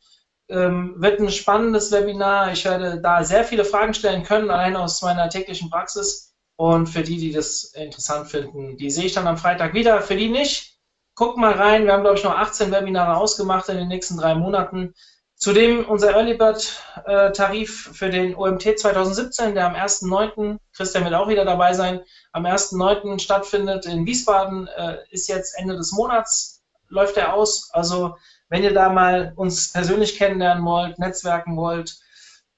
Ähm, 0.49 0.95
wird 0.97 1.19
ein 1.19 1.29
spannendes 1.29 1.91
Webinar. 1.91 2.51
Ich 2.51 2.65
werde 2.65 2.99
da 3.01 3.23
sehr 3.23 3.43
viele 3.43 3.65
Fragen 3.65 3.93
stellen 3.93 4.23
können, 4.23 4.49
allein 4.49 4.75
aus 4.75 5.01
meiner 5.01 5.29
täglichen 5.29 5.69
Praxis. 5.69 6.33
Und 6.55 6.87
für 6.87 7.03
die, 7.03 7.17
die 7.17 7.31
das 7.31 7.65
interessant 7.75 8.27
finden, 8.27 8.75
die 8.75 8.89
sehe 8.89 9.05
ich 9.05 9.13
dann 9.13 9.27
am 9.27 9.37
Freitag 9.37 9.73
wieder. 9.73 10.01
Für 10.01 10.15
die 10.15 10.29
nicht, 10.29 10.77
guckt 11.15 11.37
mal 11.37 11.53
rein. 11.53 11.85
Wir 11.85 11.93
haben, 11.93 12.03
glaube 12.03 12.17
ich, 12.17 12.23
noch 12.23 12.35
18 12.35 12.71
Webinare 12.71 13.15
ausgemacht 13.15 13.69
in 13.69 13.77
den 13.77 13.87
nächsten 13.87 14.17
drei 14.17 14.35
Monaten. 14.35 14.93
Zudem 15.39 15.85
unser 15.85 16.11
Early 16.15 16.33
Bird 16.33 16.83
äh, 17.05 17.31
Tarif 17.31 17.91
für 17.93 18.09
den 18.09 18.35
OMT 18.35 18.77
2017, 18.77 19.55
der 19.55 19.67
am 19.67 19.73
1.9., 19.73 20.57
Christian 20.73 21.05
wird 21.05 21.13
auch 21.13 21.29
wieder 21.29 21.45
dabei 21.45 21.73
sein, 21.73 22.01
am 22.33 22.45
1.9. 22.45 23.19
stattfindet 23.19 23.85
in 23.85 24.05
Wiesbaden, 24.05 24.67
äh, 24.67 24.97
ist 25.11 25.29
jetzt 25.29 25.57
Ende 25.57 25.77
des 25.77 25.93
Monats, 25.93 26.61
läuft 26.89 27.15
er 27.15 27.33
aus. 27.35 27.69
Also 27.71 28.17
wenn 28.49 28.63
ihr 28.63 28.73
da 28.73 28.89
mal 28.89 29.33
uns 29.35 29.71
persönlich 29.71 30.17
kennenlernen 30.17 30.65
wollt, 30.65 30.99
netzwerken 30.99 31.55
wollt 31.55 31.97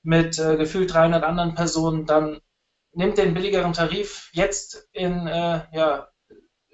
mit 0.04 0.40
äh, 0.40 0.58
gefühlt 0.58 0.94
300 0.94 1.24
anderen 1.24 1.54
Personen, 1.54 2.06
dann 2.06 2.42
nehmt 2.94 3.18
den 3.18 3.34
billigeren 3.34 3.74
Tarif 3.74 4.30
jetzt 4.34 4.90
in, 4.94 5.28
äh, 5.28 5.62
ja, 5.74 6.10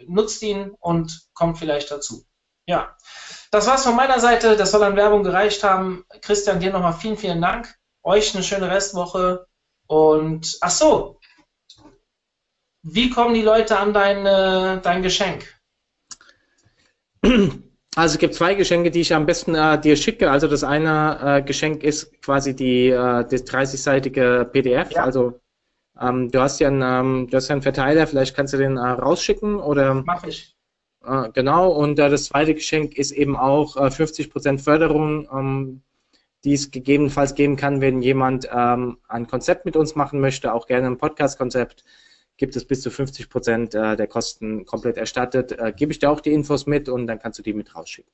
nutzt 0.08 0.42
ihn 0.44 0.72
und 0.80 1.28
kommt 1.34 1.58
vielleicht 1.58 1.92
dazu. 1.92 2.26
Ja, 2.68 2.96
das 3.52 3.68
war's 3.68 3.84
von 3.84 3.96
meiner 3.96 4.20
Seite. 4.20 4.56
Das 4.56 4.72
soll 4.72 4.84
an 4.84 4.96
Werbung 4.96 5.24
gereicht 5.24 5.64
haben. 5.64 6.06
Christian, 6.22 6.60
dir 6.60 6.72
nochmal 6.72 6.94
vielen, 6.94 7.18
vielen 7.18 7.42
Dank. 7.42 7.74
Euch 8.04 8.34
eine 8.34 8.44
schöne 8.44 8.70
Restwoche. 8.70 9.48
Und 9.88 10.58
ach 10.62 10.70
so, 10.70 11.20
wie 12.84 13.10
kommen 13.10 13.34
die 13.34 13.42
Leute 13.42 13.80
an 13.80 13.94
dein, 13.94 14.26
äh, 14.26 14.82
dein 14.82 15.02
Geschenk? 15.02 15.54
Also 17.98 18.14
es 18.14 18.20
gibt 18.20 18.36
zwei 18.36 18.54
Geschenke, 18.54 18.92
die 18.92 19.02
ich 19.02 19.16
am 19.16 19.26
besten 19.26 19.56
äh, 19.56 19.82
dir 19.82 19.96
schicke. 19.96 20.30
Also 20.30 20.48
das 20.48 20.64
eine 20.64 21.18
äh, 21.20 21.42
Geschenk 21.42 21.82
ist 21.82 22.22
quasi 22.22 22.56
die, 22.56 22.90
äh, 22.90 23.26
das 23.26 23.44
30-seitige 23.48 24.46
PDF. 24.46 24.92
Ja. 24.92 25.04
Also 25.04 25.40
ähm, 26.00 26.30
du 26.30 26.40
hast 26.40 26.60
ja 26.60 26.68
einen, 26.68 26.84
ähm, 26.84 27.28
du 27.28 27.38
hast 27.38 27.48
ja 27.48 27.54
einen 27.54 27.64
Verteiler, 27.64 28.06
vielleicht 28.06 28.36
kannst 28.36 28.54
du 28.54 28.58
den 28.58 28.78
äh, 28.78 28.82
rausschicken 28.82 29.56
oder. 29.56 29.96
Mach 29.96 30.24
ich. 30.26 30.56
Äh, 31.04 31.32
genau, 31.34 31.72
und 31.72 31.98
äh, 31.98 32.08
das 32.08 32.26
zweite 32.26 32.54
Geschenk 32.54 32.96
ist 32.96 33.10
eben 33.10 33.36
auch 33.36 33.76
50% 33.76 34.54
äh, 34.54 34.58
Förderung, 34.60 35.28
ähm, 35.34 35.82
die 36.44 36.54
es 36.54 36.70
gegebenenfalls 36.70 37.34
geben 37.34 37.56
kann, 37.56 37.82
wenn 37.82 38.04
jemand 38.04 38.48
ähm, 38.54 39.00
ein 39.08 39.26
Konzept 39.26 39.66
mit 39.66 39.76
uns 39.76 39.96
machen 39.96 40.20
möchte, 40.20 40.54
auch 40.54 40.68
gerne 40.68 40.86
ein 40.86 41.00
Podcast-Konzept, 41.00 41.84
gibt 42.38 42.56
es 42.56 42.66
bis 42.66 42.82
zu 42.82 42.90
50% 42.90 43.96
der 43.96 44.08
Kosten 44.08 44.66
komplett 44.66 44.98
erstattet. 44.98 45.58
Gebe 45.76 45.92
ich 45.92 46.00
dir 46.00 46.10
auch 46.12 46.22
die 46.22 46.34
Infos 46.34 46.66
mit 46.66 46.88
und 46.90 47.08
dann 47.08 47.20
kannst 47.20 47.40
du 47.40 47.44
die 47.44 47.54
mit 47.54 47.76
rausschicken. 47.76 48.12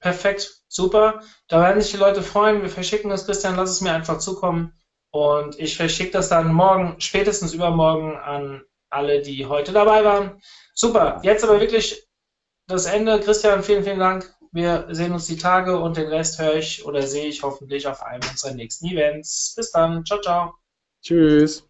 Perfekt, 0.00 0.62
super. 0.66 1.22
Da 1.48 1.60
werden 1.60 1.80
sich 1.80 1.92
die 1.92 1.98
Leute 1.98 2.22
freuen. 2.22 2.62
Wir 2.62 2.70
verschicken 2.70 3.10
das, 3.10 3.26
Christian, 3.26 3.56
lass 3.56 3.70
es 3.70 3.80
mir 3.80 3.92
einfach 3.92 4.18
zukommen. 4.18 4.72
Und 5.12 5.58
ich 5.58 5.76
verschicke 5.76 6.12
das 6.12 6.28
dann 6.28 6.52
morgen, 6.52 7.00
spätestens 7.00 7.52
übermorgen 7.52 8.16
an 8.16 8.62
alle, 8.88 9.22
die 9.22 9.46
heute 9.46 9.72
dabei 9.72 10.04
waren. 10.04 10.40
Super, 10.74 11.20
jetzt 11.22 11.44
aber 11.44 11.60
wirklich 11.60 12.06
das 12.66 12.86
Ende. 12.86 13.20
Christian, 13.20 13.62
vielen, 13.62 13.84
vielen 13.84 13.98
Dank. 13.98 14.34
Wir 14.52 14.88
sehen 14.90 15.12
uns 15.12 15.26
die 15.26 15.36
Tage 15.36 15.78
und 15.78 15.96
den 15.96 16.08
Rest 16.08 16.40
höre 16.40 16.56
ich 16.56 16.84
oder 16.84 17.02
sehe 17.02 17.26
ich 17.26 17.42
hoffentlich 17.42 17.86
auf 17.86 18.02
einem 18.02 18.28
unserer 18.28 18.54
nächsten 18.54 18.86
Events. 18.86 19.54
Bis 19.56 19.70
dann. 19.70 20.04
Ciao, 20.04 20.20
ciao. 20.20 20.54
Tschüss. 21.02 21.69